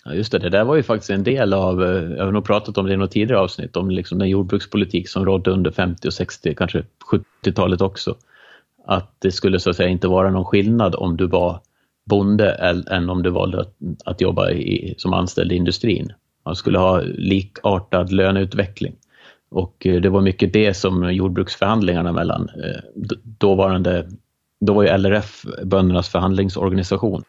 Ja, 0.06 0.14
just 0.14 0.32
det, 0.32 0.40
det 0.40 0.50
där 0.50 0.64
var 0.64 0.76
ju 0.76 0.84
faktiskt 0.84 1.10
en 1.10 1.24
del 1.24 1.54
av, 1.54 1.84
eh, 1.84 2.18
jag 2.18 2.26
har 2.26 2.32
nog 2.32 2.46
pratat 2.46 2.78
om 2.78 2.86
det 2.86 2.94
i 2.94 2.98
något 2.98 3.12
tidigare 3.12 3.42
avsnitt, 3.42 3.78
om 3.78 3.92
liksom 3.92 4.20
den 4.20 4.30
jordbrukspolitik 4.30 5.10
som 5.10 5.26
rådde 5.26 5.52
under 5.52 5.72
50 5.72 6.08
och 6.08 6.14
60, 6.14 6.56
kanske 6.56 6.84
70-talet 7.44 7.82
också. 7.82 8.16
Att 8.86 9.16
det 9.20 9.32
skulle 9.32 9.60
så 9.60 9.70
att 9.70 9.76
säga 9.76 9.90
inte 9.90 10.08
vara 10.08 10.32
någon 10.32 10.46
skillnad 10.46 10.96
om 10.96 11.18
du 11.18 11.28
var 11.28 11.60
bonde 12.06 12.52
än 12.92 13.10
om 13.10 13.24
du 13.24 13.30
valde 13.30 13.62
att, 13.62 13.74
att 14.06 14.22
jobba 14.22 14.52
i, 14.52 14.96
som 14.98 15.14
anställd 15.14 15.52
i 15.52 15.56
industrin. 15.56 16.14
Man 16.46 16.56
skulle 16.56 16.80
ha 16.80 17.02
likartad 17.02 18.12
löneutveckling. 18.12 18.96
Och 19.52 19.88
eh, 19.88 20.02
det 20.02 20.10
var 20.10 20.22
mycket 20.22 20.54
det 20.54 20.74
som 20.74 21.14
jordbruksförhandlingarna 21.14 22.12
mellan 22.12 22.50
eh, 22.50 23.08
dåvarande, 23.24 24.10
då 24.60 24.74
var 24.74 24.84
ju 24.84 24.98
LRF 24.98 25.46
böndernas 25.64 26.10
förhandlingsorganisation 26.10 27.24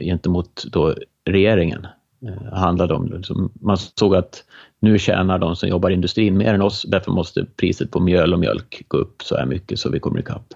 gentemot 0.00 0.64
då 0.72 0.94
regeringen 1.32 1.86
eh, 2.26 2.54
handlade 2.54 2.94
om. 2.94 3.22
Man 3.60 3.76
såg 3.76 4.16
att 4.16 4.44
nu 4.80 4.98
tjänar 4.98 5.38
de 5.38 5.56
som 5.56 5.68
jobbar 5.68 5.90
i 5.90 5.94
industrin 5.94 6.36
mer 6.36 6.54
än 6.54 6.62
oss, 6.62 6.82
därför 6.88 7.12
måste 7.12 7.44
priset 7.44 7.90
på 7.90 8.00
mjöl 8.00 8.32
och 8.32 8.40
mjölk 8.40 8.84
gå 8.88 8.98
upp 8.98 9.22
så 9.22 9.36
här 9.36 9.46
mycket 9.46 9.78
så 9.78 9.90
vi 9.90 10.00
kommer 10.00 10.20
ikapp. 10.20 10.54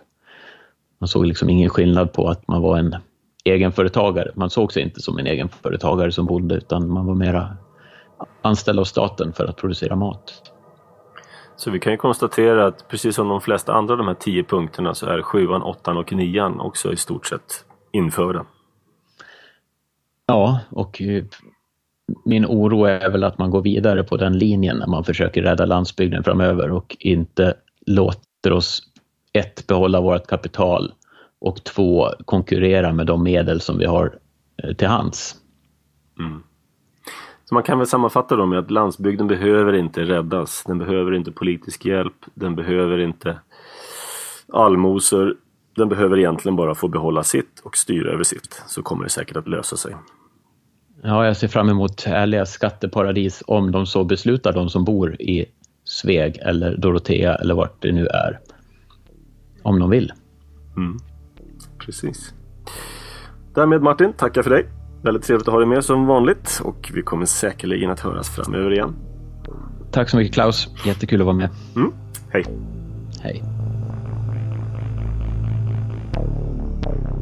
Man 0.98 1.08
såg 1.08 1.26
liksom 1.26 1.50
ingen 1.50 1.70
skillnad 1.70 2.12
på 2.12 2.28
att 2.28 2.48
man 2.48 2.62
var 2.62 2.78
en 2.78 2.96
egenföretagare. 3.44 4.30
Man 4.34 4.50
såg 4.50 4.72
sig 4.72 4.82
inte 4.82 5.00
som 5.00 5.18
en 5.18 5.26
egenföretagare 5.26 6.12
som 6.12 6.26
bodde, 6.26 6.54
utan 6.54 6.88
man 6.88 7.06
var 7.06 7.14
mera 7.14 7.56
anställd 8.42 8.80
av 8.80 8.84
staten 8.84 9.32
för 9.32 9.44
att 9.44 9.56
producera 9.56 9.96
mat. 9.96 10.52
Så 11.56 11.70
vi 11.70 11.80
kan 11.80 11.92
ju 11.92 11.96
konstatera 11.96 12.66
att 12.66 12.88
precis 12.88 13.16
som 13.16 13.28
de 13.28 13.40
flesta 13.40 13.72
andra 13.72 13.94
av 13.94 13.98
de 13.98 14.06
här 14.06 14.14
tio 14.14 14.44
punkterna 14.44 14.94
så 14.94 15.06
är 15.06 15.22
sjuan, 15.22 15.62
åttan 15.62 15.96
och 15.96 16.12
nian 16.12 16.60
också 16.60 16.92
i 16.92 16.96
stort 16.96 17.26
sett 17.26 17.64
införda. 17.92 18.44
Ja, 20.26 20.60
och 20.70 21.02
eh, 21.02 21.24
min 22.24 22.46
oro 22.46 22.84
är 22.84 23.10
väl 23.10 23.24
att 23.24 23.38
man 23.38 23.50
går 23.50 23.62
vidare 23.62 24.04
på 24.04 24.16
den 24.16 24.38
linjen 24.38 24.76
när 24.76 24.86
man 24.86 25.04
försöker 25.04 25.42
rädda 25.42 25.66
landsbygden 25.66 26.24
framöver 26.24 26.70
och 26.70 26.96
inte 27.00 27.54
låter 27.86 28.52
oss 28.52 28.82
ett, 29.32 29.66
behålla 29.66 30.00
vårt 30.00 30.26
kapital 30.26 30.92
och 31.40 31.64
två, 31.64 32.08
konkurrera 32.24 32.92
med 32.92 33.06
de 33.06 33.22
medel 33.22 33.60
som 33.60 33.78
vi 33.78 33.84
har 33.84 34.18
eh, 34.62 34.74
till 34.74 34.88
hands. 34.88 35.36
Mm. 36.18 36.42
Så 37.44 37.54
man 37.54 37.62
kan 37.62 37.78
väl 37.78 37.86
sammanfatta 37.86 38.36
då 38.36 38.46
med 38.46 38.58
att 38.58 38.70
landsbygden 38.70 39.26
behöver 39.26 39.72
inte 39.72 40.02
räddas. 40.02 40.64
Den 40.66 40.78
behöver 40.78 41.14
inte 41.14 41.32
politisk 41.32 41.84
hjälp. 41.84 42.24
Den 42.34 42.56
behöver 42.56 42.98
inte 42.98 43.38
allmosor. 44.52 45.36
Den 45.76 45.88
behöver 45.88 46.18
egentligen 46.18 46.56
bara 46.56 46.74
få 46.74 46.88
behålla 46.88 47.24
sitt 47.24 47.60
och 47.62 47.76
styra 47.76 48.12
över 48.12 48.24
sitt, 48.24 48.62
så 48.66 48.82
kommer 48.82 49.04
det 49.04 49.10
säkert 49.10 49.36
att 49.36 49.48
lösa 49.48 49.76
sig. 49.76 49.94
Ja, 51.02 51.26
jag 51.26 51.36
ser 51.36 51.48
fram 51.48 51.68
emot 51.68 52.06
ärliga 52.06 52.46
skatteparadis 52.46 53.42
om 53.46 53.72
de 53.72 53.86
så 53.86 54.04
beslutar, 54.04 54.52
de 54.52 54.68
som 54.68 54.84
bor 54.84 55.22
i 55.22 55.46
Sveg 55.84 56.36
eller 56.36 56.76
Dorotea 56.76 57.34
eller 57.34 57.54
vart 57.54 57.82
det 57.82 57.92
nu 57.92 58.06
är. 58.06 58.40
Om 59.62 59.78
de 59.78 59.90
vill. 59.90 60.12
Mm. 60.76 60.98
Precis. 61.78 62.34
Därmed 63.54 63.82
Martin, 63.82 64.12
tackar 64.12 64.42
för 64.42 64.50
dig. 64.50 64.66
Väldigt 65.02 65.22
trevligt 65.24 65.48
att 65.48 65.52
ha 65.52 65.60
dig 65.60 65.68
med 65.68 65.84
som 65.84 66.06
vanligt 66.06 66.60
och 66.64 66.90
vi 66.94 67.02
kommer 67.02 67.26
säkerligen 67.26 67.90
att 67.90 68.00
höras 68.00 68.30
framöver 68.30 68.72
igen. 68.72 68.94
Tack 69.90 70.08
så 70.08 70.16
mycket 70.16 70.34
Klaus. 70.34 70.68
Jättekul 70.86 71.20
att 71.20 71.26
vara 71.26 71.36
med. 71.36 71.48
Mm. 71.76 71.92
Hej. 72.30 72.44
Hej. 73.22 73.51
Thank 76.14 76.28
you. 76.28 77.21